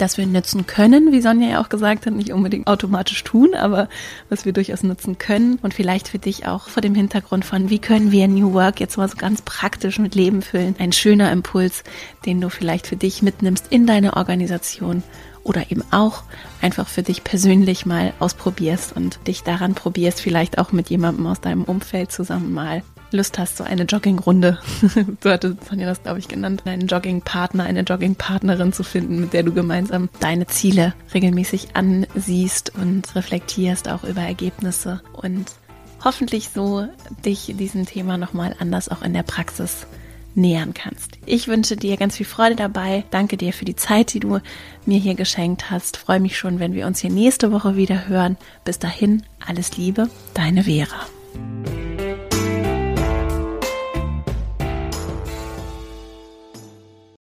das 0.00 0.18
wir 0.18 0.26
nutzen 0.26 0.66
können, 0.66 1.12
wie 1.12 1.20
Sonja 1.20 1.48
ja 1.48 1.60
auch 1.60 1.68
gesagt 1.68 2.06
hat, 2.06 2.14
nicht 2.14 2.32
unbedingt 2.32 2.66
automatisch 2.66 3.22
tun, 3.24 3.54
aber 3.54 3.88
was 4.28 4.44
wir 4.44 4.52
durchaus 4.52 4.82
nutzen 4.82 5.18
können 5.18 5.58
und 5.62 5.74
vielleicht 5.74 6.08
für 6.08 6.18
dich 6.18 6.46
auch 6.46 6.68
vor 6.68 6.80
dem 6.80 6.94
Hintergrund 6.94 7.44
von, 7.44 7.70
wie 7.70 7.78
können 7.78 8.12
wir 8.12 8.26
New 8.28 8.52
Work 8.52 8.80
jetzt 8.80 8.96
mal 8.96 9.08
so 9.08 9.16
ganz 9.16 9.42
praktisch 9.42 9.98
mit 9.98 10.14
Leben 10.14 10.42
füllen. 10.42 10.74
Ein 10.78 10.92
schöner 10.92 11.30
Impuls, 11.32 11.84
den 12.26 12.40
du 12.40 12.48
vielleicht 12.48 12.86
für 12.86 12.96
dich 12.96 13.22
mitnimmst 13.22 13.66
in 13.70 13.86
deine 13.86 14.16
Organisation 14.16 15.02
oder 15.42 15.70
eben 15.70 15.82
auch 15.90 16.22
einfach 16.60 16.88
für 16.88 17.02
dich 17.02 17.24
persönlich 17.24 17.86
mal 17.86 18.12
ausprobierst 18.18 18.94
und 18.94 19.26
dich 19.26 19.42
daran 19.42 19.74
probierst, 19.74 20.20
vielleicht 20.20 20.58
auch 20.58 20.72
mit 20.72 20.90
jemandem 20.90 21.26
aus 21.26 21.40
deinem 21.40 21.64
Umfeld 21.64 22.12
zusammen 22.12 22.52
mal 22.52 22.82
Lust 23.12 23.38
hast, 23.38 23.56
so 23.56 23.64
eine 23.64 23.84
Joggingrunde, 23.84 24.58
so 25.22 25.30
hatte 25.30 25.56
Sonja 25.68 25.86
das, 25.86 26.02
glaube 26.02 26.18
ich, 26.18 26.28
genannt, 26.28 26.62
einen 26.64 26.86
Joggingpartner, 26.86 27.64
eine 27.64 27.80
Joggingpartnerin 27.80 28.72
zu 28.72 28.82
finden, 28.82 29.20
mit 29.20 29.32
der 29.32 29.42
du 29.42 29.52
gemeinsam 29.52 30.08
deine 30.20 30.46
Ziele 30.46 30.94
regelmäßig 31.12 31.74
ansiehst 31.74 32.72
und 32.76 33.14
reflektierst 33.14 33.88
auch 33.88 34.04
über 34.04 34.22
Ergebnisse 34.22 35.02
und 35.12 35.52
hoffentlich 36.04 36.50
so 36.50 36.86
dich 37.24 37.54
diesem 37.56 37.86
Thema 37.86 38.16
nochmal 38.16 38.54
anders 38.58 38.88
auch 38.88 39.02
in 39.02 39.12
der 39.12 39.22
Praxis 39.22 39.86
nähern 40.34 40.74
kannst. 40.74 41.18
Ich 41.26 41.48
wünsche 41.48 41.76
dir 41.76 41.96
ganz 41.96 42.16
viel 42.16 42.26
Freude 42.26 42.56
dabei. 42.56 43.04
Danke 43.10 43.36
dir 43.36 43.52
für 43.52 43.64
die 43.64 43.76
Zeit, 43.76 44.14
die 44.14 44.20
du 44.20 44.38
mir 44.86 44.98
hier 44.98 45.14
geschenkt 45.14 45.70
hast. 45.70 45.96
Freue 45.96 46.20
mich 46.20 46.38
schon, 46.38 46.60
wenn 46.60 46.72
wir 46.72 46.86
uns 46.86 47.00
hier 47.00 47.10
nächste 47.10 47.52
Woche 47.52 47.76
wieder 47.76 48.08
hören. 48.08 48.36
Bis 48.64 48.78
dahin, 48.78 49.24
alles 49.44 49.76
Liebe, 49.76 50.08
deine 50.34 50.64
Vera. 50.64 51.06